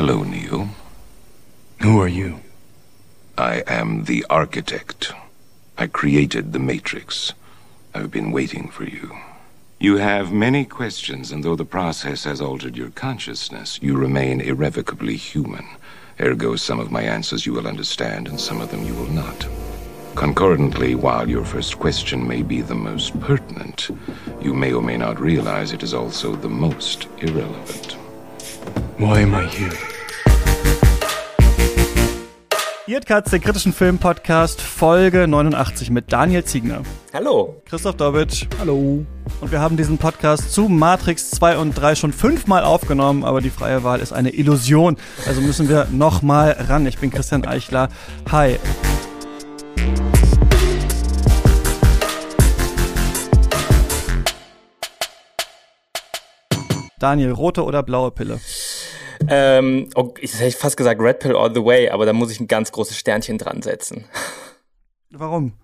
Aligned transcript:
Hello, 0.00 0.22
Neo. 0.22 0.68
Who 1.82 2.00
are 2.00 2.06
you? 2.06 2.38
I 3.36 3.64
am 3.66 4.04
the 4.04 4.24
architect. 4.30 5.12
I 5.76 5.88
created 5.88 6.52
the 6.52 6.60
Matrix. 6.60 7.32
I've 7.92 8.12
been 8.12 8.30
waiting 8.30 8.68
for 8.68 8.84
you. 8.84 9.18
You 9.80 9.96
have 9.96 10.30
many 10.30 10.64
questions, 10.64 11.32
and 11.32 11.42
though 11.42 11.56
the 11.56 11.64
process 11.64 12.22
has 12.22 12.40
altered 12.40 12.76
your 12.76 12.90
consciousness, 12.90 13.80
you 13.82 13.96
remain 13.96 14.40
irrevocably 14.40 15.16
human. 15.16 15.66
Ergo, 16.20 16.54
some 16.54 16.78
of 16.78 16.92
my 16.92 17.02
answers 17.02 17.44
you 17.44 17.52
will 17.52 17.66
understand, 17.66 18.28
and 18.28 18.38
some 18.38 18.60
of 18.60 18.70
them 18.70 18.84
you 18.84 18.94
will 18.94 19.10
not. 19.10 19.48
Concordantly, 20.14 20.94
while 20.94 21.28
your 21.28 21.44
first 21.44 21.80
question 21.80 22.24
may 22.24 22.42
be 22.42 22.60
the 22.60 22.76
most 22.76 23.20
pertinent, 23.20 23.88
you 24.40 24.54
may 24.54 24.72
or 24.72 24.80
may 24.80 24.96
not 24.96 25.20
realize 25.20 25.72
it 25.72 25.82
is 25.82 25.92
also 25.92 26.36
the 26.36 26.48
most 26.48 27.08
irrelevant. 27.18 27.94
Why 28.98 29.20
am 29.20 29.34
I 29.34 29.46
here? 29.46 29.87
Ihr 32.88 33.00
Katz, 33.00 33.28
der 33.28 33.38
kritischen 33.38 33.74
Film-Podcast, 33.74 34.62
Folge 34.62 35.28
89 35.28 35.90
mit 35.90 36.10
Daniel 36.10 36.42
Ziegner. 36.42 36.80
Hallo. 37.12 37.60
Christoph 37.66 37.96
Dobitsch. 37.96 38.46
Hallo. 38.58 39.04
Und 39.42 39.52
wir 39.52 39.60
haben 39.60 39.76
diesen 39.76 39.98
Podcast 39.98 40.54
zu 40.54 40.70
Matrix 40.70 41.30
2 41.32 41.58
und 41.58 41.74
3 41.74 41.96
schon 41.96 42.14
fünfmal 42.14 42.64
aufgenommen, 42.64 43.24
aber 43.24 43.42
die 43.42 43.50
freie 43.50 43.84
Wahl 43.84 44.00
ist 44.00 44.14
eine 44.14 44.30
Illusion. 44.30 44.96
Also 45.26 45.42
müssen 45.42 45.68
wir 45.68 45.86
nochmal 45.90 46.52
ran. 46.52 46.86
Ich 46.86 46.96
bin 46.96 47.10
Christian 47.10 47.44
Eichler. 47.44 47.90
Hi. 48.32 48.58
Daniel, 56.98 57.32
rote 57.32 57.64
oder 57.64 57.82
blaue 57.82 58.12
Pille? 58.12 58.40
Ähm, 59.28 59.88
oh, 59.94 60.14
ich 60.20 60.38
hätte 60.38 60.56
fast 60.56 60.76
gesagt 60.76 61.00
Red 61.00 61.18
Pill 61.18 61.36
all 61.36 61.52
the 61.52 61.64
way, 61.64 61.88
aber 61.90 62.06
da 62.06 62.12
muss 62.12 62.30
ich 62.30 62.40
ein 62.40 62.46
ganz 62.46 62.70
großes 62.72 62.96
Sternchen 62.96 63.38
dran 63.38 63.62
setzen. 63.62 64.04
Warum? 65.10 65.54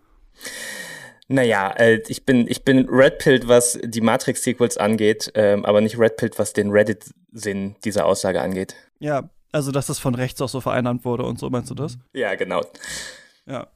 Naja, 1.28 1.70
äh, 1.76 2.02
ich 2.08 2.26
bin, 2.26 2.46
ich 2.48 2.64
bin 2.64 2.88
Red 2.88 3.18
Pilled, 3.18 3.48
was 3.48 3.78
die 3.82 4.00
Matrix-Sequels 4.00 4.76
angeht, 4.76 5.32
ähm, 5.34 5.64
aber 5.64 5.80
nicht 5.80 5.98
Red 5.98 6.16
Pilled, 6.16 6.38
was 6.38 6.52
den 6.52 6.70
Reddit-Sinn 6.70 7.76
dieser 7.84 8.06
Aussage 8.06 8.42
angeht. 8.42 8.74
Ja, 8.98 9.30
also 9.52 9.72
dass 9.72 9.86
das 9.86 9.98
von 9.98 10.14
rechts 10.14 10.40
auch 10.42 10.48
so 10.48 10.60
vereinnahmt 10.60 11.04
wurde 11.04 11.24
und 11.24 11.38
so, 11.38 11.48
meinst 11.48 11.70
du 11.70 11.74
das? 11.74 11.96
Ja, 12.12 12.34
genau. 12.34 12.62
Ja. 13.46 13.68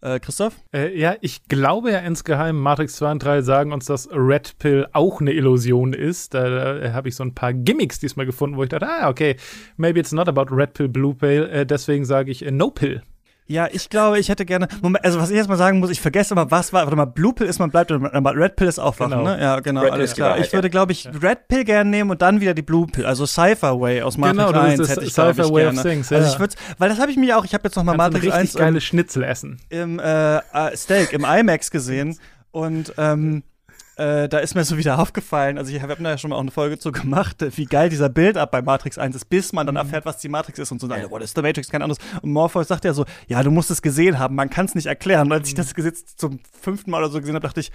Äh, 0.00 0.20
Christoph? 0.20 0.54
Äh, 0.74 0.98
ja, 0.98 1.16
ich 1.20 1.44
glaube 1.48 1.90
ja 1.90 1.98
insgeheim, 1.98 2.60
Matrix 2.60 2.96
2 2.96 3.12
und 3.12 3.24
3 3.24 3.42
sagen 3.42 3.72
uns, 3.72 3.86
dass 3.86 4.08
Red 4.12 4.58
Pill 4.58 4.86
auch 4.92 5.20
eine 5.20 5.32
Illusion 5.32 5.92
ist. 5.92 6.34
Da, 6.34 6.78
da 6.78 6.92
habe 6.92 7.08
ich 7.08 7.16
so 7.16 7.24
ein 7.24 7.34
paar 7.34 7.52
Gimmicks 7.52 7.98
diesmal 7.98 8.26
gefunden, 8.26 8.56
wo 8.56 8.62
ich 8.62 8.68
dachte, 8.68 8.88
ah, 8.88 9.08
okay, 9.08 9.36
maybe 9.76 9.98
it's 9.98 10.12
not 10.12 10.28
about 10.28 10.54
Red 10.54 10.74
Pill, 10.74 10.88
Blue 10.88 11.14
Pill. 11.14 11.48
Äh, 11.50 11.66
deswegen 11.66 12.04
sage 12.04 12.30
ich 12.30 12.44
äh, 12.44 12.50
No 12.50 12.70
Pill. 12.70 13.02
Ja, 13.48 13.68
ich 13.70 13.88
glaube, 13.88 14.18
ich 14.18 14.28
hätte 14.28 14.44
gerne. 14.44 14.66
Moment, 14.82 15.04
also 15.04 15.20
was 15.20 15.30
ich 15.30 15.36
jetzt 15.36 15.48
mal 15.48 15.56
sagen 15.56 15.78
muss, 15.78 15.90
ich 15.90 16.00
vergesse 16.00 16.34
immer, 16.34 16.50
was 16.50 16.72
war. 16.72 16.82
Warte 16.82 16.96
mal, 16.96 17.04
Blue 17.04 17.32
Pill 17.32 17.46
ist 17.46 17.60
man 17.60 17.70
bleibt, 17.70 17.92
aber 17.92 18.34
Red 18.36 18.56
Pill 18.56 18.66
ist 18.66 18.78
aufwachen, 18.80 19.12
Genau. 19.18 19.24
ne? 19.36 19.40
Ja, 19.40 19.60
genau, 19.60 19.82
Red 19.82 19.92
alles 19.92 20.14
klar. 20.14 20.30
Wahrheit, 20.30 20.46
Ich 20.46 20.52
würde, 20.52 20.68
glaube 20.68 20.90
ich, 20.92 21.08
Red 21.22 21.46
Pill 21.46 21.62
gerne 21.64 21.88
nehmen 21.88 22.10
und 22.10 22.22
dann 22.22 22.40
wieder 22.40 22.54
die 22.54 22.62
Blue 22.62 22.86
Pill, 22.88 23.06
also 23.06 23.24
Cypher 23.24 23.80
Way 23.80 24.02
aus 24.02 24.18
Matrix 24.18 24.38
Genau, 24.38 24.52
das 24.52 24.64
1 24.64 24.80
ist 24.80 24.88
hätte 24.88 25.00
das 25.00 25.08
ich, 25.08 25.14
glaube 25.14 25.34
Cypher 25.34 25.46
ich, 25.48 25.54
Way 25.54 25.66
of 25.68 25.74
gerne. 25.74 25.88
Things, 25.90 26.12
Also 26.12 26.26
ja. 26.26 26.32
ich 26.32 26.40
würde, 26.40 26.54
weil 26.78 26.88
das 26.88 26.98
habe 26.98 27.10
ich 27.12 27.16
mir 27.16 27.38
auch, 27.38 27.44
ich 27.44 27.54
habe 27.54 27.62
jetzt 27.64 27.76
noch 27.76 27.84
mal 27.84 27.96
Kannst 27.96 28.14
du 28.14 28.18
Matrix 28.18 28.32
ein 28.32 28.38
1 28.40 28.42
richtig 28.48 28.58
geile 28.60 28.74
im, 28.76 28.80
Schnitzel 28.80 29.22
essen. 29.22 29.60
im 29.68 29.98
äh, 30.00 30.36
äh, 30.38 30.40
Steak, 30.76 31.12
im 31.12 31.24
IMAX 31.24 31.70
gesehen 31.70 32.18
und 32.50 32.94
ähm, 32.98 33.44
äh, 33.96 34.28
da 34.28 34.38
ist 34.38 34.54
mir 34.54 34.64
so 34.64 34.76
wieder 34.78 34.98
aufgefallen, 35.00 35.58
also 35.58 35.74
ich 35.74 35.80
habe 35.82 35.96
da 35.98 36.10
ja 36.10 36.18
schon 36.18 36.30
mal 36.30 36.36
auch 36.36 36.40
eine 36.40 36.50
Folge 36.50 36.78
zu 36.78 36.92
gemacht, 36.92 37.42
äh, 37.42 37.56
wie 37.56 37.64
geil 37.64 37.88
dieser 37.88 38.08
Bild-Up 38.08 38.50
bei 38.50 38.62
Matrix 38.62 38.98
1 38.98 39.16
ist, 39.16 39.24
bis 39.30 39.52
man 39.52 39.66
dann 39.66 39.74
Mhm. 39.74 39.80
erfährt, 39.80 40.04
was 40.06 40.18
die 40.18 40.28
Matrix 40.28 40.58
ist 40.58 40.70
und 40.72 40.80
so, 40.80 40.88
ja. 40.88 41.10
what 41.10 41.22
is 41.22 41.32
the 41.34 41.42
Matrix, 41.42 41.68
kein 41.70 41.82
anderes. 41.82 41.98
Und 42.22 42.32
Morpheus 42.32 42.68
sagt 42.68 42.84
ja 42.84 42.92
so, 42.94 43.04
ja, 43.26 43.42
du 43.42 43.50
musst 43.50 43.70
es 43.70 43.82
gesehen 43.82 44.18
haben, 44.18 44.34
man 44.34 44.50
kann 44.50 44.66
es 44.66 44.74
nicht 44.74 44.86
erklären. 44.86 45.26
Und 45.28 45.32
als 45.32 45.48
ich 45.48 45.54
Mhm. 45.54 45.58
das 45.58 45.74
jetzt 45.84 46.18
zum 46.20 46.40
fünften 46.60 46.90
Mal 46.90 47.02
oder 47.02 47.10
so 47.10 47.20
gesehen 47.20 47.34
habe, 47.34 47.46
dachte 47.46 47.60
ich, 47.60 47.72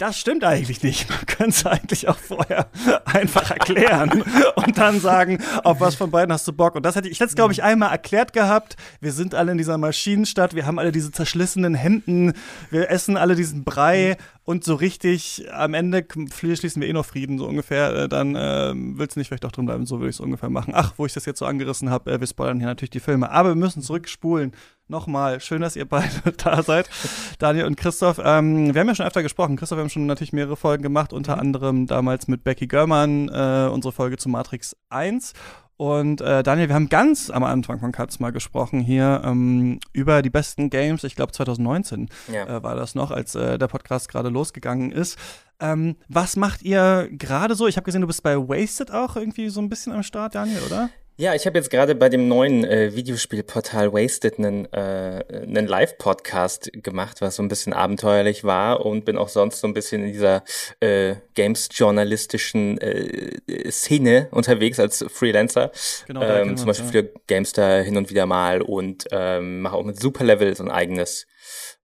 das 0.00 0.18
stimmt 0.18 0.44
eigentlich 0.44 0.82
nicht. 0.82 1.10
Man 1.10 1.26
könnte 1.26 1.50
es 1.50 1.66
eigentlich 1.66 2.08
auch 2.08 2.18
vorher 2.18 2.68
einfach 3.04 3.50
erklären 3.50 4.24
und 4.54 4.78
dann 4.78 4.98
sagen, 4.98 5.38
auf 5.62 5.80
was 5.80 5.94
von 5.94 6.10
beiden 6.10 6.32
hast 6.32 6.48
du 6.48 6.52
Bock. 6.54 6.74
Und 6.74 6.86
das 6.86 6.96
hätte 6.96 7.08
ich, 7.08 7.12
ich 7.12 7.20
hätte 7.20 7.28
es, 7.28 7.34
glaube 7.34 7.52
ich, 7.52 7.62
einmal 7.62 7.90
erklärt 7.90 8.32
gehabt. 8.32 8.76
Wir 9.00 9.12
sind 9.12 9.34
alle 9.34 9.52
in 9.52 9.58
dieser 9.58 9.76
Maschinenstadt, 9.76 10.54
wir 10.54 10.64
haben 10.64 10.78
alle 10.78 10.90
diese 10.90 11.12
zerschlissenen 11.12 11.74
Händen, 11.74 12.32
wir 12.70 12.90
essen 12.90 13.18
alle 13.18 13.34
diesen 13.34 13.62
Brei 13.64 14.16
und 14.44 14.64
so 14.64 14.74
richtig 14.74 15.44
am 15.52 15.74
Ende 15.74 16.04
schließen 16.34 16.80
wir 16.80 16.88
eh 16.88 16.92
noch 16.94 17.04
Frieden, 17.04 17.38
so 17.38 17.46
ungefähr. 17.46 17.94
Äh, 17.94 18.08
Dann 18.08 18.34
ähm, 18.38 18.98
willst 18.98 19.16
du 19.16 19.20
nicht 19.20 19.28
vielleicht 19.28 19.44
doch 19.44 19.52
drin 19.52 19.66
bleiben, 19.66 19.84
so 19.84 20.00
würde 20.00 20.08
ich 20.08 20.16
es 20.16 20.20
ungefähr 20.20 20.48
machen. 20.48 20.72
Ach, 20.74 20.94
wo 20.96 21.04
ich 21.04 21.12
das 21.12 21.26
jetzt 21.26 21.38
so 21.38 21.44
angerissen 21.44 21.90
habe, 21.90 22.10
äh, 22.10 22.20
wir 22.20 22.26
spoilern 22.26 22.58
hier 22.58 22.68
natürlich 22.68 22.90
die 22.90 23.00
Filme. 23.00 23.30
Aber 23.30 23.50
wir 23.50 23.54
müssen 23.54 23.82
zurückspulen. 23.82 24.52
Nochmal, 24.94 25.40
schön, 25.40 25.62
dass 25.62 25.76
ihr 25.76 25.88
beide 25.88 26.32
da 26.36 26.64
seid, 26.64 26.90
Daniel 27.38 27.66
und 27.66 27.76
Christoph. 27.76 28.18
Ähm, 28.22 28.74
wir 28.74 28.80
haben 28.80 28.88
ja 28.88 28.96
schon 28.96 29.06
öfter 29.06 29.22
gesprochen. 29.22 29.54
Christoph, 29.54 29.78
wir 29.78 29.82
haben 29.82 29.88
schon 29.88 30.06
natürlich 30.06 30.32
mehrere 30.32 30.56
Folgen 30.56 30.82
gemacht, 30.82 31.12
unter 31.12 31.38
anderem 31.38 31.86
damals 31.86 32.26
mit 32.26 32.42
Becky 32.42 32.66
Görmann, 32.66 33.28
äh, 33.28 33.70
unsere 33.72 33.92
Folge 33.92 34.16
zu 34.16 34.28
Matrix 34.28 34.74
1. 34.88 35.34
Und 35.76 36.20
äh, 36.20 36.42
Daniel, 36.42 36.66
wir 36.68 36.74
haben 36.74 36.88
ganz 36.88 37.30
am 37.30 37.44
Anfang 37.44 37.78
von 37.78 37.92
Katz 37.92 38.18
mal 38.18 38.32
gesprochen 38.32 38.80
hier 38.80 39.22
ähm, 39.24 39.78
über 39.92 40.22
die 40.22 40.28
besten 40.28 40.70
Games, 40.70 41.04
ich 41.04 41.14
glaube 41.14 41.30
2019 41.30 42.08
Ja. 42.30 42.56
äh, 42.56 42.62
war 42.64 42.74
das 42.74 42.96
noch, 42.96 43.12
als 43.12 43.36
äh, 43.36 43.58
der 43.58 43.68
Podcast 43.68 44.08
gerade 44.08 44.28
losgegangen 44.28 44.90
ist. 44.90 45.16
Ähm, 45.60 45.94
was 46.08 46.34
macht 46.34 46.62
ihr 46.62 47.08
gerade 47.12 47.54
so? 47.54 47.68
Ich 47.68 47.76
habe 47.76 47.84
gesehen, 47.84 48.00
du 48.00 48.08
bist 48.08 48.24
bei 48.24 48.36
Wasted 48.36 48.90
auch 48.90 49.14
irgendwie 49.14 49.50
so 49.50 49.60
ein 49.60 49.68
bisschen 49.68 49.92
am 49.92 50.02
Start, 50.02 50.34
Daniel, 50.34 50.62
oder? 50.66 50.90
Ja, 51.20 51.34
ich 51.34 51.44
habe 51.44 51.58
jetzt 51.58 51.68
gerade 51.68 51.94
bei 51.94 52.08
dem 52.08 52.28
neuen 52.28 52.64
äh, 52.64 52.96
Videospielportal 52.96 53.92
Wasted 53.92 54.38
einen, 54.38 54.64
äh, 54.72 55.22
einen 55.30 55.66
Live-Podcast 55.66 56.70
gemacht, 56.82 57.20
was 57.20 57.36
so 57.36 57.42
ein 57.42 57.48
bisschen 57.48 57.74
abenteuerlich 57.74 58.42
war 58.42 58.86
und 58.86 59.04
bin 59.04 59.18
auch 59.18 59.28
sonst 59.28 59.60
so 59.60 59.66
ein 59.66 59.74
bisschen 59.74 60.02
in 60.02 60.14
dieser 60.14 60.42
äh, 60.80 61.16
Games-journalistischen 61.34 62.78
äh, 62.78 63.70
Szene 63.70 64.28
unterwegs 64.30 64.80
als 64.80 65.04
Freelancer. 65.08 65.72
Genau, 66.06 66.22
ähm, 66.22 66.56
zum 66.56 66.68
Beispiel 66.68 66.88
für 66.88 67.12
Gamestar 67.26 67.82
hin 67.82 67.98
und 67.98 68.08
wieder 68.08 68.24
mal 68.24 68.62
und 68.62 69.04
ähm, 69.10 69.60
mache 69.60 69.76
auch 69.76 69.84
mit 69.84 70.00
Superlevel 70.00 70.56
so 70.56 70.64
ein 70.64 70.70
eigenes, 70.70 71.26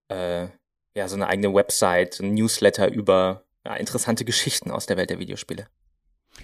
äh, 0.09 0.47
ja, 0.97 1.09
so 1.09 1.15
eine 1.15 1.27
eigene 1.27 1.53
Website, 1.53 2.15
so 2.15 2.25
ein 2.25 2.33
Newsletter 2.33 2.91
über 2.91 3.45
ja, 3.67 3.75
interessante 3.75 4.25
Geschichten 4.25 4.71
aus 4.71 4.87
der 4.87 4.97
Welt 4.97 5.11
der 5.11 5.19
Videospiele. 5.19 5.67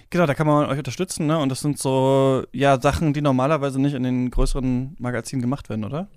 Genau, 0.09 0.25
da 0.25 0.33
kann 0.35 0.45
man 0.47 0.69
euch 0.69 0.77
unterstützen, 0.77 1.25
ne? 1.25 1.37
Und 1.39 1.49
das 1.49 1.61
sind 1.61 1.79
so, 1.79 2.43
ja, 2.51 2.79
Sachen, 2.79 3.13
die 3.13 3.21
normalerweise 3.21 3.81
nicht 3.81 3.93
in 3.95 4.03
den 4.03 4.29
größeren 4.31 4.95
Magazinen 4.99 5.41
gemacht 5.41 5.69
werden, 5.69 5.83
oder? 5.85 6.07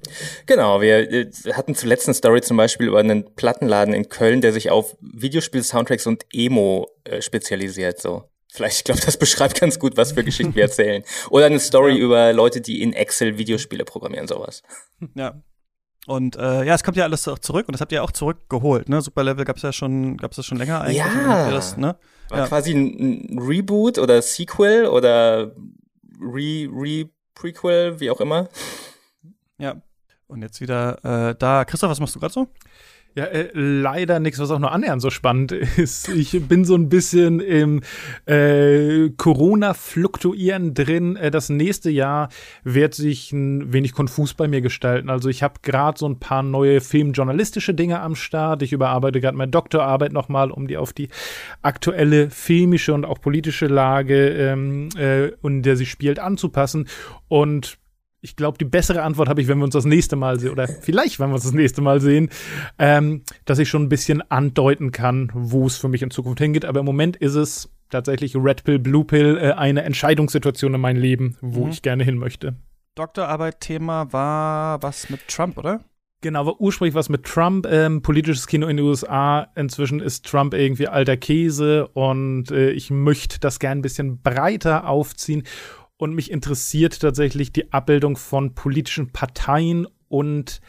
Genau, 0.47 0.81
wir 0.81 1.10
äh, 1.10 1.31
hatten 1.54 1.75
zuletzt 1.75 2.06
eine 2.06 2.15
Story 2.15 2.42
zum 2.42 2.56
Beispiel 2.56 2.88
über 2.88 3.00
einen 3.00 3.34
Plattenladen 3.34 3.94
in 3.94 4.09
Köln, 4.09 4.41
der 4.42 4.53
sich 4.53 4.70
auf 4.70 4.97
Videospiel-Soundtracks 5.00 6.06
und 6.06 6.26
Emo 6.32 6.88
äh, 7.04 7.22
spezialisiert. 7.22 8.00
So, 8.00 8.25
vielleicht, 8.53 8.78
ich 8.78 8.84
glaube, 8.84 9.00
das 9.04 9.16
beschreibt 9.19 9.60
ganz 9.60 9.78
gut, 9.78 9.97
was 9.97 10.12
für 10.12 10.25
Geschichten 10.25 10.54
wir 10.54 10.65
erzählen. 10.65 11.03
Oder 11.31 11.47
eine 11.47 11.59
Story 11.60 11.92
Ja. 11.92 11.98
über 11.98 12.32
Leute, 12.32 12.60
die 12.60 12.82
in 12.82 12.92
Excel 12.92 13.38
Videospiele 13.38 13.84
programmieren, 13.84 14.26
sowas. 14.28 14.62
Ja. 15.15 15.42
Und 16.06 16.36
äh, 16.36 16.62
ja, 16.65 16.75
es 16.75 16.84
kommt 16.84 16.97
ja 16.97 17.03
alles 17.03 17.26
auch 17.26 17.38
zurück 17.41 17.66
und 17.66 17.72
das 17.72 17.81
habt 17.81 17.91
ihr 17.91 18.04
auch 18.04 18.12
zurückgeholt, 18.12 18.88
ne? 18.88 19.00
Superlevel 19.03 19.44
gab's 19.44 19.62
ja 19.62 19.72
schon, 19.72 20.16
gab's 20.19 20.36
das 20.36 20.47
schon 20.47 20.56
länger 20.56 20.82
eigentlich. 20.82 20.98
Ja. 20.98 21.50
Das, 21.50 21.76
ne? 21.76 21.97
War 22.28 22.38
Ja. 22.38 22.47
quasi 22.48 22.72
ein, 22.75 23.38
Reboot 23.38 23.98
oder 23.98 24.20
Sequel 24.22 24.87
oder 24.87 25.53
Re, 26.20 26.69
Re 26.72 27.09
Prequel, 27.34 28.00
wie 28.00 28.10
auch 28.10 28.20
immer. 28.20 28.48
ja. 29.59 29.76
Und 30.28 30.42
jetzt 30.42 30.60
wieder 30.60 31.31
äh, 31.31 31.36
da. 31.38 31.65
Christoph, 31.65 31.91
was 31.91 32.00
machst 32.00 32.16
du 32.16 32.19
gerade 32.19 32.32
so? 32.34 32.48
Ja, 33.16 33.25
äh, 33.25 33.49
leider 33.54 34.21
nichts, 34.21 34.38
was 34.38 34.50
auch 34.50 34.59
nur 34.59 34.72
annähernd 34.72 35.00
so 35.00 35.09
spannend 35.09 35.50
ist. 35.77 36.10
Ich 36.10 36.38
bin 36.47 36.66
so 36.66 36.75
ein 36.75 36.91
bisschen 36.91 37.41
im 37.41 37.81
äh, 38.27 39.09
Corona-Fluktuieren 39.16 40.75
drin. 40.75 41.16
Äh, 41.16 41.31
das 41.31 41.49
nächste 41.49 41.88
Jahr 41.88 42.28
wird 42.63 42.92
sich 42.95 43.33
ein 43.33 43.72
wenig 43.72 43.95
konfus 43.95 44.34
bei 44.34 44.48
mir 44.48 44.60
gestalten. 44.60 45.09
Also 45.09 45.30
ich 45.30 45.42
habe 45.42 45.54
gerade 45.63 45.98
so 45.98 46.07
ein 46.07 46.18
paar 46.18 46.42
neue 46.42 46.83
filmjournalistische 46.83 47.72
Dinge 47.72 48.01
am 48.01 48.16
Start. 48.16 48.60
Ich 48.60 48.74
überarbeite 48.74 49.22
gerade 49.22 49.39
meine 49.39 49.51
Doktorarbeit 49.51 50.13
nochmal, 50.13 50.51
um 50.51 50.68
die 50.68 50.77
auf 50.77 50.92
die 50.92 51.09
aktuelle 51.63 52.28
filmische 52.28 52.92
und 52.92 53.07
auch 53.07 53.22
politische 53.22 53.66
Lage, 53.66 54.28
ähm, 54.28 54.91
äh, 54.98 55.28
in 55.42 55.63
der 55.63 55.78
sie 55.78 55.86
spielt, 55.86 56.18
anzupassen. 56.18 56.86
Und 57.28 57.78
ich 58.27 58.34
glaube, 58.34 58.59
die 58.59 58.65
bessere 58.65 59.03
Antwort 59.03 59.28
habe 59.28 59.41
ich, 59.41 59.47
wenn 59.47 59.59
wir 59.59 59.65
uns 59.65 59.75
das 59.75 59.84
nächste 59.84 60.17
Mal 60.17 60.41
sehen, 60.41 60.51
oder 60.51 60.67
vielleicht, 60.67 61.21
wenn 61.21 61.31
wir 61.31 61.34
uns 61.34 61.45
das 61.45 61.53
nächste 61.53 61.81
Mal 61.81 62.01
sehen, 62.01 62.28
ähm, 62.78 63.23
dass 63.45 63.61
ich 63.61 63.69
schon 63.69 63.84
ein 63.84 63.89
bisschen 63.89 64.21
andeuten 64.31 64.91
kann, 64.91 65.31
wo 65.33 65.65
es 65.67 65.77
für 65.77 65.89
mich 65.89 66.03
in 66.03 66.11
Zukunft 66.11 66.41
hingeht. 66.41 66.65
Aber 66.65 66.81
im 66.81 66.87
Moment 66.87 67.17
ist 67.17 67.37
es 67.37 67.71
tatsächlich 67.89 68.34
Red 68.34 68.65
Pill, 68.65 68.81
Blue 68.81 69.05
Pill, 69.05 69.39
äh, 69.41 69.53
eine 69.53 69.83
Entscheidungssituation 69.84 70.75
in 70.75 70.81
meinem 70.81 71.01
Leben, 71.01 71.37
wo 71.41 71.65
Mhm. 71.67 71.71
ich 71.71 71.83
gerne 71.83 72.03
hin 72.03 72.19
möchte. 72.19 72.57
Doktorarbeit-Thema 72.97 74.13
war 74.13 74.83
was 74.83 75.09
mit 75.11 75.27
Trump, 75.28 75.57
oder? 75.59 75.81
Genau, 76.23 76.47
war 76.47 76.61
ursprünglich 76.61 76.95
was 76.95 77.09
mit 77.09 77.25
Trump, 77.25 77.67
ähm, 77.71 78.03
politisches 78.03 78.47
Kino 78.47 78.67
in 78.67 78.78
den 78.78 78.87
USA. 78.87 79.49
Inzwischen 79.55 80.01
ist 80.01 80.27
Trump 80.27 80.55
irgendwie 80.55 80.89
alter 80.89 81.17
Käse 81.17 81.87
und 81.89 82.51
äh, 82.51 82.71
ich 82.71 82.91
möchte 82.91 83.39
das 83.39 83.59
gern 83.61 83.78
ein 83.78 83.83
bisschen 83.83 84.21
breiter 84.23 84.89
aufziehen. 84.89 85.45
Und 85.98 86.15
mich 86.15 86.31
interessiert 86.31 87.01
tatsächlich 87.01 87.53
die 87.53 87.72
Abbildung 87.72 88.16
von 88.16 88.54
politischen 88.54 89.13
Parteien 89.13 89.87
und 90.09 90.60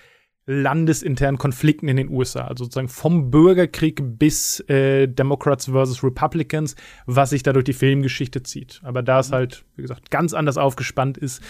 landesinternen 0.47 1.37
Konflikten 1.37 1.89
in 1.89 1.97
den 1.97 2.09
USA. 2.09 2.45
Also 2.45 2.63
sozusagen 2.63 2.87
vom 2.87 3.29
Bürgerkrieg 3.29 4.01
bis 4.17 4.61
äh, 4.69 5.07
Democrats 5.07 5.65
versus 5.65 6.03
Republicans, 6.03 6.77
was 7.05 7.31
sich 7.31 7.43
da 7.43 7.51
durch 7.51 7.65
die 7.65 7.73
Filmgeschichte 7.73 8.41
zieht. 8.43 8.79
Aber 8.83 9.03
da 9.03 9.19
es 9.19 9.33
halt, 9.33 9.65
wie 9.75 9.81
gesagt, 9.81 10.09
ganz 10.09 10.33
anders 10.33 10.57
aufgespannt 10.57 11.17
ist, 11.17 11.43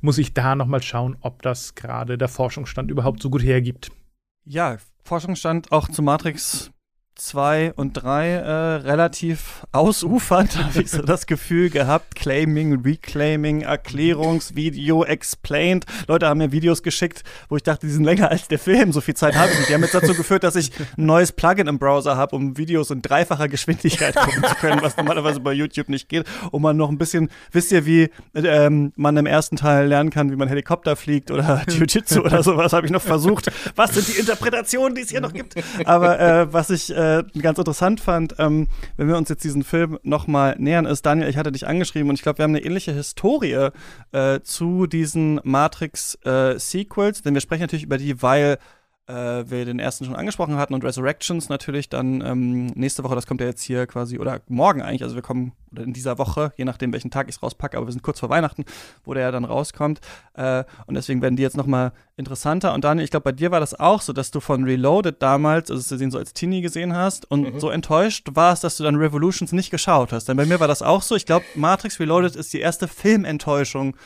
muss 0.00 0.18
ich 0.18 0.34
da 0.34 0.56
noch 0.56 0.66
mal 0.66 0.82
schauen, 0.82 1.16
ob 1.20 1.42
das 1.42 1.76
gerade 1.76 2.18
der 2.18 2.28
Forschungsstand 2.28 2.90
überhaupt 2.90 3.22
so 3.22 3.30
gut 3.30 3.44
hergibt. 3.44 3.92
Ja, 4.44 4.78
Forschungsstand 5.04 5.70
auch 5.70 5.88
zu 5.88 6.02
Matrix 6.02 6.72
2 7.20 7.74
und 7.76 7.92
3 7.92 8.28
äh, 8.28 8.50
relativ 8.76 9.66
ausufernd, 9.72 10.56
habe 10.64 10.82
ich 10.82 10.90
so 10.90 11.02
das 11.02 11.26
Gefühl 11.26 11.70
gehabt. 11.70 12.14
Claiming, 12.14 12.80
Reclaiming, 12.82 13.62
Erklärungsvideo, 13.62 15.04
Explained. 15.04 15.84
Leute 16.08 16.26
haben 16.26 16.38
mir 16.38 16.50
Videos 16.50 16.82
geschickt, 16.82 17.22
wo 17.48 17.56
ich 17.56 17.62
dachte, 17.62 17.86
die 17.86 17.92
sind 17.92 18.04
länger 18.04 18.30
als 18.30 18.48
der 18.48 18.58
Film. 18.58 18.92
So 18.92 19.00
viel 19.00 19.14
Zeit 19.14 19.36
habe 19.36 19.50
ich 19.52 19.58
nicht. 19.58 19.68
Die 19.68 19.74
haben 19.74 19.82
jetzt 19.82 19.94
dazu 19.94 20.14
geführt, 20.14 20.44
dass 20.44 20.56
ich 20.56 20.72
ein 20.96 21.06
neues 21.06 21.32
Plugin 21.32 21.66
im 21.66 21.78
Browser 21.78 22.16
habe, 22.16 22.34
um 22.36 22.56
Videos 22.56 22.90
in 22.90 23.02
dreifacher 23.02 23.48
Geschwindigkeit 23.48 24.16
gucken 24.16 24.42
zu 24.44 24.54
können, 24.56 24.80
was 24.82 24.96
normalerweise 24.96 25.40
bei 25.40 25.52
YouTube 25.52 25.88
nicht 25.88 26.08
geht. 26.08 26.26
Und 26.50 26.62
man 26.62 26.76
noch 26.76 26.88
ein 26.88 26.98
bisschen, 26.98 27.30
wisst 27.52 27.70
ihr, 27.72 27.84
wie 27.84 28.10
ähm, 28.34 28.92
man 28.96 29.16
im 29.16 29.26
ersten 29.26 29.56
Teil 29.56 29.86
lernen 29.88 30.10
kann, 30.10 30.30
wie 30.30 30.36
man 30.36 30.48
Helikopter 30.48 30.96
fliegt 30.96 31.30
oder 31.30 31.62
Jiu-Jitsu 31.68 32.22
oder 32.22 32.42
sowas, 32.42 32.72
habe 32.72 32.86
ich 32.86 32.92
noch 32.92 33.02
versucht. 33.02 33.50
Was 33.76 33.94
sind 33.94 34.08
die 34.08 34.18
Interpretationen, 34.18 34.94
die 34.94 35.02
es 35.02 35.10
hier 35.10 35.20
noch 35.20 35.32
gibt? 35.32 35.54
Aber 35.84 36.18
äh, 36.18 36.52
was 36.52 36.70
ich 36.70 36.90
äh, 36.94 37.09
äh, 37.18 37.38
ganz 37.40 37.58
interessant 37.58 38.00
fand, 38.00 38.34
ähm, 38.38 38.68
wenn 38.96 39.08
wir 39.08 39.16
uns 39.16 39.28
jetzt 39.28 39.44
diesen 39.44 39.64
Film 39.64 39.98
nochmal 40.02 40.56
nähern, 40.58 40.86
ist, 40.86 41.04
Daniel, 41.06 41.28
ich 41.28 41.36
hatte 41.36 41.52
dich 41.52 41.66
angeschrieben 41.66 42.08
und 42.08 42.14
ich 42.14 42.22
glaube, 42.22 42.38
wir 42.38 42.44
haben 42.44 42.54
eine 42.54 42.64
ähnliche 42.64 42.92
Historie 42.92 43.70
äh, 44.12 44.40
zu 44.42 44.86
diesen 44.86 45.40
Matrix-Sequels, 45.44 47.20
äh, 47.20 47.22
denn 47.22 47.34
wir 47.34 47.40
sprechen 47.40 47.62
natürlich 47.62 47.84
über 47.84 47.98
die, 47.98 48.22
weil 48.22 48.58
wir 49.12 49.64
den 49.64 49.78
ersten 49.78 50.04
schon 50.04 50.16
angesprochen 50.16 50.56
hatten 50.56 50.74
und 50.74 50.84
Resurrections 50.84 51.48
natürlich 51.48 51.88
dann 51.88 52.20
ähm, 52.20 52.66
nächste 52.66 53.02
Woche, 53.02 53.14
das 53.14 53.26
kommt 53.26 53.40
ja 53.40 53.46
jetzt 53.46 53.62
hier 53.62 53.86
quasi, 53.86 54.18
oder 54.18 54.40
morgen 54.48 54.82
eigentlich, 54.82 55.02
also 55.02 55.14
wir 55.14 55.22
kommen, 55.22 55.52
oder 55.72 55.82
in 55.82 55.92
dieser 55.92 56.18
Woche, 56.18 56.52
je 56.56 56.64
nachdem, 56.64 56.92
welchen 56.92 57.10
Tag 57.10 57.28
ich 57.28 57.36
es 57.36 57.42
rauspacke, 57.42 57.76
aber 57.76 57.86
wir 57.86 57.92
sind 57.92 58.02
kurz 58.02 58.20
vor 58.20 58.28
Weihnachten, 58.28 58.64
wo 59.04 59.14
der 59.14 59.24
ja 59.24 59.30
dann 59.30 59.44
rauskommt. 59.44 60.00
Äh, 60.34 60.64
und 60.86 60.94
deswegen 60.94 61.22
werden 61.22 61.36
die 61.36 61.42
jetzt 61.42 61.56
nochmal 61.56 61.92
interessanter. 62.16 62.74
Und 62.74 62.84
Daniel, 62.84 63.04
ich 63.04 63.10
glaube, 63.10 63.24
bei 63.24 63.32
dir 63.32 63.50
war 63.50 63.60
das 63.60 63.78
auch 63.78 64.00
so, 64.00 64.12
dass 64.12 64.30
du 64.30 64.40
von 64.40 64.64
Reloaded 64.64 65.22
damals, 65.22 65.70
also 65.70 65.96
den 65.96 66.10
so 66.10 66.18
als 66.18 66.32
Teenie 66.32 66.60
gesehen 66.60 66.94
hast 66.94 67.30
und 67.30 67.54
mhm. 67.54 67.60
so 67.60 67.70
enttäuscht 67.70 68.28
warst, 68.34 68.64
dass 68.64 68.76
du 68.76 68.84
dann 68.84 68.96
Revolutions 68.96 69.52
nicht 69.52 69.70
geschaut 69.70 70.12
hast. 70.12 70.28
Denn 70.28 70.36
bei 70.36 70.46
mir 70.46 70.60
war 70.60 70.68
das 70.68 70.82
auch 70.82 71.02
so. 71.02 71.14
Ich 71.14 71.26
glaube, 71.26 71.44
Matrix 71.54 72.00
Reloaded 72.00 72.36
ist 72.36 72.52
die 72.52 72.60
erste 72.60 72.88
Filmenttäuschung 72.88 73.96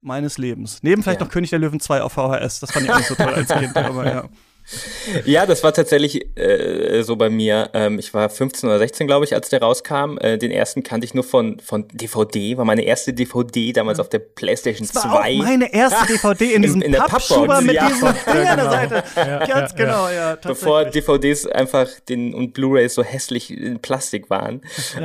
meines 0.00 0.38
Lebens. 0.38 0.82
Neben 0.82 1.02
vielleicht 1.02 1.20
ja. 1.20 1.26
noch 1.26 1.32
König 1.32 1.50
der 1.50 1.58
Löwen 1.58 1.80
2 1.80 2.02
auf 2.02 2.12
VHS. 2.12 2.60
Das 2.60 2.70
fand 2.70 2.86
ich 2.86 2.92
auch 2.92 2.98
nicht 2.98 3.08
so 3.08 3.14
toll 3.14 3.34
als 3.34 3.48
Kind, 3.48 3.76
aber 3.76 4.06
ja. 4.06 4.24
Ja, 5.24 5.46
das 5.46 5.62
war 5.62 5.72
tatsächlich 5.72 6.26
äh, 6.38 7.02
so 7.02 7.16
bei 7.16 7.30
mir. 7.30 7.70
Ähm, 7.72 7.98
ich 7.98 8.12
war 8.14 8.28
15 8.28 8.68
oder 8.68 8.78
16, 8.78 9.06
glaube 9.06 9.24
ich, 9.24 9.34
als 9.34 9.48
der 9.48 9.60
rauskam. 9.60 10.18
Äh, 10.18 10.38
den 10.38 10.50
ersten 10.50 10.82
kannte 10.82 11.04
ich 11.06 11.14
nur 11.14 11.24
von, 11.24 11.60
von 11.60 11.86
DVD, 11.88 12.56
war 12.56 12.64
meine 12.64 12.82
erste 12.82 13.12
DVD 13.12 13.72
damals 13.72 14.00
auf 14.00 14.08
der 14.08 14.18
PlayStation 14.18 14.86
das 14.92 15.04
war 15.04 15.22
2. 15.22 15.32
Auch 15.32 15.44
meine 15.44 15.72
erste 15.72 16.06
DVD 16.12 16.54
in 16.54 16.62
diesem 16.62 16.82
in, 16.82 16.94
in 16.94 17.00
Pappschuber 17.00 17.60
mit 17.60 17.74
ja. 17.74 17.88
diesem 17.88 18.08
Ding 18.32 18.46
an 18.46 18.56
der 18.56 18.70
Seite. 18.70 19.04
Ja, 19.16 19.38
Ganz 19.46 19.72
ja, 19.72 19.76
genau, 19.76 20.08
ja. 20.08 20.36
Bevor 20.36 20.84
DVDs 20.84 21.46
einfach 21.46 21.88
den 22.08 22.34
und 22.34 22.52
Blu-rays 22.52 22.94
so 22.94 23.02
hässlich 23.02 23.50
in 23.50 23.80
Plastik 23.80 24.30
waren. 24.30 24.62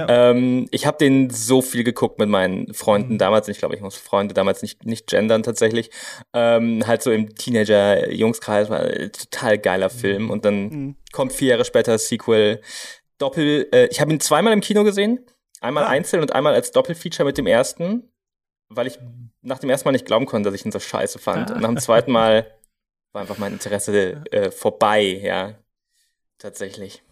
Ähm, 0.07 0.67
ich 0.71 0.85
habe 0.85 0.97
den 0.97 1.29
so 1.29 1.61
viel 1.61 1.83
geguckt 1.83 2.19
mit 2.19 2.29
meinen 2.29 2.73
Freunden 2.73 3.13
mhm. 3.13 3.17
damals. 3.17 3.47
Ich 3.47 3.57
glaube, 3.57 3.75
ich 3.75 3.81
muss 3.81 3.95
Freunde 3.95 4.33
damals 4.33 4.61
nicht, 4.61 4.85
nicht 4.85 5.07
gendern 5.07 5.43
tatsächlich. 5.43 5.89
Ähm, 6.33 6.85
halt 6.85 7.03
so 7.03 7.11
im 7.11 7.35
Teenager-Jungskreis 7.35 8.69
war 8.69 8.83
total 8.83 9.52
total 9.53 9.57
geiler 9.59 9.93
mhm. 9.93 9.97
Film. 9.97 10.29
Und 10.29 10.45
dann 10.45 10.63
mhm. 10.63 10.95
kommt 11.11 11.33
vier 11.33 11.49
Jahre 11.49 11.65
später 11.65 11.93
das 11.93 12.07
Sequel. 12.07 12.61
Doppel, 13.17 13.69
äh, 13.71 13.87
ich 13.87 14.01
habe 14.01 14.11
ihn 14.11 14.19
zweimal 14.19 14.53
im 14.53 14.61
Kino 14.61 14.83
gesehen. 14.83 15.25
Einmal 15.61 15.85
ah. 15.85 15.89
einzeln 15.89 16.21
und 16.21 16.33
einmal 16.33 16.53
als 16.53 16.71
Doppelfeature 16.71 17.25
mit 17.25 17.37
dem 17.37 17.47
ersten, 17.47 18.11
weil 18.67 18.87
ich 18.87 18.99
nach 19.41 19.59
dem 19.59 19.69
ersten 19.69 19.87
Mal 19.87 19.93
nicht 19.93 20.05
glauben 20.05 20.25
konnte, 20.25 20.49
dass 20.49 20.59
ich 20.59 20.65
ihn 20.65 20.71
so 20.71 20.79
scheiße 20.79 21.19
fand. 21.19 21.51
Ah. 21.51 21.55
Und 21.55 21.61
nach 21.61 21.69
dem 21.69 21.77
zweiten 21.77 22.11
Mal 22.11 22.51
war 23.13 23.21
einfach 23.21 23.37
mein 23.37 23.53
Interesse 23.53 24.23
äh, 24.31 24.51
vorbei, 24.51 25.01
ja. 25.03 25.55
Tatsächlich. 26.37 27.03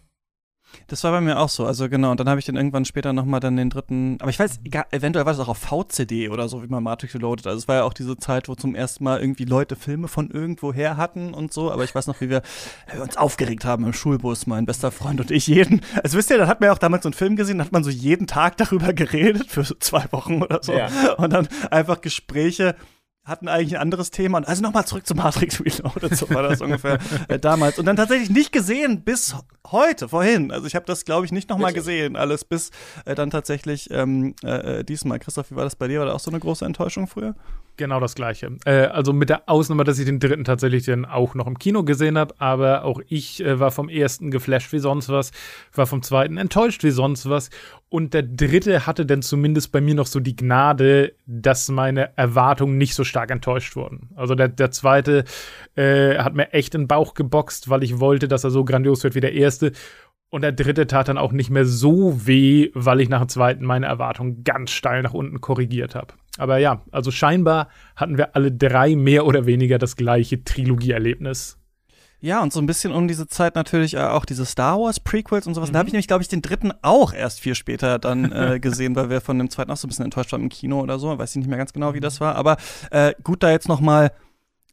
Das 0.86 1.04
war 1.04 1.12
bei 1.12 1.20
mir 1.20 1.38
auch 1.38 1.48
so. 1.48 1.66
Also 1.66 1.88
genau, 1.88 2.10
und 2.10 2.20
dann 2.20 2.28
habe 2.28 2.38
ich 2.38 2.46
dann 2.46 2.56
irgendwann 2.56 2.84
später 2.84 3.12
nochmal 3.12 3.40
dann 3.40 3.56
den 3.56 3.70
dritten, 3.70 4.18
aber 4.20 4.30
ich 4.30 4.38
weiß, 4.38 4.60
egal, 4.64 4.84
eventuell 4.90 5.26
war 5.26 5.32
das 5.32 5.40
auch 5.40 5.48
auf 5.48 5.58
VCD 5.58 6.28
oder 6.28 6.48
so, 6.48 6.62
wie 6.62 6.66
man 6.66 6.82
Matrix 6.82 7.14
Reloaded. 7.14 7.46
Also 7.46 7.58
es 7.58 7.68
war 7.68 7.76
ja 7.76 7.84
auch 7.84 7.94
diese 7.94 8.16
Zeit, 8.16 8.48
wo 8.48 8.54
zum 8.54 8.74
ersten 8.74 9.04
Mal 9.04 9.20
irgendwie 9.20 9.44
Leute 9.44 9.76
Filme 9.76 10.08
von 10.08 10.30
irgendwo 10.30 10.72
her 10.72 10.96
hatten 10.96 11.34
und 11.34 11.52
so. 11.52 11.70
Aber 11.70 11.84
ich 11.84 11.94
weiß 11.94 12.06
noch, 12.06 12.20
wie 12.20 12.30
wir, 12.30 12.42
wie 12.90 12.96
wir 12.96 13.02
uns 13.02 13.16
aufgeregt 13.16 13.64
haben 13.64 13.84
im 13.84 13.92
Schulbus, 13.92 14.46
mein 14.46 14.66
bester 14.66 14.90
Freund 14.90 15.20
und 15.20 15.30
ich 15.30 15.46
jeden. 15.46 15.80
Also 16.02 16.18
wisst 16.18 16.30
ihr, 16.30 16.38
da 16.38 16.46
hat 16.46 16.60
man 16.60 16.68
ja 16.68 16.72
auch 16.72 16.78
damals 16.78 17.02
so 17.02 17.08
einen 17.08 17.14
Film 17.14 17.36
gesehen, 17.36 17.58
da 17.58 17.64
hat 17.64 17.72
man 17.72 17.84
so 17.84 17.90
jeden 17.90 18.26
Tag 18.26 18.56
darüber 18.56 18.92
geredet 18.92 19.50
für 19.50 19.64
so 19.64 19.74
zwei 19.78 20.04
Wochen 20.10 20.42
oder 20.42 20.60
so. 20.62 20.72
Ja. 20.72 20.88
Und 21.16 21.32
dann 21.32 21.48
einfach 21.70 22.00
Gespräche 22.00 22.76
hatten 23.24 23.48
eigentlich 23.48 23.76
ein 23.76 23.82
anderes 23.82 24.10
Thema. 24.10 24.38
Und 24.38 24.48
also 24.48 24.62
nochmal 24.62 24.86
zurück 24.86 25.06
zu 25.06 25.14
Matrix 25.14 25.60
Reloaded, 25.60 26.16
so 26.16 26.28
war 26.30 26.42
das 26.42 26.60
ungefähr 26.60 26.98
äh, 27.28 27.38
damals. 27.38 27.78
Und 27.78 27.86
dann 27.86 27.96
tatsächlich 27.96 28.30
nicht 28.30 28.52
gesehen 28.52 29.02
bis 29.02 29.36
heute, 29.70 30.08
vorhin. 30.08 30.50
Also 30.50 30.66
ich 30.66 30.74
habe 30.74 30.86
das, 30.86 31.04
glaube 31.04 31.24
ich, 31.26 31.32
nicht 31.32 31.48
nochmal 31.48 31.72
gesehen, 31.72 32.16
alles 32.16 32.44
bis 32.44 32.70
äh, 33.04 33.14
dann 33.14 33.30
tatsächlich 33.30 33.90
ähm, 33.90 34.34
äh, 34.42 34.80
äh, 34.80 34.84
diesmal. 34.84 35.18
Christoph, 35.20 35.50
wie 35.50 35.56
war 35.56 35.64
das 35.64 35.76
bei 35.76 35.86
dir? 35.88 36.00
War 36.00 36.06
das 36.06 36.14
auch 36.16 36.20
so 36.20 36.30
eine 36.30 36.40
große 36.40 36.64
Enttäuschung 36.64 37.06
früher? 37.06 37.34
Genau 37.78 38.00
das 38.00 38.14
gleiche. 38.14 38.56
Äh, 38.66 38.86
also 38.86 39.12
mit 39.12 39.30
der 39.30 39.48
Ausnahme, 39.48 39.84
dass 39.84 39.98
ich 39.98 40.04
den 40.04 40.20
dritten 40.20 40.44
tatsächlich 40.44 40.84
dann 40.84 41.04
auch 41.04 41.34
noch 41.34 41.46
im 41.46 41.58
Kino 41.58 41.84
gesehen 41.84 42.18
habe, 42.18 42.34
aber 42.38 42.84
auch 42.84 43.00
ich 43.08 43.42
äh, 43.42 43.58
war 43.58 43.70
vom 43.70 43.88
ersten 43.88 44.30
geflasht 44.30 44.72
wie 44.72 44.78
sonst 44.78 45.08
was, 45.08 45.32
war 45.72 45.86
vom 45.86 46.02
zweiten 46.02 46.36
enttäuscht 46.36 46.84
wie 46.84 46.90
sonst 46.90 47.28
was 47.30 47.48
und 47.88 48.12
der 48.12 48.24
dritte 48.24 48.86
hatte 48.86 49.06
dann 49.06 49.22
zumindest 49.22 49.72
bei 49.72 49.80
mir 49.80 49.94
noch 49.94 50.06
so 50.06 50.20
die 50.20 50.36
Gnade, 50.36 51.14
dass 51.26 51.68
meine 51.70 52.16
Erwartungen 52.16 52.76
nicht 52.76 52.94
so 52.94 53.04
stark 53.04 53.30
enttäuscht 53.30 53.74
wurden. 53.74 54.10
Also 54.16 54.34
der, 54.34 54.48
der 54.48 54.70
zweite 54.70 55.24
äh, 55.74 56.18
hat 56.18 56.34
mir 56.34 56.52
echt 56.52 56.74
den 56.74 56.88
Bauch 56.88 57.14
geboxt, 57.14 57.70
weil 57.70 57.82
ich 57.82 58.00
wollte, 58.00 58.28
dass 58.28 58.44
er 58.44 58.50
so 58.50 58.64
grandios 58.64 59.02
wird 59.02 59.14
wie 59.14 59.20
der 59.20 59.32
erste. 59.32 59.72
Und 60.30 60.42
der 60.42 60.52
dritte 60.52 60.86
tat 60.86 61.08
dann 61.08 61.18
auch 61.18 61.32
nicht 61.32 61.50
mehr 61.50 61.66
so 61.66 62.26
weh, 62.26 62.70
weil 62.74 63.00
ich 63.02 63.10
nach 63.10 63.20
dem 63.20 63.28
zweiten 63.28 63.64
meine 63.64 63.86
Erwartungen 63.86 64.44
ganz 64.44 64.70
steil 64.70 65.02
nach 65.02 65.12
unten 65.12 65.42
korrigiert 65.42 65.94
habe. 65.94 66.14
Aber 66.38 66.58
ja, 66.58 66.82
also 66.90 67.10
scheinbar 67.10 67.68
hatten 67.94 68.16
wir 68.16 68.34
alle 68.34 68.50
drei 68.50 68.96
mehr 68.96 69.26
oder 69.26 69.46
weniger 69.46 69.78
das 69.78 69.96
gleiche 69.96 70.44
Trilogieerlebnis. 70.44 71.58
Ja, 72.20 72.40
und 72.40 72.52
so 72.52 72.60
ein 72.60 72.66
bisschen 72.66 72.92
um 72.92 73.08
diese 73.08 73.26
Zeit 73.26 73.56
natürlich 73.56 73.94
äh, 73.94 74.00
auch 74.00 74.24
diese 74.24 74.46
Star 74.46 74.78
Wars 74.78 75.00
Prequels 75.00 75.48
und 75.48 75.54
sowas. 75.54 75.70
Mhm. 75.70 75.72
Da 75.72 75.78
habe 75.80 75.88
ich 75.88 75.92
nämlich, 75.92 76.06
glaube 76.06 76.22
ich, 76.22 76.28
den 76.28 76.40
dritten 76.40 76.72
auch 76.80 77.12
erst 77.12 77.40
viel 77.40 77.56
später 77.56 77.98
dann 77.98 78.30
äh, 78.32 78.60
gesehen, 78.60 78.94
weil 78.94 79.10
wir 79.10 79.20
von 79.20 79.36
dem 79.38 79.50
zweiten 79.50 79.72
auch 79.72 79.76
so 79.76 79.86
ein 79.86 79.90
bisschen 79.90 80.04
enttäuscht 80.04 80.30
waren 80.30 80.42
im 80.42 80.48
Kino 80.48 80.80
oder 80.80 81.00
so. 81.00 81.18
Weiß 81.18 81.30
ich 81.30 81.36
nicht 81.36 81.48
mehr 81.48 81.58
ganz 81.58 81.72
genau, 81.72 81.94
wie 81.94 82.00
das 82.00 82.20
war. 82.20 82.36
Aber 82.36 82.58
äh, 82.92 83.12
gut, 83.24 83.42
da 83.42 83.50
jetzt 83.50 83.68
noch 83.68 83.80
mal 83.80 84.12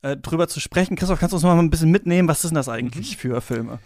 äh, 0.04 0.16
drüber 0.16 0.48
zu 0.48 0.60
sprechen. 0.60 0.96
Christoph, 0.96 1.20
kannst 1.20 1.34
du 1.34 1.38
uns 1.38 1.44
noch 1.44 1.56
mal 1.56 1.60
ein 1.60 1.72
bisschen 1.72 1.90
mitnehmen? 1.90 2.28
Was 2.28 2.44
ist 2.44 2.52
denn 2.52 2.56
das 2.56 2.70
eigentlich 2.70 3.18
mhm. 3.18 3.20
für 3.20 3.42
Filme? 3.42 3.80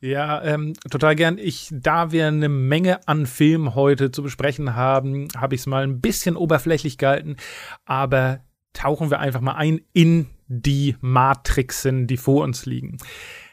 Ja, 0.00 0.42
ähm, 0.42 0.72
total 0.90 1.14
gern. 1.14 1.36
Ich, 1.36 1.68
da 1.70 2.10
wir 2.10 2.26
eine 2.26 2.48
Menge 2.48 3.06
an 3.06 3.26
Filmen 3.26 3.74
heute 3.74 4.10
zu 4.10 4.22
besprechen 4.22 4.74
haben, 4.74 5.28
habe 5.36 5.54
ich 5.54 5.60
es 5.60 5.66
mal 5.66 5.82
ein 5.82 6.00
bisschen 6.00 6.36
oberflächlich 6.36 6.96
gehalten, 6.96 7.36
aber 7.84 8.40
tauchen 8.72 9.10
wir 9.10 9.18
einfach 9.18 9.42
mal 9.42 9.56
ein 9.56 9.82
in 9.92 10.26
die 10.46 10.96
Matrixen, 11.00 12.06
die 12.06 12.16
vor 12.16 12.44
uns 12.44 12.64
liegen. 12.64 12.96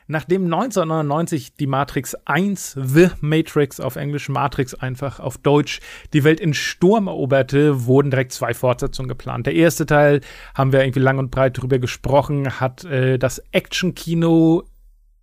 Nachdem 0.09 0.45
1999 0.45 1.55
die 1.55 1.67
Matrix 1.67 2.15
1, 2.23 2.77
The 2.81 3.09
Matrix 3.19 3.81
auf 3.81 3.97
Englisch, 3.97 4.29
Matrix 4.29 4.73
einfach 4.73 5.19
auf 5.19 5.37
Deutsch, 5.37 5.81
die 6.13 6.23
Welt 6.23 6.39
in 6.39 6.53
Sturm 6.53 7.07
eroberte, 7.07 7.85
wurden 7.85 8.09
direkt 8.09 8.31
zwei 8.31 8.53
Fortsetzungen 8.53 9.09
geplant. 9.09 9.47
Der 9.47 9.55
erste 9.55 9.85
Teil, 9.85 10.21
haben 10.55 10.71
wir 10.71 10.81
irgendwie 10.81 11.01
lang 11.01 11.19
und 11.19 11.29
breit 11.29 11.61
drüber 11.61 11.77
gesprochen, 11.77 12.61
hat 12.61 12.85
äh, 12.85 13.19
das 13.19 13.39
Action-Kino 13.51 14.63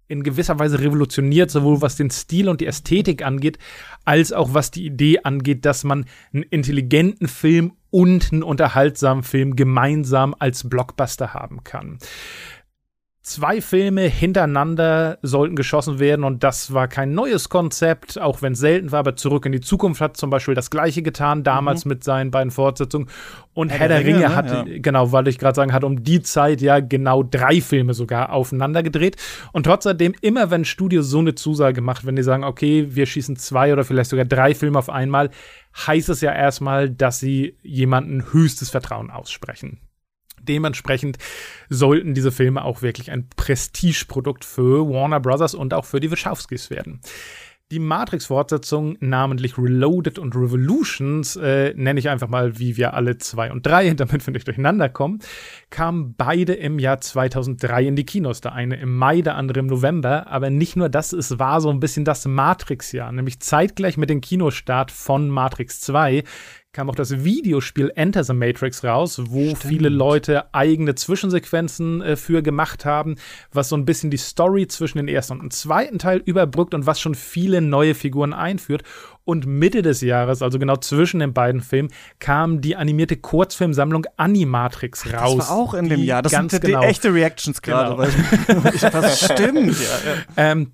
in 0.09 0.23
gewisser 0.23 0.59
Weise 0.59 0.81
revolutioniert, 0.81 1.51
sowohl 1.51 1.81
was 1.81 1.97
den 1.97 2.11
Stil 2.11 2.49
und 2.49 2.61
die 2.61 2.67
Ästhetik 2.67 3.25
angeht, 3.25 3.59
als 4.05 4.33
auch 4.33 4.55
was 4.55 4.71
die 4.71 4.87
Idee 4.87 5.21
angeht, 5.23 5.65
dass 5.65 5.85
man 5.85 6.05
einen 6.33 6.43
intelligenten 6.45 7.29
Film 7.29 7.73
und 7.91 8.33
einen 8.33 8.43
unterhaltsamen 8.43 9.23
Film 9.23 9.57
gemeinsam 9.57 10.35
als 10.39 10.69
Blockbuster 10.69 11.33
haben 11.33 11.65
kann. 11.65 11.99
Zwei 13.27 13.63
Filme 13.63 14.03
hintereinander 14.03 15.17
sollten 15.23 15.57
geschossen 15.57 15.99
werden 15.99 16.27
und 16.27 16.45
das 16.45 16.75
war 16.75 16.89
kein 16.89 17.15
neues 17.15 17.49
Konzept, 17.49 18.21
auch 18.21 18.43
wenn 18.43 18.53
es 18.53 18.59
selten 18.59 18.93
war, 18.93 18.99
aber 18.99 19.17
Zurück 19.17 19.47
in 19.47 19.53
die 19.53 19.63
Zukunft 19.63 20.03
hat 20.03 20.19
zum 20.19 20.29
Beispiel 20.29 20.53
das 20.55 20.69
gleiche 20.69 21.01
getan, 21.01 21.43
damals 21.43 21.87
mhm. 21.87 21.89
mit 21.89 22.05
seinen 22.05 22.31
beiden 22.31 22.51
Fortsetzungen. 22.51 23.09
Und 23.55 23.71
Herr, 23.71 23.79
Herr 23.79 23.89
der, 23.89 24.01
Ringe, 24.01 24.09
Ringe 24.17 24.29
ne? 24.29 24.37
hat, 24.37 24.51
ja. 24.51 24.65
genau, 24.79 25.11
weil 25.11 25.27
ich 25.29 25.39
gerade 25.39 25.55
sagen, 25.55 25.73
hat 25.73 25.85
um 25.85 26.05
die 26.05 26.21
Zeit 26.21 26.61
ja 26.61 26.81
genau 26.81 27.23
drei 27.23 27.63
Filme 27.63 27.95
sogar 27.95 28.31
aufeinander 28.31 28.83
gedreht. 28.83 29.17
Und 29.53 29.65
trotzdem, 29.65 30.15
immer 30.21 30.51
wenn 30.51 30.67
Studios 30.67 31.09
so 31.09 31.21
eine 31.21 31.35
Zusage 31.35 31.81
macht, 31.81 32.05
wenn 32.05 32.17
die 32.17 32.23
sagen, 32.23 32.45
okay, 32.45 32.89
wir 32.91 33.07
schießen 33.07 33.37
zwei 33.37 33.73
oder 33.73 33.85
vielleicht 33.85 34.11
sogar 34.11 34.27
drei 34.27 34.55
Filme 34.55 34.79
auf 34.79 34.91
einmal, 34.91 35.31
heißt 35.75 36.11
es 36.11 36.21
ja 36.21 36.31
erstmal, 36.31 36.91
dass 36.91 37.21
sie 37.21 37.57
jemanden 37.63 38.35
höchstes 38.35 38.69
Vertrauen 38.69 39.11
aussprechen. 39.11 39.81
Dementsprechend 40.45 41.19
sollten 41.69 42.15
diese 42.15 42.33
Filme 42.33 42.65
auch 42.65 42.83
wirklich 42.83 43.11
ein 43.11 43.29
Prestigeprodukt 43.37 44.45
für 44.45 44.89
Warner 44.89 45.21
Brothers 45.21 45.55
und 45.55 45.75
auch 45.75 45.85
für 45.85 46.01
die 46.01 46.11
Wachowskis 46.11 46.71
werden. 46.71 47.01
Die 47.71 47.79
Matrix-Fortsetzung, 47.79 48.99
namentlich 49.01 49.57
Reloaded 49.57 50.19
und 50.19 50.37
Revolutions, 50.37 51.35
äh, 51.37 51.73
nenne 51.75 51.99
ich 51.99 52.11
einfach 52.11 52.29
mal, 52.29 52.59
wie 52.59 52.77
wir 52.77 52.93
alle 52.93 53.17
zwei 53.17 53.51
und 53.51 53.65
drei, 53.65 53.91
damit 53.95 54.27
wir 54.27 54.33
nicht 54.33 54.47
durcheinander 54.47 54.91
kommen, 54.91 55.21
kamen 55.71 56.15
beide 56.15 56.53
im 56.53 56.79
Jahr 56.79 57.01
2003 57.01 57.87
in 57.87 57.97
die 57.97 58.05
Kinos. 58.05 58.43
Der 58.43 58.53
eine 58.53 58.77
im 58.77 58.97
Mai, 58.97 59.23
der 59.23 59.37
andere 59.37 59.61
im 59.61 59.67
November. 59.67 60.27
Aber 60.29 60.51
nicht 60.51 60.77
nur 60.77 60.91
das, 60.91 61.15
es 61.15 61.39
war 61.39 61.63
so 61.63 61.71
ein 61.71 61.81
bisschen 61.81 62.05
das 62.05 62.27
Matrix-Jahr, 62.27 63.11
nämlich 63.13 63.41
zeitgleich 63.41 63.97
mit 63.97 64.11
dem 64.11 64.21
Kinostart 64.21 64.91
von 64.91 65.31
Matrix 65.31 65.81
2 65.81 66.23
kam 66.75 66.91
auch 66.91 66.95
das 66.95 67.25
Videospiel 67.25 67.93
Enter 67.95 68.25
the 68.25 68.35
Matrix 68.35 68.85
raus, 68.85 69.21
wo 69.29 69.45
Stimmt. 69.45 69.63
viele 69.63 69.89
Leute 69.89 70.53
eigene 70.53 70.95
Zwischensequenzen 70.95 72.03
äh, 72.03 72.17
für 72.17 72.43
gemacht 72.43 72.85
haben, 72.85 73.15
was 73.53 73.69
so 73.69 73.77
ein 73.77 73.87
bisschen 73.87 74.11
die 74.11 74.19
Story 74.19 74.67
zwischen 74.67 74.99
den 74.99 75.09
ersten 75.09 75.35
und 75.35 75.43
dem 75.43 75.51
zweiten 75.51 75.99
Teil 75.99 76.21
überbrückt 76.25 76.75
und 76.75 76.85
was 76.85 77.01
schon 77.01 77.15
viele 77.15 77.61
neue 77.61 77.95
Figuren 77.95 78.33
einführt. 78.33 78.83
Und 79.25 79.47
Mitte 79.47 79.81
des 79.81 80.03
Jahres, 80.03 80.43
also 80.43 80.59
genau 80.59 80.77
zwischen 80.77 81.21
den 81.21 81.33
beiden 81.33 81.63
Filmen, 81.63 81.91
kam 82.19 82.61
die 82.61 82.77
animierte 82.77 83.17
Kurzfilmsammlung 83.17 84.07
Animatrix 84.17 85.07
raus. 85.15 85.37
Das 85.39 85.49
war 85.49 85.57
auch 85.57 85.73
in 85.75 85.89
dem 85.89 86.03
Jahr. 86.03 86.21
Das 86.21 86.33
sind 86.33 86.61
genau, 86.61 86.81
die 86.81 86.87
echte 86.87 87.15
Reactions 87.15 87.63
gerade. 87.63 88.13
Genau. 88.47 88.61
das 88.81 89.25
stimmt. 89.25 89.77
Ja, 89.85 90.11
ja. 90.13 90.53
Ähm, 90.53 90.73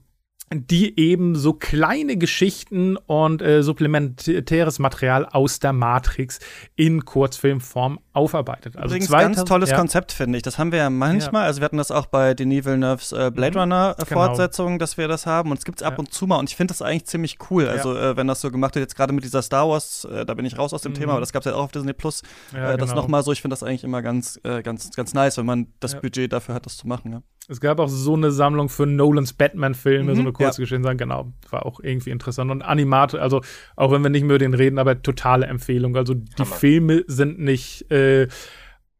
die 0.52 0.98
eben 0.98 1.36
so 1.36 1.52
kleine 1.52 2.16
Geschichten 2.16 2.96
und 2.96 3.40
äh, 3.40 3.62
supplementäres 3.62 4.80
Material 4.80 5.24
aus 5.26 5.60
der 5.60 5.72
Matrix 5.72 6.40
in 6.74 7.04
Kurzfilmform 7.04 8.00
aufarbeitet. 8.12 8.76
Also 8.76 8.88
Übrigens 8.88 9.10
2000, 9.10 9.36
ganz 9.36 9.48
tolles 9.48 9.70
ja. 9.70 9.76
Konzept, 9.76 10.10
finde 10.10 10.38
ich. 10.38 10.42
Das 10.42 10.58
haben 10.58 10.72
wir 10.72 10.80
ja 10.80 10.90
manchmal. 10.90 11.42
Ja. 11.42 11.46
Also 11.46 11.60
wir 11.60 11.66
hatten 11.66 11.76
das 11.76 11.92
auch 11.92 12.06
bei 12.06 12.34
Denis 12.34 12.64
Villeneuves 12.64 13.12
äh, 13.12 13.30
Blade 13.32 13.52
mhm. 13.52 13.60
Runner 13.60 13.94
äh, 13.96 14.04
genau. 14.04 14.26
Fortsetzung, 14.26 14.80
dass 14.80 14.98
wir 14.98 15.06
das 15.06 15.24
haben. 15.24 15.52
Und 15.52 15.58
es 15.58 15.64
gibt 15.64 15.80
es 15.80 15.86
ab 15.86 15.94
ja. 15.94 15.98
und 16.00 16.12
zu 16.12 16.26
mal. 16.26 16.38
Und 16.38 16.50
ich 16.50 16.56
finde 16.56 16.72
das 16.72 16.82
eigentlich 16.82 17.04
ziemlich 17.04 17.38
cool. 17.50 17.68
Also 17.68 17.96
äh, 17.96 18.16
wenn 18.16 18.26
das 18.26 18.40
so 18.40 18.50
gemacht 18.50 18.74
wird, 18.74 18.82
jetzt 18.82 18.96
gerade 18.96 19.12
mit 19.12 19.22
dieser 19.22 19.42
Star 19.42 19.68
Wars, 19.68 20.04
äh, 20.04 20.26
da 20.26 20.34
bin 20.34 20.44
ich 20.44 20.58
raus 20.58 20.74
aus 20.74 20.82
dem 20.82 20.92
mhm. 20.92 20.96
Thema, 20.96 21.12
aber 21.12 21.20
das 21.20 21.32
gab 21.32 21.42
es 21.42 21.46
ja 21.46 21.54
auch 21.54 21.64
auf 21.64 21.72
Disney 21.72 21.92
Plus. 21.92 22.22
Äh, 22.52 22.76
das 22.76 22.90
genau. 22.90 23.02
nochmal 23.02 23.22
so. 23.22 23.30
Ich 23.30 23.40
finde 23.40 23.52
das 23.52 23.62
eigentlich 23.62 23.84
immer 23.84 24.02
ganz, 24.02 24.40
äh, 24.42 24.62
ganz, 24.62 24.90
ganz 24.96 25.14
nice, 25.14 25.38
wenn 25.38 25.46
man 25.46 25.68
das 25.78 26.00
Budget 26.00 26.32
dafür 26.32 26.56
hat, 26.56 26.66
das 26.66 26.76
zu 26.76 26.88
machen. 26.88 27.22
Ja. 27.50 27.52
Es 27.52 27.60
gab 27.60 27.80
auch 27.80 27.88
so 27.88 28.14
eine 28.14 28.30
Sammlung 28.30 28.68
für 28.68 28.86
Nolans 28.86 29.32
Batman-Filme, 29.32 30.12
mhm, 30.12 30.16
so 30.16 30.22
eine 30.22 30.32
kurze 30.32 30.62
ja. 30.62 30.64
Geschichte, 30.64 30.96
genau. 30.96 31.32
War 31.50 31.66
auch 31.66 31.80
irgendwie 31.80 32.10
interessant. 32.10 32.50
Und 32.50 32.62
Animat, 32.62 33.14
also 33.14 33.42
auch 33.76 33.90
wenn 33.90 34.02
wir 34.02 34.10
nicht 34.10 34.22
mehr 34.22 34.36
über 34.36 34.38
den 34.38 34.54
reden, 34.54 34.78
aber 34.78 35.02
totale 35.02 35.46
Empfehlung. 35.46 35.96
Also 35.96 36.14
die 36.14 36.30
Hammer. 36.38 36.54
Filme 36.54 37.04
sind 37.06 37.40
nicht 37.40 37.90
äh, 37.90 38.28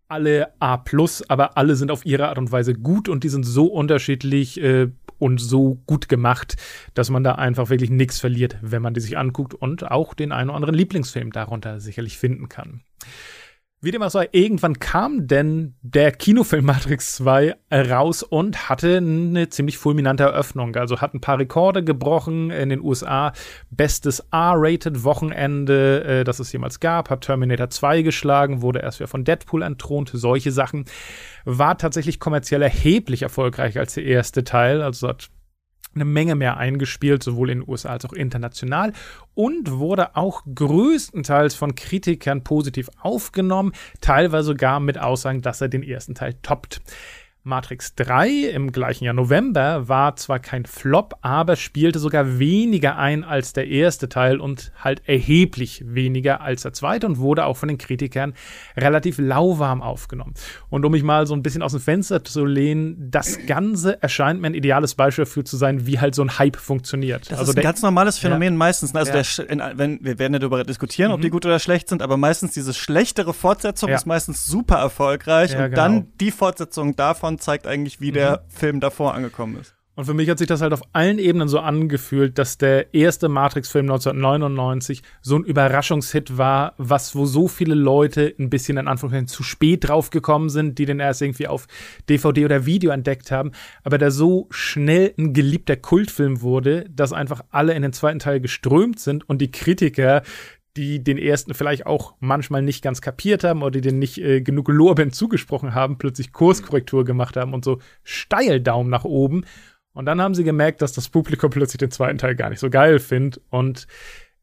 alle 0.08 0.48
A, 0.58 0.82
aber 1.28 1.56
alle 1.56 1.76
sind 1.76 1.90
auf 1.90 2.04
ihre 2.04 2.28
Art 2.28 2.38
und 2.38 2.50
Weise 2.50 2.74
gut 2.74 3.08
und 3.08 3.22
die 3.22 3.28
sind 3.28 3.44
so 3.44 3.66
unterschiedlich 3.66 4.60
äh, 4.60 4.88
und 5.18 5.40
so 5.40 5.80
gut 5.86 6.08
gemacht, 6.08 6.56
dass 6.94 7.10
man 7.10 7.22
da 7.22 7.36
einfach 7.36 7.70
wirklich 7.70 7.90
nichts 7.90 8.18
verliert, 8.18 8.56
wenn 8.62 8.82
man 8.82 8.94
die 8.94 9.00
sich 9.00 9.16
anguckt 9.16 9.54
und 9.54 9.88
auch 9.88 10.14
den 10.14 10.32
einen 10.32 10.50
oder 10.50 10.56
anderen 10.56 10.74
Lieblingsfilm 10.74 11.30
darunter 11.30 11.78
sicherlich 11.78 12.18
finden 12.18 12.48
kann. 12.48 12.82
Wie 13.82 13.92
dem 13.92 14.02
auch 14.02 14.10
sei, 14.10 14.28
irgendwann 14.32 14.78
kam 14.78 15.26
denn 15.26 15.74
der 15.80 16.12
Kinofilm 16.12 16.66
Matrix 16.66 17.14
2 17.14 17.56
raus 17.72 18.22
und 18.22 18.68
hatte 18.68 18.98
eine 18.98 19.48
ziemlich 19.48 19.78
fulminante 19.78 20.22
Eröffnung. 20.22 20.76
Also 20.76 21.00
hat 21.00 21.14
ein 21.14 21.22
paar 21.22 21.38
Rekorde 21.38 21.82
gebrochen 21.82 22.50
in 22.50 22.68
den 22.68 22.82
USA. 22.82 23.32
Bestes 23.70 24.20
R-rated 24.32 25.02
Wochenende, 25.02 26.04
äh, 26.04 26.24
das 26.24 26.40
es 26.40 26.52
jemals 26.52 26.80
gab. 26.80 27.08
Hat 27.08 27.22
Terminator 27.22 27.70
2 27.70 28.02
geschlagen, 28.02 28.60
wurde 28.60 28.80
erst 28.80 29.00
wieder 29.00 29.08
von 29.08 29.24
Deadpool 29.24 29.62
entthront. 29.62 30.10
Solche 30.12 30.52
Sachen. 30.52 30.84
War 31.46 31.78
tatsächlich 31.78 32.20
kommerziell 32.20 32.60
erheblich 32.60 33.22
erfolgreicher 33.22 33.80
als 33.80 33.94
der 33.94 34.04
erste 34.04 34.44
Teil. 34.44 34.82
Also 34.82 35.08
hat 35.08 35.30
eine 35.94 36.04
Menge 36.04 36.34
mehr 36.34 36.56
eingespielt, 36.56 37.22
sowohl 37.22 37.50
in 37.50 37.60
den 37.60 37.68
USA 37.68 37.90
als 37.90 38.04
auch 38.04 38.12
international 38.12 38.92
und 39.34 39.72
wurde 39.72 40.16
auch 40.16 40.42
größtenteils 40.54 41.54
von 41.54 41.74
Kritikern 41.74 42.44
positiv 42.44 42.88
aufgenommen, 43.00 43.72
teilweise 44.00 44.48
sogar 44.48 44.80
mit 44.80 44.98
Aussagen, 44.98 45.42
dass 45.42 45.60
er 45.60 45.68
den 45.68 45.82
ersten 45.82 46.14
Teil 46.14 46.34
toppt. 46.42 46.80
Matrix 47.42 47.94
3 47.94 48.50
im 48.50 48.70
gleichen 48.70 49.04
Jahr 49.04 49.14
November 49.14 49.88
war 49.88 50.14
zwar 50.16 50.40
kein 50.40 50.66
Flop, 50.66 51.14
aber 51.22 51.56
spielte 51.56 51.98
sogar 51.98 52.38
weniger 52.38 52.98
ein 52.98 53.24
als 53.24 53.54
der 53.54 53.66
erste 53.66 54.10
Teil 54.10 54.40
und 54.40 54.72
halt 54.78 55.08
erheblich 55.08 55.82
weniger 55.86 56.42
als 56.42 56.62
der 56.62 56.74
zweite 56.74 57.06
und 57.06 57.18
wurde 57.18 57.46
auch 57.46 57.56
von 57.56 57.70
den 57.70 57.78
Kritikern 57.78 58.34
relativ 58.76 59.16
lauwarm 59.18 59.80
aufgenommen. 59.80 60.34
Und 60.68 60.84
um 60.84 60.92
mich 60.92 61.02
mal 61.02 61.26
so 61.26 61.32
ein 61.32 61.42
bisschen 61.42 61.62
aus 61.62 61.72
dem 61.72 61.80
Fenster 61.80 62.22
zu 62.22 62.44
lehnen, 62.44 63.10
das 63.10 63.38
Ganze 63.46 64.02
erscheint 64.02 64.42
mir 64.42 64.48
ein 64.48 64.54
ideales 64.54 64.94
Beispiel 64.94 65.24
dafür 65.24 65.44
zu 65.46 65.56
sein, 65.56 65.86
wie 65.86 65.98
halt 65.98 66.14
so 66.14 66.22
ein 66.22 66.38
Hype 66.38 66.56
funktioniert. 66.56 67.30
Das 67.30 67.38
also 67.38 67.52
ist 67.52 67.58
ein 67.58 67.62
ganz 67.62 67.80
normales 67.80 68.18
Phänomen 68.18 68.52
ja. 68.52 68.58
meistens. 68.58 68.94
Also 68.94 69.12
ja. 69.14 69.22
der, 69.22 69.78
wenn, 69.78 70.04
wir 70.04 70.18
werden 70.18 70.34
ja 70.34 70.40
darüber 70.40 70.62
diskutieren, 70.62 71.08
mhm. 71.08 71.14
ob 71.14 71.20
die 71.22 71.28
mhm. 71.28 71.32
gut 71.32 71.46
oder 71.46 71.58
schlecht 71.58 71.88
sind, 71.88 72.02
aber 72.02 72.18
meistens 72.18 72.52
diese 72.52 72.74
schlechtere 72.74 73.32
Fortsetzung 73.32 73.88
ja. 73.88 73.96
ist 73.96 74.04
meistens 74.04 74.44
super 74.44 74.76
erfolgreich 74.76 75.52
und 75.52 75.62
genau. 75.62 75.76
dann 75.76 76.06
die 76.20 76.30
Fortsetzung 76.30 76.96
davon 76.96 77.29
davon 77.30 77.38
zeigt 77.38 77.66
eigentlich, 77.66 78.00
wie 78.00 78.12
der 78.12 78.42
mhm. 78.44 78.50
Film 78.50 78.80
davor 78.80 79.14
angekommen 79.14 79.56
ist. 79.60 79.74
Und 79.96 80.06
für 80.06 80.14
mich 80.14 80.30
hat 80.30 80.38
sich 80.38 80.46
das 80.46 80.62
halt 80.62 80.72
auf 80.72 80.82
allen 80.94 81.18
Ebenen 81.18 81.48
so 81.48 81.58
angefühlt, 81.58 82.38
dass 82.38 82.56
der 82.56 82.94
erste 82.94 83.28
Matrix-Film 83.28 83.84
1999 83.84 85.02
so 85.20 85.36
ein 85.36 85.44
Überraschungshit 85.44 86.38
war, 86.38 86.74
was 86.78 87.14
wo 87.14 87.26
so 87.26 87.48
viele 87.48 87.74
Leute 87.74 88.34
ein 88.38 88.48
bisschen 88.48 88.78
in 88.78 88.88
Anführungszeichen 88.88 89.28
zu 89.28 89.42
spät 89.42 89.88
draufgekommen 89.88 90.48
sind, 90.48 90.78
die 90.78 90.86
den 90.86 91.00
erst 91.00 91.20
irgendwie 91.20 91.48
auf 91.48 91.66
DVD 92.08 92.46
oder 92.46 92.64
Video 92.64 92.92
entdeckt 92.92 93.30
haben, 93.30 93.50
aber 93.82 93.98
der 93.98 94.10
so 94.10 94.46
schnell 94.50 95.12
ein 95.18 95.34
geliebter 95.34 95.76
Kultfilm 95.76 96.40
wurde, 96.40 96.86
dass 96.88 97.12
einfach 97.12 97.42
alle 97.50 97.74
in 97.74 97.82
den 97.82 97.92
zweiten 97.92 98.20
Teil 98.20 98.40
geströmt 98.40 99.00
sind 99.00 99.28
und 99.28 99.42
die 99.42 99.50
Kritiker 99.50 100.22
die 100.76 101.02
den 101.02 101.18
ersten 101.18 101.54
vielleicht 101.54 101.86
auch 101.86 102.14
manchmal 102.20 102.62
nicht 102.62 102.82
ganz 102.82 103.00
kapiert 103.00 103.44
haben 103.44 103.62
oder 103.62 103.72
die 103.72 103.80
den 103.80 103.98
nicht 103.98 104.18
äh, 104.18 104.40
genug 104.40 104.68
Lorbeeren 104.68 105.12
zugesprochen 105.12 105.74
haben, 105.74 105.98
plötzlich 105.98 106.32
Kurskorrektur 106.32 107.04
gemacht 107.04 107.36
haben 107.36 107.54
und 107.54 107.64
so 107.64 107.80
steil 108.04 108.60
Daumen 108.60 108.90
nach 108.90 109.04
oben. 109.04 109.44
Und 109.92 110.06
dann 110.06 110.20
haben 110.20 110.34
sie 110.34 110.44
gemerkt, 110.44 110.82
dass 110.82 110.92
das 110.92 111.08
Publikum 111.08 111.50
plötzlich 111.50 111.78
den 111.78 111.90
zweiten 111.90 112.18
Teil 112.18 112.36
gar 112.36 112.50
nicht 112.50 112.60
so 112.60 112.70
geil 112.70 113.00
findet 113.00 113.42
und 113.50 113.88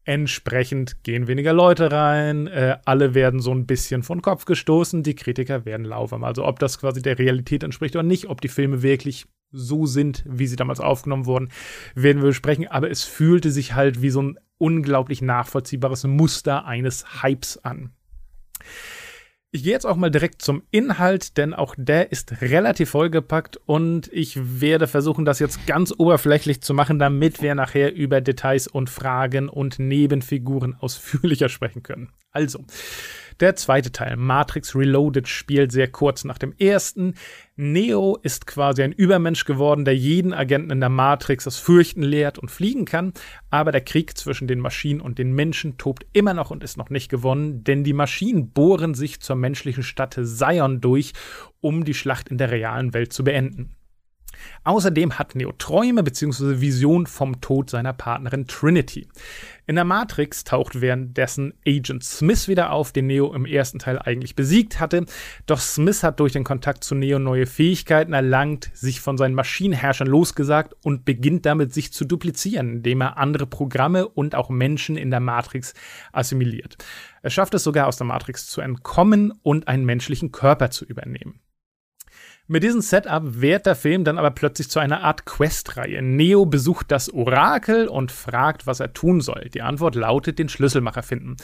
entsprechend 0.04 1.02
gehen 1.02 1.26
weniger 1.28 1.52
Leute 1.52 1.92
rein, 1.92 2.46
äh, 2.46 2.78
alle 2.86 3.14
werden 3.14 3.40
so 3.40 3.52
ein 3.52 3.66
bisschen 3.66 4.02
von 4.02 4.22
Kopf 4.22 4.46
gestoßen, 4.46 5.02
die 5.02 5.14
Kritiker 5.14 5.66
werden 5.66 5.84
lauwarm. 5.84 6.24
Also 6.24 6.46
ob 6.46 6.58
das 6.58 6.78
quasi 6.78 7.02
der 7.02 7.18
Realität 7.18 7.62
entspricht 7.62 7.94
oder 7.94 8.02
nicht, 8.02 8.26
ob 8.30 8.40
die 8.40 8.48
Filme 8.48 8.82
wirklich 8.82 9.26
so 9.50 9.86
sind, 9.86 10.24
wie 10.26 10.46
sie 10.46 10.56
damals 10.56 10.80
aufgenommen 10.80 11.26
wurden, 11.26 11.48
werden 11.94 12.22
wir 12.22 12.28
besprechen. 12.28 12.68
Aber 12.68 12.90
es 12.90 13.04
fühlte 13.04 13.50
sich 13.50 13.74
halt 13.74 14.02
wie 14.02 14.10
so 14.10 14.22
ein 14.22 14.38
unglaublich 14.58 15.22
nachvollziehbares 15.22 16.04
Muster 16.04 16.64
eines 16.66 17.22
Hypes 17.22 17.64
an. 17.64 17.92
Ich 19.50 19.62
gehe 19.62 19.72
jetzt 19.72 19.86
auch 19.86 19.96
mal 19.96 20.10
direkt 20.10 20.42
zum 20.42 20.62
Inhalt, 20.70 21.38
denn 21.38 21.54
auch 21.54 21.74
der 21.78 22.12
ist 22.12 22.42
relativ 22.42 22.90
vollgepackt 22.90 23.58
und 23.64 24.12
ich 24.12 24.60
werde 24.60 24.86
versuchen, 24.86 25.24
das 25.24 25.38
jetzt 25.38 25.66
ganz 25.66 25.94
oberflächlich 25.96 26.60
zu 26.60 26.74
machen, 26.74 26.98
damit 26.98 27.40
wir 27.40 27.54
nachher 27.54 27.94
über 27.94 28.20
Details 28.20 28.66
und 28.66 28.90
Fragen 28.90 29.48
und 29.48 29.78
Nebenfiguren 29.78 30.74
ausführlicher 30.78 31.48
sprechen 31.48 31.82
können. 31.82 32.10
Also, 32.30 32.62
der 33.40 33.56
zweite 33.56 33.90
Teil, 33.90 34.16
Matrix 34.18 34.76
Reloaded, 34.76 35.28
spielt 35.28 35.72
sehr 35.72 35.88
kurz 35.88 36.24
nach 36.24 36.36
dem 36.36 36.52
ersten. 36.58 37.14
Neo 37.60 38.16
ist 38.22 38.46
quasi 38.46 38.84
ein 38.84 38.92
Übermensch 38.92 39.44
geworden, 39.44 39.84
der 39.84 39.96
jeden 39.96 40.32
Agenten 40.32 40.70
in 40.70 40.78
der 40.78 40.90
Matrix 40.90 41.42
das 41.42 41.58
Fürchten 41.58 42.02
lehrt 42.02 42.38
und 42.38 42.52
fliegen 42.52 42.84
kann. 42.84 43.12
Aber 43.50 43.72
der 43.72 43.80
Krieg 43.80 44.16
zwischen 44.16 44.46
den 44.46 44.60
Maschinen 44.60 45.00
und 45.00 45.18
den 45.18 45.32
Menschen 45.32 45.76
tobt 45.76 46.06
immer 46.12 46.34
noch 46.34 46.52
und 46.52 46.62
ist 46.62 46.76
noch 46.76 46.88
nicht 46.88 47.08
gewonnen, 47.08 47.64
denn 47.64 47.82
die 47.82 47.94
Maschinen 47.94 48.52
bohren 48.52 48.94
sich 48.94 49.18
zur 49.18 49.34
menschlichen 49.34 49.82
Stadt 49.82 50.20
Zion 50.22 50.80
durch, 50.80 51.14
um 51.60 51.84
die 51.84 51.94
Schlacht 51.94 52.28
in 52.28 52.38
der 52.38 52.52
realen 52.52 52.94
Welt 52.94 53.12
zu 53.12 53.24
beenden. 53.24 53.74
Außerdem 54.64 55.18
hat 55.18 55.34
Neo 55.34 55.52
Träume 55.52 56.02
bzw. 56.02 56.60
Vision 56.60 57.06
vom 57.06 57.40
Tod 57.40 57.70
seiner 57.70 57.92
Partnerin 57.92 58.46
Trinity. 58.46 59.08
In 59.66 59.74
der 59.74 59.84
Matrix 59.84 60.44
taucht 60.44 60.80
währenddessen 60.80 61.52
Agent 61.66 62.02
Smith 62.02 62.48
wieder 62.48 62.72
auf, 62.72 62.90
den 62.90 63.06
Neo 63.06 63.34
im 63.34 63.44
ersten 63.44 63.78
Teil 63.78 63.98
eigentlich 63.98 64.34
besiegt 64.34 64.80
hatte. 64.80 65.04
Doch 65.44 65.60
Smith 65.60 66.02
hat 66.02 66.20
durch 66.20 66.32
den 66.32 66.44
Kontakt 66.44 66.84
zu 66.84 66.94
Neo 66.94 67.18
neue 67.18 67.44
Fähigkeiten 67.44 68.14
erlangt, 68.14 68.70
sich 68.72 69.00
von 69.00 69.18
seinen 69.18 69.34
Maschinenherrschern 69.34 70.08
losgesagt 70.08 70.74
und 70.82 71.04
beginnt 71.04 71.44
damit, 71.44 71.74
sich 71.74 71.92
zu 71.92 72.06
duplizieren, 72.06 72.76
indem 72.76 73.02
er 73.02 73.18
andere 73.18 73.46
Programme 73.46 74.08
und 74.08 74.34
auch 74.34 74.48
Menschen 74.48 74.96
in 74.96 75.10
der 75.10 75.20
Matrix 75.20 75.74
assimiliert. 76.12 76.78
Er 77.20 77.30
schafft 77.30 77.52
es 77.52 77.62
sogar 77.62 77.88
aus 77.88 77.98
der 77.98 78.06
Matrix 78.06 78.46
zu 78.46 78.62
entkommen 78.62 79.32
und 79.42 79.68
einen 79.68 79.84
menschlichen 79.84 80.32
Körper 80.32 80.70
zu 80.70 80.86
übernehmen. 80.86 81.40
Mit 82.50 82.62
diesem 82.62 82.80
Setup 82.80 83.42
wird 83.42 83.66
der 83.66 83.74
Film 83.76 84.04
dann 84.04 84.16
aber 84.16 84.30
plötzlich 84.30 84.70
zu 84.70 84.78
einer 84.78 85.02
Art 85.02 85.26
Questreihe. 85.26 86.00
Neo 86.00 86.46
besucht 86.46 86.90
das 86.90 87.12
Orakel 87.12 87.88
und 87.88 88.10
fragt, 88.10 88.66
was 88.66 88.80
er 88.80 88.94
tun 88.94 89.20
soll. 89.20 89.50
Die 89.52 89.60
Antwort 89.60 89.94
lautet, 89.94 90.38
den 90.38 90.48
Schlüsselmacher 90.48 91.02
finden. 91.02 91.36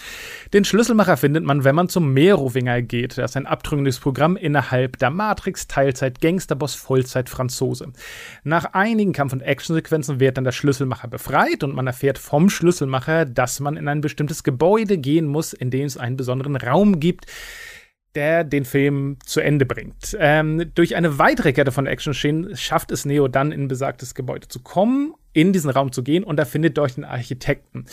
Den 0.54 0.64
Schlüsselmacher 0.64 1.18
findet 1.18 1.44
man, 1.44 1.62
wenn 1.62 1.74
man 1.74 1.90
zum 1.90 2.14
Merowinger 2.14 2.80
geht. 2.80 3.18
Das 3.18 3.32
ist 3.32 3.36
ein 3.36 3.44
abtrünniges 3.44 4.00
Programm 4.00 4.38
innerhalb 4.38 4.98
der 4.98 5.10
Matrix, 5.10 5.68
Teilzeit 5.68 6.22
Gangsterboss, 6.22 6.74
Vollzeit 6.74 7.28
Franzose. 7.28 7.92
Nach 8.42 8.72
einigen 8.72 9.12
Kampf- 9.12 9.34
und 9.34 9.42
Actionsequenzen 9.42 10.20
wird 10.20 10.38
dann 10.38 10.44
der 10.44 10.52
Schlüsselmacher 10.52 11.08
befreit 11.08 11.62
und 11.64 11.74
man 11.74 11.86
erfährt 11.86 12.16
vom 12.16 12.48
Schlüsselmacher, 12.48 13.26
dass 13.26 13.60
man 13.60 13.76
in 13.76 13.88
ein 13.88 14.00
bestimmtes 14.00 14.42
Gebäude 14.42 14.96
gehen 14.96 15.26
muss, 15.26 15.52
in 15.52 15.68
dem 15.68 15.84
es 15.84 15.98
einen 15.98 16.16
besonderen 16.16 16.56
Raum 16.56 16.98
gibt, 16.98 17.26
der 18.14 18.44
den 18.44 18.64
Film 18.64 19.18
zu 19.24 19.40
Ende 19.40 19.66
bringt. 19.66 20.16
Ähm, 20.18 20.70
durch 20.74 20.96
eine 20.96 21.18
weitere 21.18 21.52
Kette 21.52 21.72
von 21.72 21.86
Action-Szenen 21.86 22.56
schafft 22.56 22.90
es 22.90 23.04
Neo 23.04 23.28
dann 23.28 23.52
in 23.52 23.68
besagtes 23.68 24.14
Gebäude 24.14 24.48
zu 24.48 24.60
kommen, 24.60 25.14
in 25.32 25.52
diesen 25.52 25.70
Raum 25.70 25.92
zu 25.92 26.02
gehen 26.02 26.24
und 26.24 26.38
er 26.38 26.46
findet 26.46 26.78
dort 26.78 26.96
den 26.96 27.04
Architekten. 27.04 27.86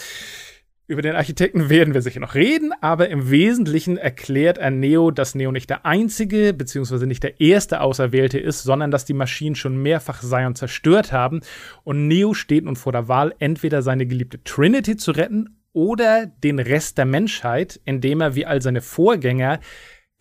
Über 0.92 1.02
den 1.02 1.16
Architekten 1.16 1.70
werden 1.70 1.94
wir 1.94 2.02
sicher 2.02 2.20
noch 2.20 2.36
reden, 2.36 2.74
aber 2.82 3.08
im 3.08 3.32
Wesentlichen 3.32 3.96
erklärt 3.96 4.58
er 4.58 4.72
Neo, 4.72 5.10
dass 5.10 5.36
Neo 5.36 5.54
nicht 5.54 5.70
der 5.70 5.86
einzige 5.86 6.54
bzw. 6.54 7.06
nicht 7.06 7.24
der 7.24 7.40
erste 7.40 7.80
Auserwählte 7.80 8.38
ist, 8.40 8.64
sondern 8.64 8.92
dass 8.92 9.06
die 9.06 9.14
Maschinen 9.14 9.56
schon 9.56 9.82
mehrfach 9.82 10.20
Zion 10.20 10.54
zerstört 10.54 11.14
haben 11.14 11.40
und 11.86 12.10
Neo 12.10 12.34
steht 12.34 12.66
nun 12.66 12.76
vor 12.76 12.92
der 12.92 13.08
Wahl, 13.08 13.34
entweder 13.40 13.82
seine 13.82 14.06
geliebte 14.06 14.44
Trinity 14.44 14.98
zu 14.98 15.12
retten 15.12 15.56
oder 15.72 16.26
den 16.26 16.60
Rest 16.60 16.98
der 16.98 17.06
Menschheit, 17.06 17.80
indem 17.86 18.20
er 18.20 18.36
wie 18.36 18.46
all 18.46 18.62
seine 18.62 18.82
Vorgänger 18.82 19.62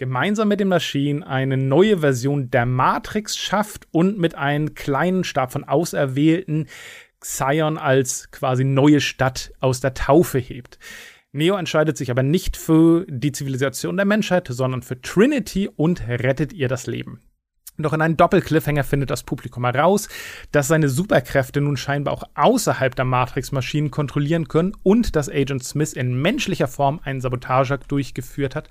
gemeinsam 0.01 0.49
mit 0.49 0.61
den 0.61 0.69
Maschinen 0.69 1.23
eine 1.23 1.59
neue 1.59 1.99
Version 1.99 2.51
der 2.51 2.65
Matrix 2.65 3.37
schafft 3.37 3.87
und 3.91 4.19
mit 4.19 4.35
einem 4.35 4.75
kleinen 4.75 5.25
Stab 5.25 5.53
von 5.53 5.65
Auserwählten 5.65 6.69
Xion 7.21 7.77
als 7.77 8.31
quasi 8.31 8.65
neue 8.65 9.03
Stadt 9.03 9.53
aus 9.61 9.81
der 9.81 9.93
Taufe 9.93 10.39
hebt. 10.39 10.79
Neo 11.33 11.55
entscheidet 11.55 11.99
sich 11.99 12.11
aber 12.11 12.23
nicht 12.23 12.57
für 12.57 13.05
die 13.11 13.31
Zivilisation 13.31 13.99
der 13.99 14.07
Menschheit, 14.07 14.49
sondern 14.51 14.81
für 14.81 15.03
Trinity 15.03 15.69
und 15.69 16.09
rettet 16.09 16.55
ihr 16.55 16.69
das 16.69 16.87
Leben. 16.87 17.21
Doch 17.77 17.93
in 17.93 18.01
einem 18.01 18.17
Doppelcliffhanger 18.17 18.85
findet 18.85 19.11
das 19.11 19.23
Publikum 19.23 19.65
heraus, 19.65 20.09
dass 20.51 20.69
seine 20.69 20.89
Superkräfte 20.89 21.61
nun 21.61 21.77
scheinbar 21.77 22.15
auch 22.15 22.25
außerhalb 22.35 22.95
der 22.95 23.05
Matrix-Maschinen 23.05 23.91
kontrollieren 23.91 24.49
können 24.49 24.73
und 24.83 25.15
dass 25.15 25.29
Agent 25.29 25.65
Smith 25.65 25.93
in 25.93 26.21
menschlicher 26.21 26.69
Form 26.69 27.01
einen 27.05 27.21
Sabotageakt 27.21 27.91
durchgeführt 27.93 28.55
hat 28.55 28.69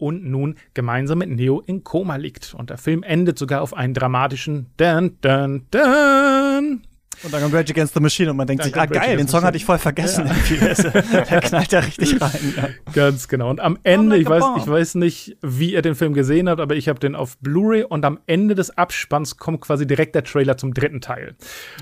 und 0.00 0.24
nun 0.24 0.56
gemeinsam 0.74 1.18
mit 1.18 1.30
Neo 1.30 1.60
in 1.60 1.84
Koma 1.84 2.16
liegt. 2.16 2.54
Und 2.54 2.70
der 2.70 2.78
Film 2.78 3.02
endet 3.02 3.38
sogar 3.38 3.62
auf 3.62 3.74
einen 3.74 3.94
dramatischen 3.94 4.66
Dun, 4.76 5.16
Dun, 5.20 5.66
Dun. 5.70 6.82
Und 7.22 7.34
dann 7.34 7.42
kommt 7.42 7.54
Rage 7.54 7.72
Against 7.72 7.92
the 7.92 8.00
Machine 8.00 8.30
und 8.30 8.36
man 8.38 8.46
denkt 8.46 8.64
sich, 8.64 8.74
ah 8.74 8.86
geil, 8.86 9.16
den 9.18 9.28
Song 9.28 9.42
hatte 9.42 9.56
ich 9.58 9.64
voll 9.66 9.78
vergessen. 9.78 10.26
Ja. 10.26 10.74
der 11.30 11.40
knallt 11.40 11.70
ja 11.70 11.80
richtig 11.80 12.20
rein. 12.20 12.54
Ja. 12.56 12.68
Ganz 12.94 13.28
genau. 13.28 13.50
Und 13.50 13.60
am 13.60 13.78
Ende, 13.82 14.16
ich 14.16 14.26
weiß, 14.26 14.42
ich 14.56 14.66
weiß 14.66 14.94
nicht, 14.94 15.36
wie 15.42 15.74
ihr 15.74 15.82
den 15.82 15.94
Film 15.94 16.14
gesehen 16.14 16.48
habt, 16.48 16.60
aber 16.60 16.76
ich 16.76 16.88
habe 16.88 16.98
den 16.98 17.14
auf 17.14 17.36
Blu-ray 17.38 17.84
und 17.84 18.06
am 18.06 18.20
Ende 18.26 18.54
des 18.54 18.76
Abspanns 18.76 19.36
kommt 19.36 19.60
quasi 19.60 19.86
direkt 19.86 20.14
der 20.14 20.24
Trailer 20.24 20.56
zum 20.56 20.72
dritten 20.72 21.02
Teil. 21.02 21.34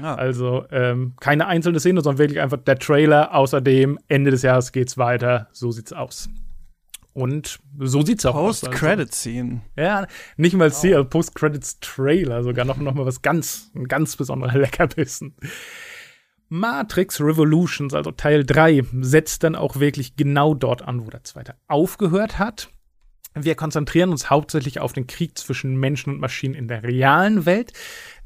Ah. 0.03 0.15
Also 0.15 0.65
ähm, 0.73 1.13
keine 1.21 1.47
einzelne 1.47 1.79
Szene, 1.79 2.01
sondern 2.01 2.19
wirklich 2.19 2.41
einfach 2.41 2.59
der 2.59 2.79
Trailer. 2.79 3.33
Außerdem 3.33 3.99
Ende 4.09 4.33
des 4.33 4.43
Jahres 4.43 4.73
geht's 4.73 4.99
weiter. 4.99 5.49
So 5.53 5.71
sieht's 5.71 5.93
aus. 5.93 6.29
Und 7.19 7.59
so 7.77 8.03
sieht's 8.03 8.25
auch 8.27 8.35
Post 8.35 8.63
aus. 8.63 8.71
Post-Credit-Scene. 8.71 9.63
Also. 9.77 9.89
Ja, 9.89 10.07
nicht 10.37 10.55
mal 10.55 10.71
wow. 10.71 10.79
Scene, 10.79 11.05
Post-Credits-Trailer, 11.05 12.45
sogar 12.45 12.65
noch, 12.65 12.77
noch 12.77 12.95
mal 12.95 13.07
was 13.07 13.23
ganz, 13.23 13.73
ein 13.75 13.89
ganz 13.89 14.15
besonderer 14.15 14.57
Leckerbissen. 14.59 15.35
Matrix 16.49 17.21
Revolutions, 17.21 17.93
also 17.93 18.13
Teil 18.13 18.47
3, 18.47 18.85
setzt 19.01 19.43
dann 19.43 19.57
auch 19.57 19.81
wirklich 19.81 20.15
genau 20.15 20.55
dort 20.55 20.83
an, 20.83 21.05
wo 21.05 21.11
der 21.11 21.25
zweite 21.25 21.57
aufgehört 21.67 22.39
hat. 22.39 22.69
Wir 23.35 23.57
konzentrieren 23.57 24.11
uns 24.11 24.31
hauptsächlich 24.31 24.79
auf 24.79 24.93
den 24.93 25.09
Krieg 25.09 25.37
zwischen 25.37 25.77
Menschen 25.77 26.13
und 26.13 26.21
Maschinen 26.21 26.55
in 26.55 26.69
der 26.69 26.85
realen 26.85 27.47
Welt. 27.47 27.73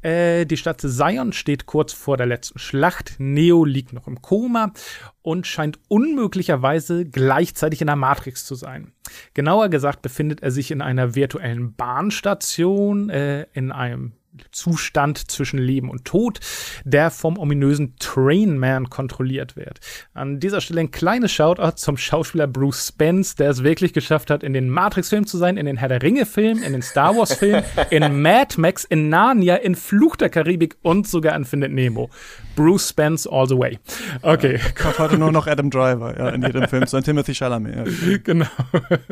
Äh, 0.03 0.45
die 0.45 0.57
Stadt 0.57 0.81
Zion 0.81 1.33
steht 1.33 1.65
kurz 1.65 1.93
vor 1.93 2.17
der 2.17 2.25
letzten 2.25 2.59
Schlacht. 2.59 3.15
Neo 3.17 3.63
liegt 3.63 3.93
noch 3.93 4.07
im 4.07 4.21
Koma 4.21 4.73
und 5.21 5.47
scheint 5.47 5.79
unmöglicherweise 5.87 7.05
gleichzeitig 7.05 7.81
in 7.81 7.87
der 7.87 7.95
Matrix 7.95 8.45
zu 8.45 8.55
sein. 8.55 8.91
Genauer 9.33 9.69
gesagt 9.69 10.01
befindet 10.01 10.43
er 10.43 10.51
sich 10.51 10.71
in 10.71 10.81
einer 10.81 11.15
virtuellen 11.15 11.73
Bahnstation, 11.73 13.09
äh, 13.09 13.47
in 13.53 13.71
einem 13.71 14.13
Zustand 14.51 15.31
zwischen 15.31 15.59
Leben 15.59 15.89
und 15.89 16.05
Tod, 16.05 16.39
der 16.83 17.11
vom 17.11 17.37
ominösen 17.37 17.95
Trainman 17.99 18.89
kontrolliert 18.89 19.55
wird. 19.55 19.79
An 20.13 20.39
dieser 20.39 20.61
Stelle 20.61 20.81
ein 20.81 20.91
kleines 20.91 21.31
Shoutout 21.31 21.77
zum 21.77 21.97
Schauspieler 21.97 22.47
Bruce 22.47 22.87
Spence, 22.87 23.35
der 23.35 23.49
es 23.49 23.63
wirklich 23.63 23.93
geschafft 23.93 24.29
hat, 24.29 24.43
in 24.43 24.53
den 24.53 24.69
Matrix-Filmen 24.69 25.27
zu 25.27 25.37
sein, 25.37 25.57
in 25.57 25.65
den 25.65 25.77
Herr 25.77 25.89
der 25.89 26.01
Ringe-Filmen, 26.01 26.63
in 26.63 26.73
den 26.73 26.81
Star 26.81 27.15
Wars-Filmen, 27.15 27.63
in 27.89 28.21
Mad 28.21 28.59
Max, 28.59 28.83
in 28.83 29.09
Narnia, 29.09 29.55
in 29.57 29.75
Fluch 29.75 30.15
der 30.15 30.29
Karibik 30.29 30.75
und 30.81 31.07
sogar 31.07 31.35
in 31.35 31.45
Findet 31.45 31.71
Nemo. 31.71 32.09
Bruce 32.55 32.89
Spence 32.89 33.27
all 33.27 33.47
the 33.47 33.57
way. 33.57 33.79
Okay. 34.21 34.57
Ja, 34.57 34.71
kommt 34.71 34.99
heute 34.99 35.17
nur 35.17 35.31
noch 35.31 35.47
Adam 35.47 35.69
Driver, 35.69 36.17
ja, 36.17 36.29
in 36.29 36.43
jedem 36.43 36.67
Film, 36.67 36.85
so 36.85 36.97
ein 36.97 37.03
Timothy 37.03 37.33
Chalamet. 37.33 37.75
Ja. 37.75 37.83
Genau. 38.23 38.45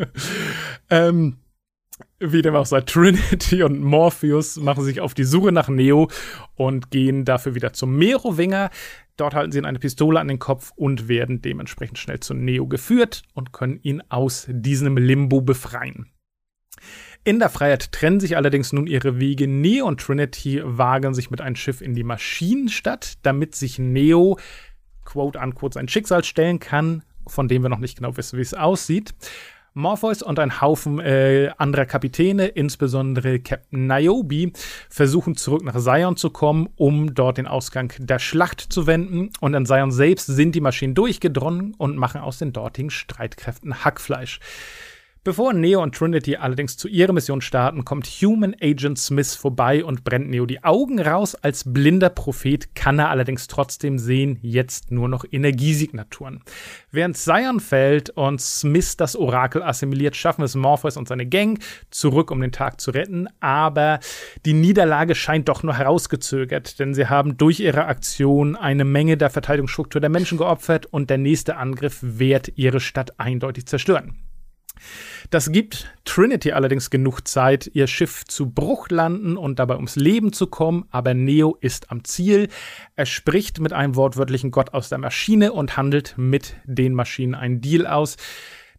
ähm, 0.89 1.38
wie 2.21 2.41
dem 2.41 2.55
auch 2.55 2.65
sei, 2.65 2.81
Trinity 2.81 3.63
und 3.63 3.81
Morpheus 3.81 4.57
machen 4.57 4.84
sich 4.84 5.01
auf 5.01 5.13
die 5.13 5.23
Suche 5.23 5.51
nach 5.51 5.67
Neo 5.67 6.10
und 6.55 6.91
gehen 6.91 7.25
dafür 7.25 7.55
wieder 7.55 7.73
zum 7.73 7.97
Merowinger. 7.97 8.69
Dort 9.17 9.34
halten 9.34 9.51
sie 9.51 9.63
eine 9.63 9.79
Pistole 9.79 10.19
an 10.19 10.27
den 10.27 10.39
Kopf 10.39 10.71
und 10.75 11.07
werden 11.07 11.41
dementsprechend 11.41 11.97
schnell 11.97 12.19
zu 12.19 12.34
Neo 12.34 12.67
geführt 12.67 13.23
und 13.34 13.51
können 13.51 13.79
ihn 13.81 14.01
aus 14.10 14.47
diesem 14.49 14.97
Limbo 14.97 15.41
befreien. 15.41 16.07
In 17.23 17.39
der 17.39 17.49
Freiheit 17.49 17.91
trennen 17.91 18.19
sich 18.19 18.36
allerdings 18.36 18.73
nun 18.73 18.88
ihre 18.88 19.19
Wege. 19.19 19.47
Neo 19.47 19.86
und 19.86 20.01
Trinity 20.01 20.62
wagen 20.63 21.13
sich 21.13 21.29
mit 21.29 21.41
einem 21.41 21.55
Schiff 21.55 21.81
in 21.81 21.93
die 21.93 22.03
Maschinenstadt, 22.03 23.17
damit 23.21 23.53
sich 23.55 23.77
Neo, 23.77 24.39
quote 25.05 25.38
unquote, 25.39 25.75
sein 25.75 25.88
Schicksal 25.88 26.23
stellen 26.23 26.60
kann, 26.60 27.03
von 27.27 27.47
dem 27.47 27.62
wir 27.62 27.69
noch 27.69 27.79
nicht 27.79 27.97
genau 27.97 28.17
wissen, 28.17 28.38
wie 28.38 28.43
es 28.43 28.55
aussieht. 28.55 29.13
Morpheus 29.73 30.21
und 30.21 30.38
ein 30.38 30.60
Haufen 30.60 30.99
äh, 30.99 31.49
anderer 31.57 31.86
Kapitäne, 31.86 32.47
insbesondere 32.47 33.39
Captain 33.39 33.88
Niobe, 33.88 34.51
versuchen 34.89 35.38
zurück 35.38 35.63
nach 35.63 35.79
Zion 35.79 36.17
zu 36.17 36.29
kommen, 36.29 36.67
um 36.75 37.13
dort 37.13 37.38
den 37.38 37.47
Ausgang 37.47 37.93
der 37.97 38.19
Schlacht 38.19 38.60
zu 38.60 38.86
wenden. 38.86 39.29
Und 39.39 39.55
an 39.55 39.65
Zion 39.65 39.91
selbst 39.91 40.25
sind 40.25 40.55
die 40.55 40.62
Maschinen 40.62 40.93
durchgedrungen 40.93 41.73
und 41.77 41.95
machen 41.95 42.19
aus 42.19 42.38
den 42.38 42.51
dortigen 42.51 42.89
Streitkräften 42.89 43.86
Hackfleisch. 43.86 44.41
Bevor 45.23 45.53
Neo 45.53 45.84
und 45.84 45.93
Trinity 45.93 46.38
allerdings 46.38 46.77
zu 46.77 46.88
ihrer 46.88 47.13
Mission 47.13 47.41
starten, 47.41 47.86
kommt 47.86 48.07
Human 48.07 48.55
Agent 48.60 48.97
Smith 48.97 49.36
vorbei 49.36 49.86
und 49.86 50.03
brennt 50.03 50.31
Neo 50.31 50.47
die 50.47 50.63
Augen 50.63 50.99
raus. 50.99 51.36
Als 51.36 51.63
blinder 51.63 52.10
Prophet 52.10 52.73
kann 52.73 52.97
er 52.97 53.12
allerdings 53.12 53.45
trotzdem 53.45 53.99
sehen, 53.99 54.39
jetzt 54.41 54.89
nur 54.89 55.07
noch 55.07 55.23
Energiesignaturen. 55.31 56.41
Während 56.89 57.17
Zion 57.17 57.60
fällt 57.60 58.10
und 58.10 58.41
Smith 58.41 58.97
das 58.97 59.15
Orakel 59.15 59.62
assimiliert, 59.62 60.15
schaffen 60.15 60.41
es 60.41 60.55
Morpheus 60.55 60.97
und 60.97 61.07
seine 61.07 61.27
Gang 61.27 61.63
zurück, 61.91 62.31
um 62.31 62.41
den 62.41 62.51
Tag 62.51 62.81
zu 62.81 62.89
retten. 62.89 63.27
Aber 63.41 63.99
die 64.47 64.53
Niederlage 64.53 65.13
scheint 65.13 65.49
doch 65.49 65.62
nur 65.62 65.77
herausgezögert, 65.77 66.79
denn 66.79 66.95
sie 66.95 67.10
haben 67.10 67.38
durch 67.38 67.60
ihre 67.60 67.86
Aktion 67.86 68.55
eine 68.55 68.86
Menge 68.86 69.17
der 69.17 69.29
Verteidigungsstruktur 69.29 70.01
der 70.01 70.10
Menschen 70.10 70.39
geopfert 70.39 70.88
und 70.88 71.12
der 71.12 71.19
nächste 71.19 71.57
Angriff 71.57 71.99
wird 72.01 72.53
ihre 72.55 72.79
Stadt 72.79 73.19
eindeutig 73.19 73.67
zerstören. 73.67 74.17
Das 75.30 75.52
gibt 75.52 75.94
Trinity 76.06 76.52
allerdings 76.52 76.89
genug 76.89 77.28
Zeit, 77.28 77.70
ihr 77.74 77.88
Schiff 77.88 78.26
zu 78.26 78.50
Bruch 78.50 78.89
landen 78.89 79.38
und 79.38 79.60
dabei 79.60 79.76
ums 79.76 79.96
Leben 79.96 80.34
zu 80.34 80.48
kommen, 80.48 80.86
aber 80.91 81.13
Neo 81.13 81.58
ist 81.62 81.91
am 81.91 82.04
Ziel. 82.04 82.50
Er 82.96 83.06
spricht 83.06 83.60
mit 83.60 83.74
einem 83.74 83.96
wortwörtlichen 83.96 84.52
Gott 84.52 84.74
aus 84.74 84.89
der 84.89 84.98
Maschine 84.98 85.54
und 85.54 85.78
handelt 85.78 86.15
mit 86.17 86.56
den 86.65 86.94
Maschinen 86.94 87.36
einen 87.36 87.62
Deal 87.62 87.88
aus. 87.88 88.17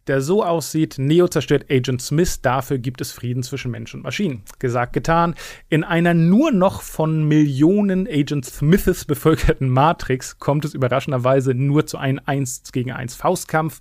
Der 0.07 0.21
so 0.21 0.43
aussieht: 0.43 0.95
Neo 0.97 1.27
zerstört 1.27 1.65
Agent 1.69 2.01
Smith, 2.01 2.41
dafür 2.41 2.77
gibt 2.77 3.01
es 3.01 3.11
Frieden 3.11 3.43
zwischen 3.43 3.71
Mensch 3.71 3.93
und 3.93 4.03
Maschinen. 4.03 4.43
Gesagt, 4.59 4.93
getan. 4.93 5.35
In 5.69 5.83
einer 5.83 6.13
nur 6.13 6.51
noch 6.51 6.81
von 6.81 7.27
Millionen 7.27 8.07
Agent 8.07 8.45
Smiths 8.45 9.05
bevölkerten 9.05 9.69
Matrix 9.69 10.39
kommt 10.39 10.65
es 10.65 10.73
überraschenderweise 10.73 11.53
nur 11.53 11.85
zu 11.85 11.97
einem 11.97 12.19
1 12.25 12.71
gegen 12.71 12.91
1 12.91 13.15
Faustkampf, 13.15 13.79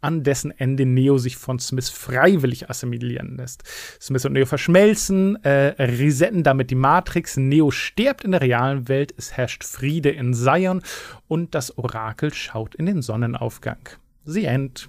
an 0.00 0.22
dessen 0.22 0.50
Ende 0.50 0.86
Neo 0.86 1.18
sich 1.18 1.36
von 1.36 1.58
Smith 1.58 1.88
freiwillig 1.88 2.70
assimilieren 2.70 3.36
lässt. 3.36 3.62
Smith 4.00 4.24
und 4.24 4.32
Neo 4.32 4.46
verschmelzen, 4.46 5.42
äh, 5.44 5.82
resetten 5.82 6.42
damit 6.42 6.70
die 6.70 6.74
Matrix. 6.74 7.36
Neo 7.36 7.70
stirbt 7.70 8.24
in 8.24 8.32
der 8.32 8.40
realen 8.40 8.88
Welt, 8.88 9.14
es 9.16 9.32
herrscht 9.32 9.64
Friede 9.64 10.10
in 10.10 10.34
Zion 10.34 10.82
und 11.28 11.54
das 11.54 11.76
Orakel 11.78 12.32
schaut 12.32 12.74
in 12.74 12.86
den 12.86 13.02
Sonnenaufgang. 13.02 13.88
The 14.24 14.44
End. 14.44 14.88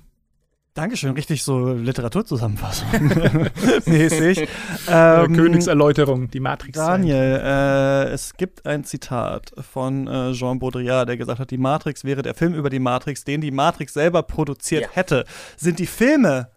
Dankeschön, 0.76 1.12
richtig 1.14 1.44
so 1.44 1.72
Literaturzusammenfassung 1.72 2.88
mäßig. 3.86 4.48
Ähm, 4.88 5.36
Königserläuterung, 5.36 6.32
die 6.32 6.40
Matrix. 6.40 6.76
Daniel, 6.76 7.40
äh, 7.44 8.06
es 8.12 8.34
gibt 8.38 8.66
ein 8.66 8.84
Zitat 8.84 9.52
von 9.72 10.08
äh, 10.08 10.32
Jean 10.34 10.58
Baudrillard, 10.58 11.08
der 11.08 11.18
gesagt 11.18 11.40
hat, 11.40 11.52
die 11.52 11.60
Matrix 11.60 12.04
wäre 12.06 12.24
der 12.24 12.34
Film 12.34 12.56
über 12.56 12.72
die 12.72 12.80
Matrix, 12.80 13.24
den 13.24 13.40
die 13.42 13.52
Matrix 13.52 13.94
selber 13.94 14.24
produziert 14.24 14.82
Ja. 14.84 14.90
hätte. 14.94 15.26
Sind 15.58 15.78
die 15.78 15.86
Filme 15.86 16.50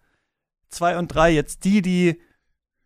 zwei 0.70 0.96
und 0.96 1.08
drei 1.14 1.30
jetzt 1.32 1.64
die, 1.64 1.82
die 1.82 2.18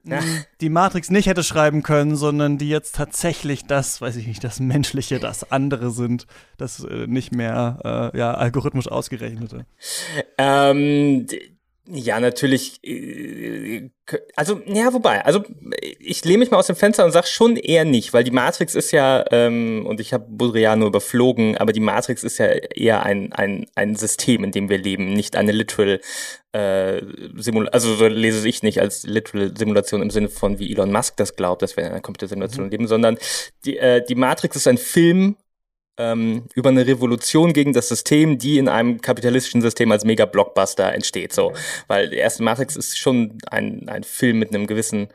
mh, 0.04 0.22
die 0.60 0.68
Matrix 0.68 1.10
nicht 1.10 1.26
hätte 1.26 1.42
schreiben 1.42 1.82
können, 1.82 2.16
sondern 2.16 2.58
die 2.58 2.68
jetzt 2.68 2.94
tatsächlich 2.94 3.66
das, 3.66 4.00
weiß 4.00 4.16
ich 4.16 4.26
nicht, 4.26 4.42
das 4.44 4.60
Menschliche, 4.60 5.18
das 5.18 5.50
andere 5.50 5.90
sind, 5.90 6.26
das 6.56 6.82
äh, 6.84 7.06
nicht 7.06 7.32
mehr 7.32 8.12
äh, 8.14 8.18
ja, 8.18 8.34
algorithmisch 8.34 8.88
ausgerechnete. 8.88 9.66
Ähm, 10.38 11.26
ja, 11.92 12.20
natürlich. 12.20 12.82
äh, 12.84 13.90
Also, 14.36 14.60
ja, 14.66 14.92
wobei, 14.92 15.24
also 15.24 15.44
ich 15.98 16.24
lehne 16.24 16.38
mich 16.38 16.50
mal 16.50 16.58
aus 16.58 16.66
dem 16.66 16.76
Fenster 16.76 17.04
und 17.04 17.12
sag 17.12 17.26
schon 17.26 17.56
eher 17.56 17.84
nicht, 17.84 18.12
weil 18.12 18.24
die 18.24 18.30
Matrix 18.30 18.74
ist 18.74 18.90
ja, 18.90 19.24
ähm, 19.30 19.86
und 19.86 20.00
ich 20.00 20.12
habe 20.12 20.26
Baudrillard 20.28 20.78
nur 20.78 20.88
überflogen, 20.88 21.56
aber 21.56 21.72
die 21.72 21.80
Matrix 21.80 22.24
ist 22.24 22.38
ja 22.38 22.46
eher 22.46 23.04
ein, 23.04 23.32
ein, 23.32 23.66
ein 23.74 23.94
System, 23.94 24.42
in 24.44 24.50
dem 24.50 24.68
wir 24.68 24.78
leben, 24.78 25.12
nicht 25.12 25.36
eine 25.36 25.52
literal 25.52 26.00
äh, 26.52 27.02
Simulation, 27.36 27.68
also 27.68 27.94
so 27.94 28.06
lese 28.08 28.48
ich 28.48 28.62
nicht 28.62 28.80
als 28.80 29.04
literal 29.04 29.56
Simulation 29.56 30.02
im 30.02 30.10
Sinne 30.10 30.28
von, 30.28 30.58
wie 30.58 30.72
Elon 30.72 30.90
Musk 30.90 31.16
das 31.16 31.36
glaubt, 31.36 31.62
dass 31.62 31.76
wir 31.76 31.84
in 31.84 31.90
einer 31.90 32.00
Computersimulation 32.00 32.70
leben, 32.70 32.88
sondern 32.88 33.16
die, 33.64 33.76
äh, 33.76 34.04
die 34.04 34.16
Matrix 34.16 34.56
ist 34.56 34.66
ein 34.66 34.78
Film, 34.78 35.36
ähm, 36.00 36.46
über 36.54 36.70
eine 36.70 36.86
Revolution 36.86 37.52
gegen 37.52 37.74
das 37.74 37.88
System, 37.88 38.38
die 38.38 38.58
in 38.58 38.68
einem 38.68 39.00
kapitalistischen 39.02 39.60
System 39.60 39.92
als 39.92 40.04
Mega-Blockbuster 40.04 40.92
entsteht. 40.92 41.32
So, 41.32 41.52
weil 41.88 42.08
der 42.08 42.20
erste 42.20 42.42
Matrix 42.42 42.76
ist 42.76 42.98
schon 42.98 43.38
ein, 43.50 43.88
ein 43.88 44.02
Film 44.02 44.38
mit 44.38 44.54
einem 44.54 44.66
gewissen, 44.66 45.08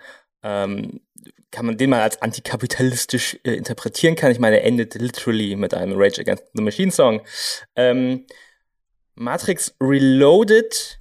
ähm, 0.44 1.02
kann 1.52 1.66
man 1.66 1.78
den 1.78 1.90
mal 1.90 2.02
als 2.02 2.22
antikapitalistisch 2.22 3.40
äh, 3.44 3.54
interpretieren 3.54 4.16
kann. 4.16 4.32
Ich 4.32 4.40
meine, 4.40 4.60
er 4.60 4.66
endet 4.66 4.94
literally 4.96 5.56
mit 5.56 5.74
einem 5.74 5.98
Rage 5.98 6.22
Against 6.22 6.44
the 6.54 6.62
Machine 6.62 6.92
Song. 6.92 7.22
Ähm, 7.76 8.26
Matrix 9.16 9.76
Reloaded 9.82 11.00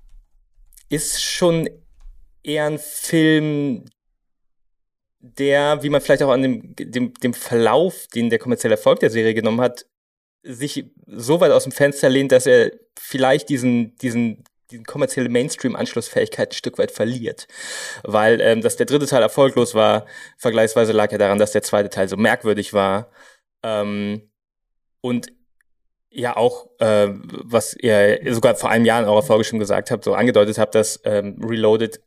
ist 0.89 1.23
schon 1.23 1.69
eher 2.43 2.67
ein 2.67 2.79
Film, 2.79 3.85
der, 5.25 5.83
wie 5.83 5.89
man 5.89 6.03
vielleicht 6.03 6.23
auch 6.23 6.31
an 6.31 6.43
dem, 6.43 6.75
dem, 6.77 7.15
dem 7.15 7.33
Verlauf, 7.33 8.07
den 8.15 8.29
der 8.29 8.39
kommerzielle 8.39 8.75
Erfolg 8.75 9.01
der 9.01 9.11
Serie 9.11 9.33
genommen 9.33 9.63
hat, 9.63 9.87
sich 10.43 10.85
so 11.07 11.41
weit 11.41 11.51
aus 11.51 11.63
dem 11.63 11.73
Fenster 11.73 12.11
lehnt, 12.11 12.31
dass 12.31 12.47
er 12.47 12.73
vielleicht 12.99 13.49
diesen, 13.49 13.97
diesen, 13.97 14.45
diesen 14.71 14.85
kommerzielle 14.85 15.31
Mainstream-Anschlussfähigkeit 15.31 16.51
ein 16.51 16.55
Stück 16.55 16.77
weit 16.77 16.91
verliert. 16.91 17.49
Weil, 18.03 18.43
ähm, 18.43 18.61
dass 18.61 18.77
der 18.77 18.85
dritte 18.85 19.07
Teil 19.07 19.23
erfolglos 19.23 19.75
war, 19.75 20.05
vergleichsweise 20.37 20.93
lag 20.93 21.11
ja 21.11 21.17
daran, 21.17 21.39
dass 21.39 21.53
der 21.53 21.63
zweite 21.63 21.89
Teil 21.89 22.09
so 22.09 22.19
merkwürdig 22.19 22.75
war. 22.75 23.11
Ähm, 23.63 24.31
und 25.01 25.33
ja 26.11 26.37
auch, 26.37 26.69
äh, 26.81 27.09
was 27.09 27.75
ihr 27.75 28.21
sogar 28.35 28.57
vor 28.57 28.69
einem 28.69 28.85
Jahr 28.85 29.01
in 29.03 29.09
eurer 29.09 29.23
Folge 29.23 29.45
schon 29.45 29.59
gesagt 29.59 29.91
habt, 29.91 30.05
so 30.05 30.13
angedeutet 30.15 30.59
habt, 30.59 30.75
dass 30.75 31.01
ähm, 31.05 31.43
Reloaded 31.43 32.01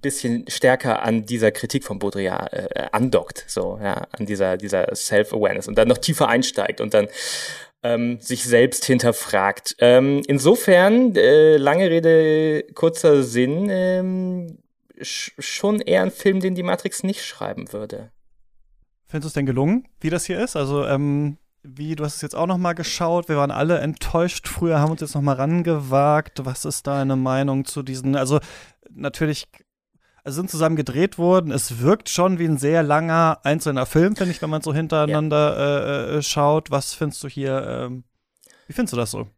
bisschen 0.00 0.44
stärker 0.48 1.02
an 1.02 1.26
dieser 1.26 1.50
Kritik 1.50 1.84
von 1.84 1.98
Baudrillard 1.98 2.52
äh, 2.52 2.88
andockt, 2.92 3.44
so, 3.48 3.78
ja, 3.82 4.06
an 4.12 4.26
dieser, 4.26 4.56
dieser 4.56 4.94
Self-Awareness 4.94 5.68
und 5.68 5.76
dann 5.76 5.88
noch 5.88 5.98
tiefer 5.98 6.28
einsteigt 6.28 6.80
und 6.80 6.94
dann 6.94 7.08
ähm, 7.82 8.18
sich 8.20 8.44
selbst 8.44 8.84
hinterfragt. 8.84 9.76
Ähm, 9.78 10.22
insofern, 10.26 11.14
äh, 11.16 11.56
lange 11.56 11.90
Rede, 11.90 12.64
kurzer 12.74 13.22
Sinn, 13.22 13.68
ähm, 13.70 14.58
sch 15.00 15.32
schon 15.38 15.80
eher 15.80 16.02
ein 16.02 16.10
Film, 16.10 16.40
den 16.40 16.54
die 16.54 16.62
Matrix 16.62 17.02
nicht 17.02 17.24
schreiben 17.24 17.72
würde. 17.72 18.10
Findest 19.06 19.24
du 19.24 19.28
es 19.28 19.34
denn 19.34 19.46
gelungen, 19.46 19.86
wie 20.00 20.10
das 20.10 20.24
hier 20.24 20.42
ist? 20.42 20.56
Also, 20.56 20.84
ähm, 20.86 21.36
wie, 21.62 21.96
du 21.96 22.04
hast 22.04 22.16
es 22.16 22.22
jetzt 22.22 22.36
auch 22.36 22.46
noch 22.46 22.58
mal 22.58 22.74
geschaut, 22.74 23.28
wir 23.28 23.36
waren 23.36 23.50
alle 23.50 23.78
enttäuscht 23.78 24.48
früher, 24.48 24.80
haben 24.80 24.92
uns 24.92 25.00
jetzt 25.00 25.14
noch 25.14 25.22
mal 25.22 25.36
rangewagt. 25.36 26.44
Was 26.44 26.64
ist 26.64 26.86
deine 26.86 27.16
Meinung 27.16 27.64
zu 27.64 27.82
diesen, 27.82 28.16
also 28.16 28.40
natürlich, 28.90 29.46
sind 30.32 30.50
zusammen 30.50 30.76
gedreht 30.76 31.18
worden, 31.18 31.52
es 31.52 31.80
wirkt 31.80 32.08
schon 32.08 32.38
wie 32.38 32.46
ein 32.46 32.58
sehr 32.58 32.82
langer 32.82 33.40
einzelner 33.44 33.86
Film, 33.86 34.16
finde 34.16 34.32
ich, 34.32 34.40
wenn 34.40 34.50
man 34.50 34.62
so 34.62 34.72
hintereinander 34.72 36.12
äh, 36.12 36.16
äh, 36.16 36.22
schaut. 36.22 36.70
Was 36.70 36.94
findest 36.94 37.22
du 37.22 37.28
hier, 37.28 37.66
ähm, 37.68 38.04
wie 38.66 38.72
findest 38.72 38.94
du 38.94 38.96
das 38.96 39.10
so? 39.10 39.28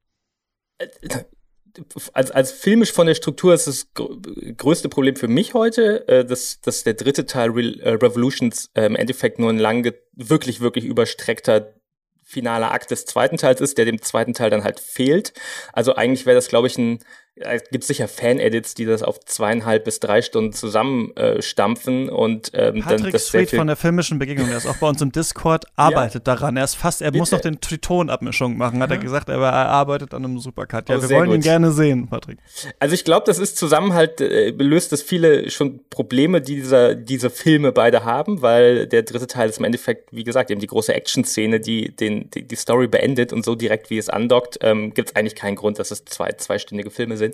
als, 2.13 2.31
als 2.31 2.53
filmisch 2.53 2.93
von 2.93 3.07
der 3.07 3.15
Struktur 3.15 3.55
ist 3.55 3.67
das 3.67 3.93
gr 3.93 4.09
größte 4.57 4.89
Problem 4.89 5.17
für 5.17 5.29
mich 5.29 5.55
heute, 5.55 6.07
äh, 6.09 6.25
dass, 6.25 6.61
dass 6.61 6.85
der 6.85 6.95
dritte 6.95 7.27
Teil 7.27 7.51
Re 7.51 7.79
äh, 7.81 7.91
Revolutions 7.91 8.71
äh, 8.75 8.87
im 8.87 8.97
Endeffekt 8.97 9.39
nur 9.39 9.51
ein 9.51 9.59
lang, 9.59 9.93
wirklich, 10.13 10.61
wirklich 10.61 10.85
überstreckter 10.85 11.75
finaler 12.23 12.73
Akt 12.73 12.91
des 12.91 13.07
zweiten 13.07 13.37
Teils 13.37 13.61
ist, 13.61 13.79
der 13.79 13.85
dem 13.85 14.03
zweiten 14.03 14.35
Teil 14.35 14.51
dann 14.51 14.65
halt 14.65 14.81
fehlt. 14.81 15.33
Also 15.73 15.95
eigentlich 15.95 16.27
wäre 16.27 16.35
das, 16.35 16.49
glaube 16.49 16.67
ich, 16.67 16.77
ein, 16.77 16.99
es 17.37 17.65
gibt 17.71 17.85
sicher 17.85 18.09
Fan-Edits, 18.09 18.75
die 18.75 18.85
das 18.85 19.03
auf 19.03 19.21
zweieinhalb 19.21 19.85
bis 19.85 20.01
drei 20.01 20.23
Stunden 20.23 20.53
zusammenstampfen 20.53 22.09
äh, 22.09 22.11
und 22.11 22.51
ähm, 22.55 22.77
dann 22.77 22.83
Patrick 22.83 23.13
das 23.13 23.31
viel 23.31 23.47
von 23.47 23.67
der 23.67 23.77
filmischen 23.77 24.19
Begegnung, 24.19 24.49
der 24.49 24.59
ist 24.59 24.67
auch 24.67 24.77
bei 24.77 24.89
uns 24.89 25.01
im 25.03 25.13
Discord, 25.13 25.67
arbeitet 25.77 26.27
daran. 26.27 26.57
Er 26.57 26.65
ist 26.65 26.75
fast, 26.75 27.03
er 27.03 27.15
muss 27.15 27.31
noch 27.31 27.41
den, 27.41 27.59
die 27.71 27.79
Tonabmischung 27.79 28.57
machen, 28.57 28.83
hat 28.83 28.91
er 28.91 28.99
gesagt, 28.99 29.31
aber 29.31 29.49
er 29.49 29.69
arbeitet 29.69 30.15
an 30.15 30.25
einem 30.25 30.39
Supercut. 30.39 30.89
Ja, 30.89 30.97
Oh, 30.97 31.03
wir 31.03 31.11
wollen 31.11 31.31
ihn 31.31 31.37
gut. 31.37 31.45
gerne 31.45 31.73
sehen, 31.73 32.09
Patrick. 32.09 32.39
Also 32.79 32.95
ich 32.95 33.05
glaube, 33.05 33.27
das 33.27 33.39
ist 33.39 33.57
zusammen 33.57 33.93
halt, 33.93 34.21
äh, 34.21 34.51
löst 34.51 34.93
das 34.93 35.03
viele 35.03 35.51
schon 35.51 35.81
Probleme, 35.91 36.41
die 36.41 36.57
dieser, 36.57 36.95
diese 36.95 37.31
Filme 37.31 37.73
beide 37.73 38.05
haben, 38.05 38.43
weil 38.43 38.87
der 38.87 39.03
dritte 39.03 39.27
Teil 39.27 39.49
ist 39.49 39.59
im 39.59 39.65
Endeffekt, 39.65 40.13
wie 40.13 40.25
gesagt, 40.25 40.51
eben 40.51 40.61
die 40.61 40.67
große 40.67 40.95
Action-Szene, 40.95 41.61
die, 41.61 41.95
den, 41.95 42.31
die 42.31 42.47
die 42.47 42.57
Story 42.57 42.87
beendet 42.87 43.33
und 43.33 43.45
so 43.45 43.55
direkt 43.55 43.91
wie 43.91 43.99
es 43.99 44.09
andockt, 44.09 44.59
ähm, 44.63 44.95
gibt 44.95 45.11
es 45.11 45.17
eigentlich 45.17 45.35
keinen 45.35 45.57
Grund, 45.57 45.79
dass 45.79 45.91
es 45.91 46.05
zwei 46.05 46.33
zweistündige 46.33 46.91
Filme 46.91 47.17
sind. 47.17 47.26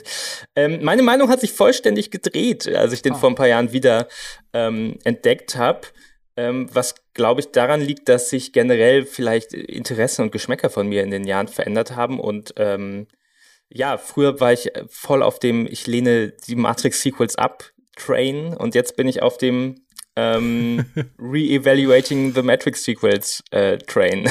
Ähm, 0.57 0.83
meine 0.83 1.03
Meinung 1.03 1.29
hat 1.29 1.41
sich 1.41 1.53
vollständig 1.53 2.11
gedreht, 2.11 2.69
als 2.69 2.93
ich 2.93 3.03
den 3.03 3.15
vor 3.15 3.29
ein 3.29 3.35
paar 3.35 3.49
Jahren 3.49 3.73
wieder 3.73 4.09
ähm, 4.53 4.99
entdeckt 5.05 5.57
habe. 5.57 5.83
Ähm, 6.37 6.69
was 6.73 6.95
glaube 7.13 7.41
ich 7.41 7.53
daran 7.53 7.81
liegt, 7.81 8.09
dass 8.09 8.31
sich 8.31 8.53
generell 8.53 9.05
vielleicht 9.05 9.53
Interessen 9.53 10.23
und 10.23 10.33
Geschmäcker 10.33 10.71
von 10.71 10.89
mir 10.89 11.03
in 11.03 11.11
den 11.11 11.25
Jahren 11.25 11.49
verändert 11.49 11.95
haben 11.95 12.19
und 12.19 12.55
ähm, 12.57 13.07
ja, 13.75 13.97
früher 13.97 14.39
war 14.41 14.53
ich 14.53 14.71
voll 14.89 15.23
auf 15.23 15.39
dem, 15.39 15.67
ich 15.67 15.87
lehne 15.87 16.33
die 16.47 16.57
Matrix-Sequels 16.57 17.37
ab, 17.37 17.71
Train, 17.97 18.55
und 18.55 18.75
jetzt 18.75 18.97
bin 18.97 19.09
ich 19.09 19.23
auf 19.23 19.39
dem 19.39 19.85
ähm, 20.17 20.85
Re-Evaluating 21.19 22.35
the 22.35 22.43
Matrix-Sequels 22.43 23.43
äh, 23.51 23.79
Train. 23.79 24.31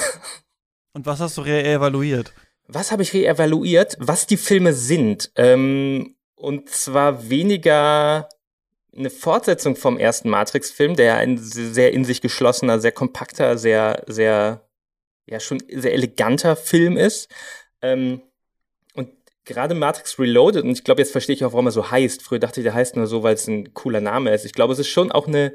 Und 0.93 1.05
was 1.05 1.19
hast 1.19 1.37
du 1.37 1.41
reevaluiert? 1.41 2.33
Was 2.73 2.91
habe 2.91 3.03
ich 3.03 3.13
reevaluiert? 3.13 3.97
Was 3.99 4.27
die 4.27 4.37
Filme 4.37 4.71
sind. 4.71 5.31
Ähm, 5.35 6.15
und 6.35 6.69
zwar 6.69 7.29
weniger 7.29 8.29
eine 8.95 9.09
Fortsetzung 9.09 9.75
vom 9.75 9.97
ersten 9.97 10.29
Matrix-Film, 10.29 10.95
der 10.95 11.17
ein 11.17 11.37
sehr 11.37 11.91
in 11.91 12.05
sich 12.05 12.21
geschlossener, 12.21 12.79
sehr 12.79 12.93
kompakter, 12.93 13.57
sehr, 13.57 14.03
sehr, 14.07 14.69
ja, 15.25 15.41
schon 15.41 15.61
sehr 15.69 15.93
eleganter 15.93 16.55
Film 16.55 16.95
ist. 16.95 17.29
Ähm, 17.81 18.21
und 18.93 19.09
gerade 19.43 19.75
Matrix 19.75 20.17
Reloaded, 20.17 20.63
und 20.63 20.71
ich 20.71 20.85
glaube, 20.85 21.01
jetzt 21.01 21.11
verstehe 21.11 21.35
ich 21.35 21.43
auch, 21.43 21.51
warum 21.51 21.67
er 21.67 21.71
so 21.71 21.91
heißt. 21.91 22.21
Früher 22.21 22.39
dachte 22.39 22.61
ich, 22.61 22.63
der 22.63 22.73
heißt 22.73 22.95
nur 22.95 23.07
so, 23.07 23.21
weil 23.21 23.35
es 23.35 23.47
ein 23.47 23.73
cooler 23.73 24.01
Name 24.01 24.33
ist. 24.33 24.45
Ich 24.45 24.53
glaube, 24.53 24.71
es 24.71 24.79
ist 24.79 24.89
schon 24.89 25.11
auch 25.11 25.27
eine, 25.27 25.53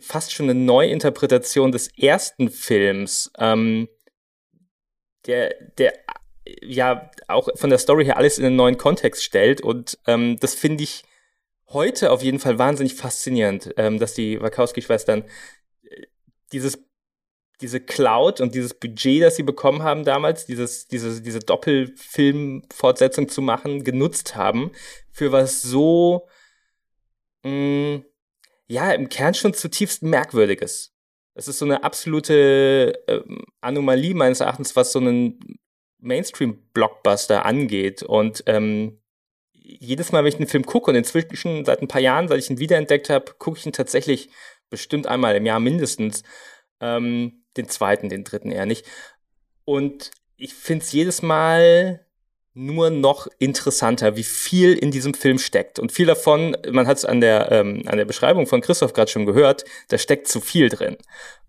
fast 0.00 0.32
schon 0.32 0.48
eine 0.48 0.58
Neuinterpretation 0.58 1.72
des 1.72 1.88
ersten 1.98 2.48
Films. 2.50 3.30
Ähm, 3.38 3.88
der, 5.26 5.54
der 5.76 5.92
ja 6.62 7.10
auch 7.28 7.48
von 7.56 7.70
der 7.70 7.78
Story 7.78 8.04
her 8.04 8.16
alles 8.16 8.38
in 8.38 8.44
einen 8.44 8.56
neuen 8.56 8.78
Kontext 8.78 9.24
stellt. 9.24 9.60
Und 9.60 9.98
ähm, 10.06 10.38
das 10.40 10.54
finde 10.54 10.84
ich 10.84 11.04
heute 11.68 12.10
auf 12.10 12.22
jeden 12.22 12.38
Fall 12.38 12.58
wahnsinnig 12.58 12.94
faszinierend, 12.94 13.74
ähm, 13.76 13.98
dass 13.98 14.14
die 14.14 14.40
Wachowski-Schwestern 14.40 15.24
äh, 15.82 16.06
dieses 16.52 16.78
diese 17.60 17.80
Cloud 17.80 18.40
und 18.40 18.54
dieses 18.54 18.74
Budget, 18.74 19.22
das 19.22 19.36
sie 19.36 19.42
bekommen 19.42 19.82
haben 19.82 20.04
damals, 20.04 20.46
dieses, 20.46 20.86
diese, 20.86 21.20
diese 21.20 21.40
Doppelfilm-Fortsetzung 21.40 23.28
zu 23.28 23.42
machen, 23.42 23.82
genutzt 23.82 24.36
haben 24.36 24.70
für 25.10 25.32
was 25.32 25.62
so, 25.62 26.28
mh, 27.42 27.50
mm, 27.50 28.04
ja, 28.68 28.92
im 28.92 29.08
Kern 29.08 29.34
schon 29.34 29.54
zutiefst 29.54 30.02
merkwürdiges. 30.02 30.94
Es 31.34 31.48
ist 31.48 31.58
so 31.58 31.64
eine 31.64 31.84
absolute 31.84 32.92
ähm, 33.08 33.44
Anomalie 33.60 34.14
meines 34.14 34.40
Erachtens, 34.40 34.76
was 34.76 34.92
so 34.92 34.98
einen 34.98 35.58
Mainstream-Blockbuster 36.00 37.44
angeht. 37.44 38.02
Und 38.02 38.44
ähm, 38.46 39.00
jedes 39.52 40.12
Mal, 40.12 40.24
wenn 40.24 40.32
ich 40.32 40.38
einen 40.38 40.46
Film 40.46 40.64
gucke 40.64 40.90
und 40.90 40.96
inzwischen 40.96 41.64
seit 41.64 41.82
ein 41.82 41.88
paar 41.88 42.00
Jahren, 42.00 42.28
seit 42.28 42.38
ich 42.38 42.50
ihn 42.50 42.58
wiederentdeckt 42.58 43.10
habe, 43.10 43.34
gucke 43.38 43.58
ich 43.58 43.66
ihn 43.66 43.72
tatsächlich 43.72 44.30
bestimmt 44.70 45.06
einmal 45.06 45.36
im 45.36 45.46
Jahr 45.46 45.60
mindestens. 45.60 46.22
Ähm, 46.80 47.44
den 47.56 47.68
zweiten, 47.68 48.08
den 48.08 48.24
dritten 48.24 48.52
eher 48.52 48.66
nicht. 48.66 48.86
Und 49.64 50.12
ich 50.36 50.54
finde 50.54 50.84
es 50.84 50.92
jedes 50.92 51.22
Mal 51.22 52.06
nur 52.54 52.90
noch 52.90 53.28
interessanter, 53.38 54.16
wie 54.16 54.24
viel 54.24 54.74
in 54.74 54.90
diesem 54.90 55.14
Film 55.14 55.38
steckt. 55.38 55.78
Und 55.78 55.92
viel 55.92 56.06
davon, 56.06 56.56
man 56.70 56.86
hat 56.86 56.96
es 56.96 57.04
an 57.04 57.20
der 57.20 57.52
ähm, 57.52 57.82
an 57.86 57.98
der 57.98 58.04
Beschreibung 58.04 58.46
von 58.46 58.60
Christoph 58.60 58.92
gerade 58.94 59.10
schon 59.10 59.26
gehört, 59.26 59.64
da 59.88 59.98
steckt 59.98 60.26
zu 60.28 60.40
viel 60.40 60.68
drin. 60.68 60.96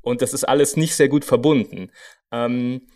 Und 0.01 0.21
das 0.21 0.33
ist 0.33 0.43
alles 0.43 0.75
nicht 0.75 0.95
sehr 0.95 1.09
gut 1.09 1.25
verbunden. 1.25 1.91
Ähm, 2.31 2.87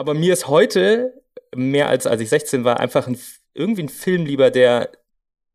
aber 0.00 0.14
mir 0.14 0.32
ist 0.32 0.48
heute 0.48 1.22
mehr 1.54 1.88
als 1.90 2.06
als 2.06 2.22
ich 2.22 2.30
16 2.30 2.64
war 2.64 2.80
einfach 2.80 3.06
ein, 3.06 3.18
irgendwie 3.52 3.82
ein 3.82 3.88
Film 3.90 4.24
lieber, 4.24 4.50
der 4.50 4.90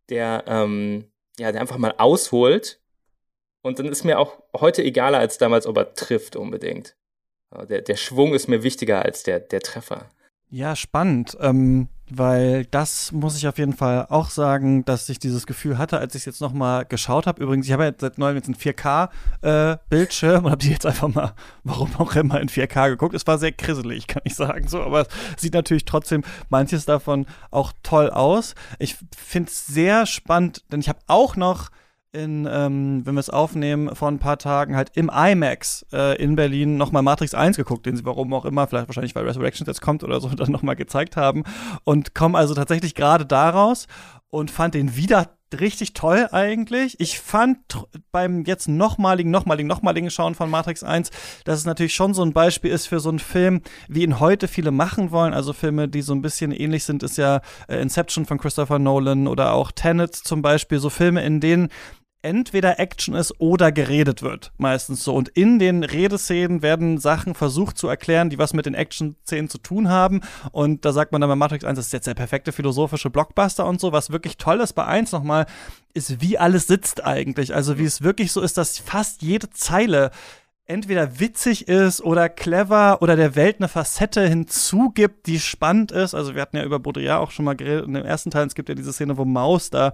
der 0.09 0.43
ähm, 0.45 1.05
ja 1.39 1.51
der 1.51 1.61
einfach 1.61 1.79
mal 1.79 1.95
ausholt 1.97 2.79
und 3.63 3.79
dann 3.79 3.87
ist 3.87 4.03
mir 4.03 4.19
auch 4.19 4.43
heute 4.55 4.83
egaler 4.83 5.17
als 5.17 5.39
damals, 5.39 5.65
ob 5.65 5.77
er 5.77 5.95
trifft 5.95 6.35
unbedingt. 6.35 6.95
Der, 7.69 7.81
der 7.81 7.95
Schwung 7.95 8.35
ist 8.35 8.47
mir 8.47 8.61
wichtiger 8.61 9.03
als 9.03 9.23
der, 9.23 9.39
der 9.39 9.61
Treffer. 9.61 10.11
Ja, 10.55 10.77
spannend, 10.77 11.37
ähm, 11.41 11.89
weil 12.09 12.63
das 12.63 13.11
muss 13.11 13.35
ich 13.35 13.45
auf 13.45 13.57
jeden 13.57 13.73
Fall 13.73 14.05
auch 14.07 14.29
sagen, 14.29 14.85
dass 14.85 15.09
ich 15.09 15.19
dieses 15.19 15.47
Gefühl 15.47 15.77
hatte, 15.77 15.97
als 15.97 16.15
ich 16.15 16.21
es 16.21 16.25
jetzt 16.25 16.39
noch 16.39 16.53
mal 16.53 16.85
geschaut 16.85 17.27
habe. 17.27 17.43
Übrigens, 17.43 17.65
ich 17.65 17.73
habe 17.73 17.83
ja 17.83 17.91
seit 17.97 18.17
neuem 18.17 18.37
jetzt 18.37 18.45
einen 18.45 18.55
4K-Bildschirm 18.55 20.31
äh, 20.31 20.45
und 20.45 20.51
habe 20.51 20.63
die 20.63 20.69
jetzt 20.69 20.85
einfach 20.85 21.09
mal, 21.09 21.33
warum 21.65 21.93
auch 21.97 22.15
immer, 22.15 22.39
in 22.39 22.47
4K 22.47 22.87
geguckt. 22.87 23.15
Es 23.15 23.27
war 23.27 23.37
sehr 23.37 23.51
krisselig, 23.51 24.07
kann 24.07 24.21
ich 24.23 24.35
sagen, 24.35 24.69
so, 24.69 24.81
aber 24.81 25.01
es 25.01 25.41
sieht 25.41 25.55
natürlich 25.55 25.83
trotzdem 25.83 26.23
manches 26.47 26.85
davon 26.85 27.25
auch 27.51 27.73
toll 27.83 28.09
aus. 28.09 28.55
Ich 28.79 28.95
finde 29.13 29.49
es 29.49 29.67
sehr 29.67 30.05
spannend, 30.05 30.63
denn 30.71 30.79
ich 30.79 30.87
habe 30.87 30.99
auch 31.07 31.35
noch 31.35 31.69
in, 32.15 32.47
ähm, 32.49 33.05
wenn 33.05 33.15
wir 33.15 33.19
es 33.19 33.29
aufnehmen, 33.29 33.95
vor 33.95 34.07
ein 34.07 34.19
paar 34.19 34.37
Tagen 34.37 34.75
halt 34.75 34.91
im 34.95 35.11
IMAX 35.13 35.85
äh, 35.91 36.21
in 36.21 36.35
Berlin 36.35 36.77
nochmal 36.77 37.03
Matrix 37.03 37.33
1 37.33 37.57
geguckt, 37.57 37.85
den 37.85 37.97
sie 37.97 38.05
warum 38.05 38.33
auch 38.33 38.45
immer, 38.45 38.65
vielleicht 38.67 38.87
wahrscheinlich 38.87 39.13
weil 39.15 39.25
Resurrections 39.25 39.67
jetzt 39.67 39.81
kommt 39.81 40.03
oder 40.03 40.19
so, 40.21 40.29
dann 40.35 40.51
nochmal 40.51 40.75
gezeigt 40.75 41.17
haben 41.17 41.43
und 41.83 42.15
kommen 42.15 42.35
also 42.35 42.53
tatsächlich 42.53 42.95
gerade 42.95 43.25
daraus 43.25 43.87
und 44.29 44.51
fand 44.51 44.73
den 44.73 44.95
wieder 44.95 45.35
richtig 45.59 45.93
toll 45.93 46.27
eigentlich. 46.31 46.99
Ich 46.99 47.19
fand 47.19 47.57
beim 48.11 48.43
jetzt 48.43 48.67
nochmaligen, 48.67 49.31
nochmaligen, 49.31 49.67
nochmaligen 49.67 50.09
Schauen 50.09 50.35
von 50.35 50.49
Matrix 50.49 50.83
1, 50.83 51.11
dass 51.45 51.59
es 51.59 51.65
natürlich 51.65 51.93
schon 51.93 52.13
so 52.13 52.23
ein 52.23 52.33
Beispiel 52.33 52.71
ist 52.71 52.87
für 52.87 52.99
so 52.99 53.09
einen 53.09 53.19
Film, 53.19 53.61
wie 53.87 54.03
ihn 54.03 54.19
heute 54.19 54.47
viele 54.47 54.71
machen 54.71 55.11
wollen. 55.11 55.33
Also 55.33 55.53
Filme, 55.53 55.87
die 55.87 56.01
so 56.01 56.13
ein 56.13 56.21
bisschen 56.21 56.51
ähnlich 56.51 56.83
sind, 56.83 57.03
ist 57.03 57.17
ja 57.17 57.41
äh, 57.67 57.81
Inception 57.81 58.25
von 58.25 58.37
Christopher 58.37 58.79
Nolan 58.79 59.27
oder 59.27 59.53
auch 59.53 59.71
Tenet 59.71 60.15
zum 60.15 60.41
Beispiel. 60.41 60.79
So 60.79 60.89
Filme, 60.89 61.23
in 61.23 61.39
denen 61.39 61.69
entweder 62.25 62.79
Action 62.79 63.13
ist 63.13 63.39
oder 63.39 63.71
geredet 63.71 64.23
wird, 64.23 64.51
meistens 64.57 65.03
so. 65.03 65.13
Und 65.13 65.29
in 65.29 65.59
den 65.59 65.83
Redeszenen 65.83 66.63
werden 66.63 66.97
Sachen 66.97 67.35
versucht 67.35 67.77
zu 67.77 67.87
erklären, 67.87 68.31
die 68.31 68.39
was 68.39 68.53
mit 68.53 68.65
den 68.65 68.73
Action-Szenen 68.73 69.47
zu 69.47 69.59
tun 69.59 69.89
haben. 69.89 70.21
Und 70.51 70.85
da 70.85 70.91
sagt 70.91 71.11
man 71.11 71.21
dann 71.21 71.29
bei 71.29 71.35
Matrix 71.35 71.63
1, 71.63 71.77
das 71.77 71.85
ist 71.85 71.93
jetzt 71.93 72.07
der 72.07 72.15
perfekte 72.15 72.51
philosophische 72.51 73.11
Blockbuster 73.11 73.65
und 73.67 73.79
so. 73.79 73.91
Was 73.91 74.09
wirklich 74.09 74.37
toll 74.37 74.59
ist 74.59 74.73
bei 74.73 74.85
1 74.85 75.11
nochmal, 75.11 75.45
ist, 75.93 76.19
wie 76.19 76.39
alles 76.39 76.65
sitzt 76.65 77.05
eigentlich. 77.05 77.53
Also 77.53 77.77
wie 77.77 77.85
es 77.85 78.01
wirklich 78.01 78.31
so 78.31 78.41
ist, 78.41 78.57
dass 78.57 78.79
fast 78.79 79.21
jede 79.21 79.51
Zeile 79.51 80.09
entweder 80.65 81.19
witzig 81.19 81.67
ist 81.67 82.01
oder 82.01 82.27
clever 82.27 83.03
oder 83.03 83.15
der 83.15 83.35
Welt 83.35 83.57
eine 83.59 83.67
Facette 83.67 84.27
hinzugibt, 84.27 85.27
die 85.27 85.39
spannend 85.39 85.91
ist. 85.91 86.15
Also 86.15 86.33
wir 86.33 86.41
hatten 86.41 86.57
ja 86.57 86.63
über 86.63 86.79
Baudrillard 86.79 87.21
auch 87.21 87.29
schon 87.29 87.45
mal 87.45 87.55
geredet 87.55 87.85
in 87.85 87.93
dem 87.93 88.03
ersten 88.03 88.31
Teil. 88.31 88.47
Es 88.47 88.55
gibt 88.55 88.67
ja 88.67 88.73
diese 88.73 88.93
Szene, 88.93 89.15
wo 89.15 89.25
Maus 89.25 89.69
da 89.69 89.93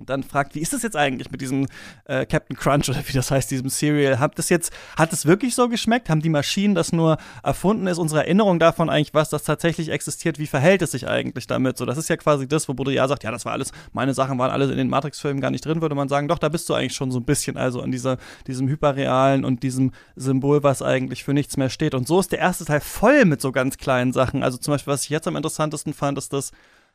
dann 0.00 0.22
fragt, 0.22 0.54
wie 0.54 0.60
ist 0.60 0.72
es 0.72 0.82
jetzt 0.82 0.96
eigentlich 0.96 1.30
mit 1.30 1.40
diesem 1.40 1.66
äh, 2.04 2.24
Captain 2.26 2.56
Crunch 2.56 2.88
oder 2.88 3.02
wie 3.06 3.12
das 3.12 3.30
heißt, 3.30 3.50
diesem 3.50 3.68
Cereal? 3.68 4.18
Hat 4.18 4.38
das 4.38 4.48
jetzt, 4.48 4.72
hat 4.96 5.12
es 5.12 5.26
wirklich 5.26 5.54
so 5.54 5.68
geschmeckt? 5.68 6.08
Haben 6.08 6.22
die 6.22 6.28
Maschinen 6.28 6.74
das 6.74 6.92
nur 6.92 7.18
erfunden? 7.42 7.86
Ist 7.86 7.98
unsere 7.98 8.20
Erinnerung 8.20 8.58
davon 8.58 8.90
eigentlich 8.90 9.14
was, 9.14 9.30
das 9.30 9.42
tatsächlich 9.42 9.90
existiert? 9.90 10.38
Wie 10.38 10.46
verhält 10.46 10.82
es 10.82 10.92
sich 10.92 11.08
eigentlich 11.08 11.46
damit? 11.46 11.76
So, 11.76 11.84
das 11.84 11.98
ist 11.98 12.08
ja 12.08 12.16
quasi 12.16 12.46
das, 12.46 12.68
wo 12.68 12.74
Baudrillard 12.74 13.08
sagt, 13.08 13.24
ja, 13.24 13.30
das 13.30 13.44
war 13.44 13.52
alles, 13.52 13.72
meine 13.92 14.14
Sachen 14.14 14.38
waren 14.38 14.50
alle 14.50 14.70
in 14.70 14.76
den 14.76 14.88
Matrix-Filmen 14.88 15.40
gar 15.40 15.50
nicht 15.50 15.64
drin, 15.64 15.80
würde 15.80 15.94
man 15.94 16.08
sagen, 16.08 16.28
doch, 16.28 16.38
da 16.38 16.48
bist 16.48 16.68
du 16.68 16.74
eigentlich 16.74 16.94
schon 16.94 17.10
so 17.10 17.18
ein 17.18 17.24
bisschen, 17.24 17.56
also 17.56 17.82
in 17.82 17.90
dieser, 17.90 18.18
diesem 18.46 18.68
Hyperrealen 18.68 19.44
und 19.44 19.62
diesem 19.62 19.92
Symbol, 20.16 20.62
was 20.62 20.82
eigentlich 20.82 21.24
für 21.24 21.34
nichts 21.34 21.56
mehr 21.56 21.70
steht. 21.70 21.94
Und 21.94 22.06
so 22.06 22.20
ist 22.20 22.32
der 22.32 22.38
erste 22.38 22.64
Teil 22.64 22.80
voll 22.80 23.24
mit 23.24 23.40
so 23.40 23.52
ganz 23.52 23.78
kleinen 23.78 24.12
Sachen. 24.12 24.42
Also 24.42 24.58
zum 24.58 24.72
Beispiel, 24.72 24.92
was 24.92 25.04
ich 25.04 25.10
jetzt 25.10 25.26
am 25.26 25.36
interessantesten 25.36 25.92
fand, 25.92 26.18
ist, 26.18 26.32
dass 26.32 26.52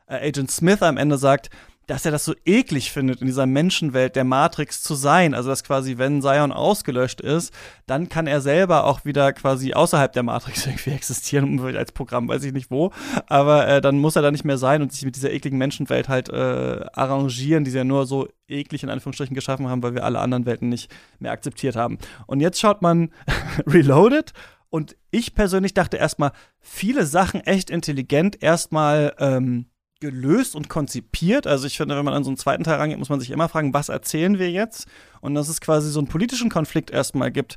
äh, 0.07 0.27
Agent 0.27 0.51
Smith 0.51 0.81
am 0.81 0.97
Ende 0.97 1.17
sagt, 1.17 1.49
dass 1.87 2.05
er 2.05 2.11
das 2.11 2.25
so 2.25 2.33
eklig 2.45 2.91
findet, 2.91 3.21
in 3.21 3.27
dieser 3.27 3.45
Menschenwelt 3.45 4.15
der 4.15 4.23
Matrix 4.23 4.81
zu 4.81 4.95
sein. 4.95 5.33
Also, 5.33 5.49
dass 5.49 5.63
quasi, 5.63 5.97
wenn 5.97 6.21
Zion 6.21 6.51
ausgelöscht 6.51 7.21
ist, 7.21 7.53
dann 7.85 8.09
kann 8.09 8.27
er 8.27 8.41
selber 8.41 8.85
auch 8.85 9.05
wieder 9.05 9.33
quasi 9.33 9.73
außerhalb 9.73 10.13
der 10.13 10.23
Matrix 10.23 10.65
irgendwie 10.65 10.91
existieren, 10.91 11.59
als 11.75 11.91
Programm, 11.91 12.27
weiß 12.27 12.43
ich 12.43 12.53
nicht 12.53 12.71
wo. 12.71 12.91
Aber 13.27 13.67
äh, 13.67 13.81
dann 13.81 13.99
muss 13.99 14.15
er 14.15 14.21
da 14.21 14.31
nicht 14.31 14.45
mehr 14.45 14.57
sein 14.57 14.81
und 14.81 14.91
sich 14.93 15.05
mit 15.05 15.15
dieser 15.15 15.31
ekligen 15.31 15.57
Menschenwelt 15.57 16.09
halt 16.09 16.29
äh, 16.29 16.85
arrangieren, 16.93 17.63
die 17.63 17.71
sie 17.71 17.77
ja 17.77 17.83
nur 17.83 18.05
so 18.05 18.27
eklig 18.47 18.83
in 18.83 18.89
Anführungsstrichen 18.89 19.35
geschaffen 19.35 19.67
haben, 19.67 19.83
weil 19.83 19.95
wir 19.95 20.05
alle 20.05 20.19
anderen 20.19 20.45
Welten 20.45 20.69
nicht 20.69 20.89
mehr 21.19 21.31
akzeptiert 21.31 21.75
haben. 21.75 21.97
Und 22.27 22.39
jetzt 22.39 22.59
schaut 22.59 22.81
man 22.81 23.09
Reloaded 23.67 24.33
und 24.69 24.95
ich 25.11 25.35
persönlich 25.35 25.75
dachte 25.75 25.97
erstmal, 25.97 26.31
viele 26.59 27.05
Sachen 27.05 27.41
echt 27.41 27.69
intelligent 27.69 28.41
erstmal 28.41 29.13
ähm, 29.19 29.67
gelöst 30.03 30.53
und 30.53 30.67
konzipiert. 30.67 31.47
Also 31.47 31.65
ich 31.65 31.77
finde, 31.77 31.95
wenn 31.95 32.03
man 32.03 32.13
an 32.13 32.25
so 32.25 32.29
einen 32.29 32.37
zweiten 32.37 32.65
Teil 32.65 32.75
rangeht, 32.75 32.99
muss 32.99 33.09
man 33.09 33.21
sich 33.21 33.31
immer 33.31 33.47
fragen, 33.47 33.73
was 33.73 33.87
erzählen 33.87 34.37
wir 34.37 34.51
jetzt? 34.51 34.85
Und 35.21 35.33
dass 35.33 35.47
es 35.47 35.61
quasi 35.61 35.89
so 35.89 35.99
einen 35.99 36.09
politischen 36.09 36.49
Konflikt 36.49 36.91
erstmal 36.91 37.31
gibt, 37.31 37.55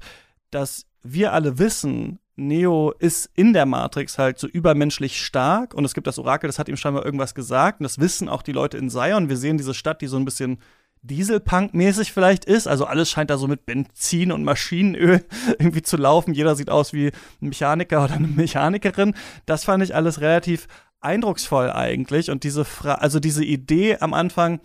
dass 0.50 0.86
wir 1.02 1.32
alle 1.32 1.58
wissen, 1.58 2.20
Neo 2.36 2.92
ist 2.98 3.30
in 3.34 3.52
der 3.52 3.66
Matrix 3.66 4.16
halt 4.16 4.38
so 4.38 4.46
übermenschlich 4.46 5.24
stark 5.24 5.74
und 5.74 5.84
es 5.84 5.94
gibt 5.94 6.06
das 6.06 6.18
Orakel, 6.18 6.48
das 6.48 6.58
hat 6.58 6.68
ihm 6.68 6.76
scheinbar 6.76 7.04
irgendwas 7.04 7.34
gesagt 7.34 7.80
und 7.80 7.84
das 7.84 7.98
wissen 7.98 8.28
auch 8.28 8.42
die 8.42 8.52
Leute 8.52 8.78
in 8.78 8.90
Zion. 8.90 9.28
Wir 9.28 9.38
sehen 9.38 9.58
diese 9.58 9.74
Stadt, 9.74 10.02
die 10.02 10.06
so 10.06 10.18
ein 10.18 10.24
bisschen 10.24 10.58
Dieselpunk-mäßig 11.02 12.12
vielleicht 12.12 12.44
ist. 12.44 12.66
Also 12.66 12.84
alles 12.84 13.10
scheint 13.10 13.30
da 13.30 13.38
so 13.38 13.46
mit 13.46 13.66
Benzin 13.66 14.32
und 14.32 14.44
Maschinenöl 14.44 15.24
irgendwie 15.58 15.82
zu 15.82 15.96
laufen. 15.96 16.34
Jeder 16.34 16.54
sieht 16.56 16.70
aus 16.70 16.92
wie 16.92 17.08
ein 17.40 17.48
Mechaniker 17.48 18.04
oder 18.04 18.14
eine 18.14 18.28
Mechanikerin. 18.28 19.14
Das 19.46 19.64
fand 19.64 19.82
ich 19.82 19.94
alles 19.94 20.20
relativ 20.20 20.66
eindrucksvoll 21.06 21.70
eigentlich. 21.70 22.30
Und 22.30 22.44
diese 22.44 22.64
Fra 22.64 22.96
also 22.96 23.20
diese 23.20 23.44
Idee 23.44 23.96
am 24.00 24.12
Anfang, 24.12 24.60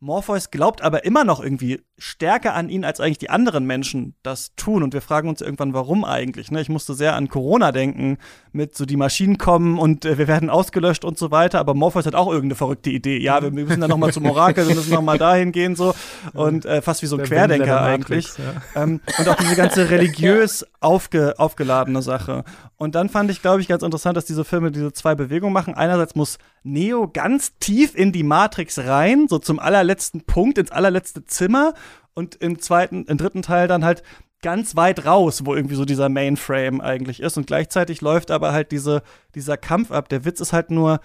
Morpheus 0.00 0.50
glaubt 0.50 0.82
aber 0.82 1.04
immer 1.04 1.24
noch 1.24 1.40
irgendwie 1.40 1.80
stärker 1.96 2.54
an 2.54 2.68
ihn, 2.68 2.84
als 2.84 3.00
eigentlich 3.00 3.18
die 3.18 3.30
anderen 3.30 3.64
Menschen 3.64 4.14
das 4.22 4.54
tun. 4.54 4.82
Und 4.82 4.92
wir 4.92 5.00
fragen 5.00 5.28
uns 5.28 5.40
irgendwann, 5.40 5.72
warum 5.72 6.04
eigentlich. 6.04 6.50
Ne? 6.50 6.60
Ich 6.60 6.68
musste 6.68 6.94
sehr 6.94 7.14
an 7.14 7.28
Corona 7.28 7.72
denken, 7.72 8.18
mit 8.54 8.76
so 8.76 8.86
die 8.86 8.96
Maschinen 8.96 9.36
kommen 9.36 9.78
und 9.78 10.04
äh, 10.04 10.16
wir 10.16 10.28
werden 10.28 10.48
ausgelöscht 10.48 11.04
und 11.04 11.18
so 11.18 11.30
weiter. 11.30 11.58
Aber 11.58 11.74
Morpheus 11.74 12.06
hat 12.06 12.14
auch 12.14 12.28
irgendeine 12.28 12.54
verrückte 12.54 12.90
Idee. 12.90 13.18
Ja, 13.18 13.42
wir 13.42 13.50
müssen 13.50 13.80
dann 13.80 13.90
noch 13.90 13.98
mal 13.98 14.12
zum 14.12 14.26
Orakel, 14.26 14.68
wir 14.68 14.74
müssen 14.74 14.92
noch 14.92 15.02
mal 15.02 15.18
dahin 15.18 15.52
gehen 15.52 15.74
so 15.74 15.94
und 16.32 16.64
äh, 16.64 16.80
fast 16.80 17.02
wie 17.02 17.06
so 17.06 17.16
ein 17.16 17.18
der 17.18 17.26
Querdenker 17.26 17.82
eigentlich. 17.82 18.28
ja. 18.38 18.82
ähm, 18.82 19.00
und 19.18 19.28
auch 19.28 19.34
diese 19.36 19.56
ganze 19.56 19.90
religiös 19.90 20.64
aufge 20.80 21.34
aufgeladene 21.38 22.00
Sache. 22.00 22.44
Und 22.76 22.94
dann 22.94 23.08
fand 23.08 23.30
ich, 23.30 23.42
glaube 23.42 23.60
ich, 23.60 23.68
ganz 23.68 23.82
interessant, 23.82 24.16
dass 24.16 24.24
diese 24.24 24.44
Filme 24.44 24.70
diese 24.70 24.92
zwei 24.92 25.14
Bewegungen 25.14 25.52
machen. 25.52 25.74
Einerseits 25.74 26.14
muss 26.14 26.38
Neo 26.62 27.08
ganz 27.12 27.58
tief 27.58 27.94
in 27.94 28.12
die 28.12 28.22
Matrix 28.22 28.78
rein, 28.78 29.26
so 29.28 29.38
zum 29.38 29.58
allerletzten 29.58 30.22
Punkt, 30.22 30.58
ins 30.58 30.70
allerletzte 30.70 31.24
Zimmer. 31.24 31.74
Und 32.16 32.36
im 32.36 32.60
zweiten, 32.60 33.06
im 33.06 33.18
dritten 33.18 33.42
Teil 33.42 33.66
dann 33.66 33.84
halt 33.84 34.04
ganz 34.44 34.76
weit 34.76 35.06
raus, 35.06 35.46
wo 35.46 35.54
irgendwie 35.54 35.74
so 35.74 35.86
dieser 35.86 36.10
Mainframe 36.10 36.82
eigentlich 36.82 37.20
ist. 37.20 37.38
Und 37.38 37.46
gleichzeitig 37.46 38.02
läuft 38.02 38.30
aber 38.30 38.52
halt 38.52 38.72
diese, 38.72 39.02
dieser 39.34 39.56
Kampf 39.56 39.90
ab. 39.90 40.10
Der 40.10 40.26
Witz 40.26 40.38
ist 40.40 40.52
halt 40.52 40.70
nur, 40.70 41.00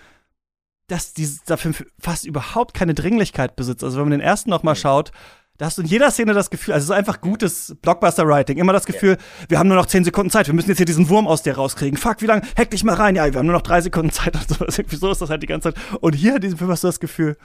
dass 0.88 1.14
dieser 1.14 1.58
Film 1.58 1.74
fast 2.00 2.26
überhaupt 2.26 2.74
keine 2.74 2.94
Dringlichkeit 2.94 3.56
besitzt. 3.56 3.84
Also 3.84 3.98
wenn 3.98 4.10
man 4.10 4.20
den 4.20 4.20
ersten 4.20 4.50
noch 4.50 4.64
mal 4.64 4.76
schaut, 4.76 5.12
da 5.58 5.66
hast 5.66 5.78
du 5.78 5.82
in 5.82 5.88
jeder 5.88 6.12
Szene 6.12 6.34
das 6.34 6.50
Gefühl, 6.50 6.74
also 6.74 6.86
es 6.86 6.90
ist 6.90 6.96
einfach 6.96 7.22
gutes 7.22 7.76
Blockbuster-Writing, 7.82 8.58
immer 8.58 8.74
das 8.74 8.86
Gefühl, 8.86 9.12
yeah. 9.12 9.20
wir 9.50 9.60
haben 9.60 9.68
nur 9.68 9.78
noch 9.78 9.88
zehn 9.88 10.06
Sekunden 10.06 10.32
Zeit, 10.32 10.48
wir 10.48 10.54
müssen 10.54 10.70
jetzt 10.70 10.78
hier 10.78 10.86
diesen 10.86 11.10
Wurm 11.10 11.28
aus 11.28 11.44
dir 11.44 11.56
rauskriegen. 11.56 11.98
Fuck, 11.98 12.22
wie 12.22 12.28
lange? 12.28 12.44
Hack 12.58 12.72
dich 12.72 12.84
mal 12.84 12.96
rein, 12.96 13.16
ja, 13.16 13.26
wir 13.26 13.40
haben 13.40 13.46
nur 13.46 13.56
noch 13.56 13.62
drei 13.62 13.82
Sekunden 13.82 14.12
Zeit 14.12 14.36
und 14.50 14.50
so. 14.50 14.66
Irgendwie 14.66 14.96
so 14.96 15.12
ist 15.12 15.22
das 15.22 15.30
halt 15.30 15.44
die 15.44 15.48
ganze 15.48 15.74
Zeit. 15.74 15.84
Und 16.02 16.14
hier 16.14 16.36
in 16.36 16.42
diesem 16.42 16.58
Film 16.58 16.72
hast 16.72 16.84
du 16.84 16.88
das 16.88 17.00
Gefühl, 17.00 17.38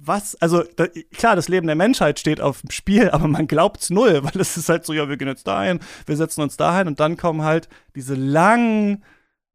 was, 0.00 0.34
also 0.36 0.62
da, 0.76 0.86
klar, 1.12 1.36
das 1.36 1.48
Leben 1.48 1.66
der 1.66 1.76
Menschheit 1.76 2.18
steht 2.18 2.40
auf 2.40 2.62
dem 2.62 2.70
Spiel, 2.70 3.10
aber 3.10 3.28
man 3.28 3.46
glaubt's 3.46 3.90
null, 3.90 4.24
weil 4.24 4.40
es 4.40 4.56
ist 4.56 4.68
halt 4.68 4.84
so, 4.84 4.92
ja, 4.92 5.08
wir 5.08 5.16
gehen 5.16 5.28
jetzt 5.28 5.46
dahin, 5.46 5.80
wir 6.06 6.16
setzen 6.16 6.42
uns 6.42 6.56
dahin 6.56 6.88
und 6.88 7.00
dann 7.00 7.16
kommen 7.16 7.42
halt 7.42 7.68
diese 7.94 8.14
langen 8.14 9.04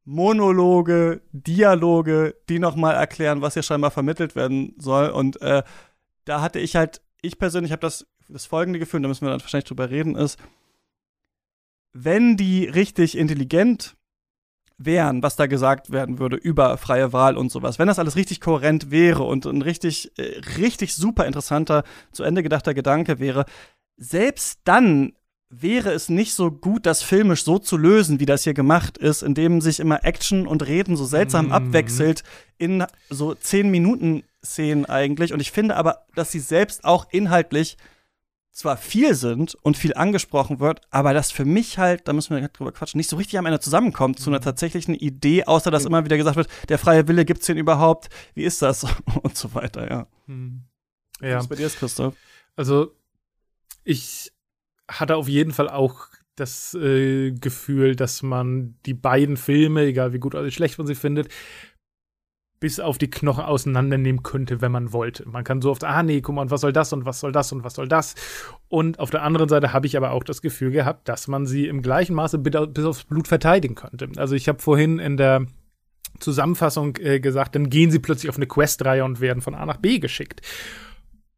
Monologe, 0.05 1.21
Dialoge, 1.33 2.35
die 2.47 2.59
nochmal 2.59 2.95
erklären, 2.95 3.41
was 3.41 3.55
hier 3.55 3.63
scheinbar 3.63 3.91
vermittelt 3.91 4.37
werden 4.37 4.73
soll. 4.77 5.09
Und 5.09 5.41
äh, 5.41 5.63
da 6.23 6.39
hatte 6.41 6.59
ich 6.59 6.77
halt, 6.77 7.01
ich 7.21 7.37
persönlich 7.37 7.73
habe 7.73 7.81
das, 7.81 8.07
das 8.29 8.45
folgende 8.45 8.79
Gefühl, 8.79 9.01
da 9.01 9.09
müssen 9.09 9.25
wir 9.25 9.31
dann 9.31 9.41
wahrscheinlich 9.41 9.67
drüber 9.67 9.89
reden, 9.89 10.15
ist, 10.15 10.39
wenn 11.91 12.37
die 12.37 12.65
richtig 12.65 13.17
intelligent 13.17 13.97
wären, 14.77 15.23
was 15.23 15.35
da 15.35 15.47
gesagt 15.47 15.91
werden 15.91 16.19
würde 16.19 16.35
über 16.35 16.77
freie 16.77 17.11
Wahl 17.11 17.35
und 17.35 17.51
sowas, 17.51 17.79
wenn 17.79 17.87
das 17.87 17.99
alles 17.99 18.15
richtig 18.15 18.41
kohärent 18.41 18.91
wäre 18.91 19.23
und 19.23 19.45
ein 19.45 19.61
richtig, 19.61 20.11
äh, 20.17 20.39
richtig 20.57 20.93
super 20.93 21.25
interessanter, 21.25 21.83
zu 22.11 22.23
Ende 22.23 22.43
gedachter 22.43 22.73
Gedanke 22.73 23.19
wäre, 23.19 23.45
selbst 23.97 24.59
dann 24.65 25.13
wäre 25.49 25.91
es 25.91 26.09
nicht 26.09 26.33
so 26.33 26.51
gut, 26.51 26.85
das 26.85 27.01
filmisch 27.01 27.43
so 27.43 27.57
zu 27.57 27.77
lösen, 27.77 28.19
wie 28.19 28.25
das 28.25 28.43
hier 28.43 28.53
gemacht 28.53 28.97
ist, 28.97 29.23
indem 29.23 29.61
sich 29.61 29.79
immer 29.79 30.03
Action 30.03 30.45
und 30.45 30.65
Reden 30.67 30.97
so 30.97 31.05
seltsam 31.05 31.47
mm. 31.47 31.51
abwechselt 31.53 32.23
in 32.57 32.83
so 33.09 33.33
zehn 33.33 33.71
Minuten 33.71 34.23
Szenen 34.43 34.85
eigentlich. 34.85 35.33
Und 35.33 35.39
ich 35.39 35.51
finde 35.51 35.77
aber, 35.77 36.05
dass 36.15 36.31
sie 36.31 36.39
selbst 36.39 36.83
auch 36.83 37.07
inhaltlich 37.11 37.77
zwar 38.57 38.75
viel 38.75 39.13
sind 39.13 39.53
und 39.53 39.77
viel 39.77 39.93
angesprochen 39.93 40.59
wird, 40.59 40.81
aber 40.89 41.13
das 41.13 41.31
für 41.31 41.45
mich 41.45 41.77
halt, 41.77 42.07
da 42.07 42.13
müssen 42.13 42.35
wir 42.35 42.47
drüber 42.47 42.71
quatschen, 42.71 42.97
nicht 42.97 43.09
so 43.09 43.15
richtig 43.15 43.37
am 43.37 43.45
Ende 43.45 43.59
zusammenkommt 43.59 44.19
zu 44.19 44.31
einer 44.31 44.39
mhm. 44.39 44.45
tatsächlichen 44.45 44.95
Idee, 44.95 45.43
außer 45.43 45.69
dass 45.69 45.85
immer 45.85 46.03
wieder 46.05 46.17
gesagt 46.17 46.37
wird, 46.37 46.49
der 46.67 46.79
freie 46.79 47.07
Wille 47.07 47.23
gibt's 47.23 47.45
den 47.45 47.57
überhaupt, 47.57 48.09
wie 48.33 48.43
ist 48.43 48.63
das 48.63 48.83
und 49.21 49.37
so 49.37 49.53
weiter, 49.53 49.87
ja. 49.87 50.07
Hm. 50.25 50.63
Ja. 51.21 51.37
Was 51.37 51.47
bei 51.47 51.55
dir 51.55 51.67
ist, 51.67 51.77
Christoph? 51.77 52.15
Also, 52.55 52.95
ich 53.83 54.31
hatte 54.87 55.17
auf 55.17 55.27
jeden 55.27 55.51
Fall 55.51 55.69
auch 55.69 56.07
das 56.35 56.73
äh, 56.73 57.31
Gefühl, 57.31 57.95
dass 57.95 58.23
man 58.23 58.75
die 58.87 58.95
beiden 58.95 59.37
Filme, 59.37 59.83
egal 59.83 60.13
wie 60.13 60.19
gut 60.19 60.33
oder 60.33 60.49
schlecht 60.49 60.79
man 60.79 60.87
sie 60.87 60.95
findet, 60.95 61.29
bis 62.59 62.79
auf 62.79 62.97
die 62.97 63.09
Knochen 63.09 63.43
auseinandernehmen 63.43 64.23
könnte, 64.23 64.61
wenn 64.61 64.71
man 64.71 64.91
wollte. 64.93 65.27
Man 65.29 65.43
kann 65.43 65.61
so 65.61 65.71
oft, 65.71 65.83
ah 65.83 66.01
nee, 66.01 66.21
guck 66.21 66.35
mal, 66.35 66.41
und 66.41 66.51
was 66.51 66.61
soll 66.61 66.73
das 66.73 66.91
und 66.91 67.05
was 67.05 67.19
soll 67.19 67.31
das 67.31 67.51
und 67.51 67.63
was 67.63 67.75
soll 67.75 67.87
das. 67.87 68.15
Und 68.67 68.99
auf 68.99 69.11
der 69.11 69.23
anderen 69.23 69.49
Seite 69.49 69.73
habe 69.73 69.85
ich 69.85 69.95
aber 69.95 70.11
auch 70.11 70.23
das 70.23 70.41
Gefühl 70.41 70.71
gehabt, 70.71 71.07
dass 71.07 71.27
man 71.27 71.45
sie 71.45 71.67
im 71.67 71.81
gleichen 71.81 72.15
Maße 72.15 72.39
bis 72.39 72.85
aufs 72.85 73.03
Blut 73.03 73.27
verteidigen 73.27 73.75
könnte. 73.75 74.09
Also 74.17 74.35
ich 74.35 74.47
habe 74.47 74.59
vorhin 74.59 74.99
in 74.99 75.17
der 75.17 75.45
Zusammenfassung 76.19 76.95
äh, 76.97 77.19
gesagt, 77.19 77.55
dann 77.55 77.69
gehen 77.69 77.91
sie 77.91 77.99
plötzlich 77.99 78.29
auf 78.29 78.37
eine 78.37 78.47
Questreihe 78.47 79.05
und 79.05 79.21
werden 79.21 79.41
von 79.41 79.53
A 79.53 79.65
nach 79.65 79.77
B 79.77 79.99
geschickt. 79.99 80.41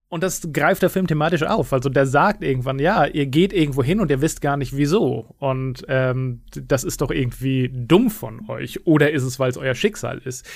Und 0.09 0.23
das 0.23 0.51
greift 0.51 0.81
der 0.81 0.89
Film 0.89 1.05
thematisch 1.05 1.43
auf. 1.43 1.71
Also 1.71 1.87
der 1.89 2.07
sagt 2.07 2.43
irgendwann, 2.43 2.79
ja, 2.79 3.05
ihr 3.05 3.27
geht 3.27 3.53
irgendwo 3.53 3.83
hin 3.83 3.99
und 3.99 4.09
ihr 4.09 4.21
wisst 4.21 4.41
gar 4.41 4.57
nicht 4.57 4.75
wieso. 4.75 5.35
Und 5.37 5.85
ähm, 5.87 6.41
das 6.51 6.83
ist 6.83 7.01
doch 7.01 7.11
irgendwie 7.11 7.69
dumm 7.71 8.09
von 8.09 8.49
euch. 8.49 8.87
Oder 8.87 9.11
ist 9.11 9.23
es, 9.23 9.37
weil 9.37 9.51
es 9.51 9.57
euer 9.57 9.75
Schicksal 9.75 10.17
ist? 10.17 10.49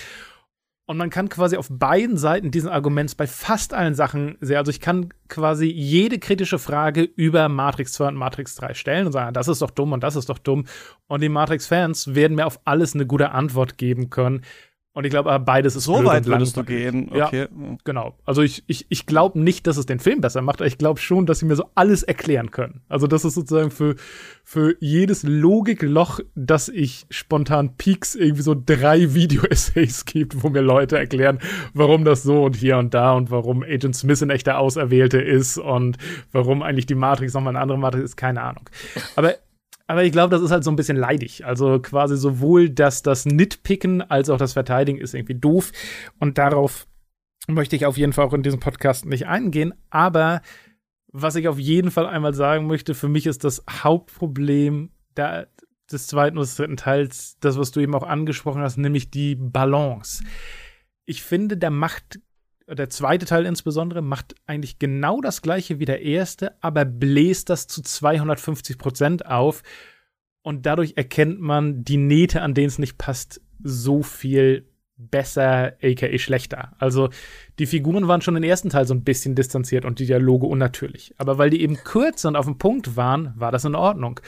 Und 0.85 0.97
man 0.97 1.09
kann 1.09 1.29
quasi 1.29 1.55
auf 1.55 1.69
beiden 1.69 2.17
Seiten 2.17 2.51
diesen 2.51 2.69
Arguments 2.69 3.15
bei 3.15 3.25
fast 3.25 3.73
allen 3.73 3.95
Sachen 3.95 4.37
sehr, 4.41 4.59
also 4.59 4.69
ich 4.69 4.81
kann 4.81 5.13
quasi 5.29 5.65
jede 5.65 6.19
kritische 6.19 6.59
Frage 6.59 7.03
über 7.03 7.47
Matrix 7.47 7.93
2 7.93 8.09
und 8.09 8.15
Matrix 8.15 8.55
3 8.55 8.73
stellen 8.73 9.05
und 9.05 9.13
sagen, 9.13 9.33
das 9.33 9.47
ist 9.47 9.61
doch 9.61 9.71
dumm 9.71 9.93
und 9.93 10.03
das 10.03 10.17
ist 10.17 10.27
doch 10.27 10.39
dumm. 10.39 10.65
Und 11.07 11.21
die 11.21 11.29
Matrix-Fans 11.29 12.15
werden 12.15 12.35
mir 12.35 12.45
auf 12.45 12.59
alles 12.65 12.95
eine 12.95 13.05
gute 13.05 13.31
Antwort 13.31 13.77
geben 13.77 14.09
können. 14.09 14.41
Und 14.95 15.05
ich 15.05 15.09
glaube, 15.09 15.39
beides 15.39 15.75
ist 15.75 15.85
so 15.85 16.05
weit 16.05 16.27
würdest 16.27 16.55
du 16.55 16.63
gehen. 16.63 17.09
Okay. 17.09 17.41
Ja, 17.41 17.77
genau. 17.83 18.15
Also 18.25 18.43
ich, 18.43 18.63
ich, 18.67 18.85
ich 18.89 19.07
glaube 19.07 19.39
nicht, 19.39 19.65
dass 19.65 19.77
es 19.77 19.87
den 19.87 19.99
Film 19.99 20.21
besser 20.21 20.43
macht, 20.43 20.61
aber 20.61 20.67
ich 20.67 20.77
glaube 20.77 20.99
schon, 20.99 21.25
dass 21.25 21.39
sie 21.39 21.47
mir 21.47 21.55
so 21.55 21.65
alles 21.73 22.03
erklären 22.03 22.51
können. 22.51 22.81
Also 22.89 23.07
das 23.07 23.25
ist 23.25 23.33
sozusagen 23.33 23.71
für, 23.71 23.95
für 24.43 24.75
jedes 24.79 25.23
Logikloch, 25.23 26.19
dass 26.35 26.69
ich 26.69 27.07
spontan 27.09 27.75
Peaks 27.75 28.13
irgendwie 28.13 28.43
so 28.43 28.55
drei 28.55 29.13
Video-Essays 29.15 30.05
gibt, 30.05 30.43
wo 30.43 30.49
mir 30.49 30.61
Leute 30.61 30.99
erklären, 30.99 31.39
warum 31.73 32.05
das 32.05 32.21
so 32.21 32.43
und 32.43 32.55
hier 32.55 32.77
und 32.77 32.93
da 32.93 33.13
und 33.13 33.31
warum 33.31 33.63
Agent 33.63 33.95
Smith 33.95 34.21
ein 34.21 34.29
echter 34.29 34.59
Auserwählte 34.59 35.19
ist 35.19 35.57
und 35.57 35.97
warum 36.31 36.61
eigentlich 36.61 36.85
die 36.85 36.93
Matrix 36.93 37.33
nochmal 37.33 37.55
eine 37.55 37.61
andere 37.61 37.79
Matrix 37.79 38.03
ist, 38.05 38.15
keine 38.15 38.43
Ahnung. 38.43 38.69
Aber 39.15 39.33
aber 39.87 40.03
ich 40.03 40.11
glaube, 40.11 40.29
das 40.29 40.41
ist 40.41 40.51
halt 40.51 40.63
so 40.63 40.71
ein 40.71 40.75
bisschen 40.75 40.97
leidig. 40.97 41.45
Also 41.45 41.79
quasi 41.79 42.15
sowohl 42.15 42.69
das, 42.69 43.03
das 43.03 43.25
Nitpicken 43.25 44.01
als 44.01 44.29
auch 44.29 44.37
das 44.37 44.53
Verteidigen 44.53 44.99
ist 44.99 45.13
irgendwie 45.13 45.35
doof. 45.35 45.71
Und 46.19 46.37
darauf 46.37 46.87
möchte 47.47 47.75
ich 47.75 47.85
auf 47.85 47.97
jeden 47.97 48.13
Fall 48.13 48.25
auch 48.25 48.33
in 48.33 48.43
diesem 48.43 48.61
Podcast 48.61 49.05
nicht 49.05 49.27
eingehen. 49.27 49.73
Aber 49.89 50.41
was 51.11 51.35
ich 51.35 51.47
auf 51.47 51.59
jeden 51.59 51.91
Fall 51.91 52.07
einmal 52.07 52.33
sagen 52.33 52.67
möchte, 52.67 52.95
für 52.95 53.09
mich 53.09 53.25
ist 53.27 53.43
das 53.43 53.63
Hauptproblem 53.69 54.91
da, 55.15 55.45
des 55.91 56.07
zweiten 56.07 56.37
und 56.37 56.43
des 56.43 56.55
dritten 56.55 56.77
Teils 56.77 57.37
das, 57.39 57.57
was 57.57 57.71
du 57.71 57.81
eben 57.81 57.93
auch 57.93 58.03
angesprochen 58.03 58.61
hast, 58.61 58.77
nämlich 58.77 59.11
die 59.11 59.35
Balance. 59.35 60.23
Ich 61.05 61.21
finde, 61.23 61.57
der 61.57 61.71
macht 61.71 62.21
der 62.67 62.89
zweite 62.89 63.25
Teil 63.25 63.45
insbesondere, 63.45 64.01
macht 64.01 64.35
eigentlich 64.45 64.79
genau 64.79 65.21
das 65.21 65.41
gleiche 65.41 65.79
wie 65.79 65.85
der 65.85 66.01
erste, 66.01 66.55
aber 66.61 66.85
bläst 66.85 67.49
das 67.49 67.67
zu 67.67 67.81
250 67.81 68.77
Prozent 68.77 69.25
auf. 69.25 69.63
Und 70.41 70.65
dadurch 70.65 70.93
erkennt 70.97 71.39
man 71.39 71.83
die 71.83 71.97
Nähte, 71.97 72.41
an 72.41 72.53
denen 72.53 72.67
es 72.67 72.79
nicht 72.79 72.97
passt, 72.97 73.41
so 73.63 74.03
viel 74.03 74.69
besser, 74.97 75.73
aka 75.81 76.17
schlechter. 76.17 76.75
Also 76.79 77.09
die 77.59 77.67
Figuren 77.67 78.07
waren 78.07 78.21
schon 78.21 78.35
im 78.35 78.43
ersten 78.43 78.69
Teil 78.69 78.85
so 78.85 78.93
ein 78.93 79.03
bisschen 79.03 79.35
distanziert 79.35 79.85
und 79.85 79.99
die 79.99 80.07
Dialoge 80.07 80.47
unnatürlich. 80.47 81.13
Aber 81.17 81.37
weil 81.37 81.51
die 81.51 81.61
eben 81.61 81.77
kürzer 81.77 82.29
und 82.29 82.35
auf 82.35 82.45
dem 82.45 82.57
Punkt 82.57 82.95
waren, 82.95 83.33
war 83.35 83.51
das 83.51 83.65
in 83.65 83.75
Ordnung. 83.75 84.19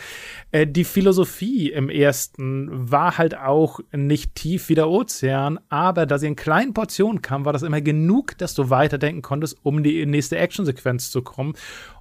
Äh, 0.51 0.67
die 0.67 0.83
Philosophie 0.83 1.71
im 1.71 1.89
ersten 1.89 2.69
war 2.71 3.17
halt 3.17 3.35
auch 3.38 3.79
nicht 3.91 4.35
tief 4.35 4.69
wie 4.69 4.75
der 4.75 4.89
Ozean, 4.89 5.59
aber 5.69 6.05
da 6.05 6.19
sie 6.19 6.27
in 6.27 6.35
kleinen 6.35 6.73
Portionen 6.73 7.21
kam, 7.21 7.45
war 7.45 7.53
das 7.53 7.63
immer 7.63 7.81
genug, 7.81 8.38
dass 8.38 8.53
du 8.53 8.69
weiterdenken 8.69 9.21
konntest, 9.21 9.57
um 9.63 9.81
die 9.81 10.05
nächste 10.05 10.38
Actionsequenz 10.38 11.09
zu 11.09 11.21
kommen. 11.21 11.55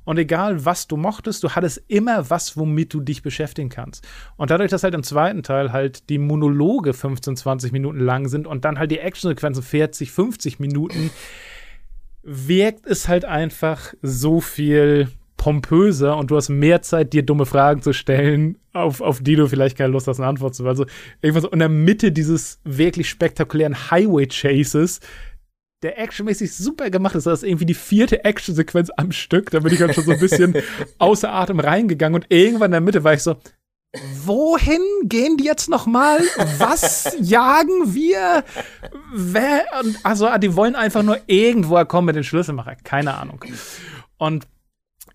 Und 0.05 0.19
egal, 0.19 0.65
was 0.65 0.87
du 0.87 0.97
mochtest, 0.97 1.43
du 1.43 1.51
hattest 1.51 1.83
immer 1.89 2.29
was, 2.29 2.57
womit 2.57 2.93
du 2.93 3.01
dich 3.01 3.23
beschäftigen 3.23 3.71
kannst. 3.71 4.07
Und 4.37 4.51
dadurch, 4.51 4.71
dass 4.71 4.83
halt 4.83 4.95
im 4.95 5.03
zweiten 5.03 5.43
Teil 5.43 5.73
halt 5.73 6.11
die 6.11 6.19
Monologe 6.19 6.93
15, 6.93 7.37
20 7.37 7.73
Minuten 7.73 8.01
lang 8.01 8.29
sind 8.29 8.47
und 8.47 8.65
dann 8.65 8.79
halt 8.79 8.91
die 8.91 8.99
Actionsequenzen 8.99 9.63
40, 9.63 10.13
50 10.13 10.61
Minuten, 10.61 11.11
wirkt 12.23 12.87
es 12.87 13.09
halt 13.09 13.25
einfach 13.25 13.95
so 14.03 14.41
viel 14.41 15.09
pompöser 15.37 16.17
und 16.17 16.31
du 16.31 16.37
hast 16.37 16.49
mehr 16.49 16.81
Zeit, 16.81 17.13
dir 17.13 17.23
dumme 17.23 17.45
Fragen 17.45 17.83
zu 17.83 17.93
stellen, 17.93 18.57
auf, 18.73 19.03
auf 19.03 19.21
die 19.21 19.37
du 19.37 19.47
vielleicht 19.47 19.77
keine 19.77 19.93
Lust 19.93 20.09
hast, 20.09 20.19
eine 20.19 20.29
Antwort 20.29 20.55
zu. 20.55 20.67
Also 20.67 20.87
irgendwas 21.21 21.51
in 21.53 21.59
der 21.59 21.69
Mitte 21.69 22.13
dieses 22.13 22.61
wirklich 22.65 23.11
spektakulären 23.11 23.91
Highway-Chases, 23.91 25.01
der 25.83 25.99
actionmäßig 26.01 26.55
super 26.55 26.89
gemacht 26.89 27.15
ist. 27.15 27.27
Das 27.27 27.43
ist 27.43 27.49
irgendwie 27.49 27.67
die 27.67 27.75
vierte 27.75 28.25
Actionsequenz 28.25 28.91
am 28.97 29.13
Stück. 29.13 29.51
Da 29.51 29.61
bin 29.61 29.71
ich 29.71 29.79
dann 29.79 29.93
schon 29.93 30.05
so 30.05 30.13
ein 30.13 30.19
bisschen 30.19 30.55
außer 30.99 31.31
Atem 31.31 31.61
reingegangen 31.61 32.15
und 32.15 32.27
irgendwann 32.31 32.69
in 32.69 32.73
der 32.73 32.81
Mitte 32.81 33.05
war 33.05 33.13
ich 33.13 33.23
so, 33.23 33.37
wohin 34.25 34.81
gehen 35.05 35.37
die 35.37 35.45
jetzt 35.45 35.69
noch 35.69 35.87
mal? 35.87 36.19
Was 36.59 37.17
jagen 37.21 37.95
wir? 37.95 38.45
Wer? 39.13 39.65
Also, 40.03 40.29
die 40.39 40.57
wollen 40.57 40.75
einfach 40.77 41.03
nur 41.03 41.19
irgendwo 41.27 41.85
kommen 41.85 42.07
mit 42.07 42.17
den 42.17 42.25
Schlüsselmacher. 42.25 42.77
Keine 42.83 43.15
Ahnung. 43.17 43.45
Und 44.19 44.47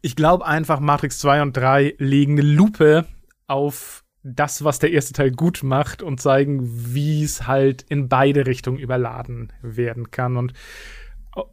ich 0.01 0.15
glaube 0.15 0.45
einfach, 0.45 0.79
Matrix 0.79 1.19
2 1.19 1.41
und 1.41 1.57
3 1.57 1.95
legen 1.97 2.39
eine 2.39 2.49
Lupe 2.49 3.05
auf 3.47 4.03
das, 4.23 4.63
was 4.63 4.79
der 4.79 4.91
erste 4.91 5.13
Teil 5.13 5.31
gut 5.31 5.63
macht 5.63 6.01
und 6.03 6.21
zeigen, 6.21 6.61
wie 6.93 7.23
es 7.23 7.47
halt 7.47 7.83
in 7.89 8.09
beide 8.09 8.45
Richtungen 8.45 8.77
überladen 8.77 9.53
werden 9.61 10.11
kann. 10.11 10.37
Und 10.37 10.53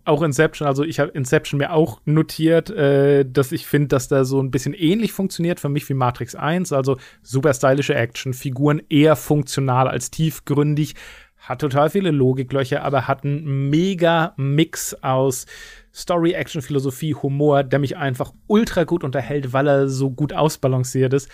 auch 0.04 0.22
Inception, 0.22 0.66
also 0.66 0.84
ich 0.84 1.00
habe 1.00 1.10
Inception 1.10 1.58
mir 1.58 1.72
auch 1.72 2.00
notiert, 2.04 2.70
äh, 2.70 3.24
dass 3.24 3.52
ich 3.52 3.66
finde, 3.66 3.88
dass 3.88 4.08
da 4.08 4.24
so 4.24 4.40
ein 4.40 4.50
bisschen 4.50 4.74
ähnlich 4.74 5.12
funktioniert 5.12 5.60
für 5.60 5.68
mich 5.68 5.88
wie 5.88 5.94
Matrix 5.94 6.34
1, 6.34 6.72
also 6.72 6.96
super 7.22 7.52
stylische 7.52 7.94
Action, 7.94 8.32
Figuren 8.32 8.82
eher 8.88 9.16
funktional 9.16 9.88
als 9.88 10.10
tiefgründig, 10.10 10.94
hat 11.38 11.60
total 11.60 11.90
viele 11.90 12.10
Logiklöcher, 12.10 12.82
aber 12.82 13.06
hat 13.06 13.24
einen 13.24 13.70
mega 13.70 14.32
Mix 14.36 14.94
aus 15.02 15.46
Story, 15.94 16.32
Action, 16.32 16.60
Philosophie, 16.60 17.14
Humor, 17.14 17.62
der 17.62 17.78
mich 17.78 17.96
einfach 17.96 18.32
ultra 18.48 18.84
gut 18.84 19.04
unterhält, 19.04 19.52
weil 19.52 19.66
er 19.66 19.88
so 19.88 20.10
gut 20.10 20.32
ausbalanciert 20.32 21.12
ist 21.12 21.30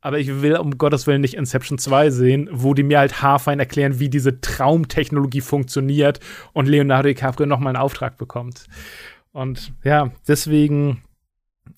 aber 0.00 0.18
ich 0.18 0.42
will 0.42 0.56
um 0.56 0.78
Gottes 0.78 1.06
Willen 1.06 1.20
nicht 1.20 1.34
Inception 1.34 1.78
2 1.78 2.10
sehen, 2.10 2.48
wo 2.52 2.74
die 2.74 2.82
mir 2.82 3.00
halt 3.00 3.20
haarfein 3.22 3.58
erklären, 3.58 3.98
wie 3.98 4.08
diese 4.08 4.40
Traumtechnologie 4.40 5.40
funktioniert 5.40 6.20
und 6.52 6.66
Leonardo 6.66 7.08
DiCaprio 7.08 7.46
nochmal 7.46 7.74
einen 7.74 7.82
Auftrag 7.82 8.16
bekommt. 8.16 8.66
Und 9.32 9.72
ja, 9.82 10.12
deswegen, 10.26 11.02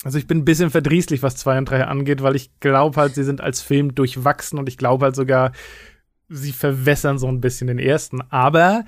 also 0.04 0.18
ich 0.18 0.26
bin 0.26 0.38
ein 0.38 0.44
bisschen 0.44 0.70
verdrießlich, 0.70 1.22
was 1.22 1.36
2 1.36 1.58
und 1.58 1.70
3 1.70 1.84
angeht, 1.84 2.22
weil 2.22 2.36
ich 2.36 2.58
glaube 2.60 3.00
halt, 3.00 3.14
sie 3.14 3.24
sind 3.24 3.40
als 3.40 3.62
Film 3.62 3.94
durchwachsen 3.94 4.58
und 4.58 4.68
ich 4.68 4.76
glaube 4.76 5.06
halt 5.06 5.16
sogar, 5.16 5.52
sie 6.28 6.52
verwässern 6.52 7.18
so 7.18 7.26
ein 7.26 7.40
bisschen 7.40 7.66
den 7.66 7.78
ersten. 7.78 8.20
Aber 8.30 8.84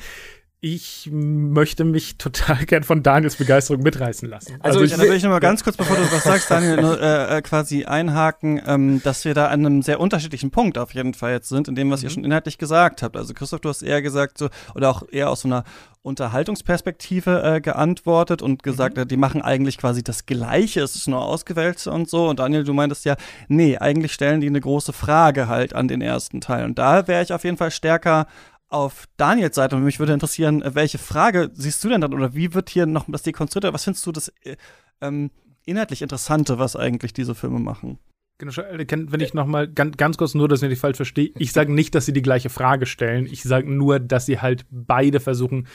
ich 0.65 1.11
möchte 1.11 1.83
mich 1.83 2.19
total 2.19 2.65
gern 2.67 2.85
von 2.85 3.03
Daniels 3.03 3.35
Begeisterung 3.35 3.83
mitreißen 3.83 4.29
lassen. 4.29 4.55
Also, 4.61 4.79
also 4.79 4.85
ich, 4.85 4.93
da 4.93 5.03
will 5.03 5.17
ich 5.17 5.25
noch 5.25 5.31
mal 5.31 5.41
ganz 5.41 5.65
kurz, 5.65 5.77
bevor 5.77 5.97
du 5.97 6.03
was 6.05 6.23
sagst, 6.23 6.53
Daniel, 6.53 6.81
nur, 6.81 7.01
äh, 7.03 7.39
äh, 7.39 7.43
quasi 7.43 7.85
einhaken, 7.85 8.63
ähm, 8.65 9.03
dass 9.03 9.25
wir 9.25 9.35
da 9.35 9.49
an 9.49 9.67
einem 9.67 9.83
sehr 9.83 9.99
unterschiedlichen 9.99 10.53
Punkt 10.53 10.79
auf 10.79 10.95
jeden 10.95 11.15
Fall 11.15 11.33
jetzt 11.33 11.49
sind, 11.49 11.67
in 11.67 11.75
dem, 11.75 11.91
was 11.91 12.01
mhm. 12.01 12.07
ihr 12.07 12.11
schon 12.11 12.25
inhaltlich 12.25 12.59
gesagt 12.59 13.03
habt. 13.03 13.17
Also 13.17 13.35
Christoph, 13.35 13.61
du 13.61 13.71
hast 13.71 13.83
eher 13.83 14.03
gesagt, 14.03 14.39
so, 14.39 14.51
oder 14.77 14.91
auch 14.91 15.03
eher 15.11 15.31
aus 15.31 15.41
so 15.41 15.49
einer 15.49 15.65
Unterhaltungsperspektive 16.03 17.43
äh, 17.43 17.61
geantwortet 17.61 18.41
und 18.41 18.63
gesagt, 18.63 18.97
mhm. 18.97 19.09
die 19.09 19.17
machen 19.17 19.43
eigentlich 19.43 19.79
quasi 19.79 20.05
das 20.05 20.27
Gleiche, 20.27 20.81
es 20.83 20.95
ist 20.95 21.09
nur 21.09 21.23
ausgewählt 21.23 21.85
und 21.89 22.09
so. 22.09 22.29
Und 22.29 22.39
Daniel, 22.39 22.63
du 22.63 22.73
meintest 22.73 23.05
ja, 23.05 23.17
nee, 23.49 23.79
eigentlich 23.79 24.13
stellen 24.13 24.41
die 24.41 24.47
eine 24.47 24.61
große 24.61 24.93
Frage 24.93 25.49
halt 25.49 25.75
an 25.75 25.89
den 25.89 26.03
ersten 26.03 26.41
Teil. 26.41 26.65
Und 26.65 26.79
da 26.79 27.09
wäre 27.09 27.23
ich 27.25 27.33
auf 27.33 27.43
jeden 27.43 27.57
Fall 27.57 27.73
stärker 27.73 28.29
auf 28.73 29.07
Daniels 29.17 29.57
Seite 29.57 29.77
und 29.77 29.85
mich 29.85 29.99
würde 29.99 30.13
interessieren, 30.13 30.63
welche 30.65 30.99
Frage 30.99 31.51
siehst 31.53 31.85
du 31.85 31.89
denn 31.89 32.01
dann 32.01 32.15
oder 32.15 32.35
wie 32.35 32.55
wird 32.55 32.71
hier 32.71 32.87
noch 32.87 33.05
das 33.09 33.23
dekonstruiert? 33.23 33.73
Was 33.73 33.85
findest 33.85 34.07
du 34.07 34.13
das 34.13 34.29
äh, 34.43 34.57
ähm, 35.01 35.31
inhaltlich 35.67 36.03
Interessante, 36.03 36.59
was 36.59 36.77
eigentlich 36.77 37.13
diese 37.13 37.35
Filme 37.35 37.59
machen? 37.59 37.99
Genau, 38.39 38.53
wenn 38.57 39.21
ich 39.21 39.35
noch 39.35 39.47
mal 39.47 39.69
ganz, 39.69 39.97
ganz 39.97 40.17
kurz 40.17 40.35
nur, 40.35 40.49
dass 40.49 40.63
ich 40.63 40.69
nicht 40.69 40.81
falsch 40.81 40.97
verstehe, 40.97 41.31
ich 41.39 41.53
sage 41.53 41.73
nicht, 41.73 41.95
dass 41.95 42.07
sie 42.07 42.13
die 42.13 42.23
gleiche 42.23 42.49
Frage 42.49 42.87
stellen. 42.87 43.27
Ich 43.27 43.43
sage 43.43 43.71
nur, 43.71 44.01
dass 44.01 44.27
sie 44.27 44.41
halt 44.41 44.67
beide 44.71 45.21
versuchen, 45.21 45.69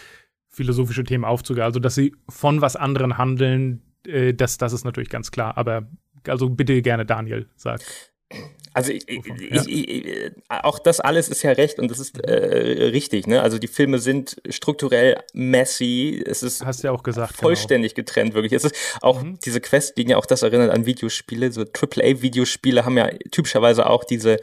philosophische 0.50 1.04
Themen 1.04 1.24
aufzugehen. 1.24 1.64
Also, 1.64 1.80
dass 1.80 1.96
sie 1.96 2.16
von 2.28 2.62
was 2.62 2.76
anderen 2.76 3.18
handeln, 3.18 3.84
äh, 4.06 4.34
das, 4.34 4.58
das 4.58 4.74
ist 4.74 4.84
natürlich 4.84 5.10
ganz 5.10 5.32
klar. 5.32 5.58
Aber 5.58 5.88
also 6.28 6.50
bitte 6.50 6.82
gerne 6.82 7.06
Daniel 7.06 7.48
sagt. 7.56 8.12
Also 8.78 8.92
ich, 8.92 9.10
ich, 9.10 9.68
ich, 9.68 10.32
auch 10.50 10.78
das 10.78 11.00
alles 11.00 11.30
ist 11.30 11.42
ja 11.42 11.52
recht 11.52 11.80
und 11.80 11.90
das 11.90 11.98
ist 11.98 12.24
äh, 12.24 12.90
richtig. 12.90 13.26
Ne? 13.26 13.42
Also 13.42 13.58
die 13.58 13.68
Filme 13.68 13.98
sind 13.98 14.40
strukturell 14.50 15.18
messy. 15.34 16.24
Es 16.24 16.44
ist 16.44 16.64
Hast 16.64 16.84
ja 16.84 16.92
auch 16.92 17.02
gesagt, 17.02 17.32
genau. 17.32 17.48
vollständig 17.48 17.96
genau. 17.96 18.06
getrennt 18.06 18.34
wirklich. 18.36 18.54
Es 18.54 18.66
ist 18.66 18.76
auch 19.02 19.24
mhm. 19.24 19.40
diese 19.44 19.62
Questlinie, 19.62 20.16
auch 20.16 20.28
das 20.28 20.44
erinnert 20.44 20.70
an 20.70 20.86
Videospiele. 20.86 21.52
So 21.52 21.62
AAA-Videospiele 21.62 22.86
haben 22.86 22.98
ja 22.98 23.10
typischerweise 23.32 23.90
auch 23.90 24.04
diese 24.04 24.38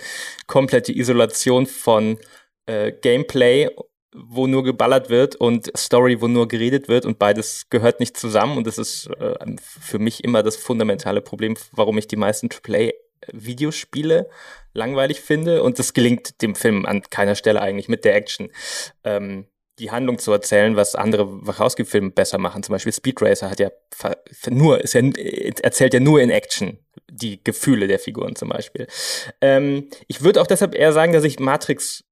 komplette 0.49 0.93
Isolation 0.93 1.67
von 1.67 2.19
äh, 2.67 2.91
Gameplay 2.91 3.71
wo 4.17 4.47
nur 4.47 4.63
geballert 4.63 5.11
wird 5.11 5.35
und 5.35 5.77
Story, 5.77 6.21
wo 6.21 6.29
nur 6.29 6.47
geredet 6.47 6.87
wird 6.87 7.05
und 7.05 7.19
beides 7.19 7.69
gehört 7.69 7.99
nicht 7.99 8.17
zusammen 8.17 8.57
und 8.57 8.65
das 8.65 8.79
ist 8.79 9.09
äh, 9.19 9.35
für 9.59 9.99
mich 9.99 10.23
immer 10.23 10.45
das 10.45 10.55
fundamentale 10.55 11.21
Problem, 11.21 11.57
warum 11.73 11.99
ich 11.99 12.07
die 12.07 12.15
meisten 12.15 12.49
AAA 12.49 12.93
Videospiele 13.33 14.29
langweilig 14.73 15.21
finde 15.21 15.63
und 15.63 15.79
das 15.79 15.95
gelingt 15.95 16.43
dem 16.43 16.55
Film 16.55 16.87
an 16.87 17.03
keiner 17.03 17.35
Stelle 17.35 17.61
eigentlich 17.61 17.89
mit 17.89 18.05
der 18.05 18.15
Action. 18.15 18.51
Ähm, 19.05 19.47
die 19.79 19.91
Handlung 19.91 20.19
zu 20.19 20.31
erzählen, 20.33 20.77
was 20.77 20.95
andere 20.95 21.47
Wachowski-Filme 21.47 22.11
besser 22.11 22.39
machen. 22.39 22.63
Zum 22.63 22.75
Beispiel 22.75 22.93
Speed 22.93 23.21
Racer 23.21 23.51
hat 23.51 23.59
ja 23.59 23.71
nur, 24.49 24.81
ist 24.81 24.95
ja, 24.95 25.03
erzählt 25.63 25.95
ja 25.95 26.01
nur 26.01 26.21
in 26.21 26.31
Action 26.31 26.79
die 27.11 27.43
Gefühle 27.43 27.89
der 27.89 27.99
Figuren 27.99 28.37
zum 28.37 28.51
Beispiel. 28.51 28.87
Ähm, 29.41 29.89
ich 30.07 30.23
würde 30.23 30.41
auch 30.41 30.47
deshalb 30.47 30.75
eher 30.75 30.93
sagen, 30.93 31.13
dass 31.13 31.25
ich 31.25 31.39
Matrix, 31.39 32.05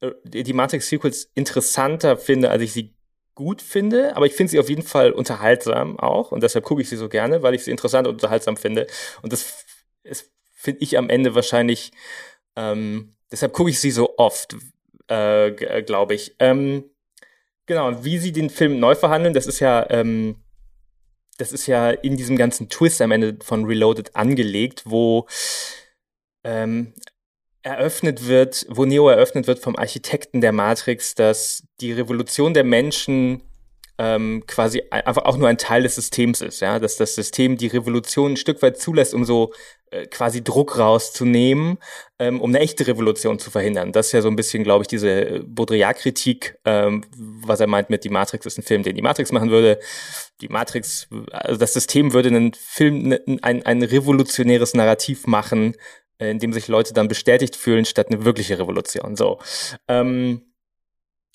äh, 0.00 0.12
die 0.24 0.52
Matrix-Sequels 0.52 1.30
interessanter 1.34 2.16
finde, 2.16 2.50
als 2.50 2.62
ich 2.62 2.72
sie 2.72 2.94
gut 3.34 3.62
finde, 3.62 4.16
aber 4.16 4.26
ich 4.26 4.34
finde 4.34 4.52
sie 4.52 4.60
auf 4.60 4.68
jeden 4.68 4.82
Fall 4.82 5.10
unterhaltsam 5.10 5.98
auch 5.98 6.30
und 6.30 6.42
deshalb 6.42 6.64
gucke 6.64 6.82
ich 6.82 6.88
sie 6.88 6.96
so 6.96 7.08
gerne, 7.08 7.42
weil 7.42 7.54
ich 7.54 7.64
sie 7.64 7.72
interessant 7.72 8.06
und 8.06 8.14
unterhaltsam 8.14 8.56
finde. 8.56 8.86
Und 9.22 9.32
das 9.32 9.64
ist 10.04 10.30
finde 10.64 10.82
ich 10.82 10.96
am 10.96 11.10
Ende 11.10 11.34
wahrscheinlich, 11.34 11.92
ähm, 12.56 13.14
deshalb 13.30 13.52
gucke 13.52 13.70
ich 13.70 13.80
sie 13.80 13.90
so 13.90 14.16
oft, 14.16 14.56
äh, 15.10 15.48
äh 15.48 15.82
glaube 15.82 16.14
ich. 16.14 16.34
Ähm, 16.38 16.84
genau, 17.66 18.02
wie 18.04 18.18
sie 18.18 18.32
den 18.32 18.50
Film 18.50 18.80
neu 18.80 18.94
verhandeln, 18.94 19.34
das 19.34 19.46
ist 19.46 19.60
ja, 19.60 19.86
ähm, 19.90 20.36
das 21.36 21.52
ist 21.52 21.66
ja 21.66 21.90
in 21.90 22.16
diesem 22.16 22.36
ganzen 22.36 22.68
Twist 22.68 23.02
am 23.02 23.12
Ende 23.12 23.36
von 23.42 23.66
Reloaded 23.66 24.16
angelegt, 24.16 24.84
wo 24.86 25.26
ähm, 26.44 26.94
eröffnet 27.62 28.26
wird, 28.26 28.66
wo 28.68 28.84
Neo 28.84 29.08
eröffnet 29.08 29.46
wird 29.46 29.58
vom 29.58 29.76
Architekten 29.76 30.40
der 30.40 30.52
Matrix, 30.52 31.14
dass 31.14 31.64
die 31.80 31.92
Revolution 31.92 32.54
der 32.54 32.64
Menschen 32.64 33.42
ähm, 33.98 34.42
quasi 34.46 34.82
einfach 34.90 35.24
auch 35.24 35.36
nur 35.36 35.48
ein 35.48 35.58
Teil 35.58 35.84
des 35.84 35.94
Systems 35.94 36.40
ist, 36.40 36.60
ja, 36.60 36.78
dass 36.78 36.96
das 36.96 37.14
System 37.14 37.56
die 37.56 37.68
Revolution 37.68 38.32
ein 38.32 38.36
Stück 38.36 38.60
weit 38.62 38.78
zulässt, 38.78 39.14
um 39.14 39.24
so 39.24 39.52
äh, 39.90 40.06
quasi 40.06 40.42
Druck 40.42 40.78
rauszunehmen, 40.78 41.78
ähm, 42.18 42.40
um 42.40 42.50
eine 42.50 42.58
echte 42.58 42.86
Revolution 42.88 43.38
zu 43.38 43.52
verhindern. 43.52 43.92
Das 43.92 44.06
ist 44.06 44.12
ja 44.12 44.22
so 44.22 44.28
ein 44.28 44.34
bisschen, 44.34 44.64
glaube 44.64 44.82
ich, 44.82 44.88
diese 44.88 45.44
Baudrillard-Kritik, 45.46 46.58
ähm, 46.64 47.04
was 47.16 47.60
er 47.60 47.68
meint 47.68 47.90
mit 47.90 48.02
Die 48.02 48.08
Matrix 48.08 48.46
ist 48.46 48.58
ein 48.58 48.64
Film, 48.64 48.82
den 48.82 48.96
die 48.96 49.02
Matrix 49.02 49.30
machen 49.30 49.50
würde. 49.50 49.78
Die 50.40 50.48
Matrix, 50.48 51.08
also 51.30 51.58
das 51.58 51.74
System 51.74 52.12
würde 52.12 52.30
einen 52.30 52.52
Film, 52.54 53.08
ne, 53.08 53.20
ein, 53.42 53.64
ein 53.64 53.82
revolutionäres 53.82 54.74
Narrativ 54.74 55.28
machen, 55.28 55.76
äh, 56.18 56.30
in 56.30 56.40
dem 56.40 56.52
sich 56.52 56.66
Leute 56.66 56.92
dann 56.92 57.06
bestätigt 57.06 57.54
fühlen, 57.54 57.84
statt 57.84 58.08
eine 58.10 58.24
wirkliche 58.24 58.58
Revolution. 58.58 59.14
So. 59.14 59.38
Ähm, 59.86 60.42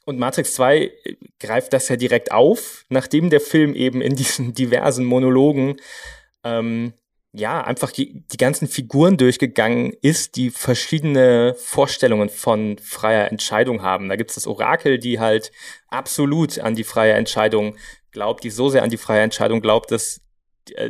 und 0.05 0.17
Matrix 0.19 0.53
2 0.55 0.77
äh, 0.77 0.91
greift 1.39 1.73
das 1.73 1.89
ja 1.89 1.95
direkt 1.95 2.31
auf, 2.31 2.85
nachdem 2.89 3.29
der 3.29 3.41
Film 3.41 3.75
eben 3.75 4.01
in 4.01 4.15
diesen 4.15 4.53
diversen 4.55 5.05
Monologen 5.05 5.77
ähm, 6.43 6.93
ja 7.31 7.61
einfach 7.63 7.91
die, 7.91 8.25
die 8.27 8.37
ganzen 8.37 8.67
Figuren 8.67 9.17
durchgegangen 9.17 9.93
ist, 10.01 10.35
die 10.35 10.49
verschiedene 10.49 11.53
Vorstellungen 11.57 12.29
von 12.29 12.77
freier 12.79 13.31
Entscheidung 13.31 13.83
haben. 13.83 14.09
Da 14.09 14.15
gibt's 14.15 14.35
das 14.35 14.47
Orakel, 14.47 14.97
die 14.97 15.19
halt 15.19 15.51
absolut 15.89 16.59
an 16.59 16.75
die 16.75 16.83
freie 16.83 17.13
Entscheidung 17.13 17.75
glaubt, 18.11 18.43
die 18.43 18.49
so 18.49 18.69
sehr 18.69 18.83
an 18.83 18.89
die 18.89 18.97
freie 18.97 19.21
Entscheidung 19.21 19.61
glaubt, 19.61 19.91
dass, 19.91 20.21
äh, 20.73 20.89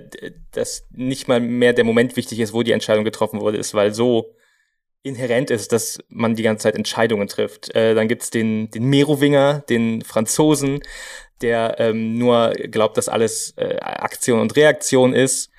dass 0.52 0.86
nicht 0.92 1.28
mal 1.28 1.42
mehr 1.42 1.74
der 1.74 1.84
Moment 1.84 2.16
wichtig 2.16 2.40
ist, 2.40 2.54
wo 2.54 2.64
die 2.64 2.72
Entscheidung 2.72 3.04
getroffen 3.04 3.42
wurde, 3.42 3.58
ist, 3.58 3.74
weil 3.74 3.94
so 3.94 4.34
inhärent 5.04 5.50
ist, 5.50 5.72
dass 5.72 6.00
man 6.10 6.36
die 6.36 6.44
ganze 6.44 6.64
Zeit 6.64 6.76
Entscheidungen 6.76 7.28
trifft. 7.28 7.74
Äh, 7.76 7.96
dann 7.96 8.08
gibt's 8.08 8.30
den, 8.30 8.70
den 8.72 8.86
Merowinger, 8.86 9.64
den 9.70 10.02
Franzosen, 10.02 10.82
der 11.42 11.76
ähm, 11.80 12.18
nur 12.18 12.52
glaubt, 12.52 12.98
dass 12.98 13.10
alles 13.10 13.54
äh, 13.58 13.78
Aktion 13.80 14.40
und 14.40 14.56
Reaktion 14.56 15.14
ist. 15.14 15.50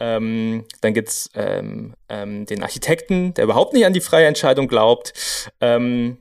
Ähm, 0.00 0.64
dann 0.80 0.94
gibt's 0.94 1.30
ähm, 1.34 1.94
ähm, 2.08 2.46
den 2.46 2.62
Architekten, 2.62 3.34
der 3.34 3.44
überhaupt 3.44 3.72
nicht 3.72 3.86
an 3.86 3.92
die 3.92 4.00
freie 4.00 4.26
Entscheidung 4.26 4.68
glaubt. 4.68 5.12
Ähm, 5.60 6.18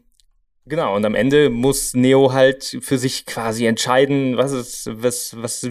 genau, 0.65 0.95
und 0.95 1.05
am 1.05 1.15
Ende 1.15 1.49
muss 1.49 1.93
Neo 1.93 2.33
halt 2.33 2.77
für 2.81 2.97
sich 2.97 3.25
quasi 3.25 3.65
entscheiden, 3.65 4.37
was 4.37 4.51
ist, 4.51 4.89
was, 4.91 5.35
was, 5.41 5.67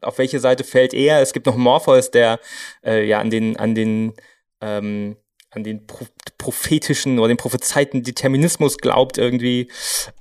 auf 0.00 0.18
welche 0.18 0.40
Seite 0.40 0.64
fällt 0.64 0.94
er. 0.94 1.20
Es 1.20 1.32
gibt 1.32 1.46
noch 1.46 1.56
Morpheus, 1.56 2.10
der 2.10 2.40
äh, 2.84 3.04
ja 3.04 3.20
an 3.20 3.30
den, 3.30 3.56
an 3.56 3.74
den 3.74 4.14
ähm, 4.60 5.16
an 5.56 5.64
den 5.64 5.86
Pro 5.86 6.06
prophetischen 6.38 7.18
oder 7.18 7.28
den 7.28 7.38
prophezeiten 7.38 8.04
Determinismus 8.04 8.78
glaubt 8.78 9.18
irgendwie. 9.18 9.68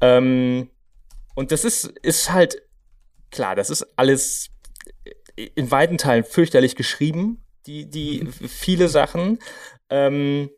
Ähm, 0.02 0.70
und 1.36 1.52
das 1.52 1.66
ist, 1.66 1.86
ist 2.02 2.32
halt, 2.32 2.64
klar, 3.30 3.56
das 3.56 3.70
ist 3.70 3.86
alles 3.96 4.50
in 5.36 5.70
weiten 5.70 6.00
Teilen 6.00 6.24
fürchterlich 6.24 6.76
geschrieben, 6.76 7.44
die, 7.68 7.88
die 7.88 8.24
mhm. 8.24 8.32
viele 8.48 8.88
Sachen. 8.88 9.38
Ähm, 9.92 10.50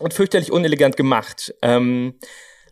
und 0.00 0.12
fürchterlich 0.12 0.50
unelegant 0.50 0.96
gemacht. 0.96 1.54
Ähm, 1.62 2.14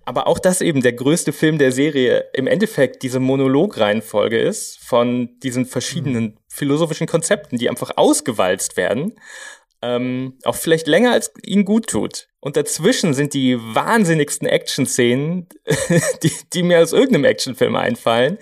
aber 0.05 0.27
auch 0.27 0.39
das 0.39 0.61
eben 0.61 0.83
der 0.83 0.93
größte 0.93 1.33
Film 1.33 1.59
der 1.59 1.73
Serie 1.73 2.27
im 2.35 2.47
Endeffekt 2.47 3.03
diese 3.03 3.21
Monologreihenfolge 3.21 4.39
ist 4.39 4.79
von 4.79 5.39
diesen 5.41 5.67
verschiedenen 5.67 6.25
mhm. 6.25 6.39
philosophischen 6.49 7.07
Konzepten, 7.07 7.59
die 7.59 7.71
einfach 7.71 7.93
ausgewalzt 7.97 8.77
werden 8.77 9.15
ähm, 9.85 10.39
auch 10.45 10.57
vielleicht 10.57 10.87
länger 10.87 11.13
als 11.13 11.31
ihn 11.45 11.67
gut 11.67 11.89
tut. 11.89 12.29
Und 12.41 12.57
dazwischen 12.57 13.13
sind 13.13 13.35
die 13.35 13.59
wahnsinnigsten 13.59 14.49
Action-Szenen, 14.49 15.49
die, 16.23 16.33
die 16.55 16.63
mir 16.63 16.81
aus 16.81 16.95
irgendeinem 16.95 17.27
Actionfilm 17.27 17.77
einfallen. 17.77 18.39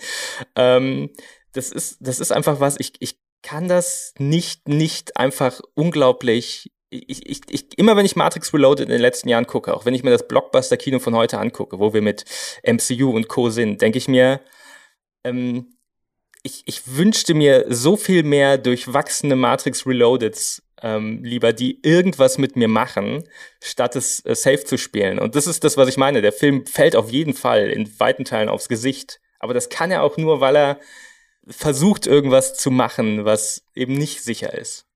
Ähm, 0.54 1.10
das 1.52 1.72
ist, 1.72 1.96
das 2.00 2.20
ist 2.20 2.30
einfach 2.30 2.60
was, 2.60 2.78
ich, 2.78 2.92
ich 3.00 3.18
kann 3.42 3.66
das 3.66 4.14
nicht, 4.18 4.68
nicht 4.68 5.16
einfach 5.16 5.60
unglaublich 5.74 6.70
ich, 6.94 7.26
ich, 7.26 7.40
ich, 7.48 7.78
immer 7.78 7.96
wenn 7.96 8.04
ich 8.04 8.16
Matrix 8.16 8.52
Reloaded 8.52 8.84
in 8.84 8.92
den 8.92 9.00
letzten 9.00 9.30
Jahren 9.30 9.46
gucke, 9.46 9.74
auch 9.74 9.86
wenn 9.86 9.94
ich 9.94 10.02
mir 10.02 10.10
das 10.10 10.28
Blockbuster-Kino 10.28 10.98
von 10.98 11.16
heute 11.16 11.38
angucke, 11.38 11.78
wo 11.78 11.94
wir 11.94 12.02
mit 12.02 12.26
MCU 12.64 13.08
und 13.08 13.28
Co. 13.28 13.48
sind, 13.48 13.80
denke 13.80 13.96
ich 13.96 14.08
mir, 14.08 14.42
ähm, 15.24 15.78
ich, 16.42 16.62
ich 16.66 16.94
wünschte 16.94 17.32
mir 17.32 17.64
so 17.70 17.96
viel 17.96 18.24
mehr 18.24 18.58
durchwachsene 18.58 19.36
Matrix 19.36 19.86
Reloadeds 19.86 20.62
ähm, 20.82 21.22
lieber, 21.22 21.52
die 21.52 21.80
irgendwas 21.82 22.38
mit 22.38 22.56
mir 22.56 22.68
machen, 22.68 23.24
statt 23.62 23.96
es 23.96 24.24
äh, 24.26 24.34
safe 24.34 24.64
zu 24.64 24.76
spielen. 24.76 25.18
Und 25.18 25.34
das 25.34 25.46
ist 25.46 25.64
das, 25.64 25.76
was 25.76 25.88
ich 25.88 25.96
meine. 25.96 26.22
Der 26.22 26.32
Film 26.32 26.66
fällt 26.66 26.96
auf 26.96 27.10
jeden 27.10 27.34
Fall 27.34 27.68
in 27.70 27.88
weiten 28.00 28.24
Teilen 28.24 28.48
aufs 28.48 28.68
Gesicht. 28.68 29.20
Aber 29.38 29.54
das 29.54 29.68
kann 29.68 29.90
er 29.90 30.02
auch 30.02 30.16
nur, 30.16 30.40
weil 30.40 30.56
er 30.56 30.80
versucht, 31.46 32.06
irgendwas 32.06 32.54
zu 32.54 32.70
machen, 32.70 33.24
was 33.24 33.64
eben 33.74 33.94
nicht 33.94 34.22
sicher 34.22 34.54
ist. 34.54 34.86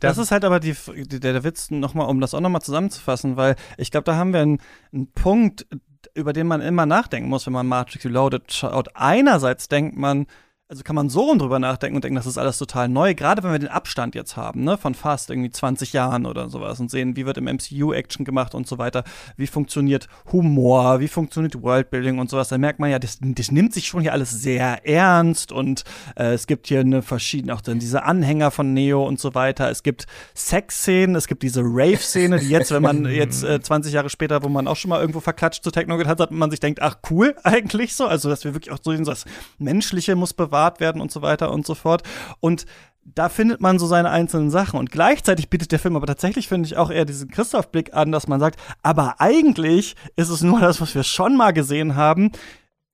Das 0.00 0.16
ist 0.16 0.30
halt 0.30 0.44
aber 0.44 0.60
die, 0.60 0.74
der, 0.96 1.32
der 1.32 1.44
Witz, 1.44 1.70
nochmal, 1.70 2.08
um 2.08 2.20
das 2.20 2.32
auch 2.32 2.40
nochmal 2.40 2.62
zusammenzufassen, 2.62 3.36
weil 3.36 3.54
ich 3.76 3.90
glaube, 3.90 4.04
da 4.04 4.16
haben 4.16 4.32
wir 4.32 4.40
einen, 4.40 4.62
einen 4.92 5.12
Punkt, 5.12 5.66
über 6.14 6.32
den 6.32 6.46
man 6.46 6.62
immer 6.62 6.86
nachdenken 6.86 7.28
muss, 7.28 7.46
wenn 7.46 7.52
man 7.52 7.66
Matrix 7.66 8.04
Reloaded 8.04 8.52
schaut. 8.52 8.88
Einerseits 8.94 9.68
denkt 9.68 9.96
man, 9.96 10.26
also 10.70 10.82
kann 10.82 10.96
man 10.96 11.08
so 11.08 11.34
drüber 11.34 11.58
nachdenken 11.58 11.96
und 11.96 12.04
denken, 12.04 12.16
das 12.16 12.26
ist 12.26 12.36
alles 12.36 12.58
total 12.58 12.90
neu, 12.90 13.14
gerade 13.14 13.42
wenn 13.42 13.52
wir 13.52 13.58
den 13.58 13.70
Abstand 13.70 14.14
jetzt 14.14 14.36
haben, 14.36 14.64
ne, 14.64 14.76
von 14.76 14.94
fast 14.94 15.30
irgendwie 15.30 15.50
20 15.50 15.94
Jahren 15.94 16.26
oder 16.26 16.50
sowas 16.50 16.78
und 16.78 16.90
sehen, 16.90 17.16
wie 17.16 17.24
wird 17.24 17.38
im 17.38 17.44
MCU 17.44 17.94
Action 17.94 18.26
gemacht 18.26 18.54
und 18.54 18.66
so 18.66 18.76
weiter, 18.76 19.04
wie 19.38 19.46
funktioniert 19.46 20.08
Humor, 20.30 21.00
wie 21.00 21.08
funktioniert 21.08 21.62
Worldbuilding 21.62 22.18
und 22.18 22.28
sowas, 22.28 22.48
da 22.48 22.58
merkt 22.58 22.80
man 22.80 22.90
ja, 22.90 22.98
das, 22.98 23.18
das 23.18 23.50
nimmt 23.50 23.72
sich 23.72 23.86
schon 23.86 24.02
hier 24.02 24.12
alles 24.12 24.30
sehr 24.30 24.86
ernst 24.86 25.52
und 25.52 25.84
äh, 26.16 26.34
es 26.34 26.46
gibt 26.46 26.66
hier 26.66 26.80
eine 26.80 27.00
verschiedene, 27.00 27.54
auch 27.54 27.62
dann 27.62 27.78
diese 27.78 28.02
Anhänger 28.02 28.50
von 28.50 28.74
Neo 28.74 29.06
und 29.06 29.18
so 29.18 29.34
weiter, 29.34 29.70
es 29.70 29.82
gibt 29.82 30.06
Sexszenen, 30.34 31.16
es 31.16 31.28
gibt 31.28 31.42
diese 31.44 31.62
Rave-Szene, 31.62 32.40
die 32.40 32.48
jetzt, 32.50 32.72
wenn 32.72 32.82
man 32.82 33.06
jetzt 33.06 33.42
äh, 33.42 33.58
20 33.58 33.94
Jahre 33.94 34.10
später, 34.10 34.42
wo 34.42 34.50
man 34.50 34.68
auch 34.68 34.76
schon 34.76 34.90
mal 34.90 35.00
irgendwo 35.00 35.20
verklatscht 35.20 35.64
zu 35.64 35.70
Techno 35.70 35.98
hat, 35.98 36.20
hat 36.20 36.30
man 36.30 36.50
sich 36.50 36.60
denkt, 36.60 36.82
ach 36.82 36.98
cool, 37.08 37.34
eigentlich 37.42 37.96
so, 37.96 38.06
also 38.06 38.28
dass 38.28 38.44
wir 38.44 38.52
wirklich 38.52 38.70
auch 38.70 38.78
so 38.82 38.92
das 38.98 39.24
Menschliche 39.56 40.14
muss 40.14 40.34
bewahren 40.34 40.57
bewahrt 40.58 40.80
werden 40.80 41.00
und 41.00 41.12
so 41.12 41.22
weiter 41.22 41.50
und 41.52 41.66
so 41.66 41.74
fort. 41.74 42.02
Und 42.40 42.66
da 43.14 43.28
findet 43.28 43.60
man 43.60 43.78
so 43.78 43.86
seine 43.86 44.10
einzelnen 44.10 44.50
Sachen. 44.50 44.78
Und 44.78 44.90
gleichzeitig 44.90 45.48
bietet 45.48 45.72
der 45.72 45.78
Film 45.78 45.96
aber 45.96 46.06
tatsächlich, 46.06 46.48
finde 46.48 46.66
ich, 46.66 46.76
auch 46.76 46.90
eher 46.90 47.06
diesen 47.06 47.30
Christoph-Blick 47.30 47.94
an, 47.94 48.12
dass 48.12 48.28
man 48.28 48.40
sagt, 48.40 48.60
aber 48.82 49.16
eigentlich 49.18 49.96
ist 50.16 50.28
es 50.28 50.42
nur 50.42 50.60
das, 50.60 50.80
was 50.80 50.94
wir 50.94 51.04
schon 51.04 51.36
mal 51.36 51.52
gesehen 51.52 51.96
haben. 51.96 52.32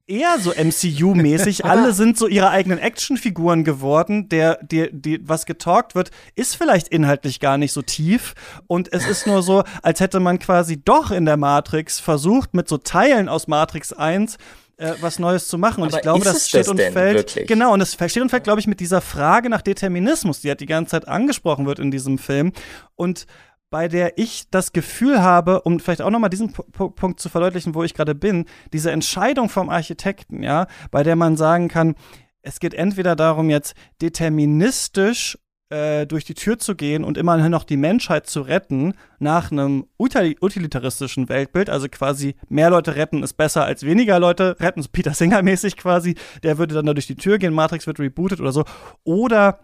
Eher 0.07 0.39
so 0.39 0.53
MCU-mäßig. 0.53 1.65
Alle 1.65 1.95
sind 1.95 2.17
so 2.17 2.29
ihre 2.29 2.51
eigenen 2.51 2.79
Actionfiguren 2.79 3.65
geworden. 3.65 4.29
Der, 4.29 4.59
der, 4.63 4.91
die, 4.93 5.27
was 5.27 5.47
getalkt 5.47 5.97
wird, 5.97 6.11
ist 6.37 6.55
vielleicht 6.55 6.89
inhaltlich 6.89 7.41
gar 7.41 7.59
nicht 7.59 7.73
so 7.73 7.83
tief. 7.83 8.35
Und 8.69 8.93
es 8.93 9.09
ist 9.09 9.27
nur 9.27 9.43
so, 9.43 9.65
als 9.83 9.99
hätte 9.99 10.21
man 10.21 10.39
quasi 10.39 10.81
doch 10.81 11.11
in 11.11 11.25
der 11.25 11.39
Matrix 11.39 11.99
versucht, 11.99 12.55
mit 12.55 12.69
so 12.69 12.77
Teilen 12.77 13.29
aus 13.29 13.49
Matrix 13.49 13.93
1 13.93 14.37
äh, 14.77 14.95
was 15.01 15.19
Neues 15.19 15.49
zu 15.49 15.59
machen. 15.59 15.83
Und 15.83 15.89
Aber 15.89 15.99
ich 15.99 16.03
glaube, 16.03 16.25
das 16.25 16.49
steht 16.49 16.63
das 16.63 16.69
und 16.69 16.81
fällt. 16.81 17.17
Wirklich? 17.17 17.47
Genau, 17.47 17.73
und 17.73 17.81
es 17.81 17.95
steht 17.95 18.19
und 18.19 18.31
fällt, 18.31 18.45
glaube 18.45 18.61
ich, 18.61 18.67
mit 18.67 18.81
dieser 18.81 19.01
Frage 19.01 19.49
nach 19.49 19.63
Determinismus, 19.63 20.41
die 20.41 20.49
halt 20.49 20.61
die 20.61 20.67
ganze 20.67 20.93
Zeit 20.93 21.09
angesprochen 21.09 21.67
wird 21.67 21.79
in 21.79 21.91
diesem 21.91 22.19
Film. 22.19 22.53
Und 22.95 23.27
bei 23.71 23.89
der 23.89 24.19
ich 24.19 24.45
das 24.51 24.73
Gefühl 24.73 25.21
habe, 25.21 25.63
um 25.63 25.81
vielleicht 25.81 26.03
auch 26.03 26.11
nochmal 26.11 26.31
diesen 26.31 26.53
P 26.53 26.63
Punkt 26.95 27.19
zu 27.19 27.29
verdeutlichen, 27.29 27.75
wo 27.75 27.83
ich 27.83 27.95
gerade 27.95 28.15
bin, 28.15 28.45
diese 28.73 28.93
Entscheidung 28.93 29.49
vom 29.49 29.69
Architekten, 29.69 30.43
ja, 30.43 30.69
bei 30.91 31.03
der 31.03 31.17
man 31.17 31.37
sagen 31.37 31.69
kann, 31.69 31.97
es 32.43 32.61
geht 32.61 32.75
entweder 32.75 33.17
darum, 33.17 33.51
jetzt 33.51 33.75
deterministisch 34.01 35.39
äh, 35.71 36.07
durch 36.07 36.25
die 36.25 36.35
Tür 36.35 36.59
zu 36.59 36.75
gehen 36.75 37.05
und 37.05 37.17
immerhin 37.17 37.51
noch 37.51 37.65
die 37.65 37.77
Menschheit 37.77 38.27
zu 38.27 38.43
retten 38.43 38.95
nach 39.19 39.51
einem 39.51 39.87
utilitaristischen 39.99 41.29
Weltbild, 41.29 41.71
also 41.71 41.89
quasi 41.89 42.35
mehr 42.49 42.71
Leute 42.71 42.97
retten 42.97 43.23
ist 43.23 43.35
besser 43.35 43.65
als 43.65 43.83
weniger 43.85 44.19
Leute 44.19 44.57
retten, 44.61 44.83
so 44.83 44.89
Peter 44.93 45.15
Singer 45.15 45.43
mäßig 45.43 45.77
quasi, 45.77 46.17
der 46.43 46.59
würde 46.59 46.75
dann 46.75 46.87
da 46.87 46.95
durch 46.95 47.07
die 47.07 47.17
Tür 47.17 47.39
gehen, 47.39 47.55
Matrix 47.55 47.87
wird 47.87 47.99
rebootet 47.99 48.41
oder 48.41 48.53
so, 48.53 48.65
oder 49.05 49.59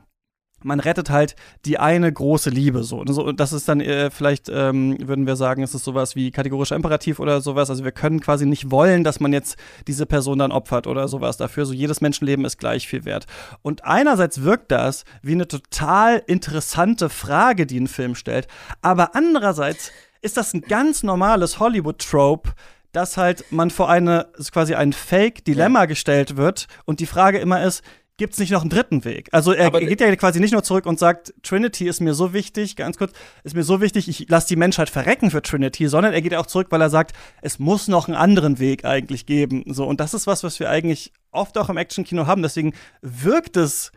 man 0.62 0.80
rettet 0.80 1.10
halt 1.10 1.36
die 1.64 1.78
eine 1.78 2.12
große 2.12 2.50
Liebe 2.50 2.82
so. 2.82 3.00
Und 3.00 3.40
das 3.40 3.52
ist 3.52 3.68
dann 3.68 3.80
äh, 3.80 4.10
vielleicht, 4.10 4.48
ähm, 4.48 4.96
würden 5.00 5.26
wir 5.26 5.36
sagen, 5.36 5.62
ist 5.62 5.74
es 5.74 5.84
sowas 5.84 6.16
wie 6.16 6.30
kategorischer 6.30 6.76
Imperativ 6.76 7.18
oder 7.20 7.40
sowas. 7.40 7.70
Also 7.70 7.84
wir 7.84 7.92
können 7.92 8.20
quasi 8.20 8.46
nicht 8.46 8.70
wollen, 8.70 9.04
dass 9.04 9.20
man 9.20 9.32
jetzt 9.32 9.56
diese 9.86 10.06
Person 10.06 10.38
dann 10.38 10.52
opfert 10.52 10.86
oder 10.86 11.08
sowas 11.08 11.36
dafür. 11.36 11.66
So 11.66 11.72
jedes 11.72 12.00
Menschenleben 12.00 12.44
ist 12.44 12.58
gleich 12.58 12.86
viel 12.88 13.04
wert. 13.04 13.26
Und 13.62 13.84
einerseits 13.84 14.42
wirkt 14.42 14.70
das 14.70 15.04
wie 15.22 15.32
eine 15.32 15.48
total 15.48 16.22
interessante 16.26 17.08
Frage, 17.08 17.66
die 17.66 17.80
ein 17.80 17.88
Film 17.88 18.14
stellt. 18.14 18.46
Aber 18.82 19.14
andererseits 19.14 19.92
ist 20.22 20.36
das 20.36 20.52
ein 20.52 20.62
ganz 20.62 21.02
normales 21.02 21.60
Hollywood-Trope, 21.60 22.50
dass 22.92 23.16
halt 23.16 23.44
man 23.50 23.70
vor 23.70 23.88
eine, 23.88 24.28
quasi 24.52 24.74
ein 24.74 24.92
Fake-Dilemma 24.92 25.80
ja. 25.80 25.86
gestellt 25.86 26.36
wird 26.36 26.66
und 26.84 27.00
die 27.00 27.06
Frage 27.06 27.38
immer 27.38 27.62
ist, 27.62 27.82
gibt 28.20 28.34
es 28.34 28.38
nicht 28.38 28.50
noch 28.50 28.60
einen 28.60 28.68
dritten 28.68 29.06
Weg? 29.06 29.30
Also 29.32 29.52
er 29.52 29.68
Aber 29.68 29.80
geht 29.80 30.02
ja 30.02 30.14
quasi 30.14 30.40
nicht 30.40 30.52
nur 30.52 30.62
zurück 30.62 30.84
und 30.84 30.98
sagt, 30.98 31.32
Trinity 31.42 31.88
ist 31.88 32.00
mir 32.00 32.12
so 32.12 32.34
wichtig, 32.34 32.76
ganz 32.76 32.98
kurz, 32.98 33.12
ist 33.44 33.56
mir 33.56 33.62
so 33.62 33.80
wichtig, 33.80 34.08
ich 34.08 34.28
lasse 34.28 34.46
die 34.46 34.56
Menschheit 34.56 34.90
verrecken 34.90 35.30
für 35.30 35.40
Trinity, 35.40 35.88
sondern 35.88 36.12
er 36.12 36.20
geht 36.20 36.34
auch 36.34 36.44
zurück, 36.44 36.66
weil 36.68 36.82
er 36.82 36.90
sagt, 36.90 37.16
es 37.40 37.58
muss 37.58 37.88
noch 37.88 38.08
einen 38.08 38.18
anderen 38.18 38.58
Weg 38.58 38.84
eigentlich 38.84 39.24
geben. 39.24 39.64
So, 39.68 39.86
und 39.86 40.00
das 40.00 40.12
ist 40.12 40.26
was, 40.26 40.44
was 40.44 40.60
wir 40.60 40.68
eigentlich 40.68 41.14
oft 41.30 41.56
auch 41.56 41.70
im 41.70 41.78
Actionkino 41.78 42.26
haben. 42.26 42.42
Deswegen 42.42 42.74
wirkt 43.00 43.56
es 43.56 43.90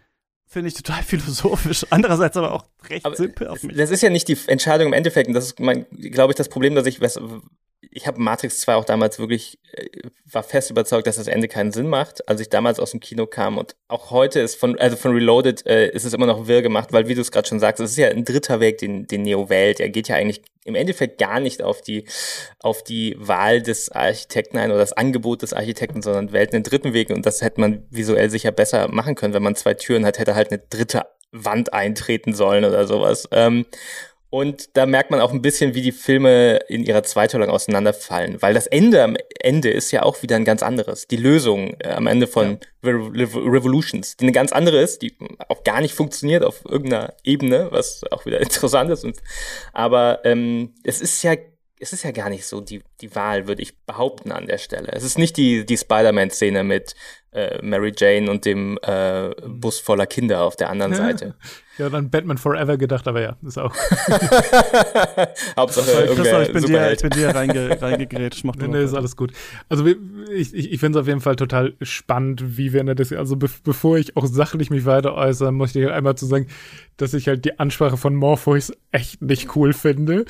finde 0.48 0.70
ich 0.70 0.76
total 0.76 1.04
philosophisch, 1.04 1.86
andererseits 1.90 2.38
aber 2.38 2.54
auch 2.54 2.66
recht 2.90 3.06
aber 3.06 3.18
simpel 3.18 3.48
auf 3.50 3.62
mich. 3.64 3.76
Das 3.76 3.90
ist 3.90 4.04
ja 4.04 4.10
nicht 4.10 4.30
die 4.30 4.38
Entscheidung 4.48 4.88
im 4.88 4.94
Endeffekt, 4.94 5.28
und 5.28 5.34
das 5.34 5.48
ist, 5.48 5.58
glaube 5.58 6.32
ich, 6.32 6.36
das 6.38 6.48
Problem, 6.48 6.76
dass 6.76 6.86
ich, 6.86 7.02
was, 7.02 7.20
ich 7.92 8.08
habe 8.08 8.22
Matrix 8.22 8.60
2 8.62 8.76
auch 8.76 8.86
damals 8.86 9.20
wirklich, 9.20 9.60
äh, 9.74 9.88
war 10.32 10.44
fest 10.44 10.72
überzeugt, 10.72 11.08
dass 11.08 11.18
das 11.18 11.28
Ende 11.28 11.48
keinen 11.48 11.72
Sinn 11.72 11.88
macht, 11.88 12.28
als 12.28 12.42
ich 12.42 12.50
damals 12.50 12.80
aus 12.80 12.92
dem 12.92 13.00
Kino 13.00 13.26
kam. 13.28 13.58
Und 13.58 13.76
auch 13.88 14.12
heute 14.12 14.40
ist 14.40 14.56
von, 14.56 14.78
also 14.80 14.96
von 14.96 15.14
Reloaded 15.14 15.66
äh, 15.66 15.90
ist 15.90 16.06
es 16.06 16.14
immer 16.14 16.26
noch 16.26 16.48
wirr 16.48 16.62
gemacht, 16.62 16.92
weil 16.92 17.08
wie 17.08 17.16
du 17.16 17.22
es 17.22 17.32
gerade 17.32 17.48
schon 17.48 17.60
sagst, 17.60 17.82
es 17.82 17.92
ist 17.92 17.98
ja 17.98 18.10
ein 18.10 18.26
dritter 18.26 18.60
Weg, 18.60 18.78
den, 18.78 19.08
den 19.08 19.24
Neo 19.24 19.50
wählt. 19.50 19.80
Er 19.80 19.90
geht 19.90 20.08
ja 20.08 20.16
eigentlich 20.16 20.42
im 20.66 20.76
Endeffekt 20.76 21.18
gar 21.18 21.40
nicht 21.40 21.62
auf 21.62 21.82
die, 21.82 22.06
auf 22.60 22.84
die 22.84 23.16
Wahl 23.20 23.62
des 23.62 23.92
Architekten 23.92 24.58
ein 24.58 24.72
oder 24.72 24.80
das 24.80 24.94
Angebot 24.94 25.42
des 25.42 25.54
Architekten, 25.54 26.02
sondern 26.02 26.32
wählt 26.32 26.54
einen 26.54 26.64
dritten 26.64 26.94
Weg. 26.94 27.10
Und 27.10 27.26
das 27.26 27.42
hätte 27.42 27.60
man 27.60 27.86
visuell 27.90 28.30
sicher 28.30 28.52
besser 28.52 28.88
machen 28.88 29.16
können, 29.16 29.34
wenn 29.34 29.44
man 29.44 29.56
zwei 29.56 29.74
Türen 29.74 30.06
hat, 30.06 30.20
hätte 30.20 30.36
halt 30.36 30.52
eine 30.52 30.62
dritte 30.70 31.04
Wand 31.34 31.74
eintreten 31.74 32.34
sollen 32.34 32.64
oder 32.64 32.88
sowas. 32.88 33.28
Ähm, 33.32 33.66
und 34.34 34.76
da 34.76 34.88
merkt 34.88 35.12
man 35.12 35.22
auch 35.22 35.32
ein 35.32 35.44
bisschen, 35.44 35.76
wie 35.76 35.84
die 35.84 35.92
Filme 35.92 36.56
in 36.68 36.84
ihrer 36.84 37.04
Zweiteilung 37.04 37.52
auseinanderfallen, 37.52 38.42
weil 38.42 38.56
das 38.56 38.66
Ende 38.66 39.04
am 39.04 39.16
Ende 39.40 39.70
ist 39.70 39.92
ja 39.92 40.02
auch 40.02 40.24
wieder 40.24 40.38
ein 40.38 40.44
ganz 40.44 40.64
anderes. 40.64 41.06
Die 41.06 41.18
Lösung 41.18 41.76
äh, 41.82 41.90
am 41.90 42.08
Ende 42.08 42.26
von 42.26 42.58
ja. 42.84 42.90
Re 42.90 42.96
Revolutions, 43.14 44.18
die 44.18 44.24
eine 44.24 44.32
ganz 44.32 44.52
andere 44.52 44.82
ist, 44.82 45.04
die 45.04 45.16
auch 45.50 45.64
gar 45.64 45.82
nicht 45.82 45.94
funktioniert 45.94 46.44
auf 46.44 46.66
irgendeiner 46.66 47.14
Ebene, 47.24 47.68
was 47.70 48.02
auch 48.10 48.26
wieder 48.26 48.42
interessant 48.42 48.90
ist. 48.90 49.06
Und, 49.06 49.20
aber 49.72 50.26
ähm, 50.26 50.74
es 50.84 51.00
ist 51.00 51.22
ja 51.22 51.36
es 51.80 51.94
ist 51.94 52.04
ja 52.04 52.12
gar 52.12 52.30
nicht 52.30 52.48
so 52.48 52.60
die, 52.60 52.82
die 53.04 53.16
Wahl, 53.16 53.48
würde 53.48 53.62
ich 53.62 53.78
behaupten 53.86 54.32
an 54.32 54.48
der 54.48 54.58
Stelle. 54.58 54.92
Es 54.94 55.04
ist 55.04 55.18
nicht 55.18 55.38
die, 55.38 55.66
die 55.66 55.78
Spider-Man-Szene 55.78 56.64
mit 56.64 56.96
äh, 57.34 57.60
Mary 57.62 57.92
Jane 57.96 58.32
und 58.32 58.46
dem 58.46 58.80
äh, 58.82 59.30
Bus 59.46 59.80
voller 59.80 60.06
Kinder 60.06 60.44
auf 60.44 60.56
der 60.56 60.70
anderen 60.70 60.94
ja. 60.94 60.98
Seite. 61.06 61.36
Ja, 61.80 61.90
dann 61.90 62.12
Batman 62.12 62.38
Forever 62.38 62.78
gedacht, 62.78 63.08
aber 63.08 63.22
ja, 63.22 63.36
ist 63.42 63.58
auch. 63.58 63.74
Hauptsache 65.58 66.06
Christoph, 66.16 66.48
ich 66.48 66.54
bin 66.54 66.66
dir, 66.66 66.92
ich 66.92 67.02
bin 67.02 67.10
dir 67.10 67.30
reinge, 67.30 67.82
reingegrätscht. 67.82 68.44
Mach 68.44 68.56
nee, 68.56 68.68
nee, 68.68 68.84
ist 68.84 68.94
alles 68.94 69.18
gut. 69.18 69.34
Also 69.70 69.84
ich, 69.88 70.54
ich, 70.54 70.72
ich 70.72 70.80
finde 70.80 71.00
es 71.00 71.02
auf 71.02 71.08
jeden 71.08 71.22
Fall 71.22 71.36
total 71.36 71.74
spannend, 71.82 72.58
wie 72.58 72.74
wir 72.74 72.84
das, 72.84 73.12
also 73.12 73.38
be 73.38 73.50
bevor 73.64 73.98
ich 73.98 74.16
auch 74.16 74.28
sachlich 74.28 74.70
mich 74.70 74.86
weiter 74.86 75.16
äußere, 75.16 75.52
möchte 75.52 75.80
ich 75.80 75.86
halt 75.86 75.96
einmal 75.96 76.14
zu 76.14 76.28
sagen, 76.28 76.46
dass 76.98 77.16
ich 77.16 77.28
halt 77.28 77.44
die 77.44 77.58
Ansprache 77.58 77.98
von 77.98 78.14
Morpheus 78.14 78.72
echt 78.92 79.24
nicht 79.24 79.56
cool 79.56 79.74
finde, 79.74 80.26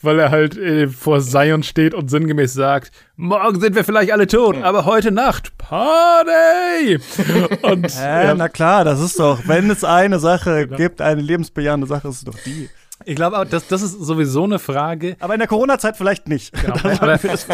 weil 0.00 0.18
er 0.18 0.30
halt 0.30 0.56
äh, 0.56 0.88
vor 0.88 1.20
Zion 1.20 1.62
steht 1.62 1.92
und 1.92 2.10
sinngemäß 2.16 2.54
sagt, 2.54 2.92
morgen 3.16 3.60
sind 3.60 3.74
wir 3.74 3.84
vielleicht 3.84 4.12
alle 4.12 4.26
tot, 4.26 4.56
aber 4.62 4.86
heute 4.86 5.10
Nacht 5.10 5.56
Party! 5.58 6.98
und, 7.62 7.94
äh, 7.98 8.26
ja. 8.26 8.34
Na 8.34 8.48
klar, 8.48 8.84
das 8.84 9.00
ist 9.00 9.18
doch, 9.18 9.40
wenn 9.46 9.68
es 9.70 9.84
eine 9.84 10.18
Sache 10.18 10.64
genau. 10.64 10.76
gibt, 10.76 10.86
gibt 10.86 11.00
eine 11.00 11.20
lebensbejahende 11.20 11.86
Sache, 11.86 12.08
ist 12.08 12.18
es 12.18 12.24
doch 12.24 12.38
die. 12.46 12.70
Ich 13.04 13.14
glaube 13.14 13.38
auch, 13.38 13.44
das, 13.44 13.68
das 13.68 13.82
ist 13.82 13.92
sowieso 13.92 14.44
eine 14.44 14.58
Frage. 14.58 15.16
Aber 15.20 15.34
in 15.34 15.38
der 15.38 15.48
Corona-Zeit 15.48 15.96
vielleicht 15.96 16.28
nicht. 16.28 16.52
Genau. 16.52 16.74
aber, 17.00 17.12
nicht 17.12 17.46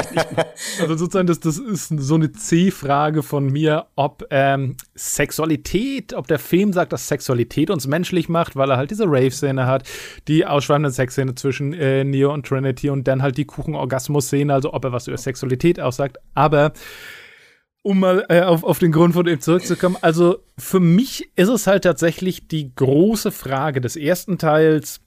also 0.81 0.97
sozusagen, 0.97 1.27
das, 1.27 1.41
das 1.41 1.59
ist 1.59 1.89
so 1.89 2.15
eine 2.15 2.31
C-Frage 2.33 3.23
von 3.23 3.47
mir, 3.47 3.87
ob 3.97 4.25
ähm, 4.31 4.77
Sexualität, 4.95 6.15
ob 6.15 6.29
der 6.29 6.39
Film 6.39 6.73
sagt, 6.73 6.93
dass 6.93 7.09
Sexualität 7.09 7.71
uns 7.71 7.87
menschlich 7.87 8.29
macht, 8.29 8.55
weil 8.55 8.71
er 8.71 8.77
halt 8.77 8.91
diese 8.93 9.05
Rave-Szene 9.07 9.67
hat, 9.67 9.89
die 10.29 10.47
ausschweifende 10.47 10.91
Sexszene 10.91 11.35
zwischen 11.35 11.73
äh, 11.73 12.05
Neo 12.05 12.33
und 12.33 12.47
Trinity 12.47 12.89
und 12.91 13.09
dann 13.09 13.21
halt 13.21 13.37
die 13.37 13.45
Kuchen-Orgasmus-Szene, 13.45 14.55
also 14.55 14.73
ob 14.73 14.85
er 14.85 14.93
was 14.93 15.09
über 15.09 15.19
Sexualität 15.19 15.81
aussagt. 15.81 16.19
Aber 16.35 16.73
um 17.83 17.99
mal 17.99 18.25
äh, 18.29 18.43
auf, 18.43 18.63
auf 18.63 18.79
den 18.79 18.93
Grund 18.93 19.15
von 19.15 19.25
dem 19.25 19.41
zurückzukommen. 19.41 19.97
Also 20.01 20.39
für 20.57 20.81
mich 20.81 21.31
ist 21.37 21.49
es 21.49 21.67
halt 21.67 21.85
tatsächlich 21.85 22.47
die 22.47 22.75
große 22.75 23.33
Frage 23.33 23.81
des 23.81 23.97
ersten 23.97 24.39
Teils, 24.39 25.01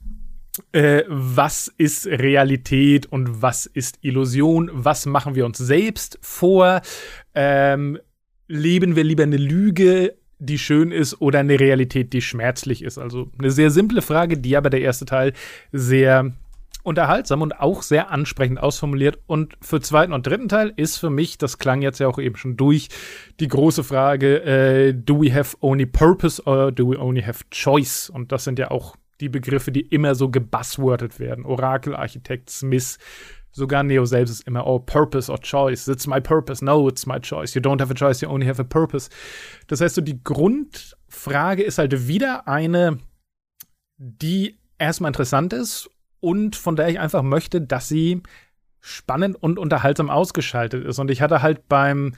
äh, 0.71 1.03
was 1.07 1.67
ist 1.77 2.07
Realität 2.07 3.05
und 3.05 3.41
was 3.41 3.65
ist 3.65 3.99
Illusion? 4.01 4.69
Was 4.73 5.05
machen 5.05 5.35
wir 5.35 5.45
uns 5.45 5.57
selbst 5.57 6.17
vor? 6.21 6.81
Ähm, 7.33 7.99
leben 8.47 8.95
wir 8.95 9.03
lieber 9.03 9.23
eine 9.23 9.37
Lüge, 9.37 10.15
die 10.39 10.59
schön 10.59 10.91
ist, 10.91 11.21
oder 11.21 11.39
eine 11.39 11.59
Realität, 11.59 12.13
die 12.13 12.21
schmerzlich 12.21 12.83
ist? 12.83 12.97
Also 12.97 13.29
eine 13.37 13.51
sehr 13.51 13.71
simple 13.71 14.01
Frage, 14.01 14.37
die 14.37 14.57
aber 14.57 14.69
der 14.69 14.81
erste 14.81 15.05
Teil 15.05 15.33
sehr 15.71 16.33
unterhaltsam 16.83 17.41
und 17.41 17.59
auch 17.59 17.81
sehr 17.81 18.11
ansprechend 18.11 18.59
ausformuliert. 18.59 19.19
Und 19.25 19.57
für 19.61 19.81
zweiten 19.81 20.13
und 20.13 20.27
dritten 20.27 20.47
Teil 20.47 20.71
ist 20.75 20.97
für 20.97 21.09
mich, 21.09 21.37
das 21.37 21.57
klang 21.57 21.81
jetzt 21.81 21.99
ja 21.99 22.07
auch 22.07 22.19
eben 22.19 22.35
schon 22.35 22.57
durch, 22.57 22.89
die 23.39 23.47
große 23.47 23.83
Frage, 23.83 24.43
äh, 24.43 24.93
do 24.93 25.21
we 25.21 25.33
have 25.33 25.57
only 25.61 25.87
purpose 25.87 26.41
or 26.45 26.71
do 26.71 26.91
we 26.91 26.99
only 26.99 27.23
have 27.23 27.43
choice? 27.49 28.09
Und 28.09 28.31
das 28.31 28.43
sind 28.43 28.59
ja 28.59 28.69
auch 28.69 28.95
die 29.22 29.30
Begriffe, 29.30 29.72
die 29.72 29.82
immer 29.82 30.16
so 30.16 30.30
gebuzzwordet 30.30 31.20
werden. 31.20 31.45
Orakel, 31.45 31.95
Architekt, 31.95 32.49
Smith, 32.49 32.97
Sogar 33.55 33.84
Neo 33.84 34.03
selbst 34.03 34.32
ist 34.32 34.47
immer, 34.47 34.68
oh, 34.68 34.80
Purpose 34.80 35.32
or 35.32 35.39
Choice. 35.39 35.88
It's 35.88 36.07
my 36.07 36.20
purpose. 36.20 36.63
No, 36.63 36.89
it's 36.89 37.05
my 37.05 37.22
choice. 37.22 37.53
You 37.53 37.61
don't 37.61 37.80
have 37.80 37.89
a 37.89 37.95
choice, 37.95 38.20
you 38.20 38.30
only 38.30 38.45
have 38.45 38.61
a 38.61 38.66
purpose. 38.66 39.09
Das 39.68 39.80
heißt, 39.80 39.95
so 39.95 40.01
die 40.01 40.22
Grundfrage 40.22 41.63
ist 41.63 41.78
halt 41.78 42.09
wieder 42.09 42.49
eine, 42.49 42.99
die 43.97 44.57
erstmal 44.78 45.09
interessant 45.09 45.53
ist 45.53 45.89
und 46.20 46.57
von 46.57 46.76
der 46.76 46.89
ich 46.89 46.99
einfach 46.99 47.24
möchte, 47.24 47.61
dass 47.61 47.88
sie 47.88 48.22
spannend 48.82 49.41
und 49.41 49.57
unterhaltsam 49.57 50.09
ausgeschaltet 50.09 50.84
ist. 50.86 50.99
Und 50.99 51.09
ich 51.09 51.22
hatte 51.22 51.41
halt 51.41 51.70
beim 51.70 52.13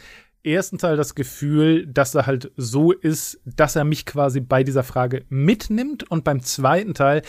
ersten 0.48 0.78
Teil 0.78 0.98
das 0.98 1.16
Gefühl, 1.16 1.86
dass 1.88 2.16
er 2.16 2.26
halt 2.26 2.52
so 2.58 2.92
ist, 2.92 3.40
dass 3.46 3.76
er 3.76 3.84
mich 3.84 4.06
quasi 4.06 4.40
bei 4.40 4.64
dieser 4.64 4.84
Frage 4.84 5.26
mitnimmt. 5.30 6.10
Und 6.10 6.24
beim 6.24 6.42
zweiten 6.42 6.94
Teil 6.94 7.22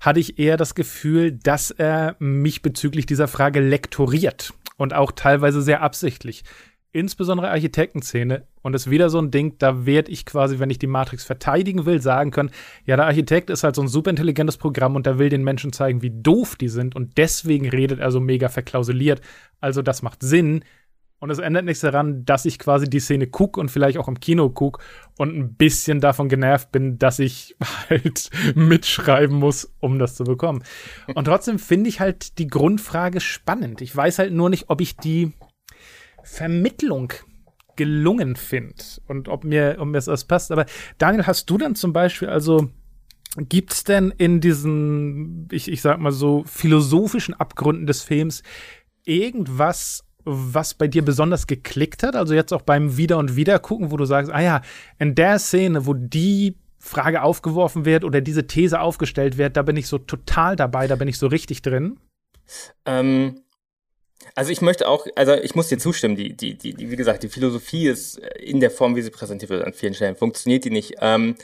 hatte 0.00 0.20
ich 0.20 0.38
eher 0.38 0.56
das 0.56 0.74
Gefühl, 0.74 1.32
dass 1.32 1.70
er 1.70 2.16
mich 2.18 2.62
bezüglich 2.62 3.06
dieser 3.06 3.28
Frage 3.28 3.60
lektoriert. 3.60 4.52
Und 4.76 4.94
auch 4.94 5.12
teilweise 5.12 5.62
sehr 5.62 5.82
absichtlich. 5.82 6.44
Insbesondere 6.92 7.50
Architektenszene. 7.50 8.46
Und 8.62 8.72
das 8.72 8.86
ist 8.86 8.90
wieder 8.90 9.10
so 9.10 9.18
ein 9.18 9.30
Ding, 9.30 9.56
da 9.58 9.84
werde 9.84 10.10
ich 10.10 10.24
quasi, 10.24 10.58
wenn 10.58 10.70
ich 10.70 10.78
die 10.78 10.86
Matrix 10.86 11.24
verteidigen 11.24 11.84
will, 11.84 12.00
sagen 12.00 12.30
können, 12.30 12.50
ja, 12.84 12.96
der 12.96 13.06
Architekt 13.06 13.50
ist 13.50 13.64
halt 13.64 13.76
so 13.76 13.82
ein 13.82 13.88
super 13.88 14.10
intelligentes 14.10 14.56
Programm 14.56 14.96
und 14.96 15.06
der 15.06 15.18
will 15.18 15.28
den 15.28 15.44
Menschen 15.44 15.72
zeigen, 15.72 16.02
wie 16.02 16.10
doof 16.10 16.56
die 16.56 16.68
sind. 16.68 16.96
Und 16.96 17.18
deswegen 17.18 17.68
redet 17.68 18.00
er 18.00 18.10
so 18.10 18.20
mega 18.20 18.48
verklausuliert. 18.48 19.20
Also 19.60 19.82
das 19.82 20.02
macht 20.02 20.22
Sinn. 20.22 20.64
Und 21.18 21.30
es 21.30 21.38
ändert 21.38 21.64
nichts 21.64 21.80
daran, 21.80 22.24
dass 22.24 22.44
ich 22.44 22.58
quasi 22.58 22.88
die 22.88 23.00
Szene 23.00 23.26
gucke 23.26 23.58
und 23.58 23.70
vielleicht 23.70 23.96
auch 23.96 24.08
im 24.08 24.20
Kino 24.20 24.50
gucke 24.50 24.82
und 25.16 25.34
ein 25.34 25.54
bisschen 25.54 26.00
davon 26.00 26.28
genervt 26.28 26.72
bin, 26.72 26.98
dass 26.98 27.18
ich 27.18 27.56
halt 27.88 28.30
mitschreiben 28.54 29.36
muss, 29.36 29.72
um 29.80 29.98
das 29.98 30.14
zu 30.14 30.24
bekommen. 30.24 30.62
Und 31.14 31.24
trotzdem 31.24 31.58
finde 31.58 31.88
ich 31.88 32.00
halt 32.00 32.38
die 32.38 32.48
Grundfrage 32.48 33.20
spannend. 33.20 33.80
Ich 33.80 33.96
weiß 33.96 34.18
halt 34.18 34.32
nur 34.32 34.50
nicht, 34.50 34.68
ob 34.68 34.80
ich 34.80 34.96
die 34.96 35.32
Vermittlung 36.22 37.12
gelungen 37.76 38.36
finde 38.36 38.82
und 39.06 39.28
ob 39.28 39.44
mir, 39.44 39.76
ob 39.78 39.86
mir 39.86 40.00
das 40.00 40.24
passt. 40.24 40.52
Aber 40.52 40.66
Daniel, 40.98 41.26
hast 41.26 41.48
du 41.48 41.56
dann 41.56 41.74
zum 41.74 41.92
Beispiel 41.92 42.28
also 42.28 42.70
Gibt's 43.38 43.84
denn 43.84 44.14
in 44.16 44.40
diesen, 44.40 45.46
ich, 45.50 45.70
ich 45.70 45.82
sag 45.82 46.00
mal 46.00 46.12
so, 46.12 46.44
philosophischen 46.46 47.34
Abgründen 47.34 47.86
des 47.86 48.02
Films 48.02 48.42
irgendwas, 49.04 50.05
was 50.26 50.74
bei 50.74 50.88
dir 50.88 51.04
besonders 51.04 51.46
geklickt 51.46 52.02
hat? 52.02 52.16
Also 52.16 52.34
jetzt 52.34 52.52
auch 52.52 52.62
beim 52.62 52.96
Wieder- 52.96 53.18
und 53.18 53.36
Wiedergucken, 53.36 53.90
wo 53.92 53.96
du 53.96 54.04
sagst, 54.04 54.30
ah 54.32 54.42
ja, 54.42 54.62
in 54.98 55.14
der 55.14 55.38
Szene, 55.38 55.86
wo 55.86 55.94
die 55.94 56.56
Frage 56.78 57.22
aufgeworfen 57.22 57.84
wird 57.84 58.04
oder 58.04 58.20
diese 58.20 58.46
These 58.46 58.80
aufgestellt 58.80 59.38
wird, 59.38 59.56
da 59.56 59.62
bin 59.62 59.76
ich 59.76 59.86
so 59.86 59.98
total 59.98 60.56
dabei, 60.56 60.86
da 60.88 60.96
bin 60.96 61.08
ich 61.08 61.18
so 61.18 61.28
richtig 61.28 61.62
drin. 61.62 61.98
Ähm, 62.84 63.40
also 64.34 64.50
ich 64.50 64.60
möchte 64.60 64.88
auch, 64.88 65.06
also 65.14 65.34
ich 65.34 65.54
muss 65.54 65.68
dir 65.68 65.78
zustimmen, 65.78 66.16
die, 66.16 66.36
die, 66.36 66.58
die, 66.58 66.74
die, 66.74 66.90
wie 66.90 66.96
gesagt, 66.96 67.22
die 67.22 67.28
Philosophie 67.28 67.86
ist 67.86 68.18
in 68.38 68.60
der 68.60 68.70
Form, 68.70 68.96
wie 68.96 69.02
sie 69.02 69.10
präsentiert 69.10 69.50
wird, 69.50 69.64
an 69.64 69.72
vielen 69.72 69.94
Stellen 69.94 70.16
funktioniert 70.16 70.64
die 70.64 70.70
nicht. 70.70 70.94
Ähm, 71.00 71.36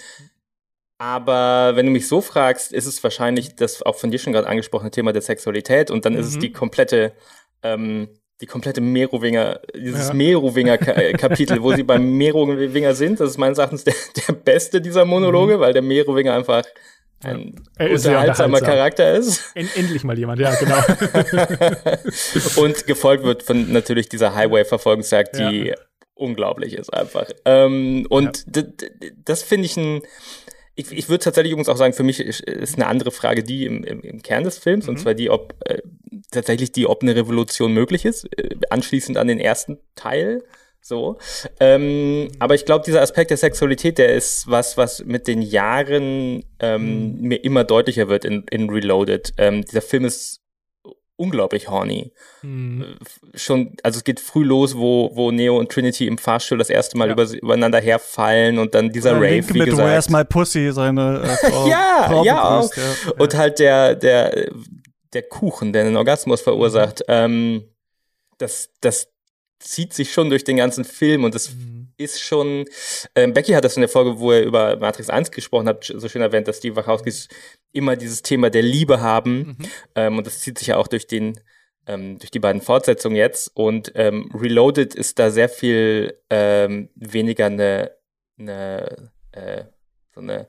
aber 0.99 1.75
wenn 1.75 1.87
du 1.87 1.93
mich 1.93 2.07
so 2.07 2.21
fragst, 2.21 2.73
ist 2.73 2.87
es 2.87 3.03
wahrscheinlich 3.03 3.57
das 3.57 3.83
auch 3.83 3.97
von 3.97 4.11
dir 4.11 4.19
schon 4.19 4.33
gerade 4.33 4.49
angesprochene 4.49 4.91
Thema 4.91 5.13
der 5.13 5.23
Sexualität 5.23 5.91
und 5.91 6.05
dann 6.05 6.15
mhm. 6.15 6.21
ist 6.21 6.27
es 6.27 6.37
mhm. 6.37 6.41
die 6.41 6.53
komplette 6.53 7.13
ähm, 7.63 8.09
die 8.43 8.47
komplette 8.47 8.81
Merowinger, 8.81 9.61
dieses 9.75 10.09
ja. 10.09 10.15
Merowinger-Kapitel, 10.15 11.59
äh, 11.59 11.63
wo 11.63 11.73
sie 11.75 11.85
beim 11.85 12.17
Merowinger 12.17 12.95
sind. 12.95 13.21
Das 13.21 13.31
ist 13.31 13.39
meines 13.39 13.59
Erachtens 13.59 13.85
der, 13.85 13.95
der 14.29 14.35
beste 14.35 14.81
dieser 14.81 15.05
Monologe, 15.05 15.57
mhm. 15.57 15.61
weil 15.61 15.73
der 15.73 15.83
Merowinger 15.83 16.35
einfach 16.35 16.65
ein 17.23 17.55
ja. 17.79 17.87
unterhaltsamer 17.87 18.61
Charakter 18.61 19.13
ist. 19.13 19.53
endlich 19.55 20.03
mal 20.03 20.19
jemand, 20.19 20.41
ja, 20.41 20.53
genau. 20.57 20.75
und 22.57 22.85
gefolgt 22.85 23.23
wird 23.23 23.45
von 23.45 23.73
natürlich 23.73 24.09
dieser 24.09 24.35
Highway-Verfolgungsjagd, 24.35 25.39
die 25.39 25.69
ja. 25.69 25.75
unglaublich 26.15 26.75
ist 26.75 26.93
einfach. 26.93 27.27
Ähm, 27.45 28.07
und 28.11 28.45
das 29.25 29.45
finde 29.45 29.67
ich 29.67 29.77
ein 29.77 30.03
ich, 30.75 30.91
ich 30.91 31.09
würde 31.09 31.25
tatsächlich 31.25 31.53
übrigens 31.53 31.69
auch 31.69 31.77
sagen, 31.77 31.93
für 31.93 32.03
mich 32.03 32.21
ist, 32.21 32.41
ist 32.41 32.77
eine 32.77 32.87
andere 32.87 33.11
Frage 33.11 33.43
die 33.43 33.67
im, 33.67 33.85
im, 33.85 34.01
im 34.01 34.23
Kern 34.23 34.45
des 34.45 34.59
Films, 34.59 34.87
mhm. 34.87 34.91
und 34.95 35.01
zwar 35.01 35.15
die, 35.15 35.31
ob 35.31 35.55
äh, 35.67 35.83
tatsächlich 36.31 36.73
die, 36.73 36.87
ob 36.87 37.03
eine 37.03 37.15
Revolution 37.15 37.73
möglich 37.73 38.05
ist, 38.05 38.27
äh, 38.39 38.57
anschließend 38.71 39.19
an 39.19 39.29
den 39.29 39.41
ersten 39.41 39.79
Teil. 39.95 40.43
So. 40.85 41.19
Ähm, 41.61 42.29
aber 42.41 42.57
ich 42.57 42.65
glaube, 42.65 42.85
dieser 42.85 43.03
Aspekt 43.03 43.31
der 43.31 43.37
Sexualität, 43.37 43.99
der 43.99 44.15
ist 44.15 44.49
was, 44.49 44.77
was 44.77 45.05
mit 45.05 45.29
den 45.29 45.41
Jahren 45.41 46.45
ähm, 46.59 47.19
mhm. 47.19 47.29
mir 47.29 47.45
immer 47.45 47.63
deutlicher 47.63 48.09
wird 48.09 48.25
in, 48.25 48.45
in 48.51 48.69
Reloaded. 48.69 49.33
Ähm, 49.39 49.65
dieser 49.65 49.83
Film 49.83 50.05
ist 50.05 50.42
unglaublich 51.23 51.69
horny. 51.69 52.13
Mhm. 52.43 52.97
Schon, 53.35 53.77
also 53.85 53.99
es 53.99 54.05
geht 54.05 54.19
früh 54.19 54.43
los, 54.43 54.77
wo, 54.77 55.11
wo 55.15 55.31
Neo 55.31 55.57
und 55.57 55.71
Trinity 55.71 56.09
im 56.09 56.19
Fahrstuhl 56.19 56.59
das 56.59 56.69
erste 56.69 56.99
Mal 56.99 57.07
ja. 57.07 57.13
über, 57.13 57.31
übereinander 57.31 57.81
herfallen 57.81 58.59
und 58.59 58.75
dann 58.75 58.91
dieser 58.91 59.15
Rave, 59.15 59.29
Link 59.29 59.55
wie 59.55 59.59
mit 59.59 59.71
gesagt. 59.71 59.89
Where's 59.89 60.11
My 60.11 60.25
Pussy, 60.25 60.73
seine 60.73 61.23
äh, 61.23 61.49
Frau, 61.51 61.69
ja, 61.69 62.05
Frau 62.09 62.25
ja, 62.25 62.59
auch. 62.59 62.75
Ja, 62.75 63.13
Und 63.19 63.35
halt 63.35 63.61
der, 63.61 63.95
der, 63.95 64.51
der 65.13 65.23
Kuchen, 65.23 65.73
der 65.73 65.85
einen 65.85 65.97
Orgasmus 65.97 66.41
verursacht, 66.41 67.01
mhm. 67.01 67.15
ähm, 67.15 67.65
das, 68.39 68.71
das 68.81 69.09
zieht 69.61 69.93
sich 69.93 70.13
schon 70.13 70.29
durch 70.29 70.43
den 70.43 70.57
ganzen 70.57 70.85
Film 70.85 71.23
und 71.23 71.37
das 71.37 71.55
mhm. 71.55 71.72
Ist 72.03 72.21
schon, 72.21 72.67
ähm, 73.15 73.33
Becky 73.33 73.53
hat 73.53 73.65
das 73.65 73.77
in 73.77 73.81
der 73.83 73.89
Folge, 73.89 74.19
wo 74.19 74.33
er 74.33 74.43
über 74.43 74.77
Matrix 74.77 75.11
1 75.11 75.31
gesprochen 75.31 75.69
hat, 75.69 75.85
so 75.85 76.09
schön 76.09 76.23
erwähnt, 76.23 76.49
dass 76.49 76.61
die 76.61 76.75
Wachowskis 76.77 77.29
immer 77.73 77.97
dieses 77.97 78.23
Thema 78.23 78.51
der 78.51 78.63
Liebe 78.63 79.01
haben. 79.01 79.39
Mhm. 79.39 79.57
ähm, 79.95 80.19
und 80.19 80.27
das 80.27 80.41
zieht 80.41 80.59
sich 80.59 80.69
ja 80.69 80.77
auch 80.77 80.89
durch 80.89 81.07
den 81.07 81.39
ähm, 81.87 82.19
durch 82.19 82.31
die 82.31 82.39
beiden 82.39 82.63
Fortsetzungen 82.63 83.17
jetzt. 83.17 83.51
Und 83.55 83.93
ähm, 83.95 84.31
Reloaded 84.35 84.95
ist 84.95 85.19
da 85.19 85.31
sehr 85.31 85.49
viel 85.49 86.19
ähm, 86.31 86.91
weniger 86.95 87.47
eine, 87.47 87.93
eine 88.39 89.11
äh, 89.33 89.65
so 90.15 90.21
eine 90.21 90.49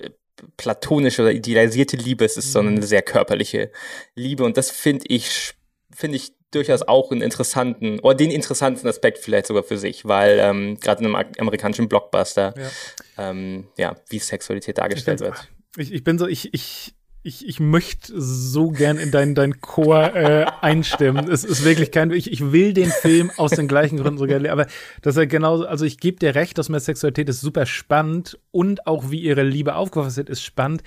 äh, 0.00 0.10
platonische 0.56 1.22
oder 1.22 1.32
idealisierte 1.32 1.96
Liebe. 1.96 2.24
Es 2.24 2.36
ist, 2.36 2.48
mhm. 2.48 2.52
sondern 2.52 2.74
eine 2.76 2.86
sehr 2.86 3.02
körperliche 3.02 3.72
Liebe. 4.14 4.44
Und 4.44 4.56
das 4.56 4.70
finde 4.70 5.06
ich 5.08 5.54
finde 5.90 6.16
ich 6.16 6.35
durchaus 6.50 6.82
auch 6.82 7.10
einen 7.10 7.22
interessanten, 7.22 7.98
oder 8.00 8.14
den 8.14 8.30
interessanten 8.30 8.86
Aspekt 8.86 9.18
vielleicht 9.18 9.46
sogar 9.46 9.62
für 9.62 9.78
sich, 9.78 10.06
weil 10.06 10.38
ähm, 10.38 10.78
gerade 10.80 11.04
in 11.04 11.14
einem 11.14 11.32
amerikanischen 11.38 11.88
Blockbuster, 11.88 12.54
ja, 12.56 13.30
ähm, 13.30 13.68
ja 13.76 13.96
wie 14.08 14.18
Sexualität 14.18 14.78
dargestellt 14.78 15.20
ich 15.20 15.26
wird. 15.26 15.48
Ich, 15.76 15.92
ich 15.92 16.04
bin 16.04 16.18
so, 16.18 16.26
ich, 16.26 16.54
ich, 16.54 16.94
ich, 17.26 17.46
ich 17.48 17.58
möchte 17.58 18.12
so 18.20 18.70
gern 18.70 18.98
in 18.98 19.10
deinen 19.10 19.34
dein 19.34 19.60
Chor 19.60 20.14
äh, 20.14 20.46
einstimmen. 20.60 21.28
Es 21.28 21.42
ist 21.42 21.64
wirklich 21.64 21.90
kein, 21.90 22.12
ich, 22.12 22.30
ich 22.30 22.52
will 22.52 22.72
den 22.72 22.90
Film 22.90 23.32
aus 23.36 23.50
den 23.50 23.66
gleichen 23.66 23.98
Gründen 23.98 24.18
so 24.18 24.26
gerne, 24.26 24.52
aber 24.52 24.66
dass 25.02 25.16
er 25.16 25.26
genauso, 25.26 25.66
also 25.66 25.84
ich 25.84 25.98
gebe 25.98 26.18
dir 26.18 26.36
recht, 26.36 26.56
dass 26.56 26.68
mehr 26.68 26.80
Sexualität 26.80 27.28
ist 27.28 27.40
super 27.40 27.66
spannend 27.66 28.38
und 28.52 28.86
auch 28.86 29.10
wie 29.10 29.20
ihre 29.20 29.42
Liebe 29.42 29.74
aufgeworfen 29.74 30.16
wird, 30.16 30.30
ist 30.30 30.42
spannend. 30.42 30.82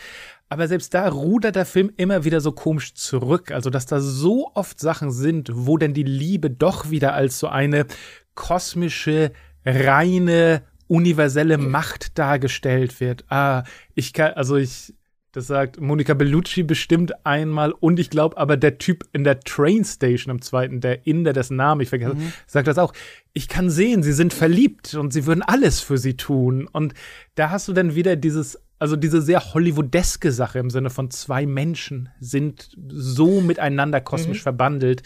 Aber 0.49 0.67
selbst 0.67 0.95
da 0.95 1.07
rudert 1.07 1.55
der 1.55 1.65
Film 1.65 1.91
immer 1.95 2.23
wieder 2.25 2.41
so 2.41 2.51
komisch 2.51 2.95
zurück. 2.95 3.51
Also, 3.51 3.69
dass 3.69 3.85
da 3.85 4.01
so 4.01 4.51
oft 4.55 4.79
Sachen 4.79 5.11
sind, 5.11 5.51
wo 5.53 5.77
denn 5.77 5.93
die 5.93 6.03
Liebe 6.03 6.49
doch 6.49 6.89
wieder 6.89 7.13
als 7.13 7.39
so 7.39 7.47
eine 7.47 7.85
kosmische, 8.33 9.31
reine, 9.63 10.63
universelle 10.87 11.57
Macht 11.57 12.17
dargestellt 12.17 12.99
wird. 12.99 13.25
Ah, 13.29 13.63
ich 13.93 14.11
kann, 14.11 14.33
also 14.33 14.55
ich, 14.55 14.95
das 15.31 15.45
sagt 15.45 15.79
Monica 15.79 16.15
Bellucci 16.15 16.63
bestimmt 16.63 17.25
einmal 17.25 17.71
und 17.71 17.99
ich 17.99 18.09
glaube 18.09 18.37
aber 18.37 18.57
der 18.57 18.79
Typ 18.79 19.07
in 19.13 19.23
der 19.23 19.39
Train 19.41 19.85
Station 19.85 20.33
im 20.33 20.41
zweiten, 20.41 20.81
der 20.81 21.05
Inder, 21.05 21.33
dessen 21.33 21.57
Namen 21.57 21.81
ich 21.81 21.89
vergesse, 21.89 22.15
mhm. 22.15 22.33
sagt 22.47 22.67
das 22.67 22.79
auch. 22.79 22.93
Ich 23.33 23.47
kann 23.47 23.69
sehen, 23.69 24.01
sie 24.01 24.13
sind 24.13 24.33
verliebt 24.33 24.95
und 24.95 25.13
sie 25.13 25.27
würden 25.27 25.43
alles 25.43 25.79
für 25.79 25.99
sie 25.99 26.17
tun. 26.17 26.67
Und 26.67 26.95
da 27.35 27.51
hast 27.51 27.67
du 27.67 27.73
dann 27.73 27.93
wieder 27.93 28.15
dieses 28.15 28.59
also 28.79 28.95
diese 28.95 29.21
sehr 29.21 29.53
Hollywoodeske 29.53 30.31
Sache 30.31 30.59
im 30.59 30.69
Sinne 30.69 30.89
von 30.89 31.11
zwei 31.11 31.45
Menschen 31.45 32.09
sind 32.19 32.71
so 32.87 33.41
miteinander 33.41 34.01
kosmisch 34.01 34.39
mhm. 34.39 34.43
verbandelt. 34.43 35.03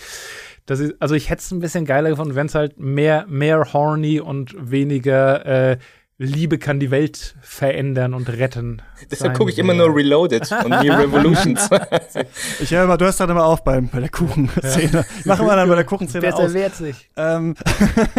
Das 0.65 0.79
ist, 0.79 0.93
also 0.99 1.15
ich 1.15 1.29
hätte 1.29 1.41
es 1.41 1.51
ein 1.51 1.59
bisschen 1.59 1.85
geiler 1.85 2.11
gefunden, 2.11 2.35
wenn 2.35 2.45
es 2.45 2.55
halt 2.55 2.79
mehr, 2.79 3.25
mehr 3.27 3.73
horny 3.73 4.19
und 4.19 4.55
weniger 4.59 5.45
äh, 5.45 5.77
Liebe 6.19 6.59
kann 6.59 6.79
die 6.79 6.91
Welt 6.91 7.35
verändern 7.41 8.13
und 8.13 8.29
retten. 8.29 8.83
Deshalb 9.09 9.35
gucke 9.35 9.49
ich 9.49 9.57
immer 9.57 9.73
nur 9.73 9.93
Reloaded 9.95 10.47
und 10.63 10.69
nie 10.81 10.89
Revolutions. 10.89 11.67
ich 12.61 12.71
höre 12.71 12.83
immer, 12.83 12.97
du 12.97 13.05
hörst 13.05 13.19
dann 13.19 13.31
immer 13.31 13.45
auf 13.45 13.63
beim, 13.63 13.89
bei 13.89 13.99
der 13.99 14.09
Kuchenszene. 14.09 14.91
Ja. 14.93 15.03
Machen 15.25 15.47
wir 15.47 15.55
dann 15.55 15.67
bei 15.67 15.75
der 15.75 15.85
Kuchenszene 15.85 16.21
Wer 16.21 16.37
aus. 16.37 16.53
wehrt 16.53 16.75
sich. 16.75 17.09
Ähm, 17.17 17.55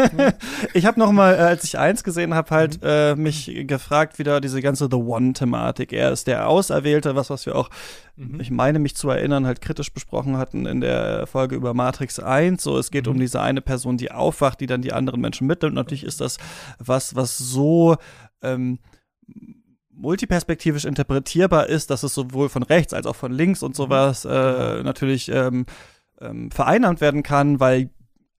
ich 0.74 0.86
habe 0.86 0.98
noch 0.98 1.12
mal, 1.12 1.34
äh, 1.34 1.38
als 1.38 1.62
ich 1.62 1.78
eins 1.78 2.02
gesehen 2.02 2.34
habe, 2.34 2.50
halt 2.50 2.82
mhm. 2.82 2.88
äh, 2.88 3.14
mich 3.14 3.50
gefragt, 3.68 4.18
wieder 4.18 4.40
diese 4.40 4.60
ganze 4.60 4.88
The 4.90 4.96
One-Thematik. 4.96 5.92
Er 5.92 6.10
ist 6.10 6.26
der 6.26 6.48
Auserwählte, 6.48 7.14
was, 7.14 7.30
was 7.30 7.46
wir 7.46 7.54
auch, 7.54 7.70
mhm. 8.16 8.40
ich 8.40 8.50
meine 8.50 8.80
mich 8.80 8.96
zu 8.96 9.08
erinnern, 9.08 9.46
halt 9.46 9.60
kritisch 9.60 9.92
besprochen 9.92 10.36
hatten 10.36 10.66
in 10.66 10.80
der 10.80 11.28
Folge 11.28 11.54
über 11.54 11.74
Matrix 11.74 12.18
1. 12.18 12.60
So, 12.60 12.76
es 12.76 12.90
geht 12.90 13.06
mhm. 13.06 13.12
um 13.12 13.20
diese 13.20 13.40
eine 13.40 13.60
Person, 13.60 13.98
die 13.98 14.10
aufwacht, 14.10 14.60
die 14.60 14.66
dann 14.66 14.82
die 14.82 14.92
anderen 14.92 15.20
Menschen 15.20 15.46
mitnimmt. 15.46 15.76
Natürlich 15.76 16.04
ist 16.04 16.20
das 16.20 16.38
was, 16.80 17.14
was 17.14 17.38
so 17.38 17.83
ähm, 18.42 18.78
multiperspektivisch 19.90 20.84
interpretierbar 20.84 21.68
ist, 21.68 21.90
dass 21.90 22.02
es 22.02 22.14
sowohl 22.14 22.48
von 22.48 22.62
rechts 22.62 22.92
als 22.92 23.06
auch 23.06 23.16
von 23.16 23.32
links 23.32 23.62
und 23.62 23.76
sowas 23.76 24.24
äh, 24.24 24.82
natürlich 24.82 25.30
ähm, 25.30 25.66
ähm, 26.20 26.50
vereinnahmt 26.50 27.00
werden 27.00 27.22
kann, 27.22 27.60
weil 27.60 27.90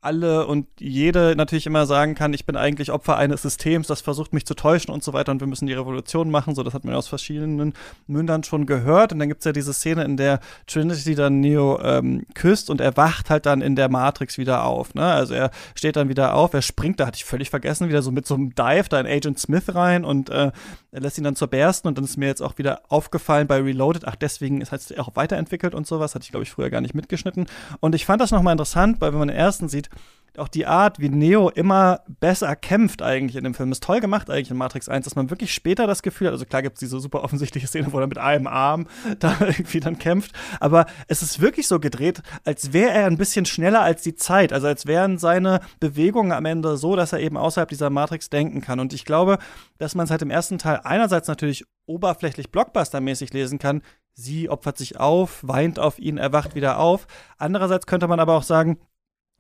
alle 0.06 0.46
und 0.48 0.68
jede 0.80 1.36
natürlich 1.36 1.66
immer 1.66 1.86
sagen 1.86 2.16
kann, 2.16 2.34
ich 2.34 2.46
bin 2.46 2.56
eigentlich 2.56 2.92
Opfer 2.92 3.18
eines 3.18 3.42
Systems, 3.42 3.88
das 3.88 4.02
versucht 4.02 4.34
mich 4.34 4.46
zu 4.46 4.54
täuschen 4.54 4.94
und 4.94 5.04
so 5.04 5.14
weiter 5.14 5.32
und 5.32 5.40
wir 5.40 5.48
müssen 5.48 5.66
die 5.66 5.74
Revolution 5.74 6.30
machen. 6.30 6.56
So, 6.56 6.64
das 6.64 6.74
hat 6.74 6.86
man 6.86 6.94
aus 6.94 7.08
verschiedenen 7.08 7.74
Mündern 8.08 8.44
schon 8.44 8.66
gehört. 8.66 9.12
Und 9.12 9.20
dann 9.20 9.28
gibt 9.28 9.40
es 9.42 9.46
ja 9.46 9.52
diese 9.52 9.74
Szene, 9.74 10.04
in 10.04 10.18
der 10.18 10.40
Trinity 10.68 11.16
dann 11.16 11.40
Neo 11.40 11.80
ähm, 11.82 12.26
küsst 12.36 12.70
und 12.70 12.82
er 12.82 12.96
wacht 12.98 13.30
halt 13.30 13.46
dann 13.46 13.62
in 13.62 13.76
der 13.76 13.90
Matrix 13.90 14.38
wieder 14.38 14.64
auf. 14.64 14.94
Ne? 14.94 15.04
Also 15.04 15.34
er 15.34 15.52
steht 15.74 15.96
dann 15.96 16.10
wieder 16.10 16.36
auf, 16.36 16.54
er 16.54 16.62
springt, 16.62 17.00
da 17.00 17.08
hatte 17.08 17.18
ich 17.18 17.26
völlig 17.26 17.50
vergessen, 17.50 17.90
wieder 17.90 18.02
so 18.02 18.12
mit 18.12 18.28
so 18.28 18.36
einem 18.36 18.54
Dive 18.54 18.90
da 18.90 19.00
in 19.00 19.08
Agent 19.08 19.40
Smith 19.40 19.74
rein 19.74 20.06
und 20.06 20.30
äh, 20.30 20.52
er 20.92 21.02
lässt 21.02 21.18
ihn 21.18 21.26
dann 21.26 21.36
zur 21.36 21.50
bersten 21.50 21.88
und 21.90 21.98
dann 21.98 22.06
ist 22.06 22.16
mir 22.16 22.28
jetzt 22.28 22.42
auch 22.42 22.58
wieder 22.58 22.82
aufgefallen 22.88 23.48
bei 23.48 23.60
Reloaded, 23.60 24.08
ach, 24.08 24.16
deswegen 24.16 24.62
ist 24.62 24.72
halt 24.72 24.98
auch 24.98 25.16
weiterentwickelt 25.16 25.76
und 25.76 25.86
sowas, 25.86 26.16
hatte 26.16 26.24
ich 26.24 26.32
glaube 26.32 26.44
ich 26.44 26.52
früher 26.52 26.70
gar 26.70 26.80
nicht 26.80 26.94
mitgeschnitten. 26.94 27.48
Und 27.82 27.96
ich 27.96 28.06
fand 28.06 28.22
das 28.22 28.32
nochmal 28.32 28.54
interessant, 28.54 29.02
weil 29.02 29.12
wenn 29.12 29.20
man 29.20 29.28
den 29.28 29.38
ersten 29.38 29.68
sieht, 29.68 29.90
auch 30.38 30.48
die 30.48 30.66
Art, 30.66 31.00
wie 31.00 31.10
Neo 31.10 31.50
immer 31.50 32.02
besser 32.20 32.56
kämpft 32.56 33.02
eigentlich 33.02 33.36
in 33.36 33.44
dem 33.44 33.54
Film, 33.54 33.72
ist 33.72 33.84
toll 33.84 34.00
gemacht 34.00 34.30
eigentlich 34.30 34.52
in 34.52 34.58
Matrix 34.58 34.90
1, 34.90 35.06
dass 35.06 35.16
man 35.16 35.30
wirklich 35.30 35.54
später 35.54 35.88
das 35.88 36.02
Gefühl 36.02 36.28
hat, 36.28 36.34
also 36.34 36.46
klar 36.46 36.62
gibt 36.62 36.76
es 36.76 36.80
diese 36.80 37.00
super 37.00 37.24
offensichtliche 37.24 37.68
Szene, 37.68 37.92
wo 37.92 38.00
er 38.00 38.08
mit 38.08 38.18
einem 38.18 38.48
Arm 38.48 38.88
da 39.20 39.38
irgendwie 39.40 39.80
dann 39.80 40.00
kämpft, 40.00 40.32
aber 40.60 40.86
es 41.08 41.22
ist 41.22 41.42
wirklich 41.42 41.68
so 41.68 41.80
gedreht, 41.80 42.22
als 42.44 42.74
wäre 42.74 42.92
er 42.92 43.08
ein 43.08 43.18
bisschen 43.18 43.46
schneller 43.46 43.82
als 43.82 44.02
die 44.02 44.16
Zeit, 44.16 44.54
also 44.54 44.68
als 44.68 44.86
wären 44.86 45.18
seine 45.18 45.62
Bewegungen 45.80 46.32
am 46.32 46.46
Ende 46.46 46.78
so, 46.78 46.96
dass 46.96 47.14
er 47.14 47.20
eben 47.20 47.38
außerhalb 47.38 47.70
dieser 47.70 47.90
Matrix 47.90 48.30
denken 48.30 48.62
kann 48.62 48.80
und 48.80 48.94
ich 48.94 49.06
glaube, 49.06 49.38
dass 49.78 49.96
man 49.96 50.06
es 50.06 50.12
halt 50.12 50.22
im 50.22 50.32
ersten 50.32 50.58
Teil 50.58 50.82
einerseits 50.84 51.28
natürlich 51.28 51.66
oberflächlich 51.86 52.52
blockbustermäßig 52.52 53.32
lesen 53.34 53.60
kann, 53.60 53.82
sie 54.14 54.50
opfert 54.50 54.78
sich 54.78 55.00
auf, 55.00 55.40
weint 55.44 55.78
auf 55.78 56.00
ihn, 56.00 56.18
erwacht 56.18 56.56
wieder 56.56 56.80
auf. 56.80 57.06
Andererseits 57.38 57.86
könnte 57.86 58.08
man 58.08 58.20
aber 58.20 58.34
auch 58.36 58.44
sagen, 58.44 58.80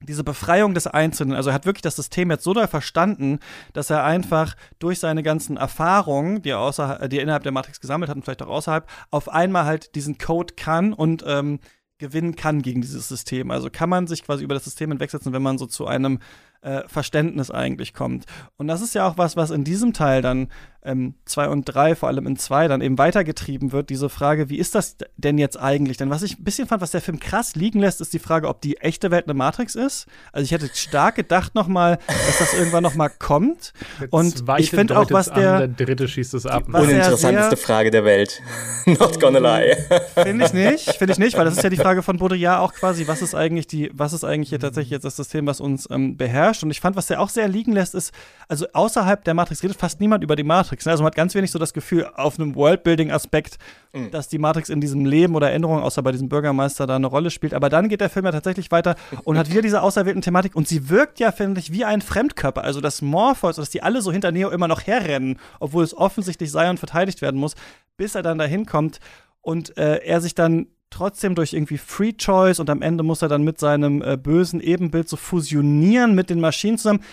diese 0.05 0.23
Befreiung 0.23 0.73
des 0.73 0.87
Einzelnen, 0.87 1.35
also 1.35 1.49
er 1.49 1.53
hat 1.53 1.65
wirklich 1.65 1.81
das 1.81 1.95
System 1.95 2.31
jetzt 2.31 2.43
so 2.43 2.53
doll 2.53 2.67
verstanden, 2.67 3.39
dass 3.73 3.89
er 3.89 4.03
einfach 4.03 4.55
durch 4.79 4.99
seine 4.99 5.23
ganzen 5.23 5.57
Erfahrungen, 5.57 6.41
die 6.41 6.49
er, 6.49 6.59
außer, 6.59 7.07
die 7.07 7.17
er 7.17 7.23
innerhalb 7.23 7.43
der 7.43 7.51
Matrix 7.51 7.79
gesammelt 7.79 8.09
hat 8.09 8.15
und 8.15 8.23
vielleicht 8.23 8.41
auch 8.41 8.49
außerhalb, 8.49 8.87
auf 9.11 9.29
einmal 9.29 9.65
halt 9.65 9.95
diesen 9.95 10.17
Code 10.17 10.53
kann 10.55 10.93
und 10.93 11.23
ähm, 11.27 11.59
gewinnen 11.97 12.35
kann 12.35 12.61
gegen 12.61 12.81
dieses 12.81 13.07
System. 13.07 13.51
Also 13.51 13.69
kann 13.69 13.89
man 13.89 14.07
sich 14.07 14.23
quasi 14.23 14.43
über 14.43 14.53
das 14.53 14.65
System 14.65 14.91
hinwegsetzen, 14.91 15.33
wenn 15.33 15.41
man 15.41 15.57
so 15.57 15.65
zu 15.65 15.87
einem 15.87 16.19
äh, 16.65 16.83
Verständnis 16.87 17.51
eigentlich 17.51 17.93
kommt. 17.93 18.25
Und 18.57 18.67
das 18.67 18.81
ist 18.81 18.95
ja 18.95 19.07
auch 19.07 19.17
was, 19.17 19.37
was 19.37 19.51
in 19.51 19.63
diesem 19.63 19.93
Teil 19.93 20.21
dann 20.21 20.47
ähm, 20.85 21.15
zwei 21.25 21.49
und 21.49 21.65
drei, 21.65 21.95
vor 21.95 22.09
allem 22.09 22.27
in 22.27 22.37
zwei, 22.37 22.67
dann 22.67 22.81
eben 22.81 22.97
weitergetrieben 22.97 23.71
wird, 23.71 23.89
diese 23.89 24.07
Frage, 24.07 24.49
wie 24.49 24.57
ist 24.57 24.75
das 24.75 24.97
denn 25.17 25.37
jetzt 25.37 25.59
eigentlich? 25.59 25.97
Denn 25.97 26.09
was 26.09 26.21
ich 26.21 26.39
ein 26.39 26.43
bisschen 26.43 26.67
fand, 26.67 26.81
was 26.81 26.91
der 26.91 27.01
Film 27.01 27.19
krass 27.19 27.55
liegen 27.55 27.79
lässt, 27.79 28.01
ist 28.01 28.13
die 28.13 28.19
Frage, 28.19 28.47
ob 28.47 28.61
die 28.61 28.77
echte 28.77 29.11
Welt 29.11 29.25
eine 29.25 29.33
Matrix 29.33 29.75
ist. 29.75 30.05
Also 30.31 30.45
ich 30.45 30.51
hätte 30.51 30.69
stark 30.73 31.15
gedacht 31.15 31.55
nochmal, 31.55 31.97
dass 32.07 32.37
das 32.37 32.53
irgendwann 32.53 32.83
nochmal 32.83 33.09
kommt. 33.09 33.73
Der 33.99 34.13
und 34.13 34.43
ich 34.57 34.69
finde 34.69 34.97
auch, 34.97 35.09
was 35.11 35.31
der, 35.31 35.53
an, 35.53 35.75
der 35.75 35.85
dritte 35.85 36.07
schießt 36.07 36.35
es 36.35 36.45
ab. 36.45 36.67
Uninteressanteste 36.67 37.57
Frage 37.57 37.89
der 37.89 38.05
Welt. 38.05 38.41
Not 38.85 39.19
gonna 39.19 39.39
lie. 39.39 39.75
Finde 40.15 40.45
ich 40.45 40.53
nicht, 40.53 40.89
finde 40.97 41.13
ich 41.13 41.19
nicht, 41.19 41.37
weil 41.37 41.45
das 41.45 41.57
ist 41.57 41.63
ja 41.63 41.69
die 41.69 41.77
Frage 41.77 42.03
von 42.03 42.17
Baudrillard 42.17 42.59
auch 42.59 42.73
quasi, 42.73 43.07
was 43.07 43.21
ist 43.21 43.33
eigentlich 43.33 43.65
die, 43.65 43.89
was 43.93 44.13
ist 44.13 44.23
eigentlich 44.23 44.49
hier 44.49 44.59
tatsächlich 44.59 44.91
jetzt 44.91 45.05
das 45.05 45.15
System, 45.15 45.47
was 45.47 45.59
uns 45.59 45.87
ähm, 45.89 46.15
beherrscht? 46.15 46.54
Und 46.63 46.71
ich 46.71 46.79
fand, 46.79 46.95
was 46.95 47.07
der 47.07 47.21
auch 47.21 47.29
sehr 47.29 47.47
liegen 47.47 47.71
lässt, 47.71 47.95
ist, 47.95 48.13
also 48.47 48.65
außerhalb 48.73 49.23
der 49.23 49.33
Matrix 49.33 49.63
redet 49.63 49.77
fast 49.77 49.99
niemand 49.99 50.23
über 50.23 50.35
die 50.35 50.43
Matrix. 50.43 50.85
Ne? 50.85 50.91
Also 50.91 51.03
man 51.03 51.07
hat 51.07 51.15
ganz 51.15 51.35
wenig 51.35 51.51
so 51.51 51.59
das 51.59 51.73
Gefühl, 51.73 52.05
auf 52.15 52.39
einem 52.39 52.55
Worldbuilding-Aspekt, 52.55 53.57
mhm. 53.93 54.11
dass 54.11 54.27
die 54.27 54.37
Matrix 54.37 54.69
in 54.69 54.81
diesem 54.81 55.05
Leben 55.05 55.35
oder 55.35 55.49
Erinnerung, 55.49 55.81
außer 55.81 56.01
bei 56.01 56.11
diesem 56.11 56.29
Bürgermeister, 56.29 56.87
da 56.87 56.95
eine 56.95 57.07
Rolle 57.07 57.31
spielt. 57.31 57.53
Aber 57.53 57.69
dann 57.69 57.89
geht 57.89 58.01
der 58.01 58.09
Film 58.09 58.25
ja 58.25 58.31
tatsächlich 58.31 58.71
weiter 58.71 58.95
und 59.23 59.37
hat 59.37 59.49
wieder 59.49 59.61
diese 59.61 59.81
auserwählten 59.81 60.21
Thematik. 60.21 60.55
Und 60.55 60.67
sie 60.67 60.89
wirkt 60.89 61.19
ja, 61.19 61.31
finde 61.31 61.59
ich, 61.59 61.71
wie 61.71 61.85
ein 61.85 62.01
Fremdkörper. 62.01 62.63
Also 62.63 62.81
das 62.81 63.01
Morpheus, 63.01 63.55
dass 63.57 63.69
die 63.69 63.83
alle 63.83 64.01
so 64.01 64.11
hinter 64.11 64.31
Neo 64.31 64.49
immer 64.49 64.67
noch 64.67 64.81
herrennen, 64.81 65.39
obwohl 65.59 65.83
es 65.83 65.95
offensichtlich 65.95 66.51
sei 66.51 66.69
und 66.69 66.77
verteidigt 66.77 67.21
werden 67.21 67.39
muss, 67.39 67.55
bis 67.97 68.15
er 68.15 68.23
dann 68.23 68.37
dahin 68.37 68.65
kommt 68.65 68.99
und 69.41 69.77
äh, 69.77 69.97
er 69.97 70.21
sich 70.21 70.35
dann 70.35 70.67
trotzdem 70.95 71.35
durch 71.35 71.53
irgendwie 71.53 71.77
Free 71.77 72.13
Choice 72.13 72.59
und 72.59 72.69
am 72.69 72.81
Ende 72.81 73.03
muss 73.03 73.21
er 73.21 73.27
dann 73.27 73.43
mit 73.43 73.59
seinem 73.59 74.01
äh, 74.01 74.17
bösen 74.17 74.61
Ebenbild 74.61 75.09
so 75.09 75.17
fusionieren 75.17 76.15
mit 76.15 76.29
den 76.29 76.39
Maschinen 76.39 76.77
zusammen. 76.77 77.03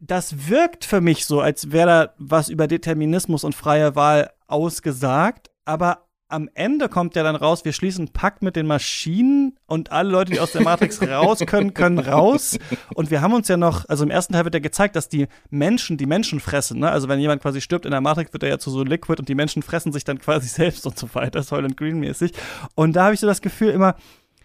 Das 0.00 0.48
wirkt 0.48 0.84
für 0.84 1.00
mich 1.00 1.26
so, 1.26 1.40
als 1.40 1.70
wäre 1.70 1.86
da 1.86 2.14
was 2.18 2.48
über 2.48 2.66
Determinismus 2.66 3.44
und 3.44 3.54
freie 3.54 3.94
Wahl 3.94 4.30
ausgesagt, 4.46 5.50
aber 5.64 6.07
am 6.28 6.50
Ende 6.52 6.90
kommt 6.90 7.16
ja 7.16 7.22
dann 7.22 7.36
raus, 7.36 7.64
wir 7.64 7.72
schließen 7.72 8.08
Pakt 8.08 8.42
mit 8.42 8.54
den 8.54 8.66
Maschinen 8.66 9.58
und 9.66 9.92
alle 9.92 10.10
Leute, 10.10 10.32
die 10.32 10.40
aus 10.40 10.52
der 10.52 10.62
Matrix 10.62 11.00
raus 11.08 11.40
können, 11.46 11.72
können 11.72 11.98
raus. 11.98 12.58
Und 12.94 13.10
wir 13.10 13.22
haben 13.22 13.32
uns 13.32 13.48
ja 13.48 13.56
noch, 13.56 13.88
also 13.88 14.04
im 14.04 14.10
ersten 14.10 14.34
Teil 14.34 14.44
wird 14.44 14.54
ja 14.54 14.60
gezeigt, 14.60 14.94
dass 14.94 15.08
die 15.08 15.26
Menschen 15.48 15.96
die 15.96 16.04
Menschen 16.04 16.38
fressen. 16.38 16.80
Ne? 16.80 16.90
Also 16.90 17.08
wenn 17.08 17.18
jemand 17.18 17.40
quasi 17.40 17.62
stirbt 17.62 17.86
in 17.86 17.92
der 17.92 18.02
Matrix, 18.02 18.32
wird 18.34 18.42
er 18.42 18.50
ja 18.50 18.58
zu 18.58 18.70
so 18.70 18.84
Liquid 18.84 19.18
und 19.18 19.28
die 19.28 19.34
Menschen 19.34 19.62
fressen 19.62 19.90
sich 19.90 20.04
dann 20.04 20.18
quasi 20.18 20.48
selbst 20.48 20.86
und 20.86 20.98
so 20.98 21.08
weiter, 21.14 21.42
Soylent 21.42 21.78
Green 21.78 21.98
mäßig. 21.98 22.32
Und 22.74 22.94
da 22.94 23.04
habe 23.04 23.14
ich 23.14 23.20
so 23.20 23.26
das 23.26 23.40
Gefühl 23.40 23.70
immer, 23.70 23.96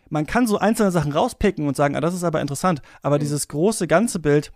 man 0.10 0.26
kann 0.26 0.48
so 0.48 0.58
einzelne 0.60 0.92
Sachen 0.92 1.12
rauspicken 1.12 1.68
und 1.68 1.76
sagen, 1.76 1.96
ah, 1.98 2.02
das 2.02 2.14
ist 2.14 2.24
aber 2.24 2.40
interessant. 2.40 2.82
Aber 3.02 3.18
mhm. 3.18 3.22
dieses 3.22 3.50
große 3.50 3.88
ganze 3.88 4.20
Bild, 4.20 4.54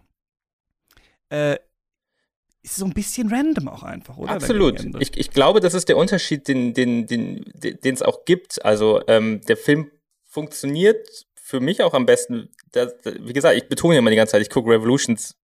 äh, 1.30 1.58
ist 2.64 2.76
so 2.76 2.86
ein 2.86 2.94
bisschen 2.94 3.30
random 3.30 3.70
auch 3.70 3.84
einfach, 3.84 4.18
oder? 4.18 4.32
Absolut. 4.32 4.84
Ich, 5.00 5.16
ich 5.16 5.32
glaube, 5.32 5.60
das 5.60 5.74
ist 5.74 5.90
der 5.90 5.98
Unterschied, 5.98 6.48
den 6.48 6.74
den 6.74 7.08
den 7.08 7.46
den 7.56 7.94
es 7.94 8.02
auch 8.02 8.26
gibt. 8.26 8.64
Also 8.66 9.02
ähm, 9.08 9.42
der 9.48 9.58
Film 9.58 9.92
funktioniert 10.26 11.26
für 11.36 11.60
mich 11.60 11.82
auch 11.82 11.94
am 11.94 12.06
besten. 12.06 12.50
Das, 12.72 12.94
wie 13.06 13.34
gesagt, 13.34 13.56
ich 13.56 13.70
betone 13.70 13.96
ja 13.96 14.00
immer 14.00 14.10
die 14.10 14.18
ganze 14.18 14.32
Zeit, 14.32 14.42
ich 14.42 14.50
gucke 14.50 14.70
Revolutions 14.70 15.36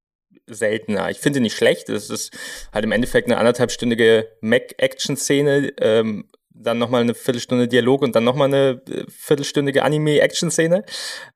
seltener. 0.47 1.09
Ich 1.09 1.19
finde 1.19 1.39
nicht 1.39 1.55
schlecht. 1.55 1.89
Es 1.89 2.09
ist 2.09 2.37
halt 2.73 2.83
im 2.83 2.91
Endeffekt 2.91 3.27
eine 3.27 3.37
anderthalbstündige 3.37 4.27
Mac-Action-Szene, 4.41 5.73
ähm, 5.79 6.29
dann 6.49 6.77
nochmal 6.77 7.01
eine 7.01 7.15
Viertelstunde 7.15 7.67
Dialog 7.67 8.01
und 8.01 8.15
dann 8.15 8.23
nochmal 8.23 8.47
eine 8.47 8.81
äh, 8.89 9.05
viertelstündige 9.09 9.83
Anime-Action-Szene. 9.83 10.83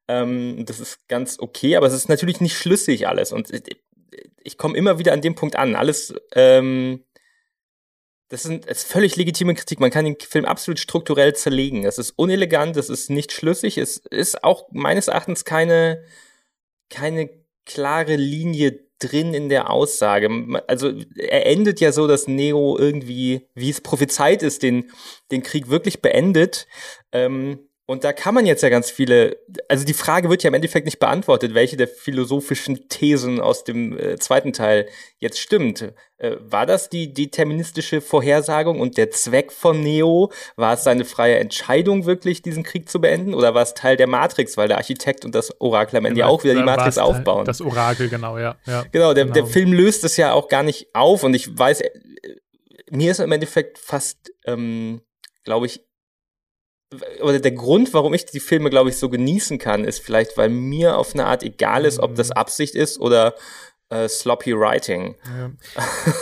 Ähm, 0.07 0.65
das 0.65 0.79
ist 0.79 1.07
ganz 1.07 1.39
okay, 1.39 1.75
aber 1.75 1.87
es 1.87 1.93
ist 1.93 2.09
natürlich 2.09 2.41
nicht 2.41 2.57
schlüssig 2.57 3.07
alles. 3.07 3.31
Und 3.31 3.51
äh, 3.51 3.61
ich 4.43 4.57
komme 4.57 4.77
immer 4.77 4.99
wieder 4.99 5.13
an 5.13 5.21
dem 5.21 5.35
Punkt 5.35 5.55
an. 5.55 5.75
Alles, 5.75 6.13
ähm, 6.33 7.03
das 8.29 8.45
ist, 8.45 8.65
ist 8.65 8.87
völlig 8.87 9.15
legitime 9.15 9.55
Kritik. 9.55 9.79
Man 9.79 9.91
kann 9.91 10.05
den 10.05 10.17
Film 10.19 10.45
absolut 10.45 10.79
strukturell 10.79 11.35
zerlegen. 11.35 11.85
Es 11.85 11.97
ist 11.97 12.11
unelegant, 12.11 12.77
es 12.77 12.89
ist 12.89 13.09
nicht 13.09 13.31
schlüssig, 13.31 13.77
es 13.77 13.97
ist 13.97 14.43
auch 14.43 14.67
meines 14.71 15.07
Erachtens 15.07 15.45
keine, 15.45 16.03
keine 16.89 17.29
klare 17.65 18.15
Linie 18.15 18.87
drin 18.99 19.33
in 19.33 19.49
der 19.49 19.69
Aussage. 19.69 20.29
Also 20.67 20.91
er 21.15 21.45
endet 21.45 21.79
ja 21.79 21.91
so, 21.91 22.07
dass 22.07 22.27
Neo 22.27 22.77
irgendwie, 22.77 23.47
wie 23.53 23.69
es 23.69 23.81
prophezeit 23.81 24.41
ist, 24.41 24.63
den, 24.63 24.91
den 25.31 25.43
Krieg 25.43 25.69
wirklich 25.69 26.01
beendet. 26.01 26.67
Ähm, 27.11 27.66
und 27.89 28.03
da 28.03 28.11
kann 28.11 28.35
man 28.35 28.45
jetzt 28.45 28.63
ja 28.63 28.69
ganz 28.69 28.91
viele, 28.91 29.37
also 29.69 29.85
die 29.85 29.93
Frage 29.93 30.29
wird 30.29 30.43
ja 30.43 30.49
im 30.49 30.53
Endeffekt 30.53 30.85
nicht 30.85 30.99
beantwortet, 30.99 31.53
welche 31.53 31.77
der 31.77 31.87
philosophischen 31.87 32.89
Thesen 32.89 33.39
aus 33.39 33.63
dem 33.63 33.97
äh, 33.97 34.17
zweiten 34.17 34.51
Teil 34.51 34.89
jetzt 35.19 35.39
stimmt. 35.39 35.93
Äh, 36.17 36.35
war 36.41 36.65
das 36.65 36.89
die 36.89 37.13
deterministische 37.13 38.01
Vorhersagung 38.01 38.81
und 38.81 38.97
der 38.97 39.09
Zweck 39.11 39.53
von 39.53 39.79
Neo? 39.79 40.33
War 40.57 40.73
es 40.73 40.83
seine 40.83 41.05
freie 41.05 41.37
Entscheidung, 41.37 42.05
wirklich 42.05 42.41
diesen 42.41 42.63
Krieg 42.63 42.89
zu 42.89 42.99
beenden? 42.99 43.33
Oder 43.33 43.53
war 43.53 43.63
es 43.63 43.73
Teil 43.73 43.95
der 43.95 44.07
Matrix, 44.07 44.57
weil 44.57 44.67
der 44.67 44.79
Architekt 44.79 45.23
und 45.23 45.33
das 45.33 45.61
Orakel 45.61 45.99
am 45.99 46.05
Ende 46.05 46.19
ja, 46.19 46.27
auch 46.27 46.43
wieder 46.43 46.55
die 46.55 46.63
Matrix 46.63 46.97
aufbauen? 46.97 47.45
Das 47.45 47.61
Orakel, 47.61 48.09
genau, 48.09 48.37
ja. 48.37 48.57
ja 48.65 48.83
genau, 48.91 49.13
der, 49.13 49.23
genau. 49.23 49.33
der 49.33 49.45
Film 49.45 49.71
löst 49.71 50.03
es 50.03 50.17
ja 50.17 50.33
auch 50.33 50.49
gar 50.49 50.63
nicht 50.63 50.93
auf 50.93 51.23
und 51.23 51.33
ich 51.33 51.57
weiß, 51.57 51.79
äh, 51.79 51.89
mir 52.91 53.11
ist 53.11 53.21
im 53.21 53.31
Endeffekt 53.31 53.77
fast, 53.77 54.33
ähm, 54.45 54.99
glaube 55.45 55.67
ich, 55.67 55.86
oder 57.21 57.39
der 57.39 57.51
Grund, 57.51 57.93
warum 57.93 58.13
ich 58.13 58.25
die 58.25 58.39
Filme, 58.39 58.69
glaube 58.69 58.89
ich, 58.89 58.97
so 58.97 59.09
genießen 59.09 59.57
kann, 59.57 59.83
ist 59.83 59.99
vielleicht, 59.99 60.37
weil 60.37 60.49
mir 60.49 60.97
auf 60.97 61.13
eine 61.13 61.25
Art 61.25 61.43
egal 61.43 61.85
ist, 61.85 61.99
ob 61.99 62.15
das 62.15 62.29
mhm. 62.29 62.33
Absicht 62.33 62.75
ist 62.75 62.99
oder 62.99 63.35
äh, 63.89 64.07
sloppy 64.07 64.57
Writing. 64.57 65.15
Ja. 65.25 65.51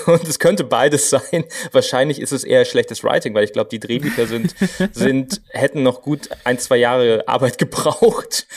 Und 0.13 0.28
es 0.28 0.39
könnte 0.39 0.63
beides 0.63 1.09
sein. 1.09 1.45
Wahrscheinlich 1.72 2.20
ist 2.20 2.32
es 2.32 2.43
eher 2.43 2.66
schlechtes 2.66 3.03
Writing, 3.03 3.34
weil 3.34 3.43
ich 3.43 3.53
glaube, 3.53 3.70
die 3.70 3.80
Drehbücher 3.80 4.28
sind, 4.28 4.55
sind, 4.91 5.41
hätten 5.49 5.84
noch 5.84 6.01
gut 6.01 6.30
ein, 6.43 6.59
zwei 6.59 6.78
Jahre 6.78 7.28
Arbeit 7.28 7.57
gebraucht. 7.59 8.47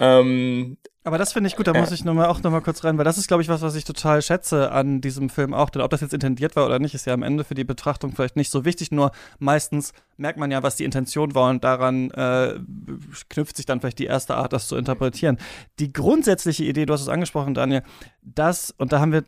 Ähm, 0.00 0.78
aber 1.08 1.16
das 1.16 1.32
finde 1.32 1.48
ich 1.48 1.56
gut, 1.56 1.66
da 1.66 1.72
muss 1.72 1.90
ich 1.90 2.04
noch 2.04 2.12
mal, 2.12 2.26
auch 2.26 2.42
noch 2.42 2.50
mal 2.50 2.60
kurz 2.60 2.84
rein, 2.84 2.98
weil 2.98 3.04
das 3.06 3.16
ist, 3.16 3.28
glaube 3.28 3.42
ich, 3.42 3.48
was, 3.48 3.62
was 3.62 3.74
ich 3.74 3.84
total 3.84 4.20
schätze 4.20 4.70
an 4.70 5.00
diesem 5.00 5.30
Film 5.30 5.54
auch. 5.54 5.70
Denn 5.70 5.80
ob 5.80 5.90
das 5.90 6.02
jetzt 6.02 6.12
intendiert 6.12 6.54
war 6.54 6.66
oder 6.66 6.78
nicht, 6.78 6.94
ist 6.94 7.06
ja 7.06 7.14
am 7.14 7.22
Ende 7.22 7.44
für 7.44 7.54
die 7.54 7.64
Betrachtung 7.64 8.12
vielleicht 8.12 8.36
nicht 8.36 8.50
so 8.50 8.66
wichtig. 8.66 8.92
Nur 8.92 9.10
meistens 9.38 9.94
merkt 10.18 10.38
man 10.38 10.50
ja, 10.50 10.62
was 10.62 10.76
die 10.76 10.84
Intention 10.84 11.34
war 11.34 11.48
und 11.48 11.64
daran 11.64 12.10
äh, 12.10 12.60
knüpft 13.30 13.56
sich 13.56 13.64
dann 13.64 13.80
vielleicht 13.80 13.98
die 13.98 14.04
erste 14.04 14.36
Art, 14.36 14.52
das 14.52 14.68
zu 14.68 14.76
interpretieren. 14.76 15.38
Die 15.78 15.94
grundsätzliche 15.94 16.64
Idee, 16.64 16.84
du 16.84 16.92
hast 16.92 17.00
es 17.00 17.08
angesprochen, 17.08 17.54
Daniel, 17.54 17.82
das, 18.20 18.74
und 18.76 18.92
da 18.92 19.00
haben 19.00 19.12
wir 19.12 19.24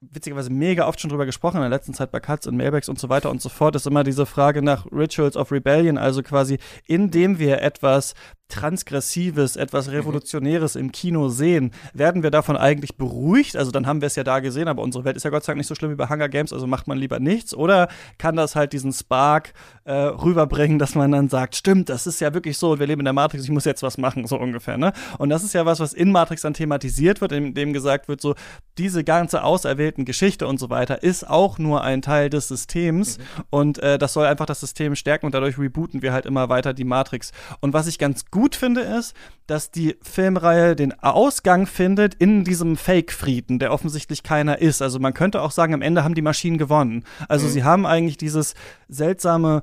witzigerweise 0.00 0.50
mega 0.50 0.86
oft 0.86 1.00
schon 1.00 1.10
drüber 1.10 1.26
gesprochen 1.26 1.56
in 1.56 1.62
der 1.62 1.70
letzten 1.70 1.94
Zeit 1.94 2.10
bei 2.10 2.20
Cuts 2.20 2.46
und 2.46 2.56
Mailbacks 2.56 2.88
und 2.88 2.98
so 2.98 3.08
weiter 3.08 3.30
und 3.30 3.40
so 3.40 3.48
fort, 3.48 3.74
ist 3.74 3.86
immer 3.86 4.04
diese 4.04 4.26
Frage 4.26 4.62
nach 4.62 4.86
Rituals 4.92 5.36
of 5.36 5.52
Rebellion, 5.52 5.96
also 5.96 6.22
quasi 6.22 6.58
indem 6.86 7.38
wir 7.38 7.62
etwas 7.62 8.14
Transgressives, 8.48 9.56
etwas 9.56 9.90
Revolutionäres 9.90 10.76
im 10.76 10.92
Kino 10.92 11.28
sehen, 11.28 11.72
werden 11.92 12.22
wir 12.22 12.30
davon 12.30 12.56
eigentlich 12.56 12.96
beruhigt? 12.96 13.56
Also 13.56 13.72
dann 13.72 13.86
haben 13.86 14.00
wir 14.00 14.06
es 14.06 14.16
ja 14.16 14.24
da 14.24 14.38
gesehen, 14.38 14.68
aber 14.68 14.82
unsere 14.82 15.04
Welt 15.04 15.16
ist 15.16 15.24
ja 15.24 15.30
Gott 15.30 15.44
sei 15.44 15.52
Dank 15.52 15.58
nicht 15.58 15.66
so 15.66 15.74
schlimm 15.74 15.90
wie 15.90 15.96
bei 15.96 16.08
Hunger 16.08 16.28
Games, 16.28 16.52
also 16.52 16.66
macht 16.66 16.86
man 16.86 16.96
lieber 16.96 17.18
nichts. 17.18 17.54
Oder 17.54 17.88
kann 18.18 18.36
das 18.36 18.54
halt 18.54 18.72
diesen 18.72 18.92
Spark 18.92 19.52
äh, 19.84 19.92
rüberbringen, 19.92 20.78
dass 20.78 20.94
man 20.94 21.10
dann 21.10 21.28
sagt, 21.28 21.56
stimmt, 21.56 21.88
das 21.88 22.06
ist 22.06 22.20
ja 22.20 22.34
wirklich 22.34 22.56
so, 22.56 22.78
wir 22.78 22.86
leben 22.86 23.00
in 23.00 23.06
der 23.06 23.12
Matrix, 23.12 23.44
ich 23.44 23.50
muss 23.50 23.64
jetzt 23.64 23.82
was 23.82 23.98
machen, 23.98 24.26
so 24.26 24.38
ungefähr. 24.38 24.78
Ne? 24.78 24.92
Und 25.18 25.30
das 25.30 25.42
ist 25.42 25.52
ja 25.52 25.66
was, 25.66 25.80
was 25.80 25.92
in 25.92 26.12
Matrix 26.12 26.42
dann 26.42 26.54
thematisiert 26.54 27.20
wird, 27.20 27.32
in 27.32 27.52
dem 27.52 27.72
gesagt 27.72 28.06
wird, 28.06 28.20
so 28.20 28.36
diese 28.78 29.02
ganze 29.02 29.42
auserwählten 29.42 30.04
Geschichte 30.04 30.46
und 30.46 30.58
so 30.58 30.70
weiter 30.70 31.02
ist 31.02 31.28
auch 31.28 31.58
nur 31.58 31.82
ein 31.82 32.00
Teil 32.00 32.30
des 32.30 32.48
Systems 32.48 33.18
mhm. 33.18 33.22
und 33.50 33.78
äh, 33.78 33.98
das 33.98 34.12
soll 34.12 34.26
einfach 34.26 34.46
das 34.46 34.60
System 34.60 34.94
stärken 34.94 35.26
und 35.26 35.34
dadurch 35.34 35.58
rebooten 35.58 36.02
wir 36.02 36.12
halt 36.12 36.26
immer 36.26 36.48
weiter 36.48 36.74
die 36.74 36.84
Matrix. 36.84 37.32
Und 37.60 37.72
was 37.72 37.86
ich 37.86 37.98
ganz 37.98 38.26
gut 38.30 38.35
finde, 38.56 38.82
ist, 38.82 39.14
dass 39.46 39.70
die 39.70 39.96
Filmreihe 40.02 40.76
den 40.76 40.92
Ausgang 41.00 41.66
findet 41.66 42.14
in 42.14 42.44
diesem 42.44 42.76
Fake-Frieden, 42.76 43.58
der 43.58 43.72
offensichtlich 43.72 44.22
keiner 44.22 44.58
ist. 44.58 44.82
Also 44.82 44.98
man 44.98 45.14
könnte 45.14 45.42
auch 45.42 45.52
sagen, 45.52 45.74
am 45.74 45.82
Ende 45.82 46.04
haben 46.04 46.14
die 46.14 46.22
Maschinen 46.22 46.58
gewonnen. 46.58 47.04
Also 47.28 47.46
mhm. 47.46 47.50
sie 47.50 47.64
haben 47.64 47.86
eigentlich 47.86 48.16
dieses 48.16 48.54
seltsame 48.88 49.62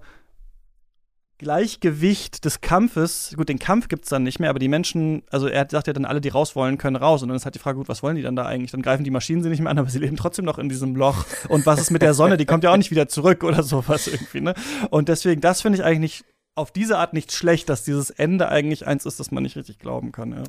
Gleichgewicht 1.44 2.46
des 2.46 2.62
Kampfes, 2.62 3.34
gut, 3.36 3.50
den 3.50 3.60
Kampf 3.60 3.90
gibt 3.90 4.06
es 4.06 4.10
dann 4.10 4.24
nicht 4.24 4.40
mehr, 4.40 4.50
aber 4.50 4.60
die 4.60 4.70
Menschen, 4.70 5.24
also 5.30 5.48
er 5.48 5.68
sagt 5.70 5.88
ja 5.88 5.94
dann, 5.94 6.06
alle, 6.06 6.22
die 6.22 6.30
raus 6.30 6.56
wollen, 6.56 6.78
können 6.78 6.96
raus. 6.96 7.22
Und 7.22 7.30
dann 7.30 7.36
ist 7.36 7.44
halt 7.44 7.56
die 7.56 7.60
Frage, 7.60 7.78
gut, 7.78 7.90
was 7.90 8.02
wollen 8.02 8.16
die 8.16 8.22
dann 8.22 8.36
da 8.36 8.46
eigentlich? 8.46 8.72
Dann 8.72 8.82
greifen 8.82 9.04
die 9.04 9.12
Maschinen 9.12 9.44
sie 9.44 9.50
nicht 9.50 9.60
mehr 9.60 9.72
an, 9.72 9.78
aber 9.78 9.90
sie 9.90 10.00
leben 10.00 10.16
trotzdem 10.16 10.46
noch 10.46 10.58
in 10.58 10.70
diesem 10.70 10.96
Loch. 10.96 11.26
Und 11.50 11.66
was 11.66 11.82
ist 11.82 11.92
mit 11.92 12.02
der 12.02 12.14
Sonne? 12.14 12.38
Die 12.38 12.46
kommt 12.46 12.64
ja 12.64 12.72
auch 12.72 12.78
nicht 12.78 12.92
wieder 12.92 13.10
zurück 13.10 13.44
oder 13.44 13.62
sowas 13.62 14.08
irgendwie, 14.08 14.42
ne? 14.42 14.54
Und 14.90 15.10
deswegen, 15.10 15.42
das 15.42 15.62
finde 15.62 15.80
ich 15.80 15.84
eigentlich 15.84 16.00
nicht 16.00 16.26
auf 16.56 16.72
diese 16.72 16.98
Art 16.98 17.14
nicht 17.14 17.32
schlecht, 17.32 17.70
dass 17.70 17.84
dieses 17.84 18.10
Ende 18.10 18.50
eigentlich 18.50 18.86
eins 18.86 19.06
ist, 19.06 19.20
das 19.20 19.32
man 19.32 19.44
nicht 19.44 19.56
richtig 19.56 19.80
glauben 19.80 20.12
kann, 20.12 20.32
ja. 20.32 20.44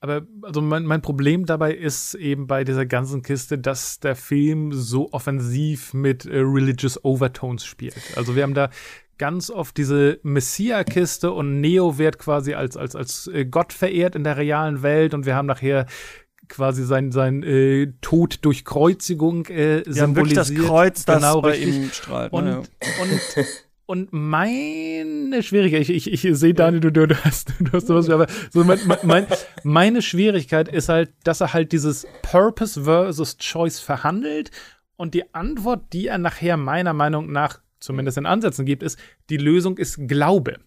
Aber 0.00 0.22
also 0.42 0.60
mein, 0.62 0.84
mein 0.84 1.02
Problem 1.02 1.44
dabei 1.44 1.74
ist 1.74 2.14
eben 2.14 2.46
bei 2.46 2.62
dieser 2.62 2.86
ganzen 2.86 3.22
Kiste, 3.22 3.58
dass 3.58 3.98
der 3.98 4.14
Film 4.14 4.72
so 4.72 5.12
offensiv 5.12 5.92
mit 5.92 6.24
äh, 6.24 6.38
religious 6.38 7.04
Overtones 7.04 7.64
spielt. 7.64 7.96
Also 8.14 8.36
wir 8.36 8.44
haben 8.44 8.54
da 8.54 8.70
ganz 9.18 9.50
oft 9.50 9.76
diese 9.76 10.20
Messia-Kiste 10.22 11.32
und 11.32 11.60
Neo 11.60 11.98
wird 11.98 12.20
quasi 12.20 12.54
als, 12.54 12.76
als, 12.76 12.94
als 12.94 13.26
äh, 13.26 13.44
Gott 13.44 13.72
verehrt 13.72 14.14
in 14.14 14.22
der 14.22 14.36
realen 14.36 14.82
Welt 14.82 15.14
und 15.14 15.26
wir 15.26 15.34
haben 15.34 15.46
nachher 15.46 15.86
quasi 16.48 16.84
sein, 16.84 17.10
sein 17.10 17.42
äh, 17.42 17.92
Tod 18.00 18.38
durch 18.42 18.64
Kreuzigung 18.64 19.46
äh, 19.46 19.82
symbolisiert. 19.84 19.96
Ja, 19.96 20.16
wirklich 20.16 20.34
das 20.34 20.54
Kreuz, 20.54 21.04
das 21.04 21.16
genau, 21.16 21.42
bei 21.42 21.50
richtig. 21.50 21.74
ihm 21.74 21.90
strahlt. 21.90 22.32
Und, 22.32 22.44
ne, 22.44 22.50
ja. 22.50 23.02
und 23.02 23.46
Und 23.90 24.12
meine 24.12 25.42
Schwierigkeit, 25.42 25.88
ich, 25.88 26.06
ich, 26.06 26.22
ich 26.22 26.38
sehe, 26.38 26.52
Daniel, 26.52 26.80
du, 26.82 26.90
du, 26.90 27.24
hast, 27.24 27.54
du 27.58 27.72
hast 27.72 27.86
sowas, 27.86 28.10
aber 28.10 28.26
so 28.50 28.62
mein, 28.62 28.78
mein, 29.02 29.26
meine 29.64 30.02
Schwierigkeit 30.02 30.68
ist 30.68 30.90
halt, 30.90 31.10
dass 31.24 31.40
er 31.40 31.54
halt 31.54 31.72
dieses 31.72 32.06
Purpose 32.20 32.84
versus 32.84 33.38
Choice 33.38 33.80
verhandelt 33.80 34.50
und 34.96 35.14
die 35.14 35.34
Antwort, 35.34 35.94
die 35.94 36.08
er 36.08 36.18
nachher 36.18 36.58
meiner 36.58 36.92
Meinung 36.92 37.32
nach 37.32 37.60
zumindest 37.80 38.18
in 38.18 38.26
Ansätzen 38.26 38.66
gibt, 38.66 38.82
ist, 38.82 38.98
die 39.30 39.38
Lösung 39.38 39.78
ist 39.78 40.06
Glaube. 40.06 40.58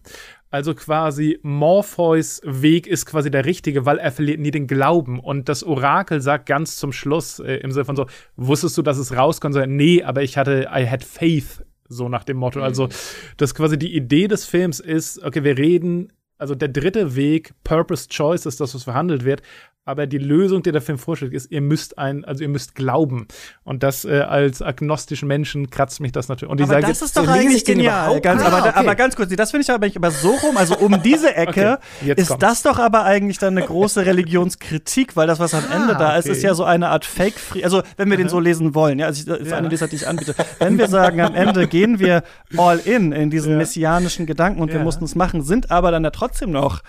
Also 0.50 0.74
quasi 0.74 1.38
Morpheus 1.42 2.40
Weg 2.44 2.88
ist 2.88 3.06
quasi 3.06 3.30
der 3.30 3.44
richtige, 3.44 3.86
weil 3.86 3.98
er 3.98 4.10
verliert 4.10 4.40
nie 4.40 4.50
den 4.50 4.66
Glauben. 4.66 5.20
Und 5.20 5.48
das 5.48 5.62
Orakel 5.62 6.20
sagt 6.20 6.46
ganz 6.46 6.74
zum 6.74 6.92
Schluss 6.92 7.38
äh, 7.38 7.54
im 7.58 7.70
Sinne 7.70 7.84
von 7.84 7.94
so, 7.94 8.06
wusstest 8.34 8.76
du, 8.76 8.82
dass 8.82 8.98
es 8.98 9.16
rauskommt? 9.16 9.54
So, 9.54 9.64
nee, 9.64 10.02
aber 10.02 10.24
ich 10.24 10.36
hatte, 10.36 10.68
I 10.74 10.88
had 10.88 11.04
faith 11.04 11.62
so 11.88 12.08
nach 12.08 12.24
dem 12.24 12.36
Motto. 12.36 12.60
Also, 12.60 12.86
mhm. 12.86 12.90
dass 13.36 13.54
quasi 13.54 13.78
die 13.78 13.94
Idee 13.94 14.28
des 14.28 14.44
Films 14.44 14.80
ist, 14.80 15.22
okay, 15.22 15.44
wir 15.44 15.58
reden, 15.58 16.12
also 16.38 16.54
der 16.54 16.68
dritte 16.68 17.14
Weg, 17.14 17.52
Purpose 17.64 18.08
Choice 18.08 18.46
ist 18.46 18.60
das, 18.60 18.74
was 18.74 18.84
verhandelt 18.84 19.24
wird, 19.24 19.42
aber 19.84 20.06
die 20.06 20.18
Lösung, 20.18 20.62
die 20.62 20.70
der 20.70 20.80
Film 20.80 20.96
vorschlägt, 20.96 21.34
ist, 21.34 21.50
ihr 21.50 21.60
müsst 21.60 21.98
ein, 21.98 22.24
also 22.24 22.42
ihr 22.42 22.48
müsst 22.48 22.76
glauben. 22.76 23.26
Und 23.64 23.82
das 23.82 24.04
äh, 24.04 24.20
als 24.20 24.62
agnostischen 24.62 25.26
Menschen 25.26 25.70
kratzt 25.70 26.00
mich 26.00 26.12
das 26.12 26.28
natürlich. 26.28 26.52
Und 26.52 26.60
ich 26.60 26.66
aber 26.66 26.74
sage, 26.74 26.86
das 26.86 27.02
ist 27.02 27.16
doch 27.16 27.26
eigentlich 27.26 27.64
genial. 27.64 28.20
Ganz, 28.20 28.42
ah, 28.42 28.46
aber, 28.46 28.68
okay. 28.68 28.72
aber 28.74 28.94
ganz 28.94 29.16
kurz, 29.16 29.34
das 29.34 29.50
finde 29.50 29.62
ich 29.62 29.70
aber, 29.72 29.88
aber 29.92 30.10
so 30.12 30.30
rum, 30.30 30.56
also 30.56 30.76
um 30.76 31.02
diese 31.02 31.34
Ecke 31.34 31.80
okay, 32.00 32.14
ist 32.14 32.28
kommt's. 32.28 32.40
das 32.40 32.62
doch 32.62 32.78
aber 32.78 33.04
eigentlich 33.04 33.38
dann 33.38 33.56
eine 33.56 33.66
große 33.66 34.06
Religionskritik, 34.06 35.16
weil 35.16 35.26
das, 35.26 35.40
was 35.40 35.52
am 35.52 35.64
Ende 35.72 35.96
ah, 35.96 35.98
da 35.98 36.16
ist, 36.16 36.28
ist 36.28 36.42
ja 36.44 36.54
so 36.54 36.62
eine 36.62 36.88
Art 36.88 37.04
fake 37.04 37.34
-Free 37.34 37.64
also 37.64 37.82
wenn 37.96 38.08
wir 38.08 38.16
den 38.16 38.28
so 38.28 38.38
lesen 38.38 38.76
wollen, 38.76 39.00
ja, 39.00 39.06
also 39.06 39.20
ich, 39.20 39.26
das 39.26 39.40
ist 39.40 39.50
ja. 39.50 39.56
eine 39.56 39.68
Lesart, 39.68 39.90
die 39.90 39.96
ich 39.96 40.06
anbiete. 40.06 40.34
Wenn 40.60 40.78
wir 40.78 40.86
sagen, 40.86 41.20
am 41.20 41.34
Ende 41.34 41.66
gehen 41.68 41.98
wir 41.98 42.22
all 42.56 42.78
in 42.78 43.10
in 43.10 43.30
diesen 43.30 43.52
ja. 43.52 43.58
messianischen 43.58 44.26
Gedanken 44.26 44.60
und 44.60 44.68
ja. 44.68 44.74
wir 44.74 44.82
mussten 44.82 45.04
es 45.04 45.16
machen, 45.16 45.42
sind 45.42 45.72
aber 45.72 45.90
dann 45.90 46.04
ja 46.04 46.10
trotzdem 46.10 46.52
noch 46.52 46.82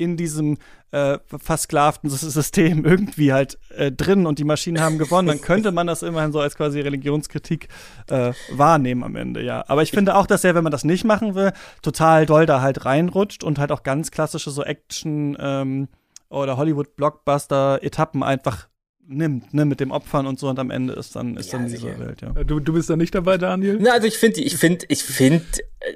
in 0.00 0.16
diesem 0.16 0.58
äh, 0.90 1.18
versklavten 1.26 2.10
System 2.10 2.84
irgendwie 2.86 3.32
halt 3.32 3.58
äh, 3.76 3.92
drin 3.92 4.26
und 4.26 4.38
die 4.38 4.44
Maschinen 4.44 4.80
haben 4.80 4.98
gewonnen, 4.98 5.28
dann 5.28 5.40
könnte 5.40 5.70
man 5.72 5.86
das 5.86 6.02
immerhin 6.02 6.32
so 6.32 6.40
als 6.40 6.56
quasi 6.56 6.80
Religionskritik 6.80 7.68
äh, 8.08 8.32
wahrnehmen 8.50 9.04
am 9.04 9.16
Ende, 9.16 9.42
ja. 9.42 9.64
Aber 9.68 9.82
ich 9.82 9.90
finde 9.90 10.16
auch, 10.16 10.26
dass 10.26 10.42
er, 10.44 10.54
wenn 10.54 10.64
man 10.64 10.72
das 10.72 10.84
nicht 10.84 11.04
machen 11.04 11.34
will, 11.34 11.52
total 11.82 12.26
doll 12.26 12.46
da 12.46 12.60
halt 12.60 12.84
reinrutscht 12.84 13.44
und 13.44 13.58
halt 13.58 13.70
auch 13.70 13.82
ganz 13.82 14.10
klassische 14.10 14.50
so 14.50 14.64
Action 14.64 15.36
ähm, 15.38 15.88
oder 16.28 16.56
Hollywood-Blockbuster-Etappen 16.56 18.22
einfach 18.22 18.68
nimmt, 19.10 19.52
ne, 19.52 19.64
mit 19.64 19.80
dem 19.80 19.90
Opfern 19.90 20.26
und 20.26 20.38
so 20.38 20.48
und 20.48 20.58
am 20.58 20.70
Ende 20.70 20.94
ist 20.94 21.16
dann 21.16 21.36
ist 21.36 21.52
ja, 21.52 21.58
dann 21.58 21.66
diese 21.66 21.78
sicher. 21.78 21.98
Welt, 21.98 22.22
ja. 22.22 22.32
Du, 22.44 22.60
du 22.60 22.72
bist 22.72 22.88
da 22.88 22.96
nicht 22.96 23.14
dabei, 23.14 23.38
Daniel? 23.38 23.78
Na, 23.80 23.92
also 23.92 24.06
ich 24.06 24.16
finde, 24.16 24.40
ich 24.40 24.56
finde, 24.56 24.86
ich 24.88 25.02
finde, 25.02 25.44
äh, 25.80 25.92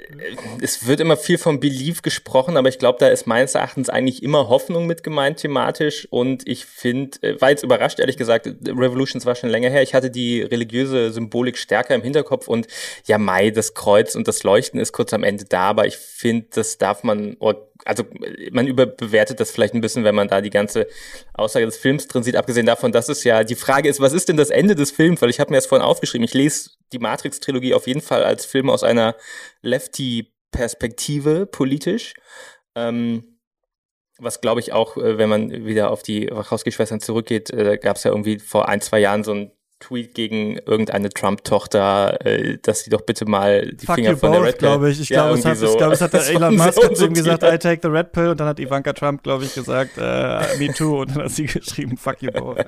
es 0.60 0.86
wird 0.86 0.98
immer 0.98 1.16
viel 1.16 1.38
vom 1.38 1.60
Belief 1.60 2.02
gesprochen, 2.02 2.56
aber 2.56 2.68
ich 2.68 2.78
glaube, 2.78 2.98
da 2.98 3.08
ist 3.08 3.26
meines 3.26 3.54
Erachtens 3.54 3.88
eigentlich 3.88 4.22
immer 4.22 4.48
Hoffnung 4.48 4.86
mit 4.86 5.04
gemeint 5.04 5.38
thematisch 5.38 6.08
und 6.10 6.46
ich 6.48 6.64
finde, 6.66 7.22
äh, 7.22 7.40
war 7.40 7.50
jetzt 7.50 7.62
überrascht, 7.62 8.00
ehrlich 8.00 8.16
gesagt, 8.16 8.46
Revolutions 8.46 9.24
war 9.26 9.36
schon 9.36 9.50
länger 9.50 9.70
her, 9.70 9.82
ich 9.82 9.94
hatte 9.94 10.10
die 10.10 10.42
religiöse 10.42 11.12
Symbolik 11.12 11.56
stärker 11.56 11.94
im 11.94 12.02
Hinterkopf 12.02 12.48
und 12.48 12.66
ja, 13.06 13.18
Mai, 13.18 13.50
das 13.50 13.74
Kreuz 13.74 14.16
und 14.16 14.26
das 14.26 14.42
Leuchten 14.42 14.80
ist 14.80 14.92
kurz 14.92 15.14
am 15.14 15.22
Ende 15.22 15.44
da, 15.44 15.62
aber 15.62 15.86
ich 15.86 15.96
finde, 15.96 16.48
das 16.52 16.78
darf 16.78 17.04
man, 17.04 17.36
also 17.84 18.04
man 18.52 18.66
überbewertet 18.66 19.40
das 19.40 19.50
vielleicht 19.50 19.74
ein 19.74 19.80
bisschen, 19.80 20.04
wenn 20.04 20.14
man 20.14 20.28
da 20.28 20.40
die 20.40 20.50
ganze 20.50 20.86
Aussage 21.34 21.66
des 21.66 21.76
Films 21.76 22.08
drin 22.08 22.22
sieht, 22.22 22.36
abgesehen 22.36 22.66
davon, 22.66 22.92
dass 22.92 23.08
es 23.08 23.24
ja, 23.24 23.44
die 23.44 23.54
Frage 23.54 23.88
ist, 23.88 24.00
was 24.00 24.12
ist 24.12 24.28
denn 24.28 24.36
das 24.36 24.50
Ende 24.50 24.74
des 24.74 24.90
Films? 24.90 25.20
Weil 25.22 25.30
ich 25.30 25.40
habe 25.40 25.50
mir 25.50 25.58
das 25.58 25.66
vorhin 25.66 25.86
aufgeschrieben, 25.86 26.24
ich 26.24 26.34
lese 26.34 26.70
die 26.92 26.98
Matrix-Trilogie 26.98 27.74
auf 27.74 27.86
jeden 27.86 28.00
Fall 28.00 28.24
als 28.24 28.46
Film 28.46 28.70
aus 28.70 28.82
einer 28.82 29.16
Lefty-Perspektive 29.62 31.46
politisch. 31.46 32.14
Ähm, 32.74 33.38
was 34.18 34.40
glaube 34.40 34.60
ich 34.60 34.72
auch, 34.72 34.96
äh, 34.96 35.18
wenn 35.18 35.28
man 35.28 35.66
wieder 35.66 35.90
auf 35.90 36.02
die 36.02 36.28
Wachowski-Schwestern 36.30 37.00
zurückgeht, 37.00 37.50
äh, 37.50 37.78
gab 37.78 37.96
es 37.96 38.04
ja 38.04 38.10
irgendwie 38.10 38.38
vor 38.38 38.68
ein, 38.68 38.80
zwei 38.80 39.00
Jahren 39.00 39.24
so 39.24 39.32
ein 39.32 39.52
Tweet 39.84 40.14
gegen 40.14 40.56
irgendeine 40.56 41.10
Trump-Tochter, 41.10 42.24
äh, 42.24 42.58
dass 42.62 42.80
sie 42.80 42.90
doch 42.90 43.02
bitte 43.02 43.26
mal 43.26 43.70
die 43.72 43.86
Fuck 43.86 43.96
Finger 43.96 44.16
von 44.16 44.30
both, 44.30 44.38
der 44.38 44.46
Red 44.46 44.58
Pill. 44.58 44.68
glaube 44.68 44.90
ich. 44.90 45.00
Ich 45.00 45.08
ja, 45.10 45.24
glaube, 45.24 45.38
es 45.38 45.44
hat, 45.44 45.56
so. 45.58 45.66
ich 45.66 45.76
glaub, 45.76 45.92
es 45.92 46.00
hat 46.00 46.12
der 46.14 46.26
Elon 46.26 46.56
Musk 46.56 46.74
so 46.74 46.88
zu 46.88 47.06
ihm 47.06 47.14
gesagt, 47.14 47.42
I 47.42 47.58
take 47.58 47.80
the 47.82 47.88
Red 47.88 48.12
Pill 48.12 48.28
und 48.28 48.40
dann 48.40 48.48
hat 48.48 48.58
Ivanka 48.58 48.92
Trump, 48.92 49.22
glaube 49.22 49.44
ich, 49.44 49.54
gesagt, 49.54 49.98
äh, 49.98 50.56
me 50.58 50.72
too 50.72 51.02
und 51.02 51.10
dann 51.14 51.24
hat 51.24 51.30
sie 51.30 51.44
geschrieben, 51.46 51.96
fuck 51.96 52.22
you 52.22 52.30
both. 52.30 52.64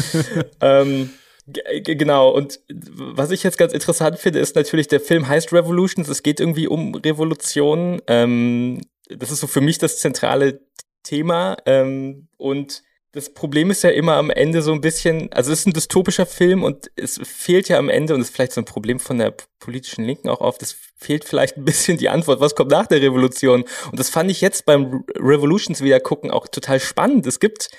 ähm, 0.60 1.10
Genau, 1.46 2.30
und 2.30 2.58
was 2.70 3.30
ich 3.30 3.42
jetzt 3.42 3.58
ganz 3.58 3.74
interessant 3.74 4.18
finde, 4.18 4.38
ist 4.38 4.56
natürlich, 4.56 4.88
der 4.88 5.00
Film 5.00 5.28
heißt 5.28 5.52
Revolutions, 5.52 6.08
es 6.08 6.22
geht 6.22 6.40
irgendwie 6.40 6.66
um 6.66 6.94
Revolution. 6.94 8.00
Ähm, 8.06 8.80
das 9.10 9.30
ist 9.30 9.40
so 9.40 9.46
für 9.46 9.60
mich 9.60 9.76
das 9.76 9.98
zentrale 9.98 10.62
Thema. 11.02 11.58
Ähm, 11.66 12.28
und 12.38 12.82
das 13.14 13.32
Problem 13.32 13.70
ist 13.70 13.84
ja 13.84 13.90
immer 13.90 14.14
am 14.14 14.28
Ende 14.28 14.60
so 14.60 14.72
ein 14.72 14.80
bisschen, 14.80 15.32
also 15.32 15.52
es 15.52 15.60
ist 15.60 15.66
ein 15.66 15.72
dystopischer 15.72 16.26
Film 16.26 16.64
und 16.64 16.90
es 16.96 17.20
fehlt 17.22 17.68
ja 17.68 17.78
am 17.78 17.88
Ende, 17.88 18.12
und 18.12 18.20
das 18.20 18.28
ist 18.28 18.34
vielleicht 18.34 18.52
so 18.52 18.60
ein 18.60 18.64
Problem 18.64 18.98
von 18.98 19.18
der 19.18 19.34
politischen 19.60 20.04
Linken 20.04 20.28
auch 20.28 20.40
oft, 20.40 20.62
es 20.62 20.76
fehlt 20.96 21.24
vielleicht 21.24 21.56
ein 21.56 21.64
bisschen 21.64 21.96
die 21.96 22.08
Antwort, 22.08 22.40
was 22.40 22.56
kommt 22.56 22.72
nach 22.72 22.88
der 22.88 23.00
Revolution? 23.00 23.64
Und 23.90 24.00
das 24.00 24.10
fand 24.10 24.32
ich 24.32 24.40
jetzt 24.40 24.66
beim 24.66 25.04
Revolutions 25.16 25.80
wieder 25.80 26.00
gucken 26.00 26.32
auch 26.32 26.48
total 26.48 26.80
spannend. 26.80 27.24
Es 27.28 27.38
gibt, 27.38 27.70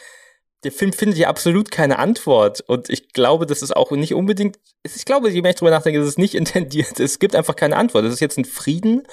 der 0.64 0.72
Film 0.72 0.94
findet 0.94 1.18
ja 1.18 1.28
absolut 1.28 1.70
keine 1.70 2.00
Antwort 2.00 2.62
und 2.62 2.90
ich 2.90 3.12
glaube, 3.12 3.46
das 3.46 3.62
ist 3.62 3.76
auch 3.76 3.92
nicht 3.92 4.14
unbedingt, 4.14 4.58
ich 4.84 5.04
glaube, 5.04 5.30
je 5.30 5.42
mehr 5.42 5.52
ich 5.52 5.58
drüber 5.58 5.72
nachdenke, 5.72 6.00
ist 6.00 6.08
es 6.08 6.18
nicht 6.18 6.36
intendiert. 6.36 6.98
Es 7.02 7.20
gibt 7.20 7.36
einfach 7.36 7.58
keine 7.58 7.76
Antwort. 7.76 8.06
Es 8.06 8.14
ist 8.14 8.22
jetzt 8.22 8.38
ein 8.38 8.46
Frieden 8.46 9.04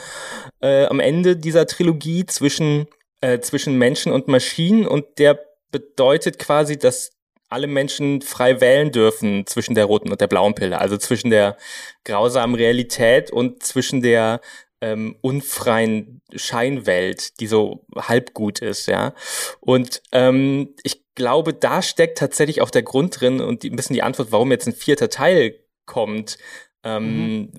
äh, 0.61 0.85
am 0.87 1.01
Ende 1.01 1.37
dieser 1.37 1.67
Trilogie 1.67 2.27
zwischen, 2.27 2.87
äh, 3.21 3.41
zwischen 3.41 3.77
Menschen 3.77 4.13
und 4.13 4.29
Maschinen 4.29 4.87
und 4.87 5.05
der 5.19 5.52
bedeutet 5.73 6.39
quasi, 6.39 6.79
dass 6.79 7.11
alle 7.49 7.67
Menschen 7.67 8.23
frei 8.23 8.61
wählen 8.61 8.93
dürfen 8.93 9.47
zwischen 9.47 9.75
der 9.75 9.85
roten 9.85 10.11
und 10.11 10.21
der 10.21 10.27
blauen 10.27 10.55
Pille, 10.55 10.79
also 10.79 10.97
zwischen 10.97 11.31
der 11.31 11.57
grausamen 12.05 12.55
Realität 12.57 13.31
und 13.31 13.63
zwischen 13.63 14.01
der 14.01 14.41
ähm, 14.81 15.17
unfreien 15.21 16.23
Scheinwelt, 16.35 17.41
die 17.41 17.47
so 17.47 17.85
halbgut 17.95 18.61
ist, 18.61 18.87
ja. 18.87 19.15
Und 19.61 20.03
ähm, 20.13 20.75
ich 20.83 21.03
glaube, 21.15 21.53
da 21.53 21.83
steckt 21.83 22.19
tatsächlich 22.19 22.63
auch 22.63 22.71
der 22.71 22.83
Grund 22.83 23.21
drin 23.21 23.41
und 23.41 23.63
die, 23.63 23.71
ein 23.71 23.77
bisschen 23.77 23.95
die 23.95 24.03
Antwort, 24.03 24.33
warum 24.33 24.51
jetzt 24.51 24.67
ein 24.67 24.73
vierter 24.73 25.11
Teil 25.11 25.61
kommt. 25.87 26.39
Ähm, 26.85 27.37
mhm. 27.37 27.53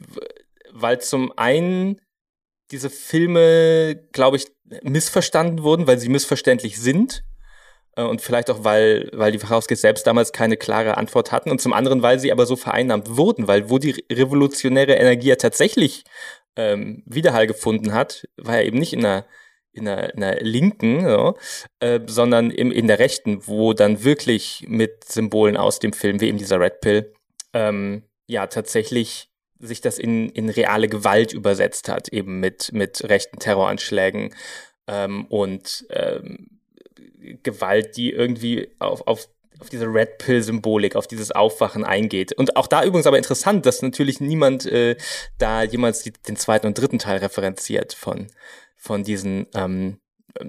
Weil 0.72 1.00
zum 1.02 1.32
einen 1.38 2.02
diese 2.72 2.90
Filme, 2.90 3.96
glaube 4.12 4.38
ich, 4.38 4.48
missverstanden 4.82 5.64
wurden, 5.64 5.88
weil 5.88 6.00
sie 6.00 6.10
missverständlich 6.10 6.80
sind. 6.80 7.24
Äh, 7.96 8.04
und 8.04 8.22
vielleicht 8.22 8.50
auch, 8.50 8.64
weil, 8.64 9.10
weil 9.14 9.32
die 9.32 9.42
Wachowskis 9.42 9.82
selbst 9.82 10.08
damals 10.08 10.32
keine 10.32 10.58
klare 10.58 10.98
Antwort 10.98 11.32
hatten. 11.32 11.52
Und 11.52 11.62
zum 11.62 11.74
anderen, 11.74 12.02
weil 12.02 12.20
sie 12.20 12.32
aber 12.32 12.46
so 12.46 12.56
vereinnahmt 12.56 13.18
wurden, 13.18 13.48
weil 13.48 13.70
wo 13.70 13.78
die 13.78 14.04
revolutionäre 14.12 14.94
Energie 14.94 15.30
ja 15.30 15.36
tatsächlich 15.36 16.04
ähm, 16.56 17.04
Widerhall 17.06 17.48
gefunden 17.48 17.94
hat, 17.94 18.28
war 18.38 18.58
ja 18.58 18.64
eben 18.64 18.78
nicht 18.80 18.94
in 18.94 19.06
einer 19.06 19.26
in 19.76 19.88
einer, 19.88 20.14
in 20.14 20.24
einer 20.24 20.40
linken, 20.42 21.02
so, 21.02 21.36
äh, 21.80 22.00
sondern 22.06 22.52
im, 22.52 22.72
in 22.72 22.88
der 22.88 23.00
rechten, 23.00 23.48
wo 23.48 23.74
dann 23.74 24.04
wirklich 24.04 24.66
mit 24.68 25.04
Symbolen 25.04 25.58
aus 25.58 25.80
dem 25.80 25.94
Film, 25.94 26.22
wie 26.22 26.28
eben 26.28 26.38
dieser 26.38 26.60
Red 26.60 26.80
Pill, 26.80 27.12
ähm, 27.54 28.04
ja, 28.28 28.46
tatsächlich 28.46 29.30
sich 29.60 29.82
das 29.82 29.98
in, 29.98 30.30
in 30.30 30.50
reale 30.50 30.88
Gewalt 30.88 31.34
übersetzt 31.34 31.90
hat, 31.90 32.10
eben 32.10 32.40
mit, 32.40 32.72
mit 32.72 33.04
rechten 33.10 33.40
Terroranschlägen 33.40 34.36
ähm, 34.88 35.26
und 35.26 35.86
ähm, 35.90 36.53
Gewalt, 37.44 37.98
die 37.98 38.12
irgendwie 38.12 38.70
auf, 38.80 39.06
auf, 39.08 39.30
auf 39.60 39.70
diese 39.70 39.86
Red 39.86 40.18
Pill-Symbolik, 40.18 40.96
auf 40.96 41.08
dieses 41.08 41.32
Aufwachen 41.32 41.84
eingeht. 41.84 42.34
Und 42.34 42.56
auch 42.56 42.68
da 42.68 42.84
übrigens 42.84 43.08
aber 43.08 43.18
interessant, 43.18 43.66
dass 43.66 43.82
natürlich 43.82 44.20
niemand 44.20 44.66
äh, 44.66 44.98
da 45.38 45.64
jemals 45.64 46.04
die, 46.04 46.12
den 46.12 46.36
zweiten 46.36 46.68
und 46.68 46.78
dritten 46.78 47.00
Teil 47.00 47.18
referenziert 47.18 47.94
von, 47.94 48.28
von 48.76 49.04
diesen 49.04 49.48
ähm, 49.54 50.00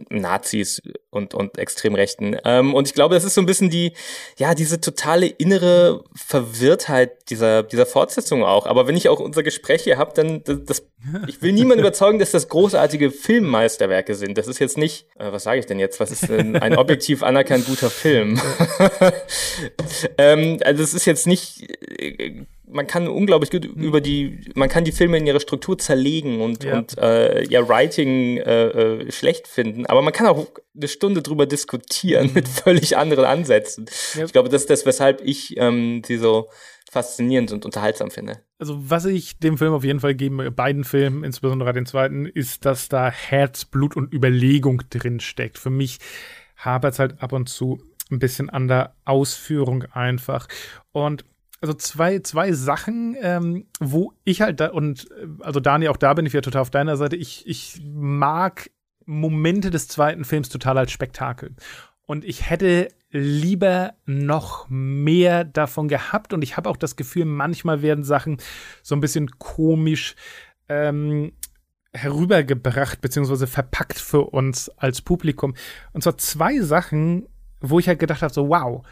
Nazis 0.09 0.82
und, 1.11 1.35
und 1.35 1.59
Extremrechten. 1.59 2.37
Ähm, 2.45 2.74
und 2.74 2.89
ich 2.89 2.95
glaube, 2.95 3.14
das 3.14 3.24
ist 3.24 3.35
so 3.35 3.43
ein 3.43 3.47
bisschen 3.47 3.70
die, 3.70 3.93
ja, 4.39 4.55
diese 4.55 4.80
totale 4.80 5.26
innere 5.26 6.05
Verwirrtheit 6.14 7.30
dieser, 7.30 7.62
dieser 7.62 7.87
Fortsetzung 7.87 8.43
auch. 8.45 8.66
Aber 8.66 8.87
wenn 8.87 8.97
ich 8.97 9.09
auch 9.09 9.20
unser 9.20 9.43
Gespräch 9.43 9.82
hier 9.82 9.99
habe, 9.99 10.12
dann, 10.14 10.43
das, 10.45 10.64
das, 10.64 10.87
ich 11.26 11.43
will 11.43 11.53
niemanden 11.53 11.80
überzeugen, 11.80 12.18
dass 12.18 12.30
das 12.30 12.49
großartige 12.49 13.11
Filmmeisterwerke 13.11 14.14
sind. 14.14 14.39
Das 14.39 14.49
ist 14.49 14.59
jetzt 14.59 14.78
nicht, 14.78 15.07
äh, 15.18 15.30
was 15.32 15.45
sage 15.45 15.61
ich 15.61 15.66
denn 15.66 15.78
jetzt? 15.78 16.01
Was 16.01 16.11
ist 16.11 16.28
denn 16.28 16.57
ein 16.57 16.76
objektiv 16.78 17.22
anerkannt 17.22 17.66
guter 17.66 17.91
Film? 17.91 18.41
ähm, 20.18 20.59
also 20.64 20.82
es 20.82 20.95
ist 20.95 21.05
jetzt 21.05 21.26
nicht, 21.26 21.70
äh, 22.01 22.45
man 22.66 22.86
kann 22.86 23.08
unglaublich 23.08 23.50
gut 23.50 23.64
hm. 23.64 23.74
über 23.74 24.00
die, 24.00 24.40
man 24.54 24.68
kann 24.68 24.84
die 24.84 24.92
Filme 24.92 25.18
in 25.18 25.26
ihrer 25.26 25.40
Struktur 25.40 25.78
zerlegen 25.78 26.40
und, 26.40 26.64
ja. 26.64 26.78
und 26.78 26.98
äh, 26.98 27.44
ja, 27.44 27.68
Writing 27.68 28.38
äh, 28.38 28.66
äh, 28.68 29.12
schlecht 29.12 29.48
finden, 29.48 29.86
aber 29.86 30.02
man 30.02 30.12
kann 30.12 30.26
auch 30.26 30.46
eine 30.76 30.88
Stunde 30.88 31.22
drüber 31.22 31.46
diskutieren 31.46 32.30
mit 32.34 32.48
völlig 32.48 32.96
anderen 32.96 33.24
Ansätzen. 33.24 33.86
Ja. 34.14 34.24
Ich 34.24 34.32
glaube, 34.32 34.48
das 34.48 34.62
ist 34.62 34.70
das, 34.70 34.86
weshalb 34.86 35.20
ich 35.22 35.56
ähm, 35.56 36.02
sie 36.04 36.16
so 36.16 36.48
faszinierend 36.90 37.52
und 37.52 37.64
unterhaltsam 37.64 38.10
finde. 38.10 38.40
Also, 38.58 38.78
was 38.78 39.04
ich 39.04 39.38
dem 39.40 39.58
Film 39.58 39.72
auf 39.72 39.84
jeden 39.84 40.00
Fall 40.00 40.14
gebe, 40.14 40.50
beiden 40.50 40.84
Filmen, 40.84 41.24
insbesondere 41.24 41.72
den 41.72 41.86
zweiten, 41.86 42.24
ist, 42.24 42.64
dass 42.64 42.88
da 42.88 43.10
Herzblut 43.10 43.96
und 43.96 44.12
Überlegung 44.14 44.82
drin 44.90 45.18
steckt. 45.18 45.58
Für 45.58 45.70
mich 45.70 45.98
hapert 46.56 46.94
es 46.94 46.98
halt 47.00 47.20
ab 47.20 47.32
und 47.32 47.48
zu 47.48 47.82
ein 48.10 48.20
bisschen 48.20 48.48
an 48.48 48.68
der 48.68 48.94
Ausführung 49.04 49.84
einfach. 49.92 50.46
Und 50.92 51.24
also 51.64 51.72
zwei, 51.72 52.18
zwei 52.18 52.52
Sachen, 52.52 53.16
ähm, 53.22 53.64
wo 53.80 54.12
ich 54.24 54.42
halt 54.42 54.60
da, 54.60 54.66
und 54.66 55.10
äh, 55.12 55.26
also 55.40 55.60
Dani, 55.60 55.88
auch 55.88 55.96
da 55.96 56.12
bin 56.12 56.26
ich 56.26 56.34
ja 56.34 56.42
total 56.42 56.60
auf 56.60 56.68
deiner 56.68 56.98
Seite. 56.98 57.16
Ich, 57.16 57.46
ich 57.46 57.80
mag 57.90 58.70
Momente 59.06 59.70
des 59.70 59.88
zweiten 59.88 60.26
Films 60.26 60.50
total 60.50 60.76
als 60.76 60.92
Spektakel. 60.92 61.56
Und 62.04 62.26
ich 62.26 62.50
hätte 62.50 62.88
lieber 63.08 63.94
noch 64.04 64.66
mehr 64.68 65.44
davon 65.44 65.88
gehabt. 65.88 66.34
Und 66.34 66.42
ich 66.42 66.58
habe 66.58 66.68
auch 66.68 66.76
das 66.76 66.96
Gefühl, 66.96 67.24
manchmal 67.24 67.80
werden 67.80 68.04
Sachen 68.04 68.36
so 68.82 68.94
ein 68.94 69.00
bisschen 69.00 69.30
komisch 69.38 70.16
ähm, 70.68 71.32
herübergebracht, 71.94 73.00
beziehungsweise 73.00 73.46
verpackt 73.46 73.98
für 73.98 74.20
uns 74.20 74.68
als 74.68 75.00
Publikum. 75.00 75.54
Und 75.94 76.02
zwar 76.02 76.18
zwei 76.18 76.60
Sachen, 76.60 77.26
wo 77.62 77.78
ich 77.78 77.88
halt 77.88 78.00
gedacht 78.00 78.20
habe, 78.20 78.34
so 78.34 78.50
wow, 78.50 78.84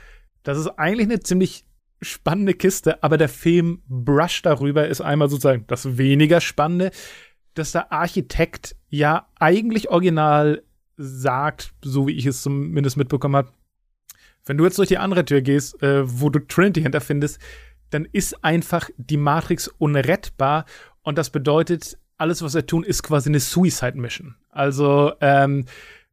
das 0.42 0.56
ist 0.56 0.68
eigentlich 0.78 1.08
eine 1.08 1.20
ziemlich 1.20 1.66
spannende 2.02 2.54
Kiste, 2.54 3.02
aber 3.02 3.16
der 3.16 3.28
Film 3.28 3.82
brusht 3.88 4.44
darüber, 4.44 4.86
ist 4.88 5.00
einmal 5.00 5.30
sozusagen 5.30 5.64
das 5.68 5.96
weniger 5.96 6.40
Spannende, 6.40 6.90
dass 7.54 7.72
der 7.72 7.92
Architekt 7.92 8.76
ja 8.88 9.28
eigentlich 9.38 9.90
original 9.90 10.62
sagt, 10.96 11.72
so 11.82 12.06
wie 12.06 12.12
ich 12.12 12.26
es 12.26 12.42
zumindest 12.42 12.96
mitbekommen 12.96 13.36
habe, 13.36 13.52
wenn 14.44 14.58
du 14.58 14.64
jetzt 14.64 14.78
durch 14.78 14.88
die 14.88 14.98
andere 14.98 15.24
Tür 15.24 15.40
gehst, 15.40 15.82
äh, 15.82 16.02
wo 16.04 16.28
du 16.28 16.40
Trinity 16.40 16.82
hinterfindest, 16.82 17.38
dann 17.90 18.06
ist 18.10 18.44
einfach 18.44 18.90
die 18.96 19.16
Matrix 19.16 19.68
unrettbar 19.68 20.64
und 21.02 21.18
das 21.18 21.30
bedeutet, 21.30 21.98
alles, 22.16 22.42
was 22.42 22.54
er 22.54 22.66
tun, 22.66 22.84
ist 22.84 23.02
quasi 23.02 23.28
eine 23.28 23.40
Suicide 23.40 23.98
Mission. 23.98 24.36
Also, 24.50 25.12
ähm, 25.20 25.64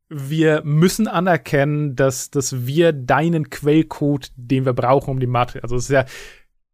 wir 0.10 0.62
müssen 0.64 1.08
anerkennen, 1.08 1.96
dass, 1.96 2.32
dass 2.32 2.66
wir 2.66 2.94
deinen 2.94 3.50
Quellcode, 3.50 4.32
den 4.36 4.66
wir 4.66 4.74
brauchen, 4.74 5.12
um 5.12 5.20
die 5.20 5.28
Matrix, 5.28 5.64
also 5.64 5.76
es 5.76 5.84
ist 5.84 5.92
ja 5.92 6.06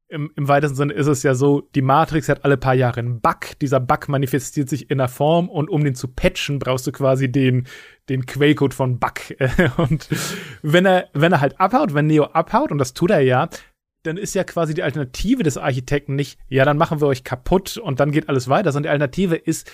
im, 0.07 0.31
im 0.35 0.47
weitesten 0.47 0.75
Sinne 0.75 0.93
ist 0.93 1.07
es 1.07 1.23
ja 1.23 1.33
so, 1.33 1.61
die 1.73 1.81
Matrix 1.81 2.29
hat 2.29 2.45
alle 2.45 2.57
paar 2.57 2.75
Jahre 2.75 2.99
einen 2.99 3.21
Bug. 3.21 3.57
Dieser 3.61 3.79
Bug 3.79 4.07
manifestiert 4.07 4.69
sich 4.69 4.91
in 4.91 4.99
einer 4.99 5.09
Form 5.09 5.49
und 5.49 5.69
um 5.69 5.83
den 5.83 5.95
zu 5.95 6.07
patchen, 6.07 6.59
brauchst 6.59 6.85
du 6.85 6.91
quasi 6.91 7.31
den, 7.31 7.67
den 8.07 8.25
Quellcode 8.25 8.73
von 8.73 8.99
Bug. 8.99 9.13
und 9.77 10.07
wenn 10.61 10.85
er, 10.85 11.09
wenn 11.13 11.31
er 11.31 11.41
halt 11.41 11.59
abhaut, 11.59 11.93
wenn 11.93 12.07
Neo 12.07 12.25
abhaut, 12.25 12.71
und 12.71 12.77
das 12.77 12.93
tut 12.93 13.09
er 13.09 13.21
ja, 13.21 13.49
dann 14.03 14.17
ist 14.17 14.35
ja 14.35 14.43
quasi 14.43 14.75
die 14.75 14.83
Alternative 14.83 15.41
des 15.41 15.57
Architekten 15.57 16.15
nicht, 16.15 16.39
ja, 16.47 16.63
dann 16.65 16.77
machen 16.77 17.01
wir 17.01 17.07
euch 17.07 17.23
kaputt 17.23 17.77
und 17.77 17.99
dann 17.99 18.11
geht 18.11 18.29
alles 18.29 18.47
weiter, 18.47 18.71
sondern 18.71 18.89
die 18.89 18.93
Alternative 18.93 19.35
ist, 19.35 19.71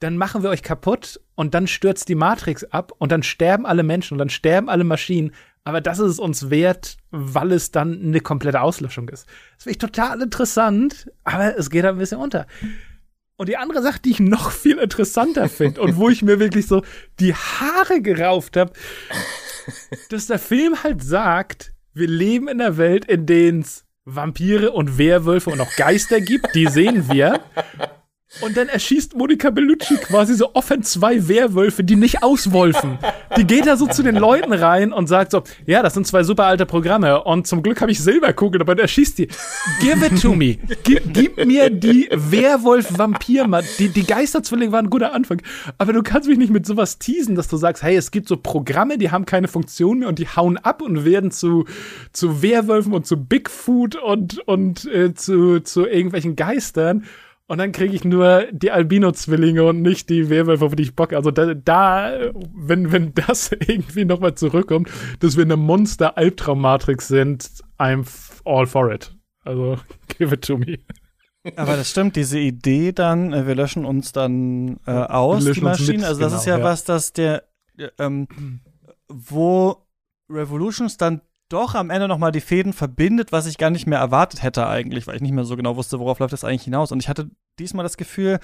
dann 0.00 0.16
machen 0.16 0.42
wir 0.42 0.50
euch 0.50 0.62
kaputt 0.62 1.20
und 1.34 1.54
dann 1.54 1.66
stürzt 1.66 2.08
die 2.08 2.14
Matrix 2.14 2.64
ab 2.64 2.92
und 2.98 3.12
dann 3.12 3.22
sterben 3.22 3.66
alle 3.66 3.82
Menschen 3.82 4.14
und 4.14 4.18
dann 4.18 4.28
sterben 4.28 4.68
alle 4.68 4.84
Maschinen. 4.84 5.32
Aber 5.64 5.80
das 5.80 5.98
ist 5.98 6.12
es 6.12 6.18
uns 6.18 6.50
wert, 6.50 6.96
weil 7.10 7.52
es 7.52 7.70
dann 7.70 8.00
eine 8.00 8.20
komplette 8.20 8.60
Auslöschung 8.60 9.08
ist. 9.08 9.26
Das 9.56 9.64
finde 9.64 9.72
ich 9.72 9.78
total 9.78 10.22
interessant, 10.22 11.10
aber 11.24 11.58
es 11.58 11.70
geht 11.70 11.84
ein 11.84 11.98
bisschen 11.98 12.20
unter. 12.20 12.46
Und 13.36 13.48
die 13.48 13.56
andere 13.56 13.82
Sache, 13.82 14.00
die 14.00 14.10
ich 14.10 14.20
noch 14.20 14.50
viel 14.50 14.78
interessanter 14.78 15.48
finde 15.48 15.80
und 15.80 15.96
wo 15.96 16.08
ich 16.08 16.22
mir 16.22 16.38
wirklich 16.40 16.66
so 16.66 16.82
die 17.20 17.34
Haare 17.34 18.00
gerauft 18.00 18.56
habe, 18.56 18.72
dass 20.10 20.26
der 20.26 20.38
Film 20.38 20.82
halt 20.82 21.02
sagt, 21.02 21.72
wir 21.92 22.08
leben 22.08 22.48
in 22.48 22.60
einer 22.60 22.76
Welt, 22.76 23.04
in 23.06 23.26
der 23.26 23.54
es 23.54 23.84
Vampire 24.04 24.70
und 24.70 24.98
Werwölfe 24.98 25.50
und 25.50 25.60
auch 25.60 25.74
Geister 25.76 26.20
gibt, 26.20 26.54
die 26.54 26.66
sehen 26.66 27.10
wir. 27.10 27.40
Und 28.42 28.56
dann 28.56 28.68
erschießt 28.68 29.16
Monica 29.16 29.50
Bellucci 29.50 29.96
quasi 29.96 30.34
so 30.34 30.54
offen 30.54 30.82
zwei 30.82 31.28
Werwölfe, 31.28 31.84
die 31.84 31.96
nicht 31.96 32.22
auswolfen. 32.22 32.98
Die 33.36 33.46
geht 33.46 33.66
da 33.66 33.76
so 33.76 33.86
zu 33.86 34.02
den 34.02 34.16
Leuten 34.16 34.52
rein 34.52 34.92
und 34.92 35.06
sagt 35.06 35.30
so, 35.30 35.42
ja, 35.66 35.82
das 35.82 35.94
sind 35.94 36.06
zwei 36.06 36.22
super 36.22 36.44
alte 36.44 36.66
Programme 36.66 37.22
und 37.24 37.46
zum 37.46 37.62
Glück 37.62 37.80
habe 37.80 37.90
ich 37.90 38.00
Silberkugeln, 38.00 38.60
aber 38.60 38.78
er 38.78 38.88
schießt 38.88 39.18
die. 39.18 39.28
Give 39.80 40.04
it 40.04 40.20
to 40.20 40.34
me. 40.34 40.58
Gib, 40.84 41.12
gib 41.12 41.44
mir 41.46 41.70
die 41.70 42.08
Werwolf-Vampir, 42.12 43.46
die, 43.78 43.88
die 43.88 44.06
Geisterzwillinge 44.06 44.72
waren 44.72 44.86
ein 44.86 44.90
guter 44.90 45.12
Anfang. 45.12 45.40
Aber 45.78 45.92
du 45.92 46.02
kannst 46.02 46.28
mich 46.28 46.38
nicht 46.38 46.52
mit 46.52 46.66
sowas 46.66 46.98
teasen, 46.98 47.34
dass 47.34 47.48
du 47.48 47.56
sagst, 47.56 47.82
hey, 47.82 47.96
es 47.96 48.10
gibt 48.10 48.28
so 48.28 48.36
Programme, 48.36 48.98
die 48.98 49.10
haben 49.10 49.26
keine 49.26 49.48
Funktion 49.48 50.00
mehr 50.00 50.08
und 50.08 50.18
die 50.18 50.28
hauen 50.28 50.58
ab 50.58 50.82
und 50.82 51.04
werden 51.04 51.30
zu, 51.30 51.64
zu 52.12 52.42
Werwölfen 52.42 52.92
und 52.92 53.06
zu 53.06 53.16
Bigfoot 53.16 53.96
und, 53.96 54.38
und 54.46 54.84
äh, 54.86 55.14
zu, 55.14 55.60
zu 55.60 55.86
irgendwelchen 55.86 56.36
Geistern. 56.36 57.04
Und 57.48 57.58
dann 57.58 57.70
kriege 57.70 57.94
ich 57.94 58.04
nur 58.04 58.46
die 58.50 58.72
Albino-Zwillinge 58.72 59.62
und 59.64 59.80
nicht 59.80 60.10
die 60.10 60.28
Werwölfe, 60.30 60.64
auf 60.64 60.74
die 60.74 60.82
ich 60.82 60.96
Bock. 60.96 61.12
Also 61.12 61.30
da, 61.30 61.54
da 61.54 62.32
wenn, 62.54 62.90
wenn 62.90 63.14
das 63.14 63.52
irgendwie 63.66 64.04
nochmal 64.04 64.34
zurückkommt, 64.34 64.90
dass 65.20 65.36
wir 65.36 65.44
eine 65.44 65.56
Monster-Albtraum-Matrix 65.56 67.06
sind, 67.06 67.50
I'm 67.78 68.04
all 68.44 68.66
for 68.66 68.92
it. 68.92 69.14
Also 69.44 69.78
give 70.18 70.34
it 70.34 70.42
to 70.44 70.58
me. 70.58 70.78
Aber 71.54 71.76
das 71.76 71.90
stimmt, 71.90 72.16
diese 72.16 72.40
Idee 72.40 72.90
dann, 72.90 73.32
äh, 73.32 73.46
wir 73.46 73.54
löschen 73.54 73.84
uns 73.84 74.10
dann 74.10 74.80
äh, 74.84 74.90
aus, 74.90 75.44
die 75.44 75.60
Maschinen. 75.60 76.02
also 76.02 76.20
das 76.20 76.32
genau, 76.32 76.40
ist 76.40 76.46
ja, 76.46 76.58
ja, 76.58 76.64
was, 76.64 76.82
dass 76.82 77.12
der, 77.12 77.44
ähm, 77.98 78.26
wo 79.08 79.86
Revolutions 80.28 80.96
dann 80.96 81.20
doch 81.48 81.74
am 81.74 81.90
Ende 81.90 82.08
nochmal 82.08 82.32
die 82.32 82.40
Fäden 82.40 82.72
verbindet, 82.72 83.32
was 83.32 83.46
ich 83.46 83.58
gar 83.58 83.70
nicht 83.70 83.86
mehr 83.86 83.98
erwartet 83.98 84.42
hätte 84.42 84.66
eigentlich, 84.66 85.06
weil 85.06 85.16
ich 85.16 85.22
nicht 85.22 85.32
mehr 85.32 85.44
so 85.44 85.56
genau 85.56 85.76
wusste, 85.76 85.98
worauf 85.98 86.18
läuft 86.18 86.32
das 86.32 86.44
eigentlich 86.44 86.64
hinaus. 86.64 86.92
Und 86.92 87.00
ich 87.00 87.08
hatte 87.08 87.30
diesmal 87.58 87.82
das 87.84 87.96
Gefühl 87.96 88.38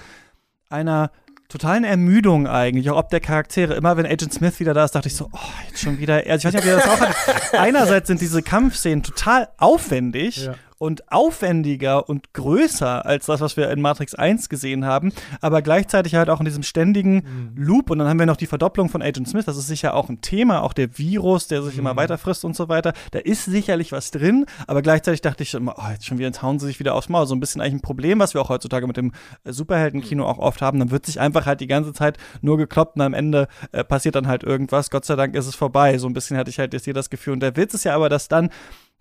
einer 0.69 1.11
totalen 1.49 1.83
Ermüdung 1.83 2.47
eigentlich, 2.47 2.89
auch 2.89 2.97
ob 2.97 3.09
der 3.09 3.19
Charaktere. 3.19 3.75
Immer 3.75 3.97
wenn 3.97 4.05
Agent 4.05 4.33
Smith 4.33 4.59
wieder 4.59 4.73
da 4.73 4.85
ist, 4.85 4.95
dachte 4.95 5.07
ich 5.07 5.15
so, 5.15 5.29
oh, 5.31 5.39
jetzt 5.67 5.81
schon 5.81 5.99
wieder. 5.99 6.15
Also 6.27 6.35
ich 6.35 6.45
weiß 6.45 6.53
nicht, 6.53 6.63
ob 6.63 6.65
ihr 6.65 6.75
das 6.75 6.87
auch 6.87 6.99
hattet. 6.99 7.53
Einerseits 7.59 8.07
sind 8.07 8.21
diese 8.21 8.41
Kampfszenen 8.41 9.03
total 9.03 9.49
aufwendig. 9.57 10.45
Ja 10.45 10.55
und 10.83 11.11
aufwendiger 11.11 12.09
und 12.09 12.33
größer 12.33 13.05
als 13.05 13.25
das, 13.27 13.39
was 13.39 13.55
wir 13.55 13.71
in 13.71 13.79
Matrix 13.81 14.13
1 14.15 14.49
gesehen 14.49 14.85
haben, 14.85 15.13
aber 15.39 15.61
gleichzeitig 15.61 16.15
halt 16.15 16.29
auch 16.29 16.39
in 16.39 16.45
diesem 16.45 16.61
ständigen 16.63 17.13
Mhm. 17.15 17.51
Loop 17.55 17.89
und 17.89 17.99
dann 17.99 18.07
haben 18.09 18.19
wir 18.19 18.25
noch 18.25 18.35
die 18.35 18.47
Verdopplung 18.47 18.89
von 18.89 19.01
Agent 19.01 19.27
Smith, 19.29 19.45
das 19.45 19.55
ist 19.57 19.67
sicher 19.67 19.93
auch 19.93 20.09
ein 20.09 20.19
Thema, 20.21 20.61
auch 20.61 20.73
der 20.73 20.97
Virus, 20.97 21.47
der 21.47 21.63
sich 21.63 21.75
Mhm. 21.75 21.79
immer 21.79 21.95
weiter 21.95 22.17
frisst 22.17 22.43
und 22.43 22.55
so 22.55 22.67
weiter. 22.67 22.93
Da 23.11 23.19
ist 23.19 23.45
sicherlich 23.45 23.91
was 23.93 24.11
drin, 24.11 24.45
aber 24.67 24.81
gleichzeitig 24.81 25.21
dachte 25.21 25.43
ich 25.43 25.53
immer, 25.53 25.75
oh, 25.77 25.89
jetzt 25.91 26.05
schon 26.05 26.17
wieder, 26.17 26.27
jetzt 26.27 26.41
hauen 26.41 26.59
sie 26.59 26.65
sich 26.67 26.79
wieder 26.79 26.95
aufs 26.95 27.07
Maul. 27.09 27.25
So 27.27 27.33
ein 27.35 27.39
bisschen 27.39 27.61
eigentlich 27.61 27.75
ein 27.75 27.81
Problem, 27.81 28.19
was 28.19 28.33
wir 28.33 28.41
auch 28.41 28.49
heutzutage 28.49 28.85
mit 28.85 28.97
dem 28.97 29.13
äh, 29.45 29.53
Superheldenkino 29.53 30.25
auch 30.25 30.37
oft 30.39 30.61
haben. 30.61 30.79
Dann 30.79 30.91
wird 30.91 31.05
sich 31.05 31.19
einfach 31.19 31.45
halt 31.45 31.61
die 31.61 31.67
ganze 31.67 31.93
Zeit 31.93 32.17
nur 32.41 32.57
gekloppt 32.57 32.95
und 32.97 33.01
am 33.01 33.13
Ende 33.13 33.47
äh, 33.71 33.83
passiert 33.85 34.15
dann 34.15 34.27
halt 34.27 34.43
irgendwas. 34.43 34.89
Gott 34.91 35.05
sei 35.05 35.15
Dank 35.15 35.33
ist 35.35 35.47
es 35.47 35.55
vorbei. 35.55 35.97
So 35.97 36.07
ein 36.07 36.13
bisschen 36.13 36.35
hatte 36.37 36.49
ich 36.49 36.59
halt 36.59 36.73
jetzt 36.73 36.83
hier 36.85 36.93
das 36.93 37.09
Gefühl. 37.09 37.33
Und 37.33 37.39
der 37.39 37.55
Witz 37.55 37.73
ist 37.73 37.85
ja 37.85 37.95
aber, 37.95 38.09
dass 38.09 38.27
dann 38.27 38.49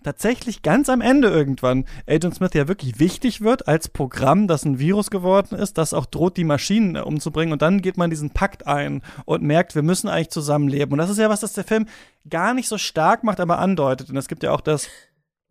tatsächlich 0.03 0.63
ganz 0.63 0.89
am 0.89 1.01
Ende 1.01 1.29
irgendwann 1.29 1.85
Agent 2.07 2.35
Smith 2.35 2.53
ja 2.55 2.69
wirklich 2.69 2.99
wichtig 2.99 3.41
wird 3.41 3.69
als 3.69 3.89
Programm, 3.89 4.49
das 4.49 4.65
ein 4.65 4.79
Virus 4.79 5.11
geworden 5.11 5.57
ist, 5.57 5.79
das 5.79 5.95
auch 5.95 6.07
droht, 6.07 6.37
die 6.37 6.45
Maschinen 6.45 6.97
äh, 6.97 7.01
umzubringen. 7.01 7.53
Und 7.53 7.63
dann 7.63 7.83
geht 7.83 7.97
man 7.97 8.11
diesen 8.11 8.31
Pakt 8.31 8.67
ein 8.67 9.03
und 9.25 9.43
merkt, 9.43 9.75
wir 9.75 9.83
müssen 9.83 10.09
eigentlich 10.09 10.31
zusammenleben. 10.31 10.93
Und 10.93 10.99
das 10.99 11.11
ist 11.11 11.19
ja 11.19 11.31
was, 11.31 11.41
das 11.41 11.53
der 11.53 11.65
Film 11.65 11.87
gar 12.29 12.55
nicht 12.55 12.69
so 12.69 12.79
stark 12.79 13.25
macht, 13.25 13.41
aber 13.41 13.59
andeutet. 13.59 14.11
Und 14.11 14.17
es 14.17 14.29
gibt 14.29 14.43
ja 14.43 14.53
auch 14.53 14.61
das 14.61 14.89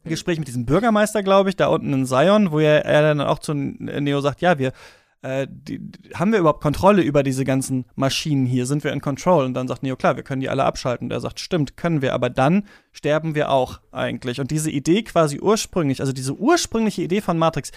Gespräch 0.04 0.40
mit 0.40 0.48
diesem 0.48 0.66
Bürgermeister, 0.66 1.22
glaube 1.22 1.50
ich, 1.50 1.56
da 1.56 1.68
unten 1.68 1.94
in 1.94 2.06
Zion, 2.06 2.52
wo 2.52 2.60
er, 2.60 2.86
er 2.86 3.02
dann 3.02 3.22
auch 3.22 3.40
zu 3.40 3.54
Neo 3.54 4.22
sagt, 4.22 4.42
ja, 4.42 4.58
wir 4.58 4.72
äh, 5.22 5.48
die, 5.50 5.80
haben 6.16 6.32
wir 6.32 6.40
überhaupt 6.40 6.62
Kontrolle 6.62 7.02
über 7.02 7.24
diese 7.24 7.46
ganzen 7.46 7.86
Maschinen 7.96 8.46
hier? 8.46 8.66
Sind 8.66 8.84
wir 8.84 8.92
in 8.92 9.02
Control? 9.02 9.46
Und 9.46 9.54
dann 9.54 9.68
sagt 9.68 9.84
Neo, 9.84 9.96
klar, 9.96 10.16
wir 10.16 10.24
können 10.24 10.42
die 10.42 10.50
alle 10.50 10.64
abschalten. 10.64 11.08
Und 11.08 11.12
er 11.12 11.20
sagt, 11.20 11.40
stimmt, 11.40 11.78
können 11.78 12.02
wir, 12.02 12.14
aber 12.14 12.30
dann 12.30 12.68
sterben 12.92 13.36
wir 13.36 13.52
auch 13.52 13.82
eigentlich. 13.92 14.40
Und 14.40 14.52
diese 14.52 14.72
Idee 14.72 15.04
quasi 15.04 15.40
ursprünglich, 15.40 16.00
also 16.00 16.14
diese 16.14 16.36
ursprüngliche 16.36 17.04
Idee 17.04 17.22
von 17.22 17.38
Matrix, 17.38 17.72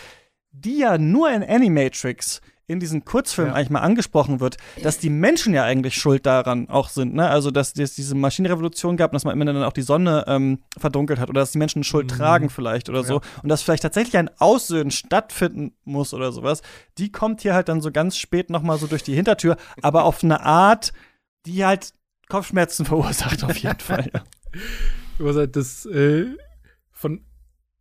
die 0.53 0.78
ja 0.78 0.99
nur 0.99 1.30
in 1.30 1.42
Animatrix 1.42 2.40
in 2.66 2.80
diesen 2.80 3.04
Kurzfilmen 3.04 3.52
Ja. 3.52 3.56
eigentlich 3.58 3.70
mal 3.70 3.80
angesprochen 3.80 4.40
wird, 4.40 4.56
dass 4.82 4.98
die 4.98 5.10
Menschen 5.10 5.52
ja 5.54 5.64
eigentlich 5.64 5.96
schuld 5.96 6.24
daran 6.24 6.68
auch 6.70 6.88
sind, 6.88 7.14
ne? 7.14 7.28
Also, 7.28 7.50
dass 7.50 7.74
es 7.76 7.94
diese 7.94 8.14
Maschinenrevolution 8.14 8.96
gab 8.96 9.10
und 9.10 9.14
dass 9.14 9.24
man 9.24 9.34
immer 9.34 9.44
dann 9.44 9.62
auch 9.64 9.72
die 9.72 9.82
Sonne 9.82 10.24
ähm, 10.26 10.60
verdunkelt 10.78 11.18
hat 11.20 11.28
oder 11.28 11.42
dass 11.42 11.52
die 11.52 11.58
Menschen 11.58 11.84
Schuld 11.84 12.10
tragen 12.10 12.48
vielleicht 12.48 12.88
oder 12.88 13.04
so 13.04 13.20
und 13.42 13.48
dass 13.48 13.62
vielleicht 13.62 13.82
tatsächlich 13.82 14.16
ein 14.16 14.30
Aussöhnen 14.38 14.90
stattfinden 14.90 15.72
muss 15.84 16.14
oder 16.14 16.32
sowas, 16.32 16.62
die 16.98 17.12
kommt 17.12 17.42
hier 17.42 17.54
halt 17.54 17.68
dann 17.68 17.80
so 17.82 17.90
ganz 17.92 18.16
spät 18.16 18.48
noch 18.50 18.62
mal 18.62 18.78
so 18.78 18.86
durch 18.86 19.02
die 19.02 19.14
Hintertür, 19.14 19.56
aber 19.82 20.04
auf 20.04 20.24
eine 20.24 20.40
Art, 20.42 20.92
die 21.46 21.64
halt 21.64 21.92
Kopfschmerzen 22.28 22.86
verursacht 22.86 23.44
auf 23.44 23.56
jeden 23.58 23.78
Fall. 23.80 24.10
Ja. 24.12 24.24
Also 25.26 25.44
das 25.46 25.84
äh, 25.86 26.26
von 26.92 27.20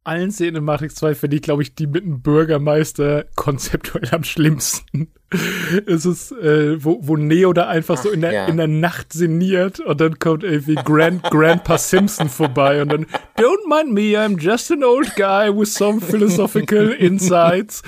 allen 0.04 0.32
Szenen 0.32 0.58
in 0.58 0.64
Matrix 0.64 0.96
2 0.96 1.16
finde 1.16 1.38
ich, 1.38 1.42
glaube 1.42 1.62
ich, 1.62 1.76
die 1.76 1.88
mit 1.88 2.04
dem 2.04 2.22
Bürgermeister 2.22 3.26
konzeptuell 3.36 4.10
am 4.12 4.24
schlimmsten. 4.24 5.12
es 5.88 6.06
ist, 6.06 6.32
äh, 6.32 6.84
wo, 6.84 7.00
wo 7.02 7.16
Neo 7.18 7.54
da 7.54 7.68
einfach 7.68 7.98
so 7.98 8.10
in 8.10 8.22
der, 8.22 8.34
ja. 8.34 8.46
in 8.48 8.58
der 8.58 8.68
Nacht 8.68 9.14
sinniert 9.14 9.80
und 9.80 10.00
dann 10.00 10.20
kommt 10.20 10.44
irgendwie 10.44 10.76
Grand, 10.76 11.24
Grandpa 11.24 11.78
Simpson 11.78 12.30
vorbei 12.30 12.82
und 12.82 12.92
dann 12.92 13.06
Don't 13.38 13.68
mind 13.68 13.94
me, 13.94 14.18
I'm 14.18 14.40
just 14.40 14.72
an 14.72 14.84
old 14.84 15.16
guy 15.16 15.50
with 15.50 15.74
some 15.74 16.02
philosophical 16.02 16.90
insights. 16.92 17.82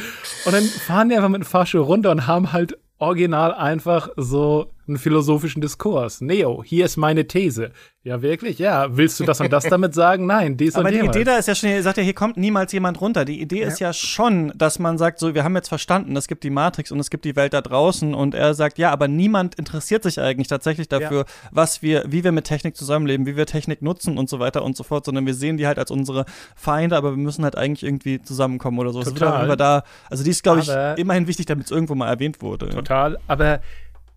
Und 0.45 0.53
dann 0.53 0.63
fahren 0.63 1.09
die 1.09 1.16
einfach 1.16 1.30
mit 1.30 1.41
dem 1.41 1.45
Fahrstuhl 1.45 1.82
runter 1.82 2.11
und 2.11 2.28
haben 2.28 2.51
halt 2.51 2.78
original 2.97 3.53
einfach 3.53 4.09
so 4.16 4.72
einen 4.88 4.97
philosophischen 4.97 5.61
Diskurs. 5.61 6.21
Neo, 6.21 6.63
hier 6.63 6.86
ist 6.86 6.97
meine 6.97 7.27
These. 7.27 7.71
Ja, 8.05 8.21
wirklich? 8.21 8.59
Ja. 8.59 8.95
Willst 8.95 9.19
du 9.19 9.23
das 9.23 9.41
und 9.41 9.51
das 9.51 9.63
damit 9.69 9.95
sagen? 9.95 10.27
Nein, 10.27 10.57
dies 10.57 10.75
Aber 10.75 10.89
und 10.89 10.93
die. 10.93 10.99
Idee 10.99 11.23
da 11.23 11.38
ist 11.38 11.47
ja 11.47 11.55
schon, 11.55 11.69
ihr 11.69 11.81
sagt 11.81 11.97
ja, 11.97 12.03
hier 12.03 12.13
kommt 12.13 12.38
niemals 12.38 12.71
jemand 12.71 13.01
runter. 13.01 13.25
Die 13.25 13.41
Idee 13.41 13.61
ist 13.63 13.79
ja 13.79 13.93
schon, 13.93 14.53
dass 14.55 14.77
man 14.77 14.99
sagt, 14.99 15.17
so, 15.17 15.33
wir 15.33 15.43
haben 15.43 15.55
jetzt 15.55 15.69
verstanden, 15.69 16.15
es 16.15 16.27
gibt 16.27 16.43
die 16.43 16.51
Matrix 16.51 16.91
und 16.91 16.99
es 16.99 17.09
gibt 17.09 17.25
die 17.25 17.36
Welt 17.36 17.53
da 17.53 17.61
draußen 17.61 18.13
und 18.13 18.36
er 18.36 18.53
sagt, 18.53 18.77
ja, 18.77 18.91
aber 18.91 19.07
niemand 19.07 19.55
interessiert 19.55 20.03
sich 20.03 20.21
eigentlich 20.21 20.47
tatsächlich 20.47 20.88
dafür, 20.88 21.25
was 21.51 21.81
wir, 21.81 22.03
wie 22.07 22.23
wir 22.23 22.31
mit 22.31 22.45
Technik 22.45 22.77
zusammenleben, 22.77 23.25
wie 23.25 23.36
wir 23.36 23.47
Technik 23.47 23.81
nutzen 23.81 24.19
und 24.19 24.29
so 24.29 24.38
weiter 24.38 24.63
und 24.63 24.77
so 24.77 24.83
fort, 24.83 25.05
sondern 25.05 25.25
wir 25.25 25.33
sehen 25.33 25.57
die 25.57 25.65
halt 25.65 25.79
als 25.79 25.89
unsere 25.89 26.25
Feinde, 26.55 26.97
aber 26.97 27.11
wir 27.11 27.23
müssen 27.23 27.43
halt 27.43 27.57
eigentlich 27.57 27.83
irgendwie 27.83 28.21
zusammenkommen 28.21 28.77
oder 28.77 28.91
so. 28.91 29.03
Wird 29.03 29.17
Total. 29.17 29.39
auch 29.39 29.43
immer 29.43 29.57
da, 29.57 29.83
also 30.11 30.23
die 30.23 30.29
ist, 30.29 30.43
glaube 30.43 30.59
ich, 30.59 30.69
immerhin 30.99 31.25
wichtig, 31.25 31.47
damit 31.47 31.65
es 31.65 31.71
irgendwo 31.71 31.95
mal 31.95 32.07
erwähnt 32.07 32.43
wurde. 32.43 32.69
Total, 32.69 33.17
aber 33.27 33.61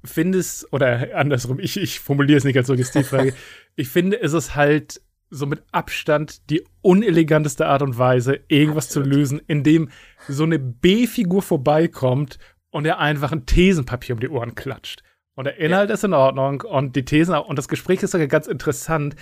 findest, 0.05 0.73
oder 0.73 1.09
andersrum, 1.15 1.59
ich, 1.59 1.77
ich 1.77 2.01
formuliere 2.01 2.39
es 2.39 2.45
nicht 2.45 2.57
als 2.57 2.67
Suggestivfrage, 2.67 3.35
ich 3.77 3.89
finde, 3.89 4.21
es 4.21 4.33
ist 4.33 4.55
halt 4.55 5.01
so 5.31 5.47
mit 5.47 5.63
Abstand 5.73 6.49
die 6.51 6.65
uneleganteste 6.81 7.67
Art 7.67 7.83
und 7.83 7.99
Weise, 7.99 8.41
irgendwas 8.49 8.89
zu 8.89 9.01
lösen, 9.01 9.41
indem 9.47 9.91
so 10.27 10.45
eine 10.45 10.59
B-Figur 10.59 11.43
vorbeikommt 11.43 12.39
und 12.71 12.87
er 12.87 12.99
einfach 12.99 13.33
ein 13.33 13.47
Thesenpapier 13.47 14.15
um 14.15 14.21
die 14.21 14.29
Ohren 14.29 14.55
klatscht. 14.55 15.03
Und 15.35 15.45
der 15.45 15.59
Inhalt 15.59 15.91
ist 15.91 16.05
in 16.05 16.15
Ordnung 16.15 16.63
und 16.63 16.97
die 16.97 17.05
Thesen 17.05 17.35
auch, 17.35 17.47
und 17.47 17.57
das 17.57 17.69
Gespräch 17.69 18.03
ist 18.03 18.11
sogar 18.11 18.27
ganz 18.27 18.47
interessant. 18.47 19.15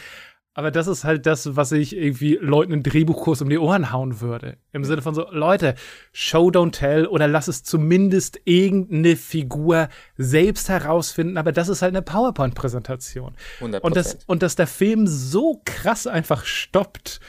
Aber 0.57 0.71
das 0.71 0.87
ist 0.87 1.05
halt 1.05 1.27
das, 1.27 1.55
was 1.55 1.71
ich 1.73 1.95
irgendwie 1.95 2.39
Leuten 2.41 2.73
einen 2.73 2.83
Drehbuchkurs 2.83 3.43
um 3.43 3.51
die 3.51 3.59
Ohren 3.59 3.93
hauen 3.93 4.23
würde. 4.23 4.57
Im 4.73 4.85
Sinne 4.85 5.03
von 5.03 5.15
so, 5.15 5.31
Leute, 5.31 5.75
Show 6.13 6.49
don't 6.49 6.73
tell 6.73 7.07
oder 7.07 7.29
lass 7.29 7.47
es 7.47 7.63
zumindest 7.63 8.41
irgendeine 8.47 9.17
Figur 9.17 9.91
selbst 10.17 10.71
herausfinden, 10.71 11.37
aber 11.37 11.53
das 11.53 11.69
ist 11.69 11.83
halt 11.83 11.95
eine 11.95 12.01
PowerPoint-Präsentation. 12.01 13.37
100%. 13.61 13.81
Und 13.81 13.97
das, 13.97 14.19
und 14.25 14.43
dass 14.43 14.57
der 14.57 14.67
Film 14.67 15.07
so 15.07 15.61
krass 15.67 16.07
einfach 16.07 16.47
stoppt, 16.47 17.21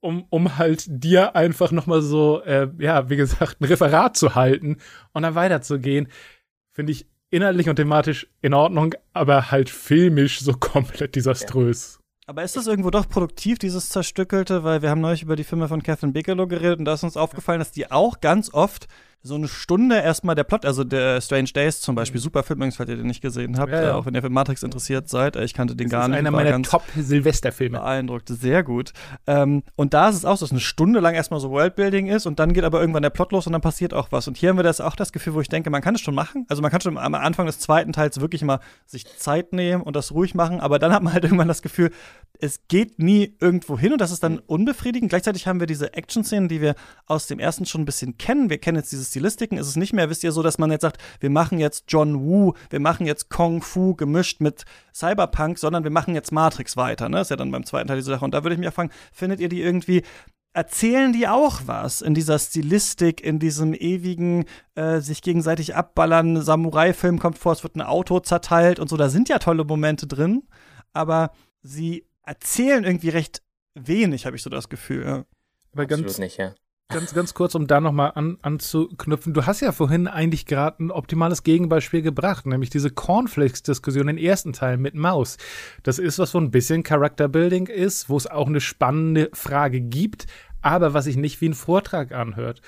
um, 0.00 0.26
um 0.28 0.58
halt 0.58 0.84
dir 0.86 1.34
einfach 1.36 1.72
nochmal 1.72 2.02
so, 2.02 2.42
äh, 2.42 2.68
ja, 2.78 3.08
wie 3.08 3.16
gesagt, 3.16 3.62
ein 3.62 3.64
Referat 3.64 4.18
zu 4.18 4.34
halten 4.34 4.76
und 5.14 5.22
dann 5.22 5.34
weiterzugehen, 5.34 6.08
finde 6.70 6.92
ich 6.92 7.06
inhaltlich 7.30 7.70
und 7.70 7.76
thematisch 7.76 8.28
in 8.42 8.52
Ordnung, 8.52 8.94
aber 9.14 9.50
halt 9.50 9.70
filmisch 9.70 10.40
so 10.40 10.52
komplett 10.60 11.16
desaströs. 11.16 12.03
Aber 12.26 12.42
ist 12.42 12.56
das 12.56 12.66
irgendwo 12.66 12.90
doch 12.90 13.06
produktiv, 13.06 13.58
dieses 13.58 13.90
Zerstückelte? 13.90 14.64
Weil 14.64 14.80
wir 14.80 14.88
haben 14.88 15.02
neulich 15.02 15.22
über 15.22 15.36
die 15.36 15.44
Filme 15.44 15.68
von 15.68 15.82
Catherine 15.82 16.12
Bigelow 16.12 16.46
geredet 16.46 16.78
und 16.78 16.86
da 16.86 16.94
ist 16.94 17.04
uns 17.04 17.18
aufgefallen, 17.18 17.58
dass 17.58 17.70
die 17.70 17.90
auch 17.90 18.20
ganz 18.20 18.52
oft 18.52 18.88
so 19.26 19.36
eine 19.36 19.48
Stunde 19.48 19.96
erstmal 20.00 20.34
der 20.34 20.44
Plot, 20.44 20.66
also 20.66 20.84
der 20.84 21.18
Strange 21.22 21.48
Days 21.54 21.80
zum 21.80 21.94
Beispiel, 21.94 22.20
super 22.20 22.42
Film, 22.42 22.58
übrigens, 22.58 22.76
falls 22.76 22.90
ihr 22.90 22.96
den 22.96 23.06
nicht 23.06 23.22
gesehen 23.22 23.58
habt, 23.58 23.72
Ja, 23.72 23.82
ja. 23.82 23.88
äh, 23.88 23.92
auch 23.92 24.04
wenn 24.04 24.14
ihr 24.14 24.20
für 24.20 24.28
Matrix 24.28 24.62
interessiert 24.62 25.08
seid. 25.08 25.34
Äh, 25.36 25.44
Ich 25.44 25.54
kannte 25.54 25.74
den 25.74 25.86
Das 25.88 25.92
gar 25.92 26.02
ist 26.02 26.08
nicht. 26.10 26.18
einer 26.18 26.30
meiner 26.30 26.60
Top-Silvesterfilme. 26.62 27.78
beeindruckt, 27.78 28.28
sehr 28.28 28.62
gut. 28.62 28.92
Ähm, 29.26 29.62
und 29.76 29.94
da 29.94 30.10
ist 30.10 30.16
es 30.16 30.24
auch 30.26 30.36
so, 30.36 30.44
dass 30.44 30.50
eine 30.50 30.60
Stunde 30.60 31.00
lang 31.00 31.14
erstmal 31.14 31.40
so 31.40 31.50
Worldbuilding 31.50 32.06
ist 32.06 32.26
und 32.26 32.38
dann 32.38 32.52
geht 32.52 32.64
aber 32.64 32.80
irgendwann 32.80 33.02
der 33.02 33.08
Plot 33.10 33.32
los 33.32 33.46
und 33.46 33.52
dann 33.54 33.62
passiert 33.62 33.94
auch 33.94 34.12
was. 34.12 34.28
Und 34.28 34.36
hier 34.36 34.50
haben 34.50 34.58
wir 34.58 34.62
das 34.62 34.82
auch 34.82 34.94
das 34.94 35.10
Gefühl, 35.10 35.32
wo 35.32 35.40
ich 35.40 35.48
denke, 35.48 35.70
man 35.70 35.80
kann 35.80 35.94
es 35.94 36.02
schon 36.02 36.14
machen. 36.14 36.44
Also 36.50 36.60
man 36.60 36.70
kann 36.70 36.82
schon 36.82 36.98
am 36.98 37.14
Anfang 37.14 37.46
des 37.46 37.58
zweiten 37.58 37.92
Teils 37.92 38.20
wirklich 38.20 38.42
mal 38.42 38.60
sich 38.84 39.06
Zeit 39.16 39.54
nehmen 39.54 39.82
und 39.82 39.96
das 39.96 40.12
ruhig 40.12 40.34
machen, 40.34 40.60
aber 40.60 40.78
dann 40.78 40.92
hat 40.92 41.02
man 41.02 41.12
halt 41.14 41.24
irgendwann 41.24 41.48
das 41.48 41.62
Gefühl, 41.62 41.90
es 42.40 42.60
geht 42.68 42.98
nie 42.98 43.36
irgendwo 43.40 43.78
hin 43.78 43.92
und 43.92 44.00
das 44.02 44.10
ist 44.10 44.22
dann 44.22 44.38
unbefriedigend. 44.40 45.08
Gleichzeitig 45.08 45.46
haben 45.46 45.60
wir 45.60 45.66
diese 45.66 45.94
Action-Szenen, 45.94 46.48
die 46.48 46.60
wir 46.60 46.74
aus 47.06 47.26
dem 47.26 47.38
ersten 47.38 47.64
schon 47.64 47.80
ein 47.82 47.84
bisschen 47.86 48.18
kennen. 48.18 48.50
Wir 48.50 48.58
kennen 48.58 48.76
jetzt 48.76 48.92
diese 48.92 49.04
Stilistiken. 49.14 49.58
Es 49.58 49.68
ist 49.68 49.76
nicht 49.76 49.92
mehr, 49.92 50.10
wisst 50.10 50.24
ihr, 50.24 50.32
so, 50.32 50.42
dass 50.42 50.58
man 50.58 50.72
jetzt 50.72 50.82
sagt, 50.82 51.00
wir 51.20 51.30
machen 51.30 51.58
jetzt 51.58 51.84
John 51.88 52.20
Woo, 52.20 52.54
wir 52.68 52.80
machen 52.80 53.06
jetzt 53.06 53.30
Kung 53.30 53.62
Fu 53.62 53.94
gemischt 53.94 54.40
mit 54.40 54.64
Cyberpunk, 54.92 55.58
sondern 55.58 55.84
wir 55.84 55.92
machen 55.92 56.14
jetzt 56.14 56.32
Matrix 56.32 56.76
weiter. 56.76 57.08
Ne? 57.08 57.20
ist 57.20 57.30
ja 57.30 57.36
dann 57.36 57.52
beim 57.52 57.64
zweiten 57.64 57.86
Teil 57.86 57.98
diese 57.98 58.10
Sache. 58.10 58.24
Und 58.24 58.34
da 58.34 58.42
würde 58.42 58.54
ich 58.54 58.60
mich 58.60 58.68
fragen, 58.70 58.90
findet 59.12 59.38
ihr 59.38 59.48
die 59.48 59.62
irgendwie 59.62 60.02
erzählen 60.52 61.12
die 61.12 61.26
auch 61.26 61.62
was 61.66 62.00
in 62.00 62.14
dieser 62.14 62.38
Stilistik, 62.38 63.20
in 63.22 63.40
diesem 63.40 63.74
ewigen 63.74 64.44
äh, 64.76 65.00
sich 65.00 65.20
gegenseitig 65.20 65.74
abballern, 65.74 66.40
Samurai-Film 66.40 67.18
kommt 67.18 67.38
vor, 67.38 67.52
es 67.52 67.64
wird 67.64 67.74
ein 67.74 67.82
Auto 67.82 68.20
zerteilt 68.20 68.78
und 68.78 68.88
so, 68.88 68.96
da 68.96 69.08
sind 69.08 69.28
ja 69.28 69.40
tolle 69.40 69.64
Momente 69.64 70.06
drin, 70.06 70.44
aber 70.92 71.32
sie 71.60 72.06
erzählen 72.22 72.84
irgendwie 72.84 73.08
recht 73.08 73.42
wenig, 73.74 74.26
habe 74.26 74.36
ich 74.36 74.42
so 74.42 74.50
das 74.50 74.68
Gefühl. 74.68 75.24
Aber 75.72 75.86
ganz, 75.86 76.04
Absolut 76.04 76.18
nicht, 76.20 76.36
ja. 76.36 76.54
Ganz, 76.88 77.14
ganz 77.14 77.32
kurz, 77.32 77.54
um 77.54 77.66
da 77.66 77.80
nochmal 77.80 78.12
an, 78.14 78.36
anzuknüpfen. 78.42 79.32
Du 79.32 79.46
hast 79.46 79.60
ja 79.60 79.72
vorhin 79.72 80.06
eigentlich 80.06 80.44
gerade 80.44 80.84
ein 80.84 80.90
optimales 80.90 81.42
Gegenbeispiel 81.42 82.02
gebracht, 82.02 82.46
nämlich 82.46 82.70
diese 82.70 82.90
Cornflakes-Diskussion 82.90 84.08
im 84.08 84.18
ersten 84.18 84.52
Teil 84.52 84.76
mit 84.76 84.94
Maus. 84.94 85.38
Das 85.82 85.98
ist, 85.98 86.18
was 86.18 86.30
so 86.30 86.38
ein 86.38 86.50
bisschen 86.50 86.82
Character-Building 86.82 87.66
ist, 87.66 88.10
wo 88.10 88.16
es 88.16 88.26
auch 88.26 88.48
eine 88.48 88.60
spannende 88.60 89.30
Frage 89.32 89.80
gibt, 89.80 90.26
aber 90.60 90.94
was 90.94 91.06
sich 91.06 91.16
nicht 91.16 91.40
wie 91.40 91.48
ein 91.48 91.54
Vortrag 91.54 92.12
anhört. 92.12 92.60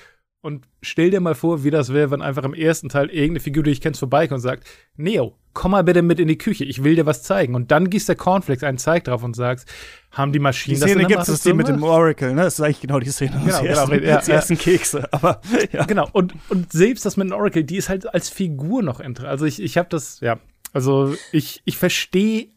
Und 0.47 0.65
stell 0.81 1.11
dir 1.11 1.19
mal 1.19 1.35
vor, 1.35 1.65
wie 1.65 1.71
das 1.71 1.91
wäre, 1.91 2.09
wenn 2.09 2.21
einfach 2.21 2.45
im 2.45 2.53
ersten 2.53 2.87
Teil 2.87 3.09
irgendeine 3.09 3.41
Figur, 3.41 3.63
die 3.63 3.71
ich 3.71 3.81
kennst, 3.81 3.99
vorbeikommt 3.99 4.37
und 4.37 4.43
sagt, 4.43 4.65
Neo, 4.95 5.35
komm 5.51 5.71
mal 5.71 5.83
bitte 5.83 6.01
mit 6.01 6.21
in 6.21 6.29
die 6.29 6.37
Küche, 6.37 6.63
ich 6.63 6.85
will 6.85 6.95
dir 6.95 7.05
was 7.05 7.21
zeigen. 7.21 7.53
Und 7.53 7.69
dann 7.69 7.89
gießt 7.89 8.07
der 8.07 8.15
Cornflakes 8.15 8.63
einen 8.63 8.77
Zeig 8.77 9.03
drauf 9.03 9.23
und 9.23 9.35
sagst, 9.35 9.67
haben 10.09 10.31
die 10.31 10.39
Die 10.39 10.43
Maschinen 10.43 10.79
das 10.79 10.89
Szene 10.89 11.05
der 11.05 11.17
gibt 11.17 11.27
es, 11.27 11.41
die 11.41 11.51
mit 11.51 11.67
dem? 11.67 11.83
Oracle, 11.83 12.33
ne? 12.33 12.43
Das 12.43 12.53
ist 12.53 12.61
eigentlich 12.61 12.79
genau 12.79 12.99
die 12.99 13.09
Szene. 13.09 13.41
Genau, 13.43 13.61
genau, 13.61 13.83
essen, 13.83 14.03
ja, 14.05 14.21
sie 14.21 14.31
ja. 14.31 14.37
essen 14.37 14.57
Kekse, 14.57 15.11
aber 15.11 15.41
ja. 15.73 15.83
Genau, 15.83 16.07
und, 16.13 16.33
und 16.47 16.71
selbst 16.71 17.05
das 17.05 17.17
mit 17.17 17.27
dem 17.27 17.33
Oracle, 17.33 17.65
die 17.65 17.75
ist 17.75 17.89
halt 17.89 18.13
als 18.13 18.29
Figur 18.29 18.81
noch 18.83 19.01
interessant. 19.01 19.29
Also 19.29 19.43
ich, 19.43 19.61
ich 19.61 19.77
habe 19.77 19.89
das, 19.89 20.21
ja, 20.21 20.39
also 20.71 21.13
ich, 21.33 21.61
ich 21.65 21.77
verstehe 21.77 22.47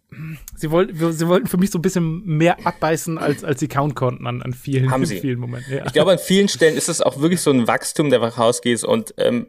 sie 0.57 0.70
wollten, 0.70 1.12
sie 1.12 1.28
wollten 1.28 1.47
für 1.47 1.57
mich 1.57 1.70
so 1.70 1.78
ein 1.78 1.82
bisschen 1.82 2.24
mehr 2.24 2.66
abbeißen, 2.66 3.19
als, 3.19 3.45
als 3.45 3.61
sie 3.61 3.69
kauen 3.69 3.95
konnten 3.95 4.27
an, 4.27 4.43
an 4.43 4.53
vielen, 4.53 4.91
Haben 4.91 5.07
sie. 5.07 5.20
vielen 5.20 5.39
Momenten. 5.39 5.73
Ja. 5.73 5.87
Ich 5.87 5.93
glaube, 5.93 6.12
an 6.12 6.19
vielen 6.19 6.49
Stellen 6.49 6.77
ist 6.77 6.89
es 6.89 7.01
auch 7.01 7.20
wirklich 7.20 7.41
so 7.41 7.51
ein 7.51 7.66
Wachstum, 7.66 8.11
der 8.11 8.20
rausgeht. 8.20 8.85
Und 8.85 9.15
ähm, 9.19 9.47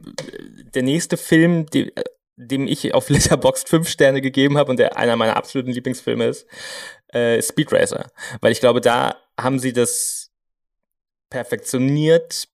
der 0.73 0.83
nächste 0.83 1.17
Film, 1.17 1.65
die, 1.67 1.91
dem 2.35 2.67
ich 2.67 2.93
auf 2.93 3.09
Letterboxd 3.09 3.69
fünf 3.69 3.89
Sterne 3.89 4.21
gegeben 4.21 4.57
habe 4.57 4.71
und 4.71 4.77
der 4.77 4.97
einer 4.97 5.15
meiner 5.15 5.35
absoluten 5.35 5.71
Lieblingsfilme 5.71 6.25
ist, 6.25 6.45
äh, 7.09 7.41
Speed 7.41 7.71
Racer. 7.71 8.11
Weil 8.41 8.51
ich 8.51 8.59
glaube, 8.59 8.81
da 8.81 9.15
haben 9.39 9.59
sie 9.59 9.73
das 9.73 10.31
perfektioniert 11.29 12.47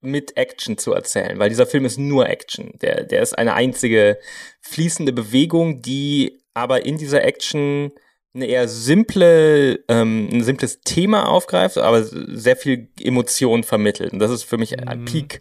mit 0.00 0.36
Action 0.36 0.78
zu 0.78 0.92
erzählen, 0.92 1.38
weil 1.38 1.48
dieser 1.48 1.66
Film 1.66 1.84
ist 1.84 1.98
nur 1.98 2.28
Action. 2.28 2.72
Der, 2.80 3.04
der 3.04 3.22
ist 3.22 3.36
eine 3.36 3.54
einzige 3.54 4.18
fließende 4.60 5.12
Bewegung, 5.12 5.82
die 5.82 6.42
aber 6.56 6.86
in 6.86 6.96
dieser 6.96 7.22
Action 7.22 7.92
eine 8.34 8.46
eher 8.46 8.66
simple, 8.66 9.84
ähm, 9.88 10.28
ein 10.32 10.42
simples 10.42 10.80
Thema 10.80 11.28
aufgreift, 11.28 11.76
aber 11.76 12.02
sehr 12.02 12.56
viel 12.56 12.88
Emotion 13.00 13.62
vermittelt. 13.62 14.12
Und 14.12 14.18
das 14.20 14.30
ist 14.30 14.44
für 14.44 14.56
mich 14.56 14.78
ein 14.78 15.00
Mhm. 15.00 15.04
Peak. 15.04 15.40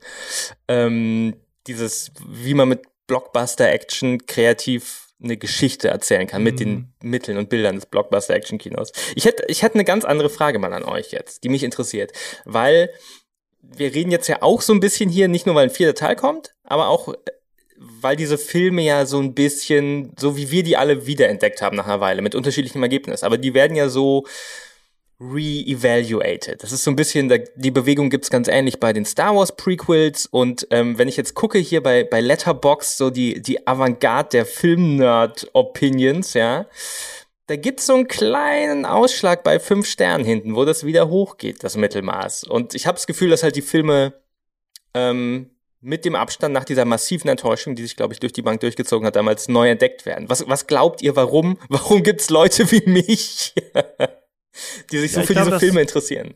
Ähm, 0.67 1.35
dieses, 1.67 2.11
wie 2.27 2.53
man 2.53 2.67
mit 2.69 2.81
Blockbuster-Action 3.07 4.25
kreativ 4.25 5.07
eine 5.23 5.37
Geschichte 5.37 5.87
erzählen 5.87 6.27
kann 6.27 6.43
mit 6.43 6.59
den 6.59 6.93
Mitteln 7.01 7.37
und 7.37 7.49
Bildern 7.49 7.75
des 7.75 7.85
Blockbuster-Action-Kinos. 7.85 8.91
Ich 9.15 9.23
hätte, 9.25 9.43
ich 9.47 9.63
hätte 9.63 9.75
eine 9.75 9.85
ganz 9.85 10.03
andere 10.03 10.29
Frage 10.29 10.59
mal 10.59 10.73
an 10.73 10.83
euch 10.83 11.11
jetzt, 11.11 11.43
die 11.43 11.49
mich 11.49 11.63
interessiert, 11.63 12.11
weil 12.43 12.89
wir 13.61 13.93
reden 13.93 14.11
jetzt 14.11 14.27
ja 14.27 14.41
auch 14.41 14.61
so 14.61 14.73
ein 14.73 14.81
bisschen 14.81 15.09
hier, 15.09 15.29
nicht 15.29 15.45
nur 15.45 15.55
weil 15.55 15.65
ein 15.69 15.73
vierter 15.73 15.95
Teil 15.95 16.15
kommt, 16.17 16.53
aber 16.63 16.89
auch 16.89 17.13
weil 17.77 18.15
diese 18.15 18.37
Filme 18.37 18.81
ja 18.83 19.05
so 19.05 19.19
ein 19.19 19.33
bisschen, 19.33 20.13
so 20.17 20.37
wie 20.37 20.51
wir 20.51 20.63
die 20.63 20.77
alle 20.77 21.07
wiederentdeckt 21.07 21.61
haben 21.61 21.75
nach 21.75 21.85
einer 21.85 21.99
Weile, 21.99 22.21
mit 22.21 22.35
unterschiedlichem 22.35 22.81
Ergebnis, 22.83 23.23
aber 23.23 23.37
die 23.37 23.53
werden 23.53 23.75
ja 23.75 23.89
so 23.89 24.25
re-evaluated. 25.19 26.61
Das 26.61 26.71
ist 26.71 26.83
so 26.83 26.91
ein 26.91 26.95
bisschen, 26.95 27.31
die 27.55 27.71
Bewegung 27.71 28.09
gibt's 28.09 28.29
ganz 28.29 28.47
ähnlich 28.47 28.79
bei 28.79 28.91
den 28.91 29.05
Star 29.05 29.35
Wars 29.35 29.55
Prequels 29.55 30.25
und 30.25 30.67
ähm, 30.71 30.97
wenn 30.97 31.07
ich 31.07 31.17
jetzt 31.17 31.35
gucke 31.35 31.57
hier 31.57 31.81
bei, 31.81 32.03
bei 32.03 32.19
Letterbox 32.19 32.97
so 32.97 33.09
die, 33.09 33.41
die 33.41 33.65
Avantgarde 33.65 34.29
der 34.29 34.45
Film-Nerd-Opinions, 34.45 36.33
ja, 36.33 36.67
da 37.47 37.55
gibt's 37.55 37.85
so 37.85 37.93
einen 37.93 38.07
kleinen 38.07 38.85
Ausschlag 38.85 39.43
bei 39.43 39.59
fünf 39.59 39.87
Sternen 39.87 40.25
hinten, 40.25 40.55
wo 40.55 40.65
das 40.65 40.85
wieder 40.85 41.09
hochgeht, 41.09 41.63
das 41.63 41.77
Mittelmaß. 41.77 42.45
Und 42.45 42.73
ich 42.73 42.87
habe 42.87 42.95
das 42.95 43.07
Gefühl, 43.07 43.29
dass 43.29 43.43
halt 43.43 43.55
die 43.55 43.61
Filme 43.61 44.13
ähm, 44.93 45.51
mit 45.85 46.03
dem 46.03 46.15
Abstand 46.15 46.51
nach 46.51 46.65
dieser 46.65 46.83
massiven 46.83 47.29
Enttäuschung, 47.29 47.75
die 47.75 47.83
sich, 47.83 47.95
glaube 47.95 48.13
ich, 48.13 48.19
durch 48.19 48.33
die 48.33 48.41
Bank 48.41 48.59
durchgezogen 48.59 49.05
hat, 49.05 49.15
damals 49.15 49.47
neu 49.47 49.69
entdeckt 49.69 50.07
werden. 50.07 50.29
Was, 50.29 50.47
was 50.47 50.65
glaubt 50.65 51.03
ihr, 51.03 51.15
warum? 51.15 51.59
Warum 51.69 52.01
gibt's 52.01 52.29
Leute 52.29 52.71
wie 52.71 52.81
mich, 52.89 53.53
die 54.91 54.97
sich 54.97 55.11
so 55.11 55.17
Ja, 55.17 55.21
ich 55.21 55.27
für 55.27 55.33
glaube, 55.33 55.51
diese 55.51 55.59
Filme 55.59 55.81
interessieren? 55.81 56.33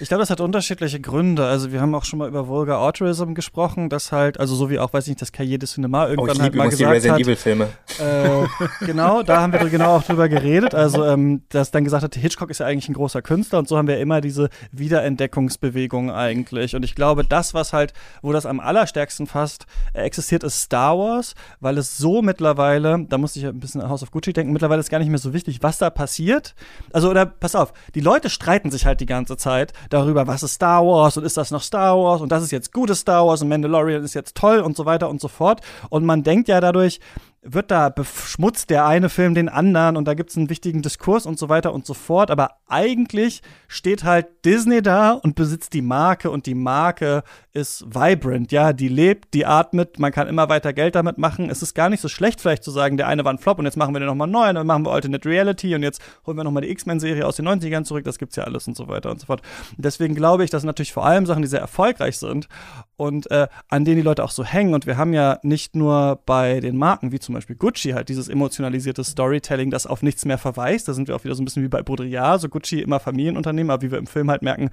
Ich 0.00 0.08
glaube, 0.08 0.20
das 0.22 0.30
hat 0.30 0.40
unterschiedliche 0.40 1.00
Gründe. 1.00 1.46
Also 1.46 1.72
wir 1.72 1.80
haben 1.80 1.94
auch 1.94 2.04
schon 2.04 2.18
mal 2.18 2.28
über 2.28 2.46
Vulgar 2.46 2.80
Autorism 2.80 3.34
gesprochen, 3.34 3.88
das 3.88 4.12
halt, 4.12 4.38
also 4.38 4.54
so 4.54 4.70
wie 4.70 4.78
auch, 4.78 4.92
weiß 4.92 5.04
ich 5.04 5.10
nicht, 5.10 5.22
das 5.22 5.32
Cahiers 5.32 5.58
du 5.60 5.66
Cinema 5.66 6.04
Oh, 6.04 6.08
irgendwann 6.08 6.36
ich 6.36 6.42
halt 6.42 6.54
mal 6.54 6.66
übrigens 6.66 6.76
die 6.76 6.84
gesagt 6.84 6.96
Resident 6.96 7.14
hat. 7.14 7.20
Evil 7.20 7.36
Filme. 7.36 7.68
Äh, 7.98 8.86
genau, 8.86 9.22
da 9.22 9.40
haben 9.40 9.52
wir 9.52 9.60
genau 9.68 9.96
auch 9.96 10.02
drüber 10.02 10.28
geredet. 10.28 10.74
Also, 10.74 11.04
ähm, 11.04 11.42
dass 11.50 11.70
dann 11.70 11.84
gesagt 11.84 12.02
hat, 12.02 12.14
Hitchcock 12.14 12.50
ist 12.50 12.58
ja 12.58 12.66
eigentlich 12.66 12.88
ein 12.88 12.94
großer 12.94 13.22
Künstler 13.22 13.58
und 13.58 13.68
so 13.68 13.76
haben 13.76 13.88
wir 13.88 13.98
immer 13.98 14.20
diese 14.20 14.48
Wiederentdeckungsbewegung 14.72 16.10
eigentlich. 16.10 16.74
Und 16.74 16.84
ich 16.84 16.94
glaube, 16.94 17.24
das, 17.24 17.54
was 17.54 17.72
halt, 17.72 17.92
wo 18.22 18.32
das 18.32 18.46
am 18.46 18.60
allerstärksten 18.60 19.26
fast 19.26 19.66
existiert, 19.94 20.44
ist 20.44 20.60
Star 20.62 20.98
Wars, 20.98 21.34
weil 21.60 21.78
es 21.78 21.98
so 21.98 22.22
mittlerweile, 22.22 23.04
da 23.08 23.18
musste 23.18 23.38
ich 23.38 23.46
ein 23.46 23.58
bisschen 23.58 23.80
an 23.80 23.88
House 23.90 24.02
of 24.02 24.10
Gucci 24.10 24.32
denken, 24.32 24.52
mittlerweile 24.52 24.80
ist 24.80 24.90
gar 24.90 24.98
nicht 24.98 25.10
mehr 25.10 25.18
so 25.18 25.32
wichtig, 25.32 25.62
was 25.62 25.78
da 25.78 25.90
passiert. 25.90 26.54
Also, 26.92 27.10
oder 27.10 27.26
pass 27.26 27.54
auf, 27.54 27.72
die 27.94 28.00
Leute 28.00 28.30
streiten 28.30 28.70
sich 28.70 28.86
halt 28.86 29.00
die 29.00 29.06
ganze 29.06 29.36
Zeit 29.36 29.61
darüber, 29.90 30.26
was 30.26 30.42
ist 30.42 30.54
Star 30.54 30.84
Wars 30.84 31.16
und 31.16 31.24
ist 31.24 31.36
das 31.36 31.50
noch 31.50 31.62
Star 31.62 31.96
Wars 31.96 32.20
und 32.20 32.32
das 32.32 32.42
ist 32.42 32.50
jetzt 32.50 32.72
gutes 32.72 33.00
Star 33.00 33.26
Wars 33.26 33.42
und 33.42 33.48
Mandalorian 33.48 34.02
ist 34.02 34.14
jetzt 34.14 34.34
toll 34.34 34.60
und 34.60 34.76
so 34.76 34.86
weiter 34.86 35.08
und 35.08 35.20
so 35.20 35.28
fort. 35.28 35.60
Und 35.90 36.04
man 36.04 36.22
denkt 36.22 36.48
ja 36.48 36.60
dadurch, 36.60 37.00
wird 37.44 37.72
da 37.72 37.88
beschmutzt 37.88 38.70
der 38.70 38.86
eine 38.86 39.08
Film 39.08 39.34
den 39.34 39.48
anderen 39.48 39.96
und 39.96 40.06
da 40.06 40.14
gibt 40.14 40.30
es 40.30 40.36
einen 40.36 40.48
wichtigen 40.48 40.80
Diskurs 40.80 41.26
und 41.26 41.38
so 41.38 41.48
weiter 41.48 41.74
und 41.74 41.84
so 41.84 41.92
fort. 41.92 42.30
Aber 42.30 42.50
eigentlich 42.68 43.42
steht 43.66 44.04
halt 44.04 44.44
Disney 44.44 44.80
da 44.80 45.12
und 45.12 45.34
besitzt 45.34 45.72
die 45.72 45.82
Marke 45.82 46.30
und 46.30 46.46
die 46.46 46.54
Marke 46.54 47.24
ist 47.52 47.84
vibrant. 47.86 48.52
Ja, 48.52 48.72
die 48.72 48.88
lebt, 48.88 49.34
die 49.34 49.44
atmet, 49.44 49.98
man 49.98 50.12
kann 50.12 50.28
immer 50.28 50.48
weiter 50.48 50.72
Geld 50.72 50.94
damit 50.94 51.18
machen. 51.18 51.50
Es 51.50 51.62
ist 51.62 51.74
gar 51.74 51.88
nicht 51.90 52.00
so 52.00 52.08
schlecht, 52.08 52.40
vielleicht 52.40 52.62
zu 52.62 52.70
sagen, 52.70 52.96
der 52.96 53.08
eine 53.08 53.24
war 53.24 53.32
ein 53.32 53.38
Flop 53.38 53.58
und 53.58 53.64
jetzt 53.64 53.76
machen 53.76 53.92
wir 53.92 53.98
den 53.98 54.06
nochmal 54.06 54.28
neu 54.28 54.48
und 54.48 54.54
dann 54.54 54.66
machen 54.66 54.86
wir 54.86 54.92
Alternate 54.92 55.28
Reality 55.28 55.74
und 55.74 55.82
jetzt 55.82 56.00
holen 56.24 56.36
wir 56.36 56.44
nochmal 56.44 56.62
die 56.62 56.70
X-Men-Serie 56.70 57.26
aus 57.26 57.36
den 57.36 57.48
90ern 57.48 57.82
zurück. 57.82 58.04
Das 58.04 58.18
gibt's 58.18 58.36
ja 58.36 58.44
alles 58.44 58.68
und 58.68 58.76
so 58.76 58.86
weiter 58.86 59.10
und 59.10 59.20
so 59.20 59.26
fort. 59.26 59.42
Deswegen 59.76 60.14
glaube 60.14 60.44
ich, 60.44 60.50
das 60.50 60.62
sind 60.62 60.68
natürlich 60.68 60.92
vor 60.92 61.04
allem 61.04 61.26
Sachen, 61.26 61.42
die 61.42 61.48
sehr 61.48 61.60
erfolgreich 61.60 62.18
sind 62.18 62.48
und 62.96 63.30
äh, 63.32 63.48
an 63.68 63.84
denen 63.84 63.96
die 63.96 64.02
Leute 64.02 64.22
auch 64.22 64.30
so 64.30 64.44
hängen. 64.44 64.74
Und 64.74 64.86
wir 64.86 64.96
haben 64.96 65.12
ja 65.12 65.40
nicht 65.42 65.74
nur 65.74 66.20
bei 66.24 66.60
den 66.60 66.76
Marken, 66.76 67.10
wie 67.10 67.18
zum 67.18 67.31
Beispiel 67.34 67.56
Gucci, 67.56 67.90
halt 67.90 68.08
dieses 68.08 68.28
emotionalisierte 68.28 69.04
Storytelling, 69.04 69.70
das 69.70 69.86
auf 69.86 70.02
nichts 70.02 70.24
mehr 70.24 70.38
verweist. 70.38 70.88
Da 70.88 70.94
sind 70.94 71.08
wir 71.08 71.16
auch 71.16 71.24
wieder 71.24 71.34
so 71.34 71.42
ein 71.42 71.44
bisschen 71.44 71.62
wie 71.62 71.68
bei 71.68 71.82
Baudrillard, 71.82 72.40
so 72.40 72.48
Gucci 72.48 72.80
immer 72.80 73.00
Familienunternehmen, 73.00 73.70
aber 73.70 73.82
wie 73.82 73.90
wir 73.90 73.98
im 73.98 74.06
Film 74.06 74.30
halt 74.30 74.42
merken, 74.42 74.70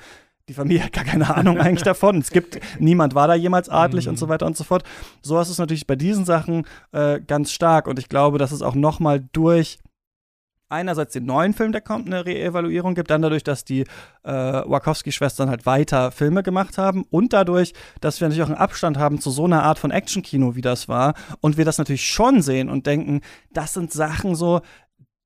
die 0.49 0.53
Familie 0.53 0.83
hat 0.83 0.93
gar 0.93 1.05
keine 1.05 1.33
Ahnung 1.35 1.59
eigentlich 1.59 1.83
davon. 1.83 2.17
Es 2.17 2.31
gibt, 2.31 2.59
niemand 2.79 3.15
war 3.15 3.27
da 3.27 3.35
jemals 3.35 3.69
adlig 3.69 4.09
und 4.09 4.17
so 4.17 4.27
weiter 4.27 4.45
und 4.45 4.57
so 4.57 4.63
fort. 4.63 4.83
So 5.21 5.39
ist 5.39 5.49
es 5.49 5.59
natürlich 5.59 5.87
bei 5.87 5.95
diesen 5.95 6.25
Sachen 6.25 6.65
äh, 6.91 7.21
ganz 7.21 7.51
stark. 7.51 7.87
Und 7.87 7.99
ich 7.99 8.09
glaube, 8.09 8.37
dass 8.37 8.51
es 8.51 8.61
auch 8.61 8.75
noch 8.75 8.99
mal 8.99 9.23
durch 9.31 9.79
einerseits 10.69 11.13
den 11.13 11.25
neuen 11.25 11.53
Film, 11.53 11.71
der 11.71 11.81
kommt, 11.81 12.07
eine 12.07 12.25
Reevaluierung 12.25 12.95
gibt, 12.95 13.09
dann 13.09 13.21
dadurch, 13.21 13.43
dass 13.43 13.65
die 13.65 13.81
äh, 14.23 14.31
Wachowski-Schwestern 14.31 15.49
halt 15.49 15.65
weiter 15.65 16.11
Filme 16.11 16.43
gemacht 16.43 16.77
haben 16.77 17.05
und 17.09 17.33
dadurch, 17.33 17.73
dass 18.01 18.21
wir 18.21 18.27
natürlich 18.27 18.43
auch 18.43 18.49
einen 18.49 18.57
Abstand 18.57 18.97
haben 18.97 19.19
zu 19.19 19.31
so 19.31 19.45
einer 19.45 19.63
Art 19.63 19.79
von 19.79 19.91
Actionkino, 19.91 20.55
wie 20.55 20.61
das 20.61 20.87
war 20.87 21.15
und 21.41 21.57
wir 21.57 21.65
das 21.65 21.77
natürlich 21.77 22.07
schon 22.07 22.41
sehen 22.41 22.69
und 22.69 22.85
denken, 22.85 23.21
das 23.51 23.73
sind 23.73 23.91
Sachen 23.91 24.35
so, 24.35 24.61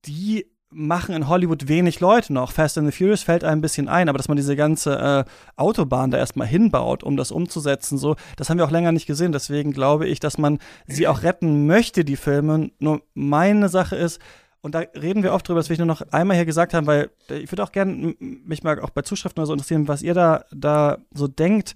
die 0.05 0.45
machen 0.75 1.15
in 1.15 1.27
Hollywood 1.27 1.67
wenig 1.67 1.99
Leute 1.99 2.33
noch. 2.33 2.51
Fast 2.51 2.77
and 2.77 2.91
the 2.91 2.97
Furious 2.97 3.23
fällt 3.23 3.43
einem 3.43 3.59
ein 3.59 3.61
bisschen 3.61 3.87
ein, 3.87 4.09
aber 4.09 4.17
dass 4.17 4.27
man 4.27 4.37
diese 4.37 4.55
ganze 4.55 5.25
äh, 5.27 5.31
Autobahn 5.55 6.11
da 6.11 6.17
erstmal 6.17 6.47
hinbaut, 6.47 7.03
um 7.03 7.15
das 7.15 7.31
umzusetzen, 7.31 7.97
so, 7.97 8.15
das 8.37 8.49
haben 8.49 8.57
wir 8.57 8.65
auch 8.65 8.71
länger 8.71 8.91
nicht 8.91 9.05
gesehen. 9.05 9.31
Deswegen 9.31 9.71
glaube 9.71 10.07
ich, 10.07 10.19
dass 10.19 10.37
man 10.37 10.59
sie 10.87 11.07
auch 11.07 11.23
retten 11.23 11.67
möchte, 11.67 12.03
die 12.03 12.15
Filme. 12.15 12.71
Nur 12.79 13.01
meine 13.13 13.69
Sache 13.69 13.95
ist, 13.95 14.19
und 14.63 14.73
da 14.73 14.79
reden 14.79 15.23
wir 15.23 15.33
oft 15.33 15.47
drüber, 15.47 15.59
das 15.59 15.67
will 15.67 15.73
ich 15.73 15.79
nur 15.79 15.87
noch 15.87 16.01
einmal 16.11 16.37
hier 16.37 16.45
gesagt 16.45 16.73
haben, 16.73 16.87
weil 16.87 17.11
ich 17.29 17.51
würde 17.51 17.63
auch 17.63 17.73
gerne 17.73 18.15
mich 18.19 18.63
mal 18.63 18.79
auch 18.79 18.91
bei 18.91 19.01
Zuschriften 19.01 19.41
oder 19.41 19.47
so 19.47 19.53
interessieren, 19.53 19.89
was 19.89 20.01
ihr 20.01 20.13
da, 20.13 20.45
da 20.51 20.99
so 21.13 21.27
denkt. 21.27 21.75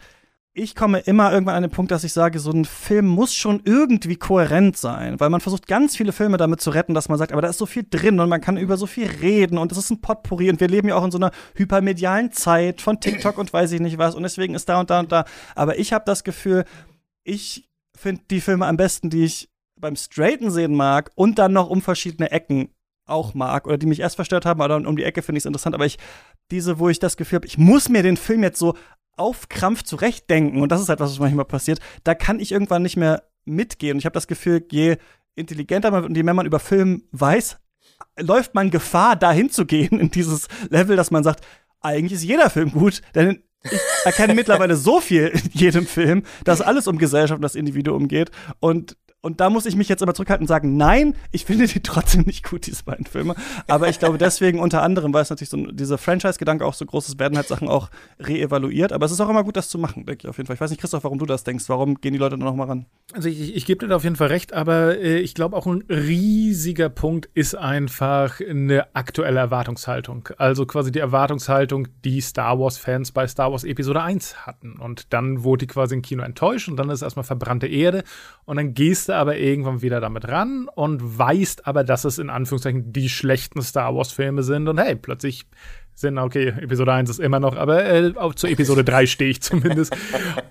Ich 0.54 0.74
komme 0.74 1.00
immer 1.00 1.34
irgendwann 1.34 1.56
an 1.56 1.64
den 1.64 1.72
Punkt, 1.72 1.92
dass 1.92 2.06
ich 2.06 2.14
sage, 2.14 2.40
so 2.40 2.50
ein 2.50 2.64
Film 2.64 3.06
muss 3.06 3.36
schon 3.36 3.62
irgendwie 3.66 4.16
kohärent 4.16 4.78
sein, 4.78 5.20
weil 5.20 5.30
man 5.30 5.42
versucht 5.42 5.68
ganz 5.68 5.98
viele 5.98 6.14
Filme 6.14 6.38
damit 6.38 6.62
zu 6.62 6.70
retten, 6.70 6.94
dass 6.94 7.10
man 7.10 7.18
sagt, 7.18 7.34
aber 7.34 7.42
da 7.42 7.50
ist 7.50 7.58
so 7.58 7.66
viel 7.66 7.86
drin 7.88 8.22
und 8.22 8.30
man 8.30 8.40
kann 8.40 8.56
über 8.56 8.78
so 8.78 8.86
viel 8.86 9.08
reden 9.08 9.58
und 9.58 9.70
das 9.70 9.80
ist 9.80 9.90
ein 9.90 10.00
Potpourri 10.00 10.50
und 10.50 10.62
wir 10.62 10.70
leben 10.70 10.88
ja 10.88 10.96
auch 10.96 11.04
in 11.04 11.12
so 11.12 11.18
einer 11.18 11.32
hypermedialen 11.56 12.32
Zeit 12.32 12.80
von 12.80 13.02
TikTok 13.02 13.38
und 13.38 13.52
weiß 13.52 13.74
ich 13.74 13.82
nicht 13.82 13.98
was 13.98 14.16
und 14.16 14.24
deswegen 14.24 14.56
ist 14.56 14.70
da 14.70 14.80
und 14.80 14.90
da 14.90 15.02
und 15.02 15.12
da. 15.12 15.26
Aber 15.56 15.78
ich 15.78 15.92
habe 15.92 16.06
das 16.06 16.24
Gefühl, 16.24 16.64
ich 17.26 17.70
finde 17.98 18.22
die 18.32 18.40
Filme 18.40 18.66
am 18.66 18.78
besten, 18.78 19.10
die 19.10 19.26
ich 19.26 19.50
beim 19.78 19.98
Straighten 19.98 20.52
sehen 20.52 20.74
mag 20.74 21.12
und 21.16 21.38
dann 21.38 21.52
noch 21.52 21.70
um 21.70 21.82
verschiedene 21.82 22.32
Ecken 22.32 22.70
auch 23.08 23.34
mag 23.34 23.68
oder 23.68 23.78
die 23.78 23.86
mich 23.86 24.00
erst 24.00 24.16
verstört 24.16 24.46
haben, 24.46 24.62
aber 24.62 24.76
um 24.76 24.96
die 24.96 25.04
Ecke 25.04 25.22
finde 25.22 25.38
ich 25.38 25.44
es 25.44 25.46
interessant. 25.46 25.76
Aber 25.76 25.86
ich, 25.86 25.98
diese, 26.52 26.80
wo 26.80 26.90
ich 26.90 27.00
das 27.00 27.18
Gefühl 27.18 27.38
habe, 27.38 27.48
ich 27.48 27.58
muss 27.58 27.90
mir 27.90 28.04
den 28.04 28.18
Film 28.18 28.44
jetzt 28.44 28.60
so 28.60 28.76
auf 29.16 29.50
Krampf 29.50 29.84
zurechtdenken 29.84 30.62
und 30.62 30.72
das 30.72 30.82
ist 30.82 30.90
halt 30.90 31.00
was, 31.00 31.12
was 31.12 31.20
manchmal 31.20 31.46
passiert, 31.46 31.80
da 32.04 32.14
kann 32.14 32.40
ich 32.40 32.52
irgendwann 32.52 32.84
nicht 32.84 32.98
mehr 32.98 33.24
mitgehen. 33.46 33.94
Und 33.94 34.00
ich 34.00 34.06
habe 34.06 34.14
das 34.14 34.28
Gefühl, 34.28 34.64
je 34.72 34.98
intelligenter 35.36 35.92
man 35.92 36.02
wird 36.02 36.10
und 36.10 36.16
je 36.16 36.24
mehr 36.24 36.34
man 36.34 36.46
über 36.46 36.60
Film 36.60 37.04
weiß, 37.12 37.58
läuft 38.20 38.54
man 38.54 38.70
Gefahr, 38.70 39.16
dahin 39.16 39.50
zu 39.50 39.66
gehen 39.66 40.00
in 40.00 40.12
dieses 40.12 40.48
Level, 40.70 40.96
dass 40.96 41.12
man 41.12 41.24
sagt, 41.24 41.46
eigentlich 41.82 42.14
ist 42.14 42.24
jeder 42.24 42.50
Film 42.50 42.72
gut, 42.72 43.02
denn 43.16 43.44
ich 43.64 43.80
erkenne 44.06 44.34
mittlerweile 44.34 44.76
so 44.76 45.00
viel 45.02 45.28
in 45.28 45.52
jedem 45.52 45.86
Film, 45.86 46.24
dass 46.44 46.62
alles 46.62 46.88
um 46.88 46.98
Gesellschaft 46.98 47.38
und 47.38 47.44
das 47.44 47.56
Individuum 47.56 48.08
geht 48.08 48.32
und 48.60 48.98
und 49.22 49.42
da 49.42 49.50
muss 49.50 49.66
ich 49.66 49.76
mich 49.76 49.90
jetzt 49.90 50.04
aber 50.04 50.14
zurückhalten 50.14 50.44
und 50.44 50.48
sagen, 50.48 50.78
nein, 50.78 51.16
ich 51.32 51.46
finde 51.46 51.66
die 51.68 51.82
trotzdem 51.82 52.22
nicht 52.22 52.48
gut, 52.48 52.68
diese 52.68 52.84
beiden 52.84 53.06
Filme. 53.06 53.36
Aber 53.68 53.90
ich 53.90 53.98
glaube 53.98 54.20
deswegen 54.20 54.60
unter 54.60 54.84
anderem, 54.84 55.12
weil 55.14 55.24
es 55.24 55.32
natürlich 55.32 55.50
so 55.50 55.58
dieser 55.72 55.98
Franchise-Gedanke 55.98 56.64
auch 56.64 56.76
so 56.76 56.86
groß 56.86 57.10
ist, 57.10 57.20
werden 57.20 57.36
halt 57.36 57.48
Sachen 57.48 57.68
auch 57.68 57.90
reevaluiert. 58.20 58.94
Aber 58.94 59.06
es 59.08 59.12
ist 59.12 59.20
auch 59.20 59.30
immer 59.30 59.44
gut, 59.44 59.58
das 59.58 59.70
zu 59.70 59.80
machen, 59.80 60.06
denke 60.06 60.22
ich 60.24 60.30
auf 60.30 60.38
jeden 60.38 60.46
Fall. 60.46 60.54
Ich 60.54 60.62
weiß 60.62 60.70
nicht, 60.70 60.80
Christoph, 60.80 61.04
warum 61.04 61.18
du 61.18 61.26
das 61.26 61.44
denkst. 61.44 61.66
Warum 61.68 61.96
gehen 61.96 62.14
die 62.14 62.20
Leute 62.20 62.38
da 62.38 62.46
noch 62.46 62.56
mal 62.56 62.68
ran? 62.68 62.86
Also 63.14 63.28
ich, 63.28 63.56
ich 63.56 63.66
gebe 63.66 63.80
dir 63.80 63.90
da 63.90 63.96
auf 63.96 64.04
jeden 64.04 64.18
Fall 64.18 64.28
recht, 64.28 64.54
aber 64.54 64.98
äh, 65.00 65.18
ich 65.20 65.34
glaube 65.34 65.56
auch 65.56 65.66
ein 65.66 65.84
riesiger 65.90 66.90
Punkt 66.90 67.28
ist 67.34 67.56
einfach 67.56 68.40
eine 68.40 68.96
aktuelle 68.96 69.40
Erwartungshaltung. 69.40 70.30
Also 70.38 70.68
quasi 70.68 70.92
die 70.92 71.00
Erwartungshaltung, 71.00 71.88
die 72.06 72.22
Star 72.22 72.60
Wars-Fans 72.60 73.14
bei 73.14 73.28
Star 73.28 73.52
Wars 73.52 73.64
Episode 73.64 74.04
1 74.04 74.46
hatten. 74.46 74.78
Und 74.78 75.12
dann 75.12 75.44
wurde 75.44 75.66
die 75.66 75.74
quasi 75.74 75.96
im 75.96 76.04
Kino 76.04 76.22
enttäuscht 76.22 76.70
und 76.70 76.78
dann 76.78 76.92
ist 76.92 77.02
erstmal 77.02 77.24
verbrannte 77.24 77.68
Erde 77.68 78.04
und 78.46 78.58
dann 78.58 78.76
gehst 78.76 79.07
gehst 79.08 79.10
du 79.10 79.16
aber 79.16 79.38
irgendwann 79.38 79.82
wieder 79.82 80.02
damit 80.02 80.28
ran 80.28 80.68
und 80.76 81.18
weißt 81.18 81.66
aber, 81.66 81.84
dass 81.86 82.04
es 82.04 82.18
in 82.18 82.30
Anführungszeichen 82.30 82.92
die 82.92 83.08
schlechten 83.08 83.62
Star 83.62 83.96
Wars-Filme 83.96 84.44
sind 84.44 84.68
und 84.68 84.80
hey, 84.80 84.96
plötzlich 84.96 85.46
sind, 85.94 86.18
okay, 86.18 86.50
Episode 86.50 86.94
1 86.94 87.10
ist 87.10 87.20
immer 87.20 87.40
noch, 87.40 87.56
aber 87.56 87.86
äh, 87.86 88.14
auch 88.18 88.36
zu 88.36 88.48
Episode 88.48 88.84
3 88.84 89.06
stehe 89.08 89.32
ich 89.32 89.42
zumindest. 89.42 89.96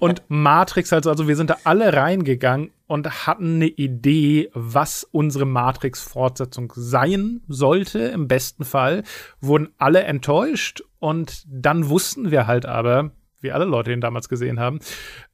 Und 0.00 0.22
Matrix, 0.28 0.92
also, 0.92 1.10
also 1.10 1.28
wir 1.28 1.36
sind 1.36 1.50
da 1.50 1.56
alle 1.64 1.92
reingegangen 1.92 2.70
und 2.86 3.26
hatten 3.26 3.56
eine 3.56 3.68
Idee, 3.68 4.50
was 4.54 5.04
unsere 5.04 5.44
Matrix-Fortsetzung 5.44 6.72
sein 6.74 7.42
sollte, 7.46 7.98
im 8.00 8.26
besten 8.26 8.64
Fall. 8.64 9.04
Wurden 9.40 9.68
alle 9.78 10.02
enttäuscht 10.02 10.82
und 10.98 11.44
dann 11.46 11.90
wussten 11.90 12.30
wir 12.30 12.46
halt 12.46 12.66
aber, 12.66 13.12
wie 13.46 13.52
alle 13.52 13.64
Leute 13.64 13.92
ihn 13.92 14.00
damals 14.00 14.28
gesehen 14.28 14.60
haben, 14.60 14.80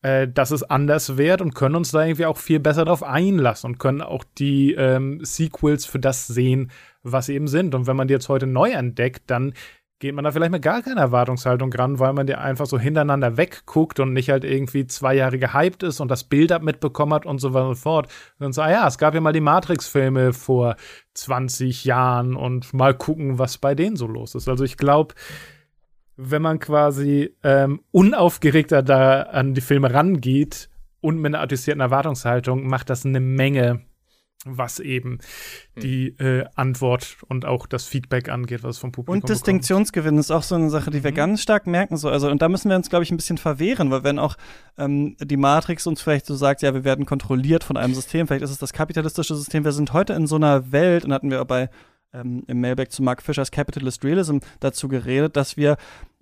äh, 0.02 0.28
dass 0.28 0.50
es 0.50 0.62
anders 0.62 1.16
wird 1.16 1.40
und 1.40 1.54
können 1.54 1.74
uns 1.74 1.90
da 1.90 2.04
irgendwie 2.04 2.26
auch 2.26 2.36
viel 2.36 2.60
besser 2.60 2.84
darauf 2.84 3.02
einlassen 3.02 3.70
und 3.70 3.78
können 3.78 4.02
auch 4.02 4.24
die 4.38 4.74
ähm, 4.74 5.20
Sequels 5.24 5.86
für 5.86 5.98
das 5.98 6.26
sehen, 6.26 6.70
was 7.02 7.26
sie 7.26 7.34
eben 7.34 7.48
sind. 7.48 7.74
Und 7.74 7.86
wenn 7.86 7.96
man 7.96 8.08
die 8.08 8.14
jetzt 8.14 8.28
heute 8.28 8.46
neu 8.46 8.70
entdeckt, 8.70 9.24
dann 9.26 9.54
geht 10.02 10.16
man 10.16 10.24
da 10.24 10.32
vielleicht 10.32 10.50
mit 10.50 10.62
gar 10.62 10.82
keiner 10.82 11.00
Erwartungshaltung 11.00 11.72
ran, 11.72 12.00
weil 12.00 12.12
man 12.12 12.26
dir 12.26 12.40
einfach 12.40 12.66
so 12.66 12.76
hintereinander 12.76 13.36
wegguckt 13.36 14.00
und 14.00 14.12
nicht 14.12 14.30
halt 14.30 14.42
irgendwie 14.42 14.84
zwei 14.88 15.14
Jahre 15.14 15.38
gehypt 15.38 15.84
ist 15.84 16.00
und 16.00 16.10
das 16.10 16.24
Bild-up 16.24 16.62
mitbekommen 16.62 17.14
hat 17.14 17.24
und 17.24 17.38
so 17.38 17.54
weiter 17.54 17.68
und 17.68 17.74
so 17.76 17.82
fort. 17.82 18.06
Und 18.06 18.44
dann 18.44 18.52
so, 18.52 18.62
ah 18.62 18.70
ja, 18.70 18.88
es 18.88 18.98
gab 18.98 19.14
ja 19.14 19.20
mal 19.20 19.32
die 19.32 19.40
Matrix-Filme 19.40 20.32
vor 20.32 20.74
20 21.14 21.84
Jahren 21.84 22.34
und 22.34 22.74
mal 22.74 22.94
gucken, 22.94 23.38
was 23.38 23.58
bei 23.58 23.76
denen 23.76 23.94
so 23.94 24.08
los 24.08 24.34
ist. 24.34 24.48
Also 24.48 24.64
ich 24.64 24.76
glaube, 24.76 25.14
wenn 26.16 26.42
man 26.42 26.58
quasi 26.58 27.34
ähm, 27.42 27.80
unaufgeregter 27.90 28.82
da 28.82 29.22
an 29.22 29.54
die 29.54 29.60
Filme 29.60 29.92
rangeht 29.92 30.68
und 31.00 31.18
mit 31.18 31.34
einer 31.34 31.42
adjustierten 31.42 31.80
Erwartungshaltung, 31.80 32.66
macht 32.66 32.90
das 32.90 33.04
eine 33.04 33.20
Menge 33.20 33.84
was 34.44 34.80
eben 34.80 35.18
hm. 35.74 35.82
die 35.82 36.08
äh, 36.18 36.44
Antwort 36.54 37.16
und 37.28 37.44
auch 37.44 37.66
das 37.66 37.86
Feedback 37.86 38.28
angeht, 38.28 38.62
was 38.62 38.78
vom 38.78 38.92
Publikum 38.92 39.20
Und 39.20 39.28
Distinktionsgewinn 39.28 40.18
ist 40.18 40.30
auch 40.30 40.42
so 40.42 40.54
eine 40.54 40.70
Sache, 40.70 40.90
die 40.90 41.04
wir 41.04 41.12
mhm. 41.12 41.16
ganz 41.16 41.42
stark 41.42 41.66
merken. 41.66 41.96
So. 41.96 42.08
Also, 42.08 42.30
und 42.30 42.42
da 42.42 42.48
müssen 42.48 42.68
wir 42.68 42.76
uns, 42.76 42.90
glaube 42.90 43.04
ich, 43.04 43.10
ein 43.10 43.16
bisschen 43.16 43.38
verwehren, 43.38 43.90
weil 43.90 44.04
wenn 44.04 44.18
auch 44.18 44.36
ähm, 44.76 45.16
die 45.20 45.36
Matrix 45.36 45.86
uns 45.86 46.02
vielleicht 46.02 46.26
so 46.26 46.34
sagt, 46.34 46.62
ja, 46.62 46.74
wir 46.74 46.84
werden 46.84 47.06
kontrolliert 47.06 47.64
von 47.64 47.76
einem 47.76 47.94
System, 47.94 48.26
vielleicht 48.26 48.42
ist 48.42 48.50
es 48.50 48.58
das 48.58 48.72
kapitalistische 48.72 49.34
System. 49.34 49.64
Wir 49.64 49.72
sind 49.72 49.92
heute 49.92 50.12
in 50.14 50.26
so 50.26 50.36
einer 50.36 50.72
Welt, 50.72 51.04
und 51.04 51.12
hatten 51.12 51.30
wir 51.30 51.44
bei 51.44 51.70
ähm, 52.12 52.44
im 52.46 52.60
Mailback 52.60 52.92
zu 52.92 53.02
Mark 53.02 53.22
Fischers 53.22 53.50
Capitalist 53.50 54.04
Realism 54.04 54.38
dazu 54.60 54.88
geredet, 54.88 55.36
dass 55.36 55.56
wir 55.56 55.76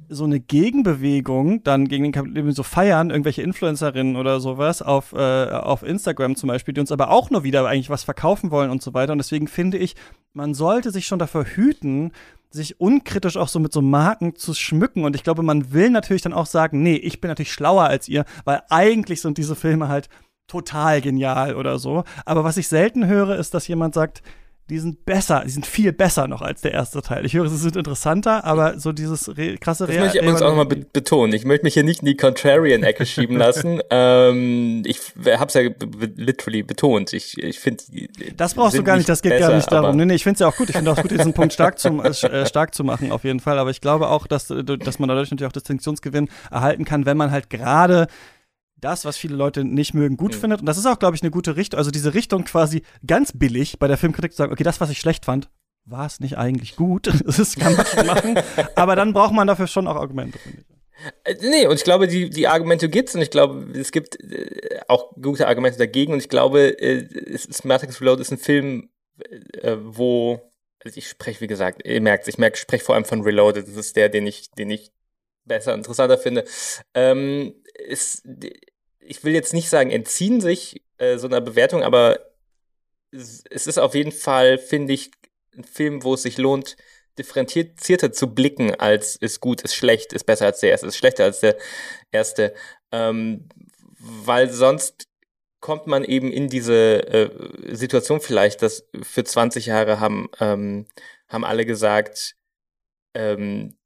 so 0.08 0.24
eine 0.24 0.40
Gegenbewegung 0.40 1.62
dann 1.62 1.88
gegen 1.88 2.04
den 2.04 2.12
Kapitalismus 2.12 2.56
so 2.56 2.62
feiern, 2.62 3.10
irgendwelche 3.10 3.42
Influencerinnen 3.42 4.16
oder 4.16 4.40
sowas 4.40 4.82
auf, 4.82 5.12
äh, 5.12 5.46
auf 5.50 5.82
Instagram 5.82 6.36
zum 6.36 6.48
Beispiel, 6.48 6.74
die 6.74 6.80
uns 6.80 6.92
aber 6.92 7.10
auch 7.10 7.30
nur 7.30 7.44
wieder 7.44 7.66
eigentlich 7.66 7.90
was 7.90 8.04
verkaufen 8.04 8.50
wollen 8.50 8.70
und 8.70 8.82
so 8.82 8.94
weiter. 8.94 9.12
Und 9.12 9.18
deswegen 9.18 9.48
finde 9.48 9.78
ich, 9.78 9.96
man 10.32 10.54
sollte 10.54 10.90
sich 10.90 11.06
schon 11.06 11.18
dafür 11.18 11.44
hüten, 11.44 12.12
sich 12.50 12.80
unkritisch 12.80 13.36
auch 13.36 13.48
so 13.48 13.60
mit 13.60 13.72
so 13.72 13.82
Marken 13.82 14.34
zu 14.34 14.54
schmücken. 14.54 15.04
Und 15.04 15.14
ich 15.14 15.22
glaube, 15.22 15.42
man 15.42 15.72
will 15.72 15.90
natürlich 15.90 16.22
dann 16.22 16.32
auch 16.32 16.46
sagen, 16.46 16.82
nee, 16.82 16.96
ich 16.96 17.20
bin 17.20 17.28
natürlich 17.28 17.52
schlauer 17.52 17.84
als 17.84 18.08
ihr, 18.08 18.24
weil 18.44 18.62
eigentlich 18.70 19.20
sind 19.20 19.38
diese 19.38 19.54
Filme 19.54 19.88
halt 19.88 20.08
total 20.48 21.00
genial 21.00 21.54
oder 21.54 21.78
so. 21.78 22.02
Aber 22.24 22.42
was 22.42 22.56
ich 22.56 22.66
selten 22.66 23.06
höre, 23.06 23.36
ist, 23.36 23.54
dass 23.54 23.68
jemand 23.68 23.94
sagt, 23.94 24.22
die 24.70 24.78
sind 24.78 25.04
besser, 25.04 25.42
die 25.44 25.50
sind 25.50 25.66
viel 25.66 25.92
besser 25.92 26.28
noch 26.28 26.42
als 26.42 26.60
der 26.60 26.72
erste 26.72 27.02
Teil. 27.02 27.26
Ich 27.26 27.34
höre, 27.34 27.48
sie 27.48 27.56
sind 27.56 27.76
interessanter, 27.76 28.44
aber 28.44 28.78
so 28.78 28.92
dieses 28.92 29.36
re 29.36 29.56
krasse 29.58 29.86
Das 29.86 29.96
möchte 29.96 30.18
ich 30.18 30.22
übrigens 30.22 30.42
auch 30.42 30.50
nochmal 30.50 30.66
be 30.66 30.86
betonen. 30.92 31.34
Ich 31.34 31.44
möchte 31.44 31.64
mich 31.64 31.74
hier 31.74 31.82
nicht 31.82 32.00
in 32.00 32.06
die 32.06 32.16
Contrarian-Ecke 32.16 33.04
schieben 33.06 33.36
lassen. 33.36 33.80
ähm, 33.90 34.82
ich 34.86 35.00
hab's 35.26 35.54
ja 35.54 35.62
literally 36.16 36.62
betont. 36.62 37.12
Ich, 37.12 37.36
ich 37.36 37.58
finde 37.58 37.82
Das 38.36 38.54
brauchst 38.54 38.78
du 38.78 38.84
gar 38.84 38.96
nicht, 38.96 39.08
das 39.08 39.22
geht 39.22 39.32
besser, 39.32 39.48
gar 39.48 39.56
nicht 39.56 39.72
darum. 39.72 39.96
Nee, 39.96 40.04
nee, 40.04 40.14
ich 40.14 40.22
finde 40.22 40.34
es 40.34 40.40
ja 40.40 40.46
auch 40.46 40.56
gut. 40.56 40.70
Ich 40.70 40.76
finde 40.76 40.92
auch 40.92 41.02
gut, 41.02 41.10
diesen 41.10 41.34
Punkt 41.34 41.52
stark 41.52 41.78
zu, 41.78 41.88
äh, 42.02 42.46
stark 42.46 42.74
zu 42.74 42.84
machen, 42.84 43.10
auf 43.10 43.24
jeden 43.24 43.40
Fall. 43.40 43.58
Aber 43.58 43.70
ich 43.70 43.80
glaube 43.80 44.08
auch, 44.08 44.28
dass, 44.28 44.46
dass 44.46 44.98
man 45.00 45.08
dadurch 45.08 45.30
natürlich 45.30 45.48
auch 45.48 45.52
Distinktionsgewinn 45.52 46.28
erhalten 46.50 46.84
kann, 46.84 47.06
wenn 47.06 47.16
man 47.16 47.32
halt 47.32 47.50
gerade 47.50 48.06
das, 48.80 49.04
was 49.04 49.16
viele 49.16 49.36
Leute 49.36 49.64
nicht 49.64 49.94
mögen, 49.94 50.16
gut 50.16 50.34
mhm. 50.34 50.40
findet. 50.40 50.60
Und 50.60 50.66
das 50.66 50.78
ist 50.78 50.86
auch, 50.86 50.98
glaube 50.98 51.16
ich, 51.16 51.22
eine 51.22 51.30
gute 51.30 51.56
Richtung. 51.56 51.78
Also 51.78 51.90
diese 51.90 52.14
Richtung 52.14 52.44
quasi 52.44 52.82
ganz 53.06 53.32
billig 53.32 53.78
bei 53.78 53.88
der 53.88 53.96
Filmkritik 53.96 54.32
zu 54.32 54.38
sagen, 54.38 54.52
okay, 54.52 54.64
das, 54.64 54.80
was 54.80 54.90
ich 54.90 54.98
schlecht 54.98 55.24
fand, 55.24 55.50
war 55.84 56.06
es 56.06 56.20
nicht 56.20 56.38
eigentlich 56.38 56.76
gut. 56.76 57.10
Das 57.24 57.56
kann 57.56 57.76
man 57.76 57.86
schon 57.86 58.06
machen. 58.06 58.38
Aber 58.74 58.96
dann 58.96 59.12
braucht 59.12 59.32
man 59.32 59.46
dafür 59.46 59.66
schon 59.66 59.86
auch 59.86 59.96
Argumente, 59.96 60.38
finde 60.38 60.62
ich. 60.62 60.80
Äh, 61.24 61.36
nee, 61.40 61.66
und 61.66 61.74
ich 61.74 61.84
glaube, 61.84 62.08
die, 62.08 62.30
die 62.30 62.48
Argumente 62.48 62.88
gibt's 62.88 63.14
und 63.14 63.22
ich 63.22 63.30
glaube, 63.30 63.66
es 63.78 63.92
gibt 63.92 64.20
äh, 64.22 64.80
auch 64.88 65.12
gute 65.20 65.46
Argumente 65.46 65.78
dagegen 65.78 66.12
und 66.12 66.18
ich 66.18 66.28
glaube, 66.28 66.78
äh, 66.80 67.08
es 67.32 67.46
ist, 67.46 67.64
Matrix 67.64 68.00
Reload 68.00 68.20
ist 68.20 68.30
ein 68.30 68.38
Film, 68.38 68.90
äh, 69.62 69.76
wo, 69.80 70.40
also 70.84 70.98
ich 70.98 71.08
spreche, 71.08 71.40
wie 71.40 71.46
gesagt, 71.46 71.86
ihr 71.86 72.00
merkt 72.00 72.28
ich 72.28 72.38
merke, 72.38 72.56
ich 72.56 72.60
spreche 72.60 72.84
vor 72.84 72.94
allem 72.94 73.04
von 73.04 73.22
Reloaded, 73.22 73.66
das 73.66 73.76
ist 73.76 73.96
der, 73.96 74.08
den 74.08 74.26
ich, 74.26 74.50
den 74.50 74.70
ich 74.70 74.92
besser, 75.50 75.74
interessanter 75.74 76.16
finde. 76.16 76.44
Ähm, 76.94 77.54
ist, 77.74 78.22
ich 79.00 79.24
will 79.24 79.34
jetzt 79.34 79.52
nicht 79.52 79.68
sagen, 79.68 79.90
entziehen 79.90 80.40
sich 80.40 80.82
äh, 80.98 81.18
so 81.18 81.26
einer 81.26 81.40
Bewertung, 81.40 81.82
aber 81.82 82.20
es 83.10 83.66
ist 83.66 83.78
auf 83.78 83.96
jeden 83.96 84.12
Fall, 84.12 84.56
finde 84.56 84.92
ich, 84.92 85.10
ein 85.56 85.64
Film, 85.64 86.04
wo 86.04 86.14
es 86.14 86.22
sich 86.22 86.38
lohnt, 86.38 86.76
differenzierter 87.18 88.12
zu 88.12 88.32
blicken, 88.32 88.76
als 88.76 89.16
ist 89.16 89.40
gut, 89.40 89.62
ist 89.62 89.74
schlecht, 89.74 90.12
ist 90.12 90.24
besser 90.24 90.46
als 90.46 90.60
der 90.60 90.70
erste, 90.70 90.86
ist 90.86 90.96
schlechter 90.96 91.24
als 91.24 91.40
der 91.40 91.56
erste. 92.12 92.54
Ähm, 92.92 93.48
weil 93.98 94.50
sonst 94.50 95.08
kommt 95.58 95.88
man 95.88 96.04
eben 96.04 96.30
in 96.30 96.48
diese 96.48 97.02
äh, 97.08 97.74
Situation 97.74 98.20
vielleicht, 98.20 98.62
dass 98.62 98.88
für 99.02 99.24
20 99.24 99.66
Jahre 99.66 99.98
haben, 99.98 100.28
ähm, 100.38 100.86
haben 101.28 101.44
alle 101.44 101.66
gesagt, 101.66 102.36
ähm, 103.14 103.76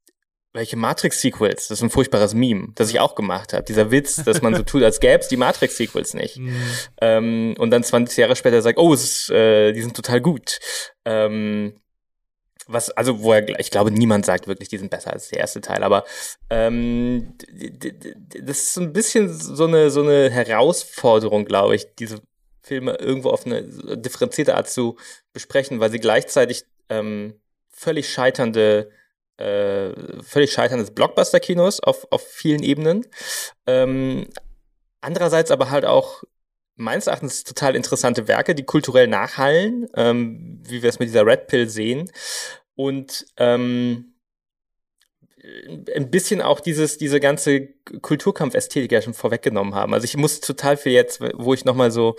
welche 0.55 0.77
Matrix-Sequels? 0.77 1.67
Das 1.67 1.79
ist 1.79 1.83
ein 1.83 1.89
furchtbares 1.89 2.33
Meme, 2.33 2.69
das 2.75 2.89
ich 2.89 2.99
auch 2.99 3.13
gemacht 3.13 3.53
habe. 3.53 3.63
Dieser 3.63 3.91
Witz, 3.91 4.23
dass 4.23 4.41
man 4.41 4.55
so 4.55 4.63
tut, 4.63 4.81
als 4.83 4.99
gäbe 4.99 5.19
es 5.19 5.27
die 5.27 5.37
Matrix-Sequels 5.37 6.13
nicht. 6.15 6.39
Mhm. 6.45 6.61
Ähm, 7.01 7.55
und 7.57 7.71
dann 7.71 7.83
20 7.83 8.17
Jahre 8.17 8.35
später 8.35 8.61
sagt, 8.61 8.77
oh, 8.77 8.93
ist, 8.93 9.29
äh, 9.31 9.71
die 9.73 9.81
sind 9.81 9.95
total 9.95 10.21
gut. 10.21 10.59
Ähm, 11.03 11.79
was, 12.67 12.91
also, 12.91 13.21
wo 13.21 13.33
er, 13.33 13.59
ich 13.59 13.71
glaube, 13.71 13.91
niemand 13.91 14.25
sagt 14.25 14.47
wirklich, 14.47 14.69
die 14.69 14.77
sind 14.77 14.91
besser 14.91 15.11
als 15.11 15.29
der 15.29 15.39
erste 15.39 15.61
Teil, 15.61 15.83
aber 15.83 16.03
ähm, 16.49 17.35
das 18.41 18.57
ist 18.59 18.73
so 18.75 18.81
ein 18.81 18.93
bisschen 18.93 19.33
so 19.33 19.65
eine, 19.65 19.89
so 19.89 20.01
eine 20.01 20.29
Herausforderung, 20.29 21.45
glaube 21.45 21.75
ich, 21.75 21.87
diese 21.97 22.21
Filme 22.61 22.95
irgendwo 22.95 23.29
auf 23.29 23.45
eine 23.45 23.63
differenzierte 23.63 24.55
Art 24.55 24.69
zu 24.69 24.97
besprechen, 25.33 25.79
weil 25.79 25.91
sie 25.91 25.99
gleichzeitig 25.99 26.65
ähm, 26.89 27.39
völlig 27.69 28.09
scheiternde 28.09 28.89
äh, 29.37 29.91
völlig 30.23 30.51
Scheitern 30.51 30.79
des 30.79 30.91
Blockbuster-Kinos 30.91 31.81
auf, 31.81 32.07
auf 32.11 32.25
vielen 32.25 32.63
Ebenen. 32.63 33.05
Ähm, 33.67 34.27
andererseits 35.01 35.51
aber 35.51 35.69
halt 35.69 35.85
auch 35.85 36.23
meines 36.75 37.07
Erachtens 37.07 37.43
total 37.43 37.75
interessante 37.75 38.27
Werke, 38.27 38.55
die 38.55 38.63
kulturell 38.63 39.07
nachhallen, 39.07 39.87
ähm, 39.95 40.61
wie 40.65 40.81
wir 40.81 40.89
es 40.89 40.99
mit 40.99 41.07
dieser 41.07 41.25
Red 41.25 41.47
Pill 41.47 41.69
sehen. 41.69 42.11
Und 42.75 43.25
ähm, 43.37 44.15
ein 45.95 46.09
bisschen 46.09 46.41
auch 46.41 46.59
dieses, 46.59 46.97
diese 46.97 47.19
ganze 47.19 47.67
Kulturkampf-Ästhetik 48.01 48.91
ja 48.91 49.01
schon 49.01 49.13
vorweggenommen 49.13 49.75
haben. 49.75 49.93
Also 49.93 50.05
ich 50.05 50.17
muss 50.17 50.39
total 50.39 50.75
viel 50.75 50.91
jetzt, 50.91 51.21
wo 51.21 51.53
ich 51.53 51.65
nochmal 51.65 51.91
so 51.91 52.15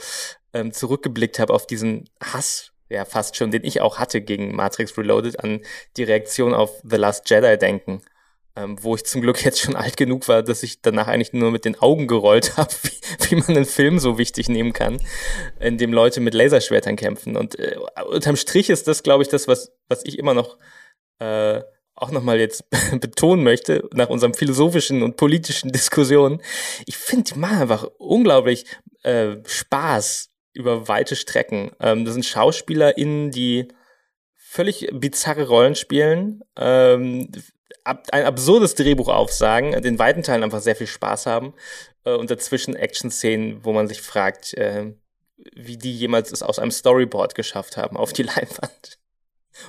ähm, 0.53 0.73
zurückgeblickt 0.73 1.39
habe 1.39 1.53
auf 1.53 1.67
diesen 1.67 2.09
Hass 2.23 2.73
ja 2.89 3.05
fast 3.05 3.37
schon, 3.37 3.51
den 3.51 3.65
ich 3.65 3.81
auch 3.81 3.99
hatte 3.99 4.21
gegen 4.21 4.55
Matrix 4.55 4.97
Reloaded, 4.97 5.43
an 5.43 5.61
die 5.97 6.05
Reaktion 6.05 6.55
auf 6.55 6.81
The 6.83 6.97
Last 6.97 7.29
Jedi 7.29 7.57
denken. 7.59 8.03
Ähm, 8.59 8.83
wo 8.83 8.95
ich 8.95 9.05
zum 9.05 9.21
Glück 9.21 9.45
jetzt 9.45 9.61
schon 9.61 9.77
alt 9.77 9.99
genug 9.99 10.29
war, 10.29 10.43
dass 10.43 10.63
ich 10.63 10.81
danach 10.81 11.09
eigentlich 11.09 11.35
nur 11.35 11.51
mit 11.51 11.67
den 11.67 11.79
Augen 11.79 12.07
gerollt 12.07 12.57
habe, 12.57 12.73
wie, 12.83 13.31
wie, 13.31 13.37
man 13.37 13.49
einen 13.49 13.67
Film 13.67 13.99
so 13.99 14.17
wichtig 14.17 14.49
nehmen 14.49 14.73
kann, 14.73 14.99
in 15.61 15.77
dem 15.77 15.93
Leute 15.93 16.21
mit 16.21 16.33
Laserschwertern 16.33 16.97
kämpfen. 16.97 17.37
Und 17.37 17.59
äh, 17.59 17.77
unterm 18.09 18.37
Strich 18.37 18.71
ist 18.71 18.89
das, 18.89 19.03
glaube 19.03 19.23
ich, 19.23 19.29
das, 19.29 19.47
was, 19.47 19.73
was 19.89 20.05
ich 20.05 20.19
immer 20.19 20.33
noch 20.33 20.57
äh, 21.19 21.61
auch 21.97 22.11
nochmal 22.11 22.39
jetzt 22.39 22.65
betonen 23.01 23.45
möchte, 23.45 23.89
nach 23.93 24.09
unserem 24.09 24.33
philosophischen 24.33 25.03
und 25.03 25.17
politischen 25.17 25.73
Diskussionen. 25.73 26.41
Ich 26.87 26.97
finde, 26.97 27.33
die 27.33 27.39
machen 27.39 27.63
einfach 27.63 27.89
unglaublich 27.99 28.65
äh, 29.03 29.37
Spaß 29.45 30.31
über 30.57 30.89
weite 30.89 31.17
Strecken. 31.17 31.71
Ähm, 31.81 32.05
das 32.05 32.15
sind 32.15 32.25
SchauspielerInnen, 32.25 33.31
die 33.31 33.69
völlig 34.35 34.89
bizarre 34.93 35.47
Rollen 35.47 35.75
spielen, 35.75 36.43
ähm, 36.57 37.31
ab, 37.85 38.07
ein 38.13 38.25
absurdes 38.25 38.75
Drehbuch 38.75 39.09
aufsagen, 39.09 39.81
den 39.83 39.99
weiten 39.99 40.23
Teilen 40.23 40.45
einfach 40.45 40.61
sehr 40.61 40.77
viel 40.77 40.87
Spaß 40.87 41.27
haben 41.27 41.55
äh, 42.05 42.15
und 42.15 42.31
dazwischen 42.31 42.75
Action-Szenen, 42.75 43.65
wo 43.65 43.73
man 43.73 43.89
sich 43.89 44.01
fragt, 44.01 44.55
äh, 44.55 44.95
wie 45.55 45.77
die 45.77 45.95
jemals 45.97 46.33
es 46.33 46.43
aus 46.43 46.59
einem 46.59 46.71
Storyboard 46.71 47.35
geschafft 47.35 47.77
haben 47.77 47.97
auf 47.97 48.13
die 48.13 48.23
Leinwand. 48.25 48.99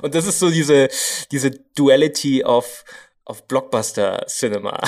Und 0.01 0.15
das 0.15 0.25
ist 0.25 0.39
so 0.39 0.49
diese, 0.49 0.89
diese 1.31 1.51
Duality 1.51 2.43
of, 2.43 2.83
of 3.25 3.47
Blockbuster-Cinema. 3.47 4.81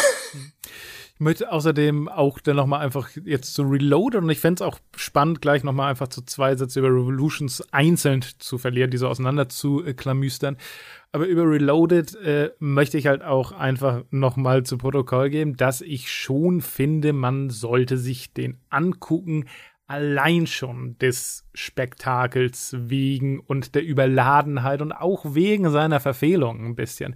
Möchte 1.19 1.51
außerdem 1.51 2.07
auch 2.07 2.39
dann 2.39 2.55
nochmal 2.55 2.79
einfach 2.79 3.09
jetzt 3.25 3.53
zu 3.53 3.63
reloaden 3.63 4.23
und 4.23 4.29
ich 4.29 4.39
fände 4.39 4.63
es 4.63 4.67
auch 4.67 4.79
spannend, 4.95 5.41
gleich 5.41 5.63
nochmal 5.63 5.89
einfach 5.89 6.07
zu 6.07 6.21
zwei 6.23 6.55
Sätze 6.55 6.79
über 6.79 6.89
Revolutions 6.89 7.61
einzeln 7.71 8.23
zu 8.39 8.57
verlieren, 8.57 8.89
die 8.89 8.97
so 8.97 9.07
auseinander 9.07 9.49
zu 9.49 9.85
äh, 9.85 9.93
klamüstern. 9.93 10.57
Aber 11.11 11.25
über 11.25 11.43
Reloaded 11.43 12.15
äh, 12.15 12.51
möchte 12.59 12.97
ich 12.97 13.07
halt 13.07 13.21
auch 13.23 13.51
einfach 13.51 14.03
nochmal 14.11 14.63
zu 14.63 14.77
Protokoll 14.77 15.29
geben, 15.29 15.57
dass 15.57 15.81
ich 15.81 16.11
schon 16.11 16.61
finde, 16.61 17.13
man 17.13 17.49
sollte 17.49 17.97
sich 17.97 18.33
den 18.33 18.57
angucken, 18.69 19.45
allein 19.87 20.45
schon 20.45 20.97
des 20.99 21.45
Spektakels 21.55 22.75
wegen 22.77 23.39
und 23.39 23.73
der 23.73 23.83
Überladenheit 23.83 24.83
und 24.83 24.91
auch 24.91 25.33
wegen 25.33 25.69
seiner 25.71 25.99
Verfehlung 25.99 26.63
ein 26.63 26.75
bisschen. 26.75 27.15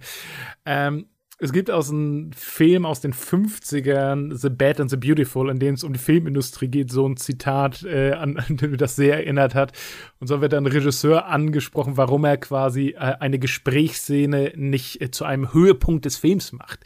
Ähm, 0.66 1.06
es 1.38 1.52
gibt 1.52 1.68
aus 1.68 1.90
einem 1.90 2.30
Film 2.32 2.86
aus 2.86 3.00
den 3.00 3.12
50ern, 3.12 4.36
The 4.36 4.50
Bad 4.50 4.80
and 4.80 4.88
the 4.88 4.96
Beautiful, 4.96 5.50
in 5.50 5.58
dem 5.58 5.74
es 5.74 5.82
um 5.82 5.92
die 5.92 5.98
Filmindustrie 5.98 6.68
geht, 6.68 6.92
so 6.92 7.08
ein 7.08 7.16
Zitat, 7.16 7.82
äh, 7.82 8.12
an, 8.12 8.36
an 8.48 8.56
dem 8.56 8.76
das 8.76 8.94
sehr 8.94 9.14
erinnert 9.14 9.54
hat. 9.54 9.72
Und 10.20 10.28
so 10.28 10.40
wird 10.40 10.52
dann 10.52 10.66
Regisseur 10.66 11.26
angesprochen, 11.26 11.96
warum 11.96 12.24
er 12.24 12.36
quasi 12.36 12.90
äh, 12.90 13.16
eine 13.18 13.40
Gesprächsszene 13.40 14.52
nicht 14.54 15.00
äh, 15.00 15.10
zu 15.10 15.24
einem 15.24 15.52
Höhepunkt 15.52 16.04
des 16.04 16.16
Films 16.16 16.52
macht. 16.52 16.80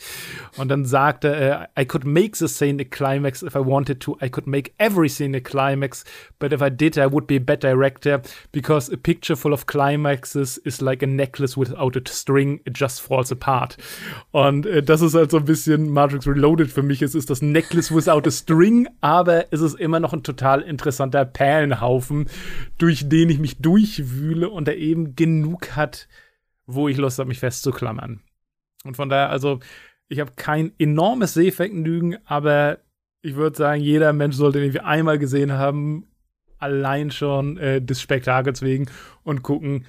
Und 0.56 0.68
dann 0.68 0.86
sagt 0.86 1.24
er, 1.24 1.68
äh, 1.76 1.82
I 1.82 1.84
could 1.84 2.06
make 2.06 2.34
the 2.34 2.48
scene 2.48 2.82
a 2.82 2.86
climax 2.86 3.42
if 3.42 3.54
I 3.54 3.60
wanted 3.60 4.00
to. 4.00 4.16
I 4.22 4.30
could 4.30 4.46
make 4.46 4.72
every 4.78 5.10
scene 5.10 5.36
a 5.36 5.40
climax. 5.40 6.04
But 6.38 6.54
if 6.54 6.62
I 6.62 6.70
did, 6.70 6.96
I 6.96 7.06
would 7.06 7.26
be 7.26 7.36
a 7.36 7.40
bad 7.40 7.62
director. 7.62 8.22
Because 8.50 8.90
a 8.90 8.96
picture 8.96 9.36
full 9.36 9.52
of 9.52 9.66
climaxes 9.66 10.58
is 10.64 10.80
like 10.80 11.02
a 11.02 11.06
necklace 11.06 11.54
without 11.54 11.96
a 11.96 12.02
string. 12.10 12.60
It 12.64 12.72
just 12.72 13.02
falls 13.02 13.30
apart. 13.30 13.76
Äh, 14.66 14.82
das 14.82 15.00
ist 15.00 15.14
halt 15.14 15.30
so 15.30 15.38
ein 15.38 15.44
bisschen 15.44 15.90
Matrix 15.90 16.26
Reloaded 16.26 16.70
für 16.70 16.82
mich. 16.82 17.02
Es 17.02 17.14
ist 17.14 17.30
das 17.30 17.42
Necklace 17.42 17.94
without 17.94 18.26
a 18.26 18.30
string, 18.30 18.88
aber 19.00 19.52
es 19.52 19.60
ist 19.60 19.74
immer 19.74 20.00
noch 20.00 20.12
ein 20.12 20.22
total 20.22 20.62
interessanter 20.62 21.24
Perlenhaufen, 21.24 22.28
durch 22.78 23.08
den 23.08 23.30
ich 23.30 23.38
mich 23.38 23.58
durchwühle 23.58 24.48
und 24.48 24.66
der 24.66 24.78
eben 24.78 25.16
genug 25.16 25.76
hat, 25.76 26.08
wo 26.66 26.88
ich 26.88 26.96
Lust 26.96 27.18
habe, 27.18 27.28
mich 27.28 27.40
festzuklammern. 27.40 28.20
Und 28.84 28.96
von 28.96 29.08
daher, 29.08 29.30
also, 29.30 29.60
ich 30.08 30.20
habe 30.20 30.32
kein 30.36 30.72
enormes 30.78 31.34
Sehvergnügen, 31.34 32.16
aber 32.24 32.78
ich 33.22 33.34
würde 33.34 33.56
sagen, 33.56 33.82
jeder 33.82 34.12
Mensch 34.12 34.36
sollte 34.36 34.58
den 34.58 34.66
irgendwie 34.66 34.84
einmal 34.84 35.18
gesehen 35.18 35.52
haben, 35.52 36.06
allein 36.58 37.10
schon 37.10 37.56
äh, 37.58 37.80
des 37.80 38.00
Spektakels 38.00 38.62
wegen 38.62 38.86
und 39.22 39.42
gucken, 39.42 39.86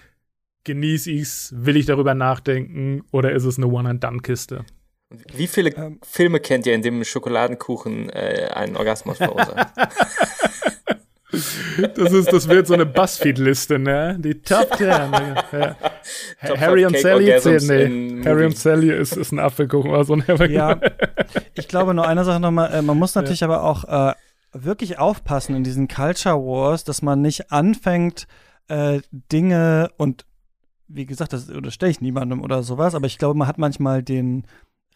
genieße 0.63 1.11
ich's, 1.11 1.53
will 1.55 1.77
ich 1.77 1.85
darüber 1.85 2.13
nachdenken 2.13 3.03
oder 3.11 3.31
ist 3.31 3.45
es 3.45 3.57
eine 3.57 3.67
One-and-Done-Kiste? 3.67 4.65
Wie 5.33 5.47
viele 5.47 5.75
ähm. 5.75 5.99
Filme 6.03 6.39
kennt 6.39 6.65
ihr, 6.65 6.75
in 6.75 6.81
dem 6.81 7.03
Schokoladenkuchen 7.03 8.09
äh, 8.09 8.49
einen 8.53 8.77
Orgasmus 8.77 9.17
verursacht? 9.17 9.69
Das 11.95 12.11
ist, 12.11 12.31
das 12.31 12.47
wird 12.47 12.67
so 12.67 12.73
eine 12.73 12.85
Buzzfeed-Liste, 12.85 13.79
ne? 13.79 14.17
Die 14.19 14.41
Top 14.41 14.75
10. 14.75 14.89
Ja. 16.41 16.57
Harry 16.57 16.85
und 16.85 16.97
Sally 16.97 17.37
zählen, 17.39 18.19
nee. 18.19 18.25
Harry 18.25 18.45
und 18.45 18.57
Sally 18.57 18.91
ist, 18.91 19.15
ist 19.15 19.31
ein 19.31 19.39
Apfelkuchen 19.39 19.91
oder 19.91 20.03
so 20.03 20.13
ein 20.13 20.23
Ja, 20.51 20.79
ich 21.53 21.67
glaube 21.67 21.93
nur 21.93 22.07
eine 22.07 22.23
Sache 22.23 22.39
nochmal, 22.39 22.73
äh, 22.73 22.81
man 22.81 22.97
muss 22.97 23.13
natürlich 23.13 23.41
ja. 23.41 23.47
aber 23.47 23.63
auch 23.63 23.83
äh, 23.83 24.13
wirklich 24.53 24.97
aufpassen 24.97 25.55
in 25.55 25.63
diesen 25.63 25.87
Culture 25.87 26.37
Wars, 26.37 26.83
dass 26.83 27.01
man 27.01 27.21
nicht 27.21 27.51
anfängt, 27.51 28.25
äh, 28.69 29.01
Dinge 29.11 29.91
und 29.97 30.25
wie 30.89 31.05
gesagt, 31.05 31.33
das 31.33 31.49
unterstelle 31.49 31.91
ich 31.91 32.01
niemandem 32.01 32.41
oder 32.41 32.63
sowas, 32.63 32.95
aber 32.95 33.07
ich 33.07 33.17
glaube, 33.17 33.37
man 33.37 33.47
hat 33.47 33.57
manchmal 33.57 34.03
den 34.03 34.45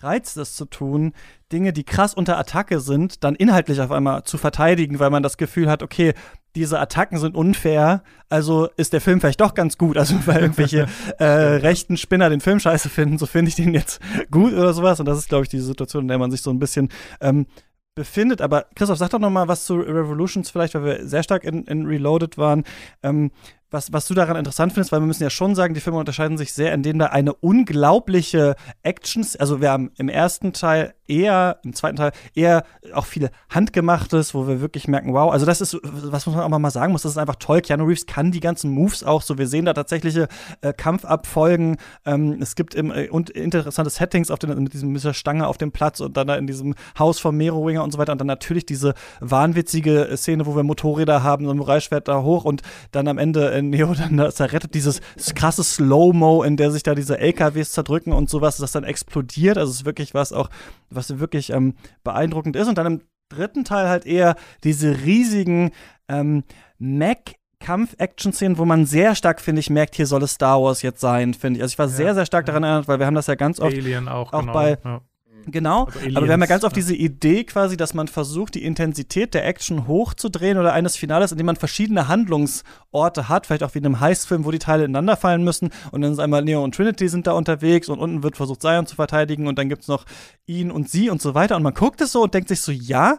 Reiz, 0.03 0.33
das 0.33 0.55
zu 0.55 0.65
tun, 0.65 1.13
Dinge, 1.51 1.71
die 1.71 1.85
krass 1.85 2.13
unter 2.13 2.37
Attacke 2.37 2.79
sind, 2.79 3.23
dann 3.23 3.35
inhaltlich 3.35 3.79
auf 3.79 3.91
einmal 3.91 4.23
zu 4.23 4.37
verteidigen, 4.37 4.99
weil 4.99 5.09
man 5.09 5.23
das 5.23 5.37
Gefühl 5.37 5.69
hat, 5.69 5.81
okay, 5.81 6.13
diese 6.55 6.79
Attacken 6.79 7.17
sind 7.17 7.35
unfair, 7.35 8.03
also 8.29 8.69
ist 8.77 8.93
der 8.93 9.01
Film 9.01 9.21
vielleicht 9.21 9.41
doch 9.41 9.53
ganz 9.53 9.77
gut. 9.77 9.97
Also 9.97 10.15
weil 10.27 10.41
irgendwelche 10.41 10.87
äh, 11.19 11.25
rechten 11.25 11.97
Spinner 11.97 12.29
den 12.29 12.41
Film 12.41 12.59
scheiße 12.59 12.89
finden, 12.89 13.17
so 13.17 13.25
finde 13.25 13.49
ich 13.49 13.55
den 13.55 13.73
jetzt 13.73 13.99
gut 14.29 14.53
oder 14.53 14.73
sowas. 14.73 14.99
Und 14.99 15.07
das 15.07 15.17
ist, 15.17 15.29
glaube 15.29 15.43
ich, 15.43 15.49
die 15.49 15.59
Situation, 15.59 16.03
in 16.03 16.07
der 16.09 16.19
man 16.19 16.31
sich 16.31 16.41
so 16.41 16.51
ein 16.51 16.59
bisschen 16.59 16.89
ähm, 17.21 17.47
befindet. 17.95 18.41
Aber 18.41 18.65
Christoph, 18.75 18.97
sag 18.97 19.09
doch 19.09 19.19
noch 19.19 19.29
mal 19.29 19.47
was 19.47 19.65
zu 19.65 19.75
Revolutions 19.75 20.49
vielleicht, 20.49 20.75
weil 20.75 20.85
wir 20.85 21.07
sehr 21.07 21.23
stark 21.23 21.43
in, 21.43 21.63
in 21.65 21.85
Reloaded 21.85 22.37
waren. 22.37 22.63
Ähm, 23.01 23.31
was, 23.73 23.91
was 23.91 24.07
du 24.07 24.13
daran 24.13 24.37
interessant 24.37 24.73
findest, 24.73 24.91
weil 24.91 25.01
wir 25.01 25.07
müssen 25.07 25.23
ja 25.23 25.29
schon 25.29 25.55
sagen, 25.55 25.73
die 25.73 25.81
Filme 25.81 25.99
unterscheiden 25.99 26.37
sich 26.37 26.53
sehr, 26.53 26.73
indem 26.73 26.99
da 26.99 27.07
eine 27.07 27.33
unglaubliche 27.33 28.55
Actions, 28.83 29.35
also 29.35 29.61
wir 29.61 29.71
haben 29.71 29.91
im 29.97 30.09
ersten 30.09 30.53
Teil 30.53 30.93
eher, 31.07 31.57
im 31.63 31.73
zweiten 31.73 31.97
Teil 31.97 32.11
eher 32.35 32.63
auch 32.93 33.05
viele 33.05 33.31
Handgemachtes, 33.49 34.33
wo 34.33 34.47
wir 34.47 34.61
wirklich 34.61 34.87
merken, 34.87 35.13
wow, 35.13 35.31
also 35.31 35.45
das 35.45 35.59
ist, 35.59 35.77
was 35.83 36.25
muss 36.25 36.35
man 36.35 36.53
auch 36.53 36.59
mal 36.59 36.71
sagen 36.71 36.91
muss, 36.91 37.01
das 37.01 37.13
ist 37.13 37.17
einfach 37.17 37.35
toll. 37.35 37.61
Keanu 37.61 37.85
Reeves 37.85 38.05
kann 38.05 38.31
die 38.31 38.39
ganzen 38.39 38.71
Moves 38.71 39.03
auch 39.03 39.21
so. 39.21 39.37
Wir 39.37 39.47
sehen 39.47 39.65
da 39.65 39.73
tatsächliche 39.73 40.27
äh, 40.61 40.71
Kampfabfolgen. 40.71 41.77
Ähm, 42.05 42.37
es 42.41 42.55
gibt 42.55 42.75
im, 42.75 42.91
äh, 42.91 43.09
und 43.09 43.29
interessante 43.31 43.89
Settings 43.89 44.31
auf 44.31 44.39
den, 44.39 44.63
mit, 44.63 44.73
diesem, 44.73 44.91
mit 44.91 45.15
Stange 45.15 45.47
auf 45.47 45.57
dem 45.57 45.71
Platz 45.71 45.99
und 45.99 46.15
dann 46.15 46.27
da 46.27 46.35
in 46.35 46.47
diesem 46.47 46.75
Haus 46.97 47.19
von 47.19 47.35
Merowinger 47.35 47.83
und 47.83 47.91
so 47.91 47.97
weiter. 47.97 48.13
Und 48.13 48.19
dann 48.19 48.27
natürlich 48.27 48.65
diese 48.65 48.93
wahnwitzige 49.19 50.09
Szene, 50.15 50.45
wo 50.45 50.55
wir 50.55 50.63
Motorräder 50.63 51.23
haben, 51.23 51.45
so 51.45 51.51
ein 51.51 51.63
Samurai-Schwert 51.63 52.07
da 52.07 52.21
hoch 52.21 52.45
und 52.45 52.61
dann 52.91 53.07
am 53.07 53.17
Ende 53.17 53.51
äh, 53.51 53.61
Neo 53.69 53.93
dann 53.93 54.17
da 54.17 54.31
zerrettet, 54.31 54.73
dieses 54.73 55.01
krasse 55.35 55.63
Slow-Mo, 55.63 56.43
in 56.43 56.57
der 56.57 56.71
sich 56.71 56.83
da 56.83 56.95
diese 56.95 57.17
LKWs 57.17 57.71
zerdrücken 57.71 58.13
und 58.13 58.29
sowas, 58.29 58.57
das 58.57 58.71
dann 58.71 58.83
explodiert. 58.83 59.57
Also 59.57 59.71
es 59.71 59.77
ist 59.77 59.85
wirklich 59.85 60.13
was 60.13 60.33
auch, 60.33 60.49
was 60.89 61.19
wirklich 61.19 61.51
ähm, 61.51 61.75
beeindruckend 62.03 62.55
ist. 62.55 62.67
Und 62.67 62.77
dann 62.77 62.87
im 62.87 63.01
dritten 63.29 63.63
Teil 63.63 63.89
halt 63.89 64.05
eher 64.05 64.35
diese 64.63 65.03
riesigen 65.03 65.71
ähm, 66.07 66.43
Mac 66.77 67.35
Kampf-Action-Szenen, 67.59 68.57
wo 68.57 68.65
man 68.65 68.85
sehr 68.85 69.15
stark, 69.15 69.39
finde 69.39 69.61
ich, 69.61 69.69
merkt, 69.69 69.95
hier 69.95 70.05
soll 70.05 70.21
es 70.23 70.33
Star 70.33 70.61
Wars 70.61 70.81
jetzt 70.81 70.99
sein, 70.99 71.33
finde 71.33 71.57
ich. 71.57 71.63
Also 71.63 71.73
ich 71.73 71.79
war 71.79 71.87
ja, 71.87 71.91
sehr, 71.91 72.13
sehr 72.13 72.25
stark 72.25 72.45
ja. 72.45 72.47
daran 72.47 72.63
erinnert, 72.63 72.87
weil 72.87 72.99
wir 72.99 73.05
haben 73.05 73.15
das 73.15 73.27
ja 73.27 73.35
ganz 73.35 73.59
oft 73.59 73.73
Alien 73.73 74.09
auch, 74.09 74.33
auch 74.33 74.41
genau. 74.41 74.53
bei 74.53 74.77
ja. 74.83 75.01
Genau, 75.47 75.85
also 75.85 76.17
aber 76.17 76.25
wir 76.27 76.33
haben 76.33 76.41
ja 76.41 76.47
ganz 76.47 76.63
oft 76.63 76.75
diese 76.75 76.95
Idee 76.95 77.43
quasi, 77.43 77.77
dass 77.77 77.93
man 77.93 78.07
versucht, 78.07 78.55
die 78.55 78.63
Intensität 78.63 79.33
der 79.33 79.45
Action 79.45 79.87
hochzudrehen 79.87 80.57
oder 80.57 80.73
eines 80.73 80.95
Finales, 80.95 81.31
indem 81.31 81.47
man 81.47 81.55
verschiedene 81.55 82.07
Handlungsorte 82.07 83.29
hat, 83.29 83.45
vielleicht 83.45 83.63
auch 83.63 83.73
wie 83.73 83.79
in 83.79 83.85
einem 83.85 83.99
Heißfilm, 83.99 84.45
wo 84.45 84.51
die 84.51 84.59
Teile 84.59 84.85
ineinander 84.85 85.17
fallen 85.17 85.43
müssen 85.43 85.69
und 85.91 86.01
dann 86.01 86.13
ist 86.13 86.19
einmal 86.19 86.43
Neo 86.43 86.63
und 86.63 86.75
Trinity 86.75 87.07
sind 87.07 87.27
da 87.27 87.33
unterwegs 87.33 87.89
und 87.89 87.99
unten 87.99 88.23
wird 88.23 88.37
versucht, 88.37 88.61
Zion 88.61 88.85
zu 88.85 88.95
verteidigen 88.95 89.47
und 89.47 89.57
dann 89.57 89.69
gibt 89.69 89.83
es 89.83 89.87
noch 89.87 90.05
ihn 90.45 90.71
und 90.71 90.89
sie 90.89 91.09
und 91.09 91.21
so 91.21 91.35
weiter 91.35 91.55
und 91.55 91.63
man 91.63 91.73
guckt 91.73 92.01
es 92.01 92.11
so 92.11 92.23
und 92.23 92.33
denkt 92.33 92.49
sich 92.49 92.61
so, 92.61 92.71
ja, 92.71 93.17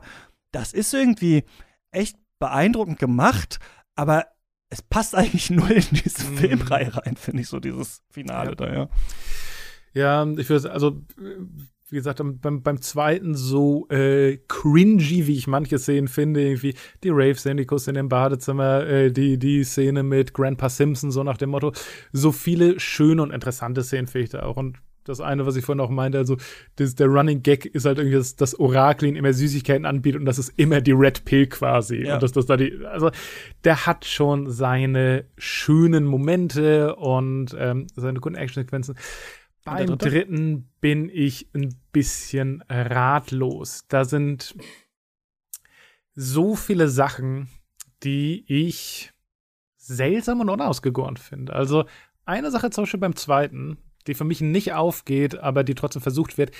das 0.53 0.73
ist 0.73 0.95
irgendwie 0.95 1.45
echt 1.91 2.17
beeindruckend 2.39 2.99
gemacht, 2.99 3.59
aber 3.97 4.27
es 4.71 4.83
passt 4.83 5.15
eigentlich 5.15 5.51
nur 5.51 5.71
in 5.71 5.85
diese 5.91 6.31
mm. 6.31 6.37
Filmreihe 6.37 6.97
rein, 6.97 7.17
finde 7.17 7.43
ich, 7.43 7.49
so 7.49 7.61
dieses 7.61 8.03
Finale 8.11 8.51
ja. 8.51 8.55
da, 8.55 8.73
ja. 8.73 8.89
Ja, 9.95 10.27
ich 10.27 10.49
würde, 10.49 10.73
also 10.73 11.01
wie 11.91 11.97
gesagt, 11.97 12.21
beim, 12.41 12.63
beim 12.63 12.81
zweiten 12.81 13.35
so 13.35 13.87
äh, 13.89 14.39
cringy, 14.49 15.27
wie 15.27 15.37
ich 15.37 15.47
manche 15.47 15.79
Szenen 15.79 16.09
finde, 16.09 16.43
irgendwie 16.43 16.75
die 17.03 17.11
Rave-Szene, 17.11 17.63
die 17.63 17.67
Kuss 17.67 17.87
in 17.87 17.95
dem 17.95 18.09
Badezimmer, 18.09 18.87
äh, 18.87 19.13
die, 19.13 19.39
die 19.39 19.65
Szene 19.65 20.03
mit 20.03 20.33
Grandpa 20.33 20.69
Simpson, 20.69 21.11
so 21.11 21.23
nach 21.23 21.37
dem 21.37 21.51
Motto. 21.51 21.73
So 22.13 22.33
viele 22.33 22.81
schöne 22.81 23.23
und 23.23 23.33
interessante 23.33 23.83
Szenen 23.83 24.07
finde 24.07 24.25
ich 24.25 24.31
da 24.31 24.45
auch. 24.45 24.57
Und 24.57 24.79
das 25.05 25.21
eine, 25.21 25.45
was 25.47 25.57
ich 25.57 25.65
vorhin 25.65 25.81
auch 25.81 25.91
meinte, 25.91 26.19
also 26.19 26.37
das, 26.77 26.95
der 26.95 27.09
Running 27.09 27.43
Gag 27.43 27.67
ist 27.67 27.85
halt 27.85 27.99
irgendwie, 27.99 28.17
dass 28.17 28.37
das 28.37 28.59
Orakel 28.59 29.09
ihn 29.09 29.17
immer 29.17 29.33
Süßigkeiten 29.33 29.85
anbietet 29.85 30.21
und 30.21 30.27
das 30.27 30.39
ist 30.39 30.53
immer 30.57 30.81
die 30.81 30.93
Red 30.93 31.25
Pill 31.27 31.47
quasi. 31.47 32.05
Ja. 32.05 32.15
Und 32.15 32.23
dass 32.23 32.33
das 32.33 32.47
da 32.47 32.57
die, 32.57 32.85
also 32.87 33.11
der 33.65 33.87
hat 33.87 34.07
schon 34.07 34.51
seine 34.51 35.27
schönen 35.37 36.05
Momente 36.05 36.97
und 36.97 37.55
ähm, 37.59 37.87
seine 37.95 38.21
guten 38.21 38.37
Action-Sequenzen. 38.37 38.97
Beim 39.65 39.97
dritten 39.99 40.69
bin 40.81 41.09
ich 41.09 41.49
ein 41.55 41.75
bisschen 41.93 42.63
ratlos. 42.69 43.87
Da 43.89 44.05
sind 44.05 44.55
so 46.15 46.55
viele 46.55 46.89
Sachen, 46.89 47.49
die 48.03 48.45
ich 48.47 49.13
seltsam 49.77 50.41
und 50.41 50.51
unausgegoren 50.51 51.17
finde. 51.17 51.55
Also 51.55 51.87
eine 52.25 52.51
Sache 52.51 52.71
zum 52.71 52.85
Beispiel 52.85 53.01
beim 53.01 53.17
zweiten, 53.17 53.79
die 54.07 54.15
für 54.15 54.25
mich 54.25 54.41
nicht 54.41 54.73
aufgeht, 54.73 55.39
aber 55.39 55.65
die 55.65 55.75
trotzdem 55.75 56.03
versucht 56.03 56.39
wird, 56.39 56.51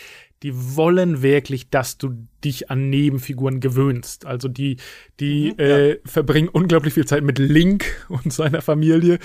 die 0.43 0.77
wollen 0.77 1.23
wirklich, 1.23 1.71
dass 1.71 1.99
du 1.99 2.27
dich 2.45 2.71
an 2.71 2.91
Nebenfiguren 2.91 3.61
gewöhnst. 3.61 4.27
Also 4.27 4.49
die, 4.49 4.77
die 5.21 5.53
mhm, 5.53 5.59
äh, 5.59 5.89
ja. 5.91 5.97
verbringen 6.05 6.49
unglaublich 6.49 6.93
viel 6.93 7.07
Zeit 7.07 7.23
mit 7.25 7.39
Link 7.39 7.87
und 8.09 8.33
seiner 8.33 8.61
Familie. 8.61 9.19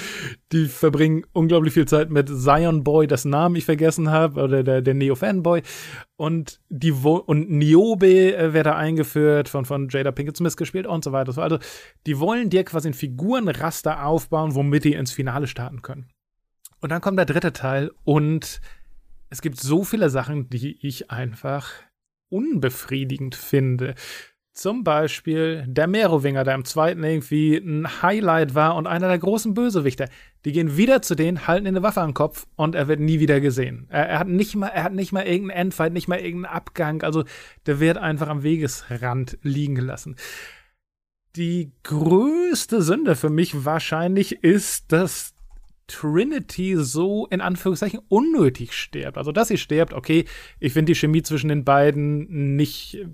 Die 0.51 0.65
verbringen 0.65 1.25
unglaublich 1.33 1.73
viel 1.73 1.87
Zeit 1.87 2.09
mit 2.09 2.29
Zion 2.29 2.83
Boy, 2.83 3.07
das 3.07 3.25
Namen 3.25 3.55
ich 3.55 3.65
vergessen 3.65 4.09
habe, 4.09 4.41
oder 4.41 4.63
der, 4.63 4.81
der 4.81 4.93
Neo-Fanboy. 4.93 5.61
Und 6.15 6.59
die 6.69 6.91
und 6.91 7.49
Niobe 7.49 8.35
äh, 8.35 8.53
wird 8.53 8.65
da 8.65 8.75
eingeführt, 8.75 9.49
von, 9.49 9.65
von 9.65 9.89
Jada 9.89 10.11
Pinkett 10.11 10.37
Smith 10.37 10.57
gespielt 10.57 10.87
und 10.87 11.03
so 11.03 11.11
weiter. 11.11 11.37
Also 11.37 11.59
die 12.05 12.19
wollen 12.19 12.49
dir 12.49 12.63
quasi 12.63 12.89
ein 12.89 12.93
Figurenraster 12.93 14.05
aufbauen, 14.05 14.55
womit 14.55 14.85
die 14.85 14.93
ins 14.93 15.11
Finale 15.11 15.47
starten 15.47 15.81
können. 15.81 16.09
Und 16.81 16.89
dann 16.89 17.01
kommt 17.01 17.17
der 17.17 17.25
dritte 17.25 17.53
Teil 17.53 17.91
und 18.03 18.61
es 19.29 19.41
gibt 19.41 19.59
so 19.59 19.83
viele 19.83 20.09
Sachen, 20.09 20.49
die 20.49 20.77
ich 20.85 21.11
einfach 21.11 21.69
unbefriedigend 22.29 23.35
finde. 23.35 23.95
Zum 24.53 24.83
Beispiel 24.83 25.63
der 25.67 25.87
Merowinger, 25.87 26.43
der 26.43 26.55
im 26.55 26.65
zweiten 26.65 27.03
irgendwie 27.03 27.55
ein 27.55 28.01
Highlight 28.01 28.55
war 28.55 28.75
und 28.75 28.87
einer 28.87 29.07
der 29.07 29.19
großen 29.19 29.53
Bösewichter. 29.53 30.09
Die 30.43 30.51
gehen 30.51 30.75
wieder 30.75 31.01
zu 31.01 31.15
denen, 31.15 31.47
halten 31.47 31.67
eine 31.67 31.83
Waffe 31.83 32.01
am 32.01 32.13
Kopf 32.13 32.45
und 32.55 32.75
er 32.75 32.87
wird 32.87 32.99
nie 32.99 33.19
wieder 33.19 33.39
gesehen. 33.39 33.87
Er, 33.89 34.09
er, 34.09 34.19
hat 34.19 34.27
nicht 34.27 34.55
mal, 34.55 34.67
er 34.67 34.83
hat 34.83 34.93
nicht 34.93 35.11
mal 35.11 35.25
irgendeinen 35.25 35.61
Endfight, 35.61 35.93
nicht 35.93 36.07
mal 36.07 36.19
irgendeinen 36.19 36.53
Abgang. 36.53 37.03
Also 37.03 37.23
der 37.67 37.79
wird 37.79 37.97
einfach 37.97 38.27
am 38.27 38.43
Wegesrand 38.43 39.37
liegen 39.43 39.75
gelassen. 39.75 40.17
Die 41.35 41.71
größte 41.83 42.81
Sünde 42.81 43.15
für 43.15 43.29
mich 43.29 43.63
wahrscheinlich 43.63 44.43
ist, 44.43 44.91
dass 44.91 45.35
Trinity 45.89 46.75
so 46.77 47.25
in 47.27 47.41
Anführungszeichen 47.41 47.99
unnötig 48.07 48.73
stirbt. 48.73 49.17
Also, 49.17 49.31
dass 49.31 49.49
sie 49.49 49.57
stirbt, 49.57 49.93
okay, 49.93 50.25
ich 50.59 50.73
finde 50.73 50.93
die 50.93 50.99
Chemie 50.99 51.23
zwischen 51.23 51.49
den 51.49 51.65
beiden 51.65 52.55
nicht 52.55 52.95
äh, 52.95 53.07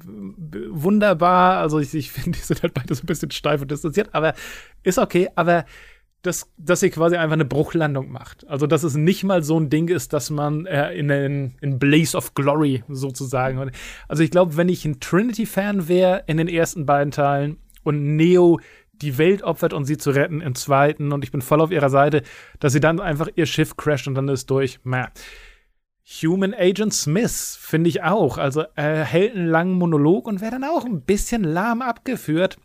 wunderbar. 0.70 1.58
Also, 1.58 1.80
ich, 1.80 1.94
ich 1.94 2.12
finde, 2.12 2.32
die 2.38 2.44
sind 2.44 2.62
halt 2.62 2.74
beide 2.74 2.94
so 2.94 3.04
ein 3.04 3.08
bisschen 3.08 3.32
steif 3.32 3.62
und 3.62 3.72
distanziert, 3.72 4.10
aber 4.14 4.34
ist 4.84 5.00
okay. 5.00 5.30
Aber 5.36 5.66
dass, 6.22 6.52
dass 6.58 6.80
sie 6.80 6.90
quasi 6.90 7.16
einfach 7.16 7.34
eine 7.34 7.46
Bruchlandung 7.46 8.12
macht. 8.12 8.48
Also, 8.48 8.68
dass 8.68 8.84
es 8.84 8.96
nicht 8.96 9.24
mal 9.24 9.44
so 9.44 9.60
ein 9.60 9.70
Ding 9.70 9.88
ist, 9.88 10.12
dass 10.14 10.30
man 10.30 10.66
äh, 10.66 10.94
in, 10.94 11.10
in, 11.10 11.56
in 11.62 11.80
Blaze 11.80 12.18
of 12.18 12.34
Glory 12.34 12.84
sozusagen. 12.90 13.72
Also, 14.08 14.24
ich 14.24 14.32
glaube, 14.32 14.58
wenn 14.58 14.70
ich 14.70 14.86
ein 14.86 15.00
Trinity-Fan 15.00 15.88
wäre 15.88 16.24
in 16.28 16.38
den 16.38 16.48
ersten 16.48 16.86
beiden 16.86 17.12
Teilen 17.12 17.58
und 17.84 18.16
Neo 18.16 18.60
die 19.02 19.18
Welt 19.18 19.44
opfert, 19.44 19.74
um 19.74 19.86
sie 19.86 19.98
zu 19.98 20.12
retten 20.12 20.42
im 20.42 20.56
zweiten. 20.56 21.12
Und 21.12 21.24
ich 21.24 21.32
bin 21.32 21.42
voll 21.42 21.62
auf 21.62 21.72
ihrer 21.72 21.90
Seite, 21.90 22.24
dass 22.60 22.74
sie 22.74 22.80
dann 22.80 23.00
einfach 23.00 23.30
ihr 23.36 23.46
Schiff 23.46 23.78
crasht 23.78 24.08
und 24.08 24.16
dann 24.16 24.28
ist 24.30 24.50
durch. 24.50 24.80
Mäh. 24.84 25.06
Human 26.22 26.54
Agent 26.54 26.94
Smith 26.94 27.58
finde 27.60 27.90
ich 27.90 28.04
auch. 28.04 28.38
Also 28.38 28.64
er 28.76 29.04
hält 29.04 29.36
einen 29.36 29.48
langen 29.48 29.74
Monolog 29.74 30.28
und 30.28 30.40
wäre 30.40 30.52
dann 30.52 30.64
auch 30.64 30.86
ein 30.86 31.02
bisschen 31.02 31.44
lahm 31.44 31.82
abgeführt. 31.82 32.58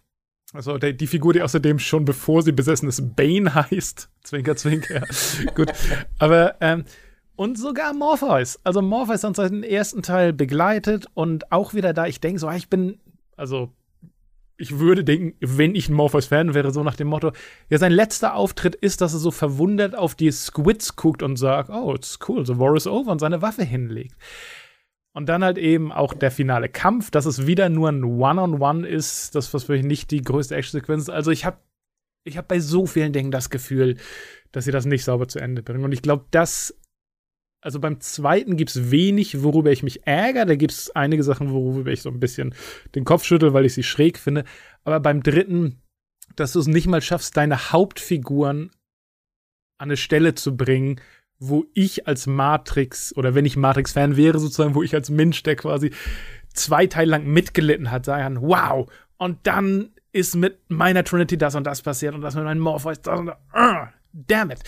Also 0.52 0.78
der, 0.78 0.92
die 0.92 1.06
Figur, 1.06 1.32
die 1.32 1.42
außerdem 1.42 1.78
schon 1.78 2.04
bevor 2.04 2.42
sie 2.42 2.52
besessen 2.52 2.88
ist, 2.88 3.16
Bane 3.16 3.54
heißt. 3.70 4.10
Zwinker, 4.22 4.56
zwinker. 4.56 5.06
Gut. 5.54 5.72
Aber, 6.18 6.56
ähm, 6.60 6.84
und 7.36 7.58
sogar 7.58 7.94
Morpheus. 7.94 8.58
Also 8.64 8.82
Morpheus 8.82 9.22
hat 9.22 9.28
uns 9.28 9.36
seit 9.38 9.52
dem 9.52 9.62
ersten 9.62 10.02
Teil 10.02 10.34
begleitet 10.34 11.06
und 11.14 11.50
auch 11.52 11.72
wieder 11.72 11.94
da, 11.94 12.06
ich 12.06 12.20
denke 12.20 12.38
so, 12.38 12.48
ah, 12.48 12.56
ich 12.56 12.68
bin, 12.68 13.00
also 13.36 13.72
ich 14.60 14.78
würde 14.78 15.04
denken, 15.04 15.34
wenn 15.40 15.74
ich 15.74 15.88
ein 15.88 15.94
Morpheus-Fan 15.94 16.54
wäre, 16.54 16.70
so 16.70 16.82
nach 16.82 16.94
dem 16.94 17.08
Motto, 17.08 17.32
ja, 17.70 17.78
sein 17.78 17.92
letzter 17.92 18.34
Auftritt 18.34 18.74
ist, 18.74 19.00
dass 19.00 19.14
er 19.14 19.18
so 19.18 19.30
verwundert 19.30 19.96
auf 19.96 20.14
die 20.14 20.30
Squids 20.30 20.96
guckt 20.96 21.22
und 21.22 21.36
sagt, 21.36 21.70
oh, 21.70 21.94
it's 21.94 22.18
cool, 22.28 22.44
the 22.44 22.58
war 22.58 22.76
is 22.76 22.86
over 22.86 23.10
und 23.10 23.20
seine 23.20 23.42
Waffe 23.42 23.64
hinlegt. 23.64 24.14
Und 25.12 25.28
dann 25.28 25.42
halt 25.42 25.58
eben 25.58 25.90
auch 25.90 26.14
der 26.14 26.30
finale 26.30 26.68
Kampf, 26.68 27.10
dass 27.10 27.26
es 27.26 27.46
wieder 27.46 27.68
nur 27.68 27.88
ein 27.88 28.04
One-on-One 28.04 28.58
-on 28.58 28.82
-One 28.82 28.86
ist, 28.86 29.34
das 29.34 29.52
was 29.52 29.64
für 29.64 29.72
mich 29.72 29.84
nicht 29.84 30.10
die 30.10 30.22
größte 30.22 30.54
Action-Sequenz 30.54 31.04
ist. 31.04 31.10
Also 31.10 31.30
ich 31.30 31.44
habe 31.44 31.58
ich 32.24 32.36
hab 32.36 32.46
bei 32.46 32.60
so 32.60 32.86
vielen 32.86 33.12
Dingen 33.12 33.30
das 33.30 33.50
Gefühl, 33.50 33.96
dass 34.52 34.66
sie 34.66 34.72
das 34.72 34.84
nicht 34.84 35.04
sauber 35.04 35.26
zu 35.26 35.38
Ende 35.38 35.62
bringen. 35.62 35.84
Und 35.84 35.92
ich 35.92 36.02
glaube, 36.02 36.26
das 36.30 36.76
also 37.60 37.78
beim 37.78 38.00
zweiten 38.00 38.56
gibt 38.56 38.70
es 38.70 38.90
wenig, 38.90 39.42
worüber 39.42 39.70
ich 39.70 39.82
mich 39.82 40.06
ärgere. 40.06 40.46
Da 40.46 40.54
gibt 40.56 40.72
es 40.72 40.90
einige 40.96 41.22
Sachen, 41.22 41.50
worüber 41.52 41.90
ich 41.90 42.02
so 42.02 42.08
ein 42.08 42.20
bisschen 42.20 42.54
den 42.94 43.04
Kopf 43.04 43.24
schüttel, 43.24 43.52
weil 43.52 43.66
ich 43.66 43.74
sie 43.74 43.82
schräg 43.82 44.18
finde. 44.18 44.44
Aber 44.84 45.00
beim 45.00 45.22
dritten, 45.22 45.80
dass 46.36 46.52
du 46.52 46.60
es 46.60 46.66
nicht 46.66 46.86
mal 46.86 47.02
schaffst, 47.02 47.36
deine 47.36 47.72
Hauptfiguren 47.72 48.70
an 49.78 49.88
eine 49.88 49.96
Stelle 49.96 50.34
zu 50.34 50.56
bringen, 50.56 51.00
wo 51.38 51.66
ich 51.74 52.06
als 52.06 52.26
Matrix 52.26 53.14
oder 53.16 53.34
wenn 53.34 53.46
ich 53.46 53.56
Matrix-Fan 53.56 54.16
wäre, 54.16 54.38
sozusagen, 54.38 54.74
wo 54.74 54.82
ich 54.82 54.94
als 54.94 55.10
Mensch, 55.10 55.42
der 55.42 55.56
quasi 55.56 55.90
zwei 56.52 56.86
Teile 56.86 57.10
lang 57.10 57.26
mitgelitten 57.26 57.90
hat, 57.90 58.04
sagen, 58.04 58.40
wow. 58.42 58.90
Und 59.16 59.38
dann 59.46 59.90
ist 60.12 60.34
mit 60.34 60.58
meiner 60.68 61.04
Trinity 61.04 61.38
das 61.38 61.54
und 61.54 61.64
das 61.64 61.82
passiert 61.82 62.14
und 62.14 62.20
das 62.20 62.34
mit 62.34 62.44
meinem 62.44 62.60
Morpheus 62.60 63.00
das 63.00 63.18
und 63.18 63.26
das. 63.26 63.36
Uh, 63.54 63.86
damn 64.12 64.50
it. 64.50 64.60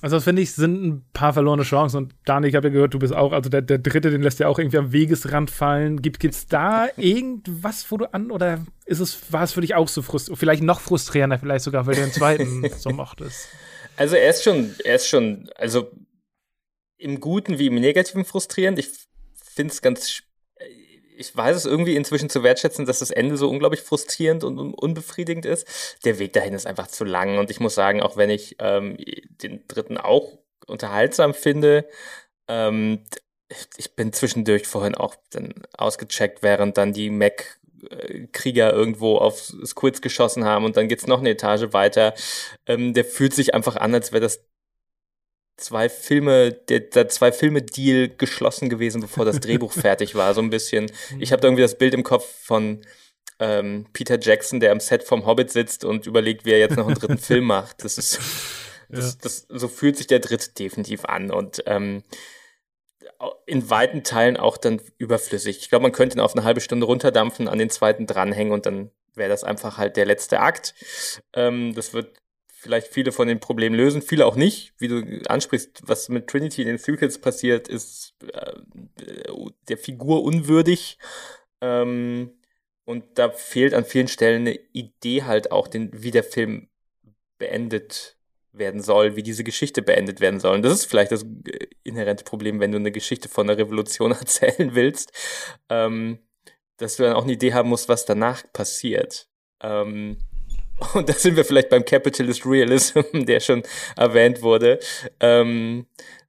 Also 0.00 0.16
das 0.16 0.24
finde 0.24 0.42
ich, 0.42 0.52
sind 0.52 0.84
ein 0.84 1.04
paar 1.12 1.32
verlorene 1.32 1.64
Chancen. 1.64 1.96
Und 1.96 2.14
Dani, 2.24 2.46
ich 2.46 2.54
habe 2.54 2.68
ja 2.68 2.72
gehört, 2.72 2.94
du 2.94 3.00
bist 3.00 3.12
auch, 3.12 3.32
also 3.32 3.50
der, 3.50 3.62
der 3.62 3.78
dritte, 3.78 4.10
den 4.10 4.22
lässt 4.22 4.38
ja 4.38 4.46
auch 4.46 4.58
irgendwie 4.58 4.78
am 4.78 4.92
Wegesrand 4.92 5.50
fallen. 5.50 6.02
Gibt 6.02 6.22
es 6.24 6.46
da 6.46 6.86
irgendwas, 6.96 7.90
wo 7.90 7.96
du 7.96 8.12
an, 8.14 8.30
oder 8.30 8.64
ist 8.86 9.00
es, 9.00 9.32
war 9.32 9.42
es 9.42 9.52
für 9.52 9.60
dich 9.60 9.74
auch 9.74 9.88
so 9.88 10.02
frustrierend, 10.02 10.38
vielleicht 10.38 10.62
noch 10.62 10.80
frustrierender, 10.80 11.38
vielleicht 11.38 11.64
sogar, 11.64 11.86
weil 11.86 11.96
du 11.96 12.02
den 12.02 12.12
zweiten 12.12 12.70
so 12.76 12.90
mochtest? 12.90 13.48
Also 13.96 14.14
er 14.14 14.30
ist 14.30 14.44
schon, 14.44 14.72
er 14.84 14.94
ist 14.94 15.08
schon, 15.08 15.50
also 15.56 15.90
im 16.96 17.18
Guten 17.18 17.58
wie 17.58 17.66
im 17.66 17.74
Negativen 17.74 18.24
frustrierend. 18.24 18.78
Ich 18.78 18.90
finde 19.34 19.72
es 19.72 19.82
ganz 19.82 20.22
ich 21.18 21.36
weiß 21.36 21.56
es 21.56 21.66
irgendwie 21.66 21.96
inzwischen 21.96 22.30
zu 22.30 22.42
wertschätzen, 22.42 22.86
dass 22.86 23.00
das 23.00 23.10
Ende 23.10 23.36
so 23.36 23.48
unglaublich 23.50 23.82
frustrierend 23.82 24.44
und 24.44 24.58
unbefriedigend 24.58 25.46
ist. 25.46 25.66
Der 26.04 26.18
Weg 26.18 26.32
dahin 26.32 26.54
ist 26.54 26.66
einfach 26.66 26.86
zu 26.86 27.04
lang 27.04 27.38
und 27.38 27.50
ich 27.50 27.60
muss 27.60 27.74
sagen, 27.74 28.02
auch 28.02 28.16
wenn 28.16 28.30
ich 28.30 28.56
ähm, 28.60 28.96
den 29.42 29.66
dritten 29.68 29.98
auch 29.98 30.38
unterhaltsam 30.66 31.34
finde, 31.34 31.86
ähm, 32.48 33.04
ich 33.76 33.96
bin 33.96 34.12
zwischendurch 34.12 34.66
vorhin 34.66 34.94
auch 34.94 35.14
dann 35.30 35.54
ausgecheckt, 35.76 36.42
während 36.42 36.76
dann 36.76 36.92
die 36.92 37.10
Mac 37.10 37.58
Krieger 38.32 38.72
irgendwo 38.72 39.18
auf 39.18 39.52
Squids 39.64 40.00
geschossen 40.00 40.44
haben 40.44 40.64
und 40.64 40.76
dann 40.76 40.88
geht's 40.88 41.06
noch 41.06 41.20
eine 41.20 41.30
Etage 41.30 41.72
weiter. 41.72 42.14
Ähm, 42.66 42.92
der 42.92 43.04
fühlt 43.04 43.34
sich 43.34 43.54
einfach 43.54 43.76
an, 43.76 43.94
als 43.94 44.12
wäre 44.12 44.20
das 44.20 44.44
zwei 45.58 45.88
Filme, 45.88 46.52
der, 46.52 46.80
der 46.80 47.08
zwei 47.08 47.32
Filme 47.32 47.62
Deal 47.62 48.08
geschlossen 48.08 48.68
gewesen, 48.68 49.00
bevor 49.00 49.24
das 49.24 49.40
Drehbuch 49.40 49.72
fertig 49.74 50.14
war, 50.14 50.32
so 50.34 50.40
ein 50.40 50.50
bisschen. 50.50 50.90
Ich 51.18 51.32
habe 51.32 51.40
da 51.42 51.48
irgendwie 51.48 51.62
das 51.62 51.76
Bild 51.76 51.94
im 51.94 52.02
Kopf 52.02 52.26
von 52.42 52.80
ähm, 53.38 53.86
Peter 53.92 54.18
Jackson, 54.18 54.60
der 54.60 54.72
am 54.72 54.80
Set 54.80 55.04
vom 55.04 55.26
Hobbit 55.26 55.50
sitzt 55.50 55.84
und 55.84 56.06
überlegt, 56.06 56.44
wie 56.44 56.52
er 56.52 56.58
jetzt 56.58 56.76
noch 56.76 56.86
einen 56.86 56.96
dritten 56.96 57.18
Film 57.18 57.44
macht. 57.46 57.84
Das 57.84 57.98
ist 57.98 58.18
das, 58.88 59.12
ja. 59.12 59.18
das, 59.20 59.46
so 59.48 59.68
fühlt 59.68 59.96
sich 59.96 60.06
der 60.06 60.20
dritte 60.20 60.50
definitiv 60.50 61.04
an 61.04 61.30
und 61.30 61.62
ähm, 61.66 62.04
in 63.46 63.68
weiten 63.68 64.02
Teilen 64.02 64.36
auch 64.36 64.56
dann 64.56 64.80
überflüssig. 64.96 65.58
Ich 65.58 65.68
glaube, 65.68 65.82
man 65.82 65.92
könnte 65.92 66.16
ihn 66.16 66.20
auf 66.20 66.34
eine 66.34 66.44
halbe 66.44 66.60
Stunde 66.60 66.86
runterdampfen, 66.86 67.48
an 67.48 67.58
den 67.58 67.70
zweiten 67.70 68.06
dranhängen 68.06 68.52
und 68.52 68.64
dann 68.64 68.90
wäre 69.14 69.28
das 69.28 69.44
einfach 69.44 69.76
halt 69.76 69.96
der 69.96 70.06
letzte 70.06 70.40
Akt. 70.40 70.74
Ähm, 71.34 71.74
das 71.74 71.92
wird 71.92 72.16
vielleicht 72.58 72.88
viele 72.88 73.12
von 73.12 73.28
den 73.28 73.38
Problemen 73.38 73.76
lösen, 73.76 74.02
viele 74.02 74.26
auch 74.26 74.34
nicht. 74.34 74.72
Wie 74.78 74.88
du 74.88 75.22
ansprichst, 75.28 75.82
was 75.86 76.08
mit 76.08 76.26
Trinity 76.26 76.62
in 76.62 76.68
den 76.68 76.78
Sequels 76.78 77.20
passiert, 77.20 77.68
ist 77.68 78.14
äh, 78.32 78.52
der 79.68 79.78
Figur 79.78 80.24
unwürdig. 80.24 80.98
Ähm, 81.60 82.32
und 82.84 83.04
da 83.14 83.30
fehlt 83.30 83.74
an 83.74 83.84
vielen 83.84 84.08
Stellen 84.08 84.42
eine 84.42 84.58
Idee 84.72 85.22
halt 85.22 85.52
auch, 85.52 85.68
den, 85.68 85.90
wie 85.92 86.10
der 86.10 86.24
Film 86.24 86.68
beendet 87.38 88.16
werden 88.52 88.80
soll, 88.80 89.14
wie 89.14 89.22
diese 89.22 89.44
Geschichte 89.44 89.80
beendet 89.80 90.20
werden 90.20 90.40
soll. 90.40 90.56
Und 90.56 90.62
das 90.62 90.72
ist 90.72 90.86
vielleicht 90.86 91.12
das 91.12 91.22
äh, 91.22 91.68
inhärente 91.84 92.24
Problem, 92.24 92.58
wenn 92.58 92.72
du 92.72 92.78
eine 92.78 92.90
Geschichte 92.90 93.28
von 93.28 93.48
einer 93.48 93.58
Revolution 93.58 94.10
erzählen 94.18 94.74
willst, 94.74 95.12
ähm, 95.68 96.18
dass 96.76 96.96
du 96.96 97.04
dann 97.04 97.12
auch 97.12 97.22
eine 97.22 97.32
Idee 97.32 97.54
haben 97.54 97.68
musst, 97.68 97.88
was 97.88 98.04
danach 98.04 98.42
passiert. 98.52 99.28
Ähm, 99.60 100.18
und 100.94 101.08
da 101.08 101.12
sind 101.12 101.36
wir 101.36 101.44
vielleicht 101.44 101.68
beim 101.68 101.84
Capitalist 101.84 102.46
Realism, 102.46 103.00
der 103.12 103.40
schon 103.40 103.62
erwähnt 103.96 104.42
wurde, 104.42 104.78
ähm, 105.20 105.86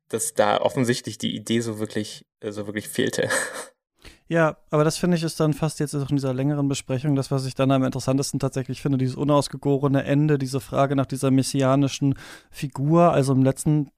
dass 0.10 0.34
da 0.34 0.62
offensichtlich 0.62 1.18
die 1.18 1.36
Idee 1.36 1.62
so 1.62 1.80
wirklich, 1.80 2.26
äh, 2.42 2.52
so 2.52 2.66
wirklich 2.66 2.88
fehlte. 2.88 3.30
Ja, 4.32 4.58
aber 4.70 4.84
das 4.84 4.98
finde 4.98 5.18
ich 5.18 5.24
ist 5.24 5.40
dann 5.40 5.56
fast 5.56 5.80
jetzt 5.80 5.96
auch 5.96 6.12
in 6.12 6.18
dieser 6.18 6.36
längeren 6.36 6.68
Besprechung 6.68 7.16
das, 7.16 7.32
was 7.32 7.48
ich 7.48 7.56
dann 7.56 7.72
am 7.72 7.84
interessantesten 7.84 8.40
tatsächlich 8.40 8.80
finde, 8.80 9.00
dieses 9.00 9.16
unausgegorene 9.16 10.04
Ende, 10.04 10.38
diese 10.38 10.60
Frage 10.60 10.96
nach 10.96 11.08
dieser 11.08 11.32
messianischen 11.32 12.14
Figur. 12.52 13.12
Also 13.12 13.34
im 13.34 13.44
letzten 13.44 13.90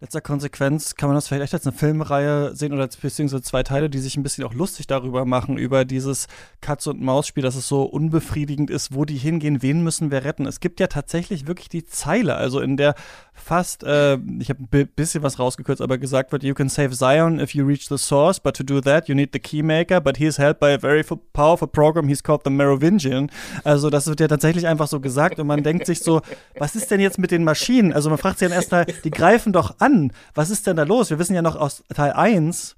letzter 0.00 0.20
Konsequenz 0.20 0.94
kann 0.94 1.08
man 1.08 1.16
das 1.16 1.26
vielleicht 1.26 1.44
echt 1.44 1.54
als 1.54 1.66
eine 1.66 1.76
Filmreihe 1.76 2.54
sehen 2.54 2.74
oder 2.74 2.86
beziehungsweise 2.86 3.42
zwei 3.42 3.62
Teile, 3.62 3.88
die 3.88 3.98
sich 3.98 4.16
ein 4.16 4.22
bisschen 4.22 4.44
auch 4.44 4.52
lustig 4.52 4.86
darüber 4.86 5.24
machen, 5.24 5.56
über 5.56 5.86
dieses 5.86 6.26
Katz- 6.60 6.86
und 6.86 7.00
Maus-Spiel, 7.00 7.42
dass 7.42 7.56
es 7.56 7.66
so 7.66 7.82
unbefriedigend 7.82 8.68
ist, 8.68 8.94
wo 8.94 9.06
die 9.06 9.16
hingehen, 9.16 9.62
wen 9.62 9.82
müssen 9.82 10.10
wir 10.10 10.24
retten. 10.24 10.44
Es 10.44 10.60
gibt 10.60 10.80
ja 10.80 10.88
tatsächlich 10.88 11.46
wirklich 11.46 11.70
die 11.70 11.86
Zeile, 11.86 12.36
also 12.36 12.60
in 12.60 12.76
der 12.76 12.94
fast, 13.36 13.84
äh, 13.84 14.18
ich 14.38 14.48
habe 14.48 14.66
ein 14.72 14.88
bisschen 14.88 15.22
was 15.22 15.38
rausgekürzt, 15.38 15.80
aber 15.80 15.98
gesagt 15.98 16.32
wird, 16.32 16.42
you 16.42 16.54
can 16.54 16.68
save 16.68 16.90
Zion 16.90 17.38
if 17.38 17.54
you 17.54 17.64
reach 17.64 17.88
the 17.88 17.98
source, 17.98 18.40
but 18.40 18.56
to 18.56 18.64
do 18.64 18.80
that 18.80 19.08
you 19.08 19.14
need 19.14 19.30
the 19.32 19.38
keymaker, 19.38 20.00
but 20.00 20.16
he 20.16 20.24
is 20.24 20.38
held 20.38 20.58
by 20.58 20.72
a 20.72 20.78
very 20.78 21.04
powerful 21.32 21.68
program, 21.68 22.08
he's 22.08 22.22
called 22.22 22.42
the 22.44 22.50
Merovingian. 22.50 23.30
Also 23.64 23.90
das 23.90 24.06
wird 24.06 24.20
ja 24.20 24.28
tatsächlich 24.28 24.66
einfach 24.66 24.88
so 24.88 25.00
gesagt 25.00 25.38
und 25.38 25.46
man 25.46 25.62
denkt 25.62 25.86
sich 25.86 26.00
so, 26.00 26.22
was 26.58 26.74
ist 26.74 26.90
denn 26.90 27.00
jetzt 27.00 27.18
mit 27.18 27.30
den 27.30 27.44
Maschinen? 27.44 27.92
Also 27.92 28.08
man 28.08 28.18
fragt 28.18 28.38
sich 28.38 28.48
dann 28.48 28.56
erstmal, 28.56 28.86
die 29.04 29.10
greifen 29.10 29.52
doch 29.52 29.76
an? 29.78 30.12
Was 30.34 30.50
ist 30.50 30.66
denn 30.66 30.76
da 30.76 30.82
los? 30.82 31.10
Wir 31.10 31.18
wissen 31.18 31.34
ja 31.34 31.42
noch 31.42 31.56
aus 31.56 31.84
Teil 31.94 32.12
1, 32.12 32.76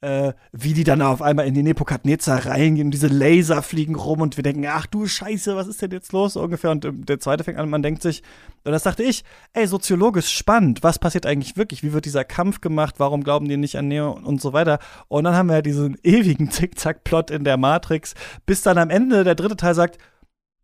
äh, 0.00 0.32
wie 0.52 0.74
die 0.74 0.84
dann 0.84 1.00
auf 1.02 1.22
einmal 1.22 1.46
in 1.46 1.54
die 1.54 1.62
Nebukadnezar 1.62 2.46
reingehen 2.46 2.88
und 2.88 2.90
diese 2.90 3.06
Laser 3.06 3.62
fliegen 3.62 3.94
rum 3.94 4.20
und 4.20 4.36
wir 4.36 4.42
denken, 4.42 4.66
ach 4.68 4.86
du 4.86 5.06
Scheiße, 5.06 5.56
was 5.56 5.66
ist 5.66 5.80
denn 5.80 5.90
jetzt 5.90 6.12
los 6.12 6.36
ungefähr? 6.36 6.70
Und 6.70 6.84
ähm, 6.84 7.06
der 7.06 7.18
zweite 7.18 7.44
fängt 7.44 7.58
an, 7.58 7.70
man 7.70 7.82
denkt 7.82 8.02
sich, 8.02 8.22
und 8.64 8.72
das 8.72 8.82
dachte 8.82 9.02
ich, 9.02 9.24
ey, 9.52 9.66
soziologisch 9.66 10.28
spannend, 10.28 10.82
was 10.82 10.98
passiert 10.98 11.24
eigentlich 11.24 11.56
wirklich? 11.56 11.82
Wie 11.82 11.92
wird 11.92 12.04
dieser 12.04 12.24
Kampf 12.24 12.60
gemacht? 12.60 12.96
Warum 12.98 13.24
glauben 13.24 13.48
die 13.48 13.56
nicht 13.56 13.78
an 13.78 13.88
Neo 13.88 14.10
und 14.12 14.40
so 14.40 14.52
weiter? 14.52 14.80
Und 15.08 15.24
dann 15.24 15.34
haben 15.34 15.48
wir 15.48 15.56
ja 15.56 15.62
diesen 15.62 15.96
ewigen 16.02 16.50
Zickzack-Plot 16.50 17.30
in 17.30 17.44
der 17.44 17.56
Matrix, 17.56 18.14
bis 18.44 18.62
dann 18.62 18.78
am 18.78 18.90
Ende 18.90 19.24
der 19.24 19.34
dritte 19.34 19.56
Teil 19.56 19.74
sagt, 19.74 19.98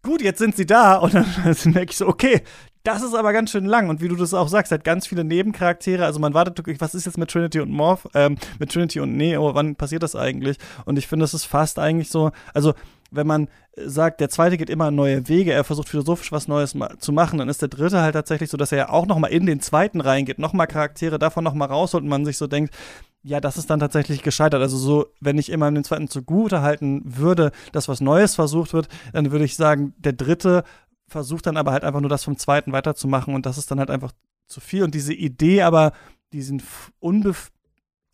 gut, 0.02 0.20
jetzt 0.20 0.38
sind 0.38 0.56
sie 0.56 0.66
da. 0.66 0.96
Und 0.96 1.14
dann 1.14 1.26
merke 1.64 1.90
ich 1.90 1.96
so, 1.96 2.06
okay, 2.06 2.42
das 2.82 3.02
ist 3.02 3.14
aber 3.14 3.32
ganz 3.32 3.50
schön 3.50 3.64
lang. 3.64 3.88
Und 3.88 4.00
wie 4.00 4.08
du 4.08 4.16
das 4.16 4.34
auch 4.34 4.48
sagst, 4.48 4.72
hat 4.72 4.84
ganz 4.84 5.06
viele 5.06 5.24
Nebencharaktere. 5.24 6.04
Also 6.04 6.20
man 6.20 6.34
wartet 6.34 6.58
wirklich, 6.58 6.80
was 6.80 6.94
ist 6.94 7.06
jetzt 7.06 7.18
mit 7.18 7.30
Trinity 7.30 7.60
und 7.60 7.70
Morph, 7.70 8.08
ähm, 8.14 8.36
mit 8.58 8.72
Trinity 8.72 9.00
und 9.00 9.16
Neo, 9.16 9.54
wann 9.54 9.76
passiert 9.76 10.02
das 10.02 10.16
eigentlich? 10.16 10.58
Und 10.84 10.98
ich 10.98 11.06
finde, 11.06 11.24
das 11.24 11.34
ist 11.34 11.44
fast 11.44 11.78
eigentlich 11.78 12.08
so, 12.08 12.32
also 12.54 12.74
wenn 13.12 13.26
man 13.26 13.48
sagt, 13.76 14.20
der 14.20 14.28
zweite 14.28 14.56
geht 14.56 14.70
immer 14.70 14.90
neue 14.90 15.28
Wege, 15.28 15.52
er 15.52 15.64
versucht 15.64 15.88
philosophisch 15.88 16.32
was 16.32 16.48
Neues 16.48 16.74
zu 16.98 17.12
machen, 17.12 17.38
dann 17.38 17.48
ist 17.48 17.62
der 17.62 17.68
dritte 17.68 18.00
halt 18.00 18.14
tatsächlich 18.14 18.50
so, 18.50 18.56
dass 18.56 18.72
er 18.72 18.78
ja 18.78 18.88
auch 18.88 19.06
noch 19.06 19.18
mal 19.18 19.28
in 19.28 19.46
den 19.46 19.60
zweiten 19.60 20.00
reingeht, 20.00 20.38
noch 20.38 20.52
mal 20.52 20.66
Charaktere 20.66 21.18
davon 21.18 21.44
noch 21.44 21.54
mal 21.54 21.66
rausholt 21.66 22.02
und 22.02 22.08
man 22.08 22.24
sich 22.24 22.38
so 22.38 22.46
denkt, 22.46 22.74
ja, 23.22 23.40
das 23.40 23.56
ist 23.56 23.70
dann 23.70 23.80
tatsächlich 23.80 24.22
gescheitert. 24.22 24.60
Also 24.60 24.76
so, 24.76 25.06
wenn 25.20 25.38
ich 25.38 25.50
immer 25.50 25.70
den 25.70 25.84
zweiten 25.84 26.08
zugute 26.08 26.60
halten 26.62 27.02
würde, 27.04 27.52
dass 27.70 27.88
was 27.88 28.00
Neues 28.00 28.34
versucht 28.34 28.72
wird, 28.72 28.88
dann 29.12 29.30
würde 29.30 29.44
ich 29.44 29.54
sagen, 29.54 29.94
der 29.98 30.12
dritte 30.12 30.64
versucht 31.12 31.46
dann 31.46 31.56
aber 31.56 31.72
halt 31.72 31.84
einfach 31.84 32.00
nur 32.00 32.10
das 32.10 32.24
vom 32.24 32.36
zweiten 32.36 32.72
weiterzumachen 32.72 33.34
und 33.34 33.46
das 33.46 33.58
ist 33.58 33.70
dann 33.70 33.78
halt 33.78 33.90
einfach 33.90 34.12
zu 34.48 34.60
viel. 34.60 34.82
Und 34.82 34.94
diese 34.94 35.14
Idee 35.14 35.62
aber, 35.62 35.92
diesen 36.32 36.62
Unbef 36.98 37.50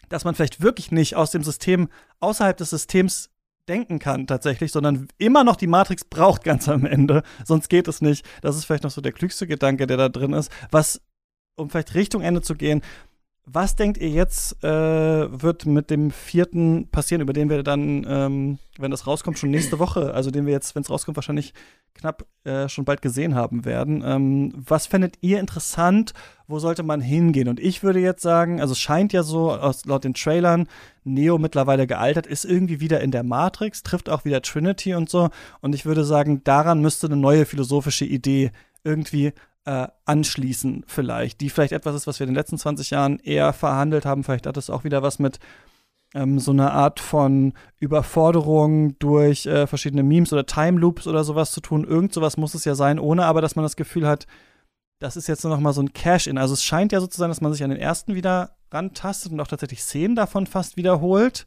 dass 0.09 0.25
man 0.25 0.35
vielleicht 0.35 0.61
wirklich 0.61 0.91
nicht 0.91 1.17
aus 1.17 1.31
dem 1.31 1.43
System, 1.43 1.89
außerhalb 2.21 2.57
des 2.57 2.71
Systems 2.71 3.31
denken 3.69 3.99
kann 3.99 4.27
tatsächlich, 4.27 4.73
sondern 4.73 5.09
immer 5.19 5.45
noch 5.45 5.57
die 5.57 5.67
Matrix 5.67 6.05
braucht 6.05 6.43
ganz 6.43 6.69
am 6.69 6.87
Ende, 6.87 7.23
sonst 7.45 7.69
geht 7.69 7.89
es 7.89 8.01
nicht. 8.01 8.25
Das 8.41 8.57
ist 8.57 8.65
vielleicht 8.65 8.85
noch 8.85 8.91
so 8.91 9.01
der 9.01 9.13
klügste 9.13 9.47
Gedanke, 9.47 9.87
der 9.87 9.99
da 9.99 10.09
drin 10.09 10.33
ist, 10.33 10.51
was, 10.71 11.03
um 11.57 11.69
vielleicht 11.69 11.95
Richtung 11.95 12.23
Ende 12.23 12.41
zu 12.41 12.55
gehen, 12.55 12.81
was 13.51 13.77
denkt 13.77 13.99
ihr 13.99 14.11
jetzt 14.11 14.63
äh, 14.63 14.69
wird 14.69 15.65
mit 15.65 15.91
dem 15.91 16.11
vierten 16.11 16.89
passieren, 16.91 17.23
über 17.23 17.33
den 17.33 17.49
wir 17.49 17.63
dann, 17.63 18.07
ähm, 18.07 18.59
wenn 18.79 18.91
das 18.91 19.07
rauskommt, 19.07 19.39
schon 19.39 19.51
nächste 19.51 19.79
Woche, 19.79 20.13
also 20.13 20.31
den 20.31 20.45
wir 20.45 20.53
jetzt, 20.53 20.75
wenn 20.75 20.83
es 20.83 20.91
rauskommt, 20.91 21.17
wahrscheinlich 21.17 21.55
knapp 21.95 22.27
äh, 22.45 22.69
schon 22.69 22.85
bald 22.85 23.01
gesehen 23.01 23.35
haben 23.35 23.65
werden. 23.65 24.03
Ähm, 24.05 24.53
was 24.55 24.87
fändet 24.87 25.17
ihr 25.23 25.41
interessant? 25.41 26.13
Wo 26.47 26.59
sollte 26.59 26.83
man 26.83 27.01
hingehen? 27.01 27.49
Und 27.49 27.59
ich 27.59 27.83
würde 27.83 28.01
jetzt 28.01 28.23
sagen, 28.23 28.61
also 28.61 28.73
es 28.73 28.79
scheint 28.79 29.15
ja 29.15 29.23
so, 29.23 29.51
aus, 29.53 29.87
laut 29.87 30.05
den 30.05 30.15
Trailern, 30.15 30.69
Neo 31.05 31.39
mittlerweile 31.39 31.87
gealtert, 31.87 32.27
ist 32.27 32.45
irgendwie 32.45 32.81
wieder 32.81 33.01
in 33.01 33.11
der 33.11 33.23
Matrix, 33.23 33.83
trifft 33.83 34.11
auch 34.11 34.27
wieder 34.27 34.43
Trinity 34.43 34.95
und 34.95 35.09
so. 35.09 35.31
Und 35.61 35.75
ich 35.75 35.87
würde 35.87 36.05
sagen, 36.05 36.45
daran 36.45 36.83
müsste 36.83 37.07
eine 37.07 37.17
neue 37.17 37.47
philosophische 37.47 38.05
Idee 38.05 38.51
irgendwie 38.85 39.33
äh, 39.69 39.87
anschließen, 40.07 40.85
vielleicht, 40.87 41.43
die 41.43 41.51
vielleicht 41.51 41.73
etwas 41.73 41.95
ist, 41.95 42.07
was 42.07 42.19
wir 42.19 42.25
in 42.25 42.31
den 42.31 42.37
letzten 42.37 42.57
20 42.57 42.89
Jahren 42.89 43.19
eher 43.19 43.53
verhandelt 43.53 44.07
haben. 44.07 44.25
Vielleicht 44.25 44.47
hat 44.47 44.57
es 44.57 44.71
auch 44.71 44.85
wieder 44.85 45.03
was 45.03 45.19
mit 45.19 45.41
ähm, 46.15 46.39
so 46.39 46.53
einer 46.53 46.73
Art 46.73 47.01
von 47.01 47.53
Überforderung 47.79 48.99
durch 48.99 49.45
äh, 49.45 49.67
verschiedene 49.67 50.03
Memes 50.03 50.33
oder 50.33 50.47
Time 50.47 50.81
Loops 50.81 51.07
oder 51.07 51.23
sowas 51.23 51.53
zu 51.53 51.61
tun. 51.61 51.85
Irgend 51.85 52.15
sowas 52.15 52.39
muss 52.39 52.55
es 52.55 52.65
ja 52.65 52.75
sein, 52.75 52.99
ohne 52.99 53.27
aber, 53.27 53.43
dass 53.43 53.57
man 53.57 53.63
das 53.63 53.77
Gefühl 53.77 54.07
hat, 54.07 54.27
das 55.01 55.19
ist 55.19 55.29
jetzt 55.29 55.45
nur 55.45 55.53
noch 55.53 55.61
mal 55.61 55.75
so 55.75 55.83
ein 55.83 55.93
Cash-In. 55.93 56.39
Also 56.39 56.55
es 56.55 56.65
scheint 56.65 56.93
ja 56.93 57.01
so 57.01 57.07
zu 57.07 57.19
sein, 57.19 57.29
dass 57.29 57.43
man 57.43 57.53
sich 57.53 57.63
an 57.63 57.69
den 57.69 57.79
ersten 57.79 58.15
wieder 58.15 58.57
rantastet 58.71 59.33
und 59.33 59.41
auch 59.41 59.49
tatsächlich 59.49 59.83
Szenen 59.83 60.17
davon 60.17 60.47
fast 60.47 60.79
wiederholt. 60.79 61.47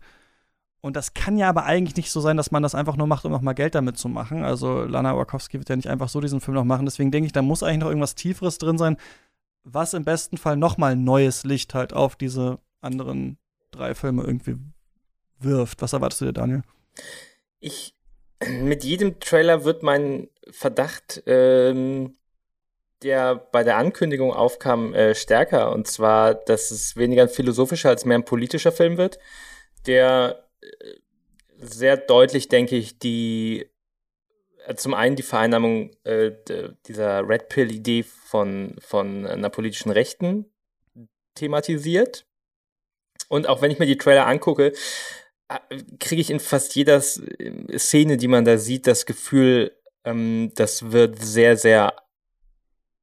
Und 0.81 0.95
das 0.95 1.13
kann 1.13 1.37
ja 1.37 1.47
aber 1.47 1.65
eigentlich 1.65 1.95
nicht 1.95 2.11
so 2.11 2.21
sein, 2.21 2.37
dass 2.37 2.49
man 2.49 2.63
das 2.63 2.73
einfach 2.73 2.97
nur 2.97 3.05
macht, 3.05 3.23
um 3.23 3.31
nochmal 3.31 3.53
Geld 3.53 3.75
damit 3.75 3.97
zu 3.97 4.09
machen. 4.09 4.43
Also 4.43 4.83
Lana 4.83 5.15
Wachowski 5.15 5.59
wird 5.59 5.69
ja 5.69 5.75
nicht 5.75 5.89
einfach 5.89 6.09
so 6.09 6.19
diesen 6.19 6.41
Film 6.41 6.55
noch 6.55 6.63
machen. 6.63 6.85
Deswegen 6.85 7.11
denke 7.11 7.27
ich, 7.27 7.33
da 7.33 7.43
muss 7.43 7.61
eigentlich 7.61 7.81
noch 7.81 7.87
irgendwas 7.87 8.15
Tieferes 8.15 8.57
drin 8.57 8.79
sein, 8.79 8.97
was 9.63 9.93
im 9.93 10.03
besten 10.03 10.37
Fall 10.37 10.57
nochmal 10.57 10.95
neues 10.95 11.43
Licht 11.43 11.75
halt 11.75 11.93
auf 11.93 12.15
diese 12.15 12.57
anderen 12.81 13.37
drei 13.69 13.93
Filme 13.93 14.23
irgendwie 14.23 14.57
wirft. 15.39 15.83
Was 15.83 15.93
erwartest 15.93 16.21
du 16.21 16.25
dir, 16.25 16.33
Daniel? 16.33 16.63
Ich, 17.59 17.93
mit 18.47 18.83
jedem 18.83 19.19
Trailer 19.19 19.63
wird 19.63 19.83
mein 19.83 20.29
Verdacht, 20.49 21.21
ähm, 21.27 22.15
der 23.03 23.35
bei 23.35 23.63
der 23.63 23.77
Ankündigung 23.77 24.33
aufkam, 24.33 24.95
äh, 24.95 25.13
stärker. 25.13 25.71
Und 25.71 25.85
zwar, 25.85 26.33
dass 26.33 26.71
es 26.71 26.95
weniger 26.95 27.23
ein 27.23 27.29
philosophischer 27.29 27.89
als 27.89 28.03
mehr 28.03 28.17
ein 28.17 28.25
politischer 28.25 28.71
Film 28.71 28.97
wird, 28.97 29.19
der 29.85 30.43
sehr 31.57 31.97
deutlich, 31.97 32.47
denke 32.47 32.75
ich, 32.75 32.99
die 32.99 33.69
äh, 34.65 34.75
zum 34.75 34.93
einen 34.93 35.15
die 35.15 35.23
Vereinnahmung 35.23 35.91
äh, 36.03 36.31
dieser 36.87 37.27
Red 37.27 37.49
Pill-Idee 37.49 38.03
von, 38.03 38.75
von 38.79 39.25
einer 39.25 39.49
politischen 39.49 39.91
Rechten 39.91 40.45
thematisiert. 41.35 42.25
Und 43.29 43.47
auch 43.47 43.61
wenn 43.61 43.71
ich 43.71 43.79
mir 43.79 43.85
die 43.85 43.97
Trailer 43.97 44.27
angucke, 44.27 44.73
äh, 45.47 45.59
kriege 45.99 46.21
ich 46.21 46.29
in 46.29 46.39
fast 46.39 46.75
jeder 46.75 47.01
Szene, 47.01 48.17
die 48.17 48.27
man 48.27 48.45
da 48.45 48.57
sieht, 48.57 48.87
das 48.87 49.05
Gefühl, 49.05 49.71
ähm, 50.03 50.51
das 50.55 50.91
wird 50.91 51.21
sehr, 51.21 51.57
sehr 51.57 51.95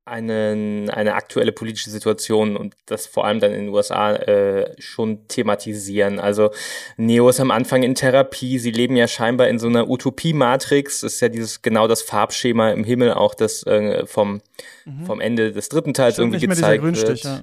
einen, 0.09 0.91
eine 0.91 1.15
aktuelle 1.15 1.53
politische 1.53 1.91
Situation 1.91 2.57
und 2.57 2.75
das 2.87 3.07
vor 3.07 3.25
allem 3.27 3.41
dann 3.41 3.53
in 3.53 3.67
den 3.67 3.69
USA 3.69 4.15
äh, 4.15 4.75
schon 4.81 5.27
thematisieren. 5.29 6.19
Also 6.19 6.51
Neo 6.97 7.29
ist 7.29 7.41
am 7.41 7.51
Anfang 7.51 7.83
in 7.83 7.95
Therapie, 7.95 8.59
sie 8.59 8.71
leben 8.71 8.97
ja 8.97 9.07
scheinbar 9.07 9.49
in 9.49 9.59
so 9.59 9.69
einer 9.69 9.89
Utopie-Matrix, 9.89 11.03
ist 11.03 11.21
ja 11.21 11.29
dieses 11.29 11.63
genau 11.63 11.87
das 11.89 12.03
Farbschema 12.03 12.71
im 12.71 12.85
Himmel 12.85 13.13
auch 13.13 13.35
das 13.35 13.63
äh, 13.65 14.07
vom, 14.07 14.41
mhm. 14.85 15.07
vom 15.07 15.21
Ende 15.21 15.53
des 15.53 15.69
dritten 15.69 15.95
Teils 15.95 16.15
Stimmt, 16.15 16.35
irgendwie 16.35 16.47
gezeigt 16.47 16.83
wird. 16.83 17.25
Ja, 17.25 17.43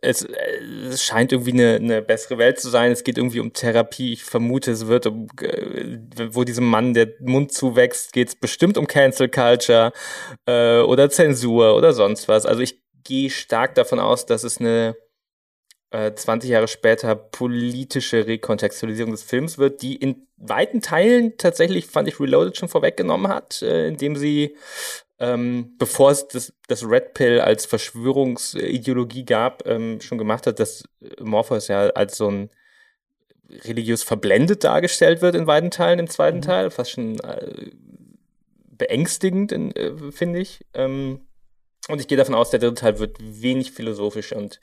es, 0.00 0.22
es 0.22 1.02
scheint 1.02 1.32
irgendwie 1.32 1.52
eine, 1.52 1.76
eine 1.76 2.02
bessere 2.02 2.38
Welt 2.38 2.60
zu 2.60 2.68
sein. 2.68 2.92
Es 2.92 3.02
geht 3.02 3.18
irgendwie 3.18 3.40
um 3.40 3.52
Therapie. 3.52 4.12
Ich 4.12 4.24
vermute, 4.24 4.70
es 4.70 4.86
wird 4.86 5.06
um, 5.06 5.28
äh, 5.40 5.98
wo 6.30 6.44
diesem 6.44 6.66
Mann 6.66 6.94
der 6.94 7.08
Mund 7.20 7.52
zuwächst, 7.52 8.12
geht 8.12 8.28
es 8.28 8.36
bestimmt 8.36 8.78
um 8.78 8.86
Cancel 8.86 9.28
Culture 9.28 9.92
äh, 10.46 10.80
oder 10.80 11.10
Zensur 11.10 11.76
oder 11.76 11.92
sonst 11.92 12.28
was. 12.28 12.46
Also 12.46 12.62
ich 12.62 12.80
gehe 13.02 13.30
stark 13.30 13.74
davon 13.74 13.98
aus, 13.98 14.26
dass 14.26 14.44
es 14.44 14.58
eine 14.58 14.96
äh, 15.90 16.12
20 16.12 16.50
Jahre 16.50 16.68
später 16.68 17.16
politische 17.16 18.26
Rekontextualisierung 18.26 19.12
des 19.12 19.22
Films 19.22 19.58
wird, 19.58 19.82
die 19.82 19.96
in 19.96 20.28
weiten 20.36 20.80
Teilen 20.82 21.36
tatsächlich, 21.36 21.86
fand 21.86 22.06
ich, 22.06 22.20
Reloaded 22.20 22.56
schon 22.56 22.68
vorweggenommen 22.68 23.28
hat, 23.32 23.62
äh, 23.62 23.88
indem 23.88 24.14
sie 24.14 24.56
ähm, 25.20 25.74
bevor 25.78 26.10
es 26.10 26.28
das, 26.28 26.52
das 26.68 26.84
Red 26.84 27.14
Pill 27.14 27.40
als 27.40 27.66
Verschwörungsideologie 27.66 29.24
gab, 29.24 29.66
ähm, 29.66 30.00
schon 30.00 30.18
gemacht 30.18 30.46
hat, 30.46 30.60
dass 30.60 30.84
Morpheus 31.20 31.68
ja 31.68 31.88
als 31.90 32.16
so 32.16 32.30
ein 32.30 32.50
religiös 33.64 34.02
verblendet 34.02 34.64
dargestellt 34.64 35.22
wird 35.22 35.34
in 35.34 35.46
beiden 35.46 35.70
Teilen, 35.70 35.98
im 35.98 36.08
zweiten 36.08 36.38
mhm. 36.38 36.42
Teil, 36.42 36.70
fast 36.70 36.92
schon 36.92 37.18
äh, 37.20 37.70
beängstigend, 38.70 39.52
äh, 39.52 40.12
finde 40.12 40.40
ich. 40.40 40.64
Ähm, 40.74 41.26
und 41.88 42.00
ich 42.00 42.08
gehe 42.08 42.18
davon 42.18 42.34
aus, 42.34 42.50
der 42.50 42.60
dritte 42.60 42.74
Teil 42.74 42.98
wird 42.98 43.16
wenig 43.20 43.72
philosophisch 43.72 44.32
und 44.32 44.60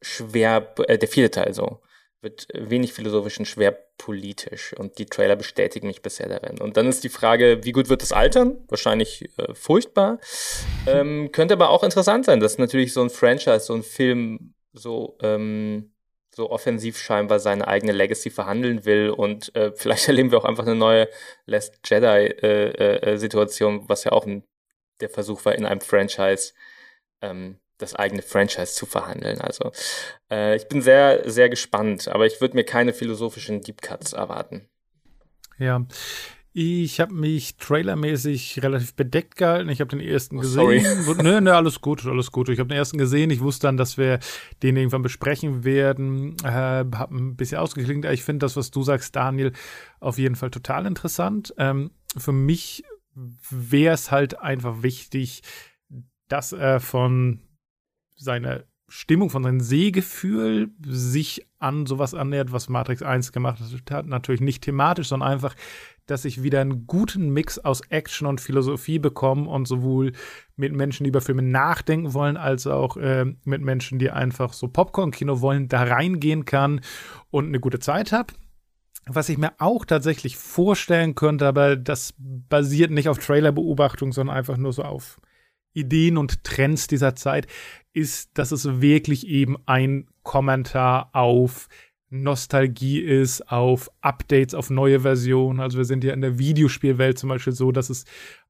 schwer, 0.00 0.74
äh, 0.86 0.98
der 0.98 1.08
vierte 1.08 1.42
Teil 1.42 1.52
so, 1.52 1.80
wird 2.26 2.48
wenig 2.52 2.92
philosophisch 2.92 3.38
und 3.38 3.46
schwer 3.46 3.70
politisch. 3.98 4.74
Und 4.76 4.98
die 4.98 5.06
Trailer 5.06 5.36
bestätigen 5.36 5.86
mich 5.86 6.02
bisher 6.02 6.28
darin. 6.28 6.60
Und 6.60 6.76
dann 6.76 6.88
ist 6.88 7.04
die 7.04 7.08
Frage, 7.08 7.60
wie 7.62 7.70
gut 7.70 7.88
wird 7.88 8.02
das 8.02 8.12
altern? 8.12 8.58
Wahrscheinlich 8.68 9.30
äh, 9.38 9.54
furchtbar. 9.54 10.18
Ähm, 10.86 11.30
könnte 11.30 11.54
aber 11.54 11.70
auch 11.70 11.84
interessant 11.84 12.24
sein, 12.24 12.40
dass 12.40 12.58
natürlich 12.58 12.92
so 12.92 13.00
ein 13.00 13.10
Franchise, 13.10 13.60
so 13.60 13.74
ein 13.74 13.84
Film 13.84 14.54
so, 14.72 15.16
ähm, 15.22 15.92
so 16.34 16.50
offensiv 16.50 16.98
scheinbar 16.98 17.38
seine 17.38 17.68
eigene 17.68 17.92
Legacy 17.92 18.30
verhandeln 18.30 18.84
will. 18.84 19.10
Und 19.10 19.54
äh, 19.54 19.70
vielleicht 19.76 20.08
erleben 20.08 20.32
wir 20.32 20.38
auch 20.38 20.44
einfach 20.44 20.66
eine 20.66 20.74
neue 20.74 21.08
Last 21.44 21.78
Jedi-Situation, 21.84 23.74
äh, 23.74 23.84
äh, 23.84 23.88
was 23.88 24.02
ja 24.02 24.10
auch 24.10 24.26
ein, 24.26 24.42
der 25.00 25.10
Versuch 25.10 25.44
war, 25.44 25.54
in 25.54 25.64
einem 25.64 25.80
Franchise 25.80 26.54
ähm, 27.22 27.60
das 27.78 27.94
eigene 27.94 28.22
Franchise 28.22 28.74
zu 28.74 28.86
verhandeln. 28.86 29.40
Also 29.40 29.72
äh, 30.30 30.56
ich 30.56 30.68
bin 30.68 30.82
sehr, 30.82 31.28
sehr 31.30 31.48
gespannt, 31.48 32.08
aber 32.08 32.26
ich 32.26 32.40
würde 32.40 32.56
mir 32.56 32.64
keine 32.64 32.92
philosophischen 32.92 33.60
Deep 33.60 33.82
Cuts 33.82 34.12
erwarten. 34.12 34.68
Ja. 35.58 35.84
Ich 36.58 37.00
habe 37.00 37.12
mich 37.12 37.58
trailermäßig 37.58 38.62
relativ 38.62 38.94
bedeckt 38.94 39.36
gehalten. 39.36 39.68
Ich 39.68 39.82
habe 39.82 39.90
den 39.94 40.00
ersten 40.00 40.38
oh, 40.38 40.40
gesehen. 40.40 41.02
Sorry. 41.02 41.22
Ne, 41.22 41.42
ne, 41.42 41.54
alles 41.54 41.82
gut, 41.82 42.06
alles 42.06 42.32
gut. 42.32 42.48
Ich 42.48 42.58
habe 42.58 42.70
den 42.70 42.78
ersten 42.78 42.96
gesehen. 42.96 43.28
Ich 43.28 43.40
wusste 43.40 43.66
dann, 43.66 43.76
dass 43.76 43.98
wir 43.98 44.20
den 44.62 44.78
irgendwann 44.78 45.02
besprechen 45.02 45.64
werden. 45.64 46.34
Äh, 46.42 46.46
habe 46.46 47.14
ein 47.14 47.36
bisschen 47.36 47.58
ausgeklingt. 47.58 48.06
Ich 48.06 48.24
finde 48.24 48.46
das, 48.46 48.56
was 48.56 48.70
du 48.70 48.82
sagst, 48.82 49.14
Daniel, 49.14 49.52
auf 50.00 50.16
jeden 50.16 50.34
Fall 50.34 50.50
total 50.50 50.86
interessant. 50.86 51.52
Ähm, 51.58 51.90
für 52.16 52.32
mich 52.32 52.84
wäre 53.50 53.92
es 53.92 54.10
halt 54.10 54.40
einfach 54.40 54.82
wichtig, 54.82 55.42
dass 56.28 56.52
er 56.52 56.80
von 56.80 57.42
seine 58.16 58.66
Stimmung, 58.88 59.30
von 59.30 59.42
seinem 59.42 59.60
Sehgefühl 59.60 60.70
sich 60.84 61.46
an 61.58 61.86
sowas 61.86 62.14
annähert, 62.14 62.52
was 62.52 62.68
Matrix 62.68 63.02
1 63.02 63.32
gemacht 63.32 63.60
hat. 63.90 64.06
Natürlich 64.06 64.40
nicht 64.40 64.62
thematisch, 64.62 65.08
sondern 65.08 65.30
einfach, 65.30 65.56
dass 66.06 66.24
ich 66.24 66.44
wieder 66.44 66.60
einen 66.60 66.86
guten 66.86 67.30
Mix 67.30 67.58
aus 67.58 67.80
Action 67.88 68.28
und 68.28 68.40
Philosophie 68.40 69.00
bekomme 69.00 69.48
und 69.48 69.66
sowohl 69.66 70.12
mit 70.54 70.72
Menschen, 70.72 71.02
die 71.02 71.08
über 71.08 71.20
Filme 71.20 71.42
nachdenken 71.42 72.14
wollen, 72.14 72.36
als 72.36 72.68
auch 72.68 72.96
äh, 72.96 73.24
mit 73.44 73.60
Menschen, 73.60 73.98
die 73.98 74.10
einfach 74.10 74.52
so 74.52 74.68
Popcorn-Kino 74.68 75.40
wollen, 75.40 75.68
da 75.68 75.82
reingehen 75.82 76.44
kann 76.44 76.80
und 77.30 77.46
eine 77.46 77.58
gute 77.58 77.80
Zeit 77.80 78.12
habe. 78.12 78.34
Was 79.08 79.28
ich 79.28 79.38
mir 79.38 79.52
auch 79.58 79.84
tatsächlich 79.84 80.36
vorstellen 80.36 81.14
könnte, 81.16 81.46
aber 81.46 81.76
das 81.76 82.14
basiert 82.18 82.92
nicht 82.92 83.08
auf 83.08 83.18
Trailerbeobachtung, 83.18 84.12
sondern 84.12 84.36
einfach 84.36 84.56
nur 84.56 84.72
so 84.72 84.82
auf 84.82 85.20
Ideen 85.76 86.16
und 86.16 86.42
Trends 86.42 86.86
dieser 86.86 87.14
Zeit, 87.14 87.46
ist, 87.96 88.36
dass 88.38 88.52
es 88.52 88.80
wirklich 88.82 89.26
eben 89.26 89.56
ein 89.64 90.06
Kommentar 90.22 91.08
auf 91.12 91.68
Nostalgie 92.10 93.00
ist, 93.00 93.50
auf 93.50 93.90
Updates, 94.02 94.54
auf 94.54 94.70
neue 94.70 95.00
Versionen. 95.00 95.60
Also 95.60 95.78
wir 95.78 95.86
sind 95.86 96.04
ja 96.04 96.12
in 96.12 96.20
der 96.20 96.38
Videospielwelt 96.38 97.18
zum 97.18 97.30
Beispiel 97.30 97.54
so, 97.54 97.72
dass 97.72 97.88
es 97.88 98.04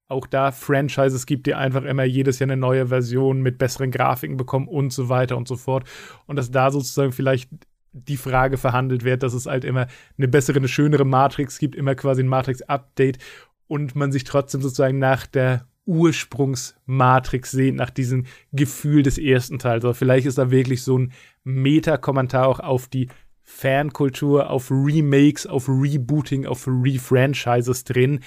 auch 0.09 0.27
da 0.27 0.51
Franchises 0.51 1.27
gibt, 1.27 1.47
die 1.47 1.55
einfach 1.55 1.85
immer 1.85 2.05
jedes 2.05 2.39
Jahr 2.39 2.47
eine 2.51 2.57
neue 2.57 2.89
Version 2.89 3.41
mit 3.41 3.59
besseren 3.59 3.91
Grafiken 3.91 4.37
bekommen 4.37 4.69
und 4.69 4.93
so 4.93 5.09
weiter 5.09 5.37
und 5.37 5.49
so 5.49 5.57
fort. 5.57 5.89
Und 6.27 6.37
dass 6.37 6.51
da 6.51 6.71
sozusagen 6.71 7.13
vielleicht 7.13 7.49
die 7.93 8.17
Frage 8.17 8.57
verhandelt 8.57 9.05
wird, 9.05 9.23
dass 9.23 9.33
es 9.33 9.47
halt 9.47 9.65
immer 9.65 9.87
eine 10.19 10.29
bessere, 10.29 10.59
eine 10.59 10.69
schönere 10.69 11.05
Matrix 11.05 11.59
gibt, 11.59 11.75
immer 11.75 11.95
quasi 11.95 12.23
ein 12.23 12.29
Matrix-Update 12.29 13.19
und 13.69 13.97
man 13.97 14.13
sich 14.13 14.25
trotzdem 14.25 14.61
sozusagen 14.61 14.99
nach 14.99 15.27
der 15.27 15.67
Ursprungsmatrix 15.87 17.51
sehnt, 17.51 17.79
nach 17.79 17.91
diesem 17.91 18.27
Gefühl 18.53 19.03
des 19.03 19.19
ersten 19.19 19.59
Teils. 19.59 19.85
Aber 19.85 19.95
vielleicht 19.95 20.27
ist 20.27 20.39
da 20.39 20.51
wirklich 20.51 20.83
so 20.83 20.99
ein 20.99 21.13
Meta-Kommentar 21.45 22.47
auch 22.47 22.61
auf 22.61 22.89
die 22.89 23.09
Fankultur, 23.49 24.51
auf 24.51 24.71
Remakes, 24.71 25.47
auf 25.47 25.69
Rebooting, 25.69 26.47
auf 26.47 26.67
Refranchises 26.67 27.85
drin. 27.85 28.21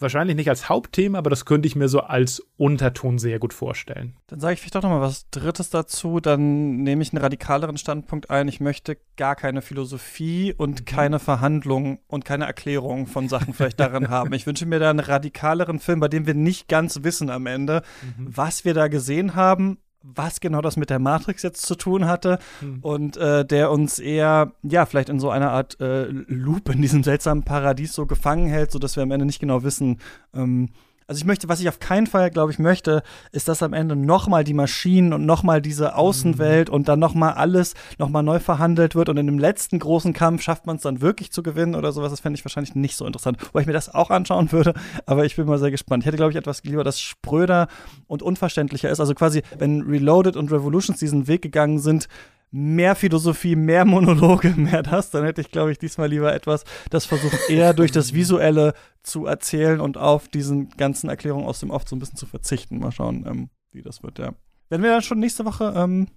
Wahrscheinlich 0.00 0.36
nicht 0.36 0.48
als 0.48 0.68
Hauptthema, 0.68 1.18
aber 1.18 1.30
das 1.30 1.44
könnte 1.44 1.66
ich 1.66 1.76
mir 1.76 1.88
so 1.88 2.00
als 2.00 2.42
Unterton 2.56 3.18
sehr 3.18 3.38
gut 3.38 3.52
vorstellen. 3.52 4.16
Dann 4.26 4.40
sage 4.40 4.54
ich 4.54 4.60
vielleicht 4.60 4.74
doch 4.74 4.82
noch 4.82 4.90
mal 4.90 5.00
was 5.00 5.28
Drittes 5.30 5.70
dazu. 5.70 6.20
Dann 6.20 6.78
nehme 6.78 7.02
ich 7.02 7.12
einen 7.12 7.22
radikaleren 7.22 7.76
Standpunkt 7.76 8.30
ein. 8.30 8.48
Ich 8.48 8.60
möchte 8.60 8.96
gar 9.16 9.36
keine 9.36 9.62
Philosophie 9.62 10.54
und 10.56 10.80
mhm. 10.80 10.84
keine 10.84 11.18
Verhandlung 11.18 12.00
und 12.06 12.24
keine 12.24 12.46
Erklärung 12.46 13.06
von 13.06 13.28
Sachen 13.28 13.54
vielleicht 13.54 13.80
darin 13.80 14.08
haben. 14.10 14.32
Ich 14.32 14.46
wünsche 14.46 14.66
mir 14.66 14.78
da 14.78 14.90
einen 14.90 15.00
radikaleren 15.00 15.78
Film, 15.78 16.00
bei 16.00 16.08
dem 16.08 16.26
wir 16.26 16.34
nicht 16.34 16.68
ganz 16.68 17.02
wissen 17.02 17.30
am 17.30 17.46
Ende, 17.46 17.82
mhm. 18.02 18.26
was 18.34 18.64
wir 18.64 18.74
da 18.74 18.88
gesehen 18.88 19.34
haben 19.34 19.78
was 20.02 20.40
genau 20.40 20.60
das 20.60 20.76
mit 20.76 20.90
der 20.90 20.98
Matrix 20.98 21.42
jetzt 21.42 21.66
zu 21.66 21.74
tun 21.74 22.06
hatte 22.06 22.38
hm. 22.60 22.78
und 22.80 23.16
äh, 23.16 23.44
der 23.44 23.70
uns 23.70 23.98
eher, 23.98 24.52
ja, 24.62 24.86
vielleicht 24.86 25.08
in 25.08 25.20
so 25.20 25.30
einer 25.30 25.50
Art 25.50 25.80
äh, 25.80 26.04
Loop 26.06 26.68
in 26.70 26.80
diesem 26.82 27.02
seltsamen 27.02 27.44
Paradies 27.44 27.92
so 27.92 28.06
gefangen 28.06 28.48
hält, 28.48 28.70
sodass 28.70 28.96
wir 28.96 29.02
am 29.02 29.10
Ende 29.10 29.26
nicht 29.26 29.40
genau 29.40 29.62
wissen, 29.62 30.00
ähm, 30.34 30.70
also 31.10 31.18
ich 31.18 31.26
möchte, 31.26 31.48
was 31.48 31.58
ich 31.58 31.68
auf 31.68 31.80
keinen 31.80 32.06
Fall, 32.06 32.30
glaube 32.30 32.52
ich, 32.52 32.60
möchte, 32.60 33.02
ist, 33.32 33.48
dass 33.48 33.64
am 33.64 33.72
Ende 33.72 33.96
nochmal 33.96 34.44
die 34.44 34.54
Maschinen 34.54 35.12
und 35.12 35.26
nochmal 35.26 35.60
diese 35.60 35.96
Außenwelt 35.96 36.68
mhm. 36.68 36.74
und 36.76 36.88
dann 36.88 37.00
nochmal 37.00 37.32
alles 37.32 37.74
nochmal 37.98 38.22
neu 38.22 38.38
verhandelt 38.38 38.94
wird 38.94 39.08
und 39.08 39.16
in 39.16 39.26
dem 39.26 39.40
letzten 39.40 39.80
großen 39.80 40.12
Kampf 40.12 40.42
schafft 40.42 40.66
man 40.66 40.76
es 40.76 40.82
dann 40.82 41.00
wirklich 41.00 41.32
zu 41.32 41.42
gewinnen 41.42 41.74
oder 41.74 41.90
sowas. 41.90 42.12
Das 42.12 42.20
fände 42.20 42.38
ich 42.38 42.44
wahrscheinlich 42.44 42.76
nicht 42.76 42.96
so 42.96 43.06
interessant, 43.06 43.38
weil 43.52 43.62
ich 43.62 43.66
mir 43.66 43.72
das 43.72 43.92
auch 43.92 44.10
anschauen 44.10 44.52
würde. 44.52 44.72
Aber 45.04 45.24
ich 45.24 45.34
bin 45.34 45.46
mal 45.46 45.58
sehr 45.58 45.72
gespannt. 45.72 46.04
Ich 46.04 46.06
hätte, 46.06 46.16
glaube 46.16 46.30
ich, 46.30 46.36
etwas 46.36 46.62
lieber, 46.62 46.84
das 46.84 47.00
spröder 47.00 47.66
und 48.06 48.22
unverständlicher 48.22 48.88
ist. 48.88 49.00
Also 49.00 49.14
quasi, 49.14 49.42
wenn 49.58 49.80
Reloaded 49.80 50.36
und 50.36 50.52
Revolutions 50.52 51.00
diesen 51.00 51.26
Weg 51.26 51.42
gegangen 51.42 51.80
sind, 51.80 52.06
mehr 52.50 52.94
Philosophie, 52.94 53.56
mehr 53.56 53.84
Monologe, 53.84 54.50
mehr 54.56 54.82
das, 54.82 55.10
dann 55.10 55.24
hätte 55.24 55.40
ich, 55.40 55.50
glaube 55.50 55.72
ich, 55.72 55.78
diesmal 55.78 56.08
lieber 56.08 56.34
etwas, 56.34 56.64
das 56.90 57.06
versucht 57.06 57.48
eher 57.48 57.74
durch 57.74 57.92
das 57.92 58.14
Visuelle 58.14 58.74
zu 59.02 59.26
erzählen 59.26 59.80
und 59.80 59.96
auf 59.96 60.28
diesen 60.28 60.70
ganzen 60.70 61.08
Erklärungen 61.08 61.46
aus 61.46 61.60
dem 61.60 61.70
Off 61.70 61.84
so 61.86 61.96
ein 61.96 62.00
bisschen 62.00 62.16
zu 62.16 62.26
verzichten. 62.26 62.78
Mal 62.78 62.92
schauen, 62.92 63.24
ähm, 63.26 63.50
wie 63.72 63.82
das 63.82 64.02
wird, 64.02 64.18
ja. 64.18 64.34
Wenn 64.68 64.82
wir 64.82 64.90
dann 64.90 65.02
schon 65.02 65.18
nächste 65.18 65.44
Woche 65.44 65.72
ähm, 65.76 66.08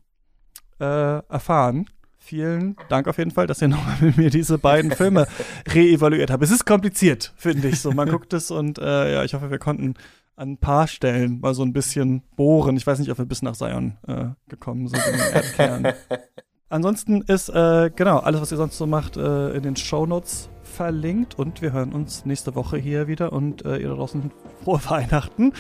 äh, 0.79 1.19
erfahren. 1.27 1.85
Vielen 2.17 2.77
Dank 2.87 3.09
auf 3.09 3.17
jeden 3.17 3.31
Fall, 3.31 3.47
dass 3.47 3.61
ihr 3.61 3.67
nochmal 3.69 3.97
mit 3.99 4.17
mir 4.17 4.29
diese 4.29 4.57
beiden 4.57 4.91
Filme 4.91 5.27
reevaluiert 5.73 6.31
habt. 6.31 6.43
Es 6.43 6.51
ist 6.51 6.65
kompliziert, 6.65 7.33
finde 7.35 7.67
ich 7.67 7.81
so. 7.81 7.91
Man 7.91 8.09
guckt 8.09 8.33
es 8.33 8.49
und 8.49 8.79
äh, 8.79 9.13
ja, 9.13 9.23
ich 9.23 9.33
hoffe, 9.33 9.51
wir 9.51 9.59
konnten 9.59 9.95
an 10.35 10.53
ein 10.53 10.57
paar 10.57 10.87
Stellen 10.87 11.39
mal 11.39 11.53
so 11.53 11.63
ein 11.63 11.73
bisschen 11.73 12.23
bohren. 12.35 12.77
Ich 12.77 12.87
weiß 12.87 12.99
nicht, 12.99 13.11
ob 13.11 13.17
wir 13.17 13.25
bis 13.25 13.41
nach 13.41 13.55
Sion 13.55 13.97
äh, 14.07 14.25
gekommen 14.47 14.87
sind 14.87 15.01
in 15.05 15.13
den 15.13 15.33
Erdkern. 15.33 15.93
Ansonsten 16.69 17.21
ist, 17.21 17.49
äh, 17.49 17.91
genau, 17.95 18.17
alles, 18.17 18.41
was 18.41 18.51
ihr 18.51 18.57
sonst 18.57 18.77
so 18.77 18.87
macht, 18.87 19.15
äh, 19.15 19.51
in 19.51 19.61
den 19.61 19.75
Shownotes 19.75 20.49
verlinkt 20.63 21.37
und 21.37 21.61
wir 21.61 21.71
hören 21.71 21.93
uns 21.93 22.25
nächste 22.25 22.55
Woche 22.55 22.77
hier 22.77 23.07
wieder 23.07 23.31
und 23.31 23.63
äh, 23.63 23.77
ihr 23.77 23.89
da 23.89 23.95
draußen 23.95 24.31
frohe 24.63 24.81
Weihnachten 24.89 25.53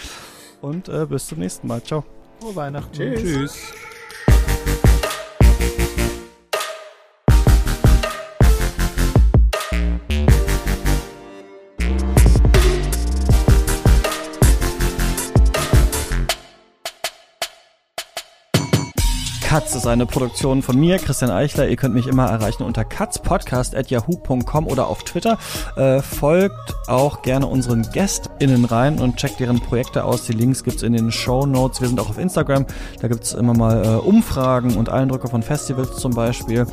und 0.61 0.89
äh, 0.89 1.05
bis 1.05 1.27
zum 1.27 1.39
nächsten 1.39 1.67
Mal. 1.67 1.83
Ciao. 1.83 2.03
Frohe 2.39 2.55
Weihnachten. 2.55 2.93
Tschüss. 2.93 3.21
Tschüss. 3.21 4.82
Katz 19.53 19.75
ist 19.75 19.85
eine 19.85 20.07
Produktion 20.07 20.63
von 20.63 20.79
mir, 20.79 20.97
Christian 20.97 21.29
Eichler. 21.29 21.69
Ihr 21.69 21.75
könnt 21.75 21.93
mich 21.93 22.07
immer 22.07 22.25
erreichen 22.25 22.63
unter 22.63 22.83
katzpodcast.yahoo.com 22.83 24.65
oder 24.65 24.87
auf 24.87 25.03
Twitter. 25.03 25.37
Äh, 25.75 26.01
folgt 26.01 26.73
auch 26.87 27.21
gerne 27.21 27.45
unseren 27.45 27.83
GästInnen 27.83 28.65
rein 28.65 28.97
und 28.97 29.17
checkt 29.17 29.39
deren 29.39 29.59
Projekte 29.59 30.05
aus. 30.05 30.25
Die 30.25 30.33
Links 30.33 30.63
gibt's 30.63 30.81
in 30.81 30.93
den 30.93 31.11
Show 31.11 31.45
Notes. 31.45 31.81
Wir 31.81 31.87
sind 31.87 31.99
auch 31.99 32.09
auf 32.09 32.17
Instagram. 32.17 32.65
Da 32.99 33.07
gibt's 33.07 33.33
immer 33.33 33.53
mal 33.53 33.85
äh, 33.85 33.87
Umfragen 33.89 34.75
und 34.75 34.89
Eindrücke 34.89 35.27
von 35.27 35.43
Festivals 35.43 35.97
zum 35.97 36.15
Beispiel. 36.15 36.65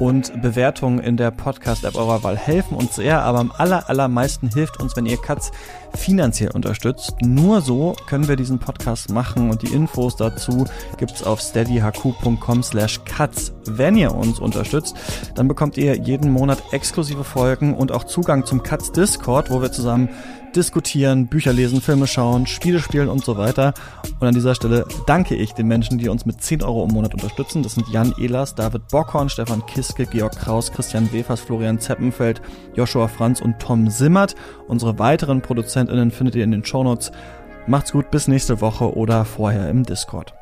Und 0.00 0.42
Bewertungen 0.42 0.98
in 0.98 1.16
der 1.16 1.30
Podcast-App 1.30 1.94
eurer 1.94 2.24
Wahl 2.24 2.36
helfen 2.36 2.76
uns 2.76 2.96
sehr, 2.96 3.22
aber 3.22 3.38
am 3.38 3.52
aller, 3.56 3.88
allermeisten 3.88 4.50
hilft 4.52 4.80
uns, 4.80 4.96
wenn 4.96 5.06
ihr 5.06 5.18
Katz 5.18 5.52
finanziell 5.96 6.50
unterstützt. 6.50 7.14
Nur 7.20 7.60
so 7.60 7.94
können 8.06 8.28
wir 8.28 8.36
diesen 8.36 8.58
Podcast 8.58 9.10
machen 9.10 9.50
und 9.50 9.62
die 9.62 9.72
Infos 9.72 10.16
dazu 10.16 10.66
gibt's 10.98 11.22
auf 11.22 11.40
steadyhq.com 11.40 12.62
slash 12.62 13.00
cuts. 13.04 13.52
Wenn 13.64 13.96
ihr 13.96 14.14
uns 14.14 14.38
unterstützt, 14.38 14.96
dann 15.34 15.48
bekommt 15.48 15.76
ihr 15.76 15.96
jeden 15.96 16.30
Monat 16.30 16.62
exklusive 16.72 17.24
Folgen 17.24 17.74
und 17.74 17.92
auch 17.92 18.04
Zugang 18.04 18.44
zum 18.44 18.62
Cuts 18.62 18.92
Discord, 18.92 19.50
wo 19.50 19.62
wir 19.62 19.72
zusammen 19.72 20.08
diskutieren, 20.56 21.26
Bücher 21.26 21.52
lesen, 21.52 21.80
Filme 21.80 22.06
schauen, 22.06 22.46
Spiele 22.46 22.78
spielen 22.78 23.08
und 23.08 23.24
so 23.24 23.36
weiter. 23.36 23.74
Und 24.20 24.26
an 24.26 24.34
dieser 24.34 24.54
Stelle 24.54 24.86
danke 25.06 25.34
ich 25.34 25.52
den 25.52 25.66
Menschen, 25.66 25.98
die 25.98 26.08
uns 26.08 26.26
mit 26.26 26.42
10 26.42 26.62
Euro 26.62 26.84
im 26.84 26.92
Monat 26.92 27.14
unterstützen. 27.14 27.62
Das 27.62 27.74
sind 27.74 27.88
Jan 27.88 28.14
Ehlers, 28.18 28.54
David 28.54 28.88
Bockhorn, 28.88 29.28
Stefan 29.28 29.64
Kiske, 29.66 30.06
Georg 30.06 30.36
Kraus, 30.36 30.72
Christian 30.72 31.12
Wefers, 31.12 31.40
Florian 31.40 31.80
Zeppenfeld, 31.80 32.42
Joshua 32.74 33.08
Franz 33.08 33.40
und 33.40 33.58
Tom 33.58 33.88
Simmert. 33.88 34.34
Unsere 34.68 34.98
weiteren 34.98 35.42
ProduzentInnen 35.42 36.10
findet 36.10 36.36
ihr 36.36 36.44
in 36.44 36.52
den 36.52 36.64
Shownotes. 36.64 37.12
Macht's 37.66 37.92
gut, 37.92 38.10
bis 38.10 38.28
nächste 38.28 38.60
Woche 38.60 38.94
oder 38.96 39.24
vorher 39.24 39.68
im 39.70 39.84
Discord. 39.84 40.34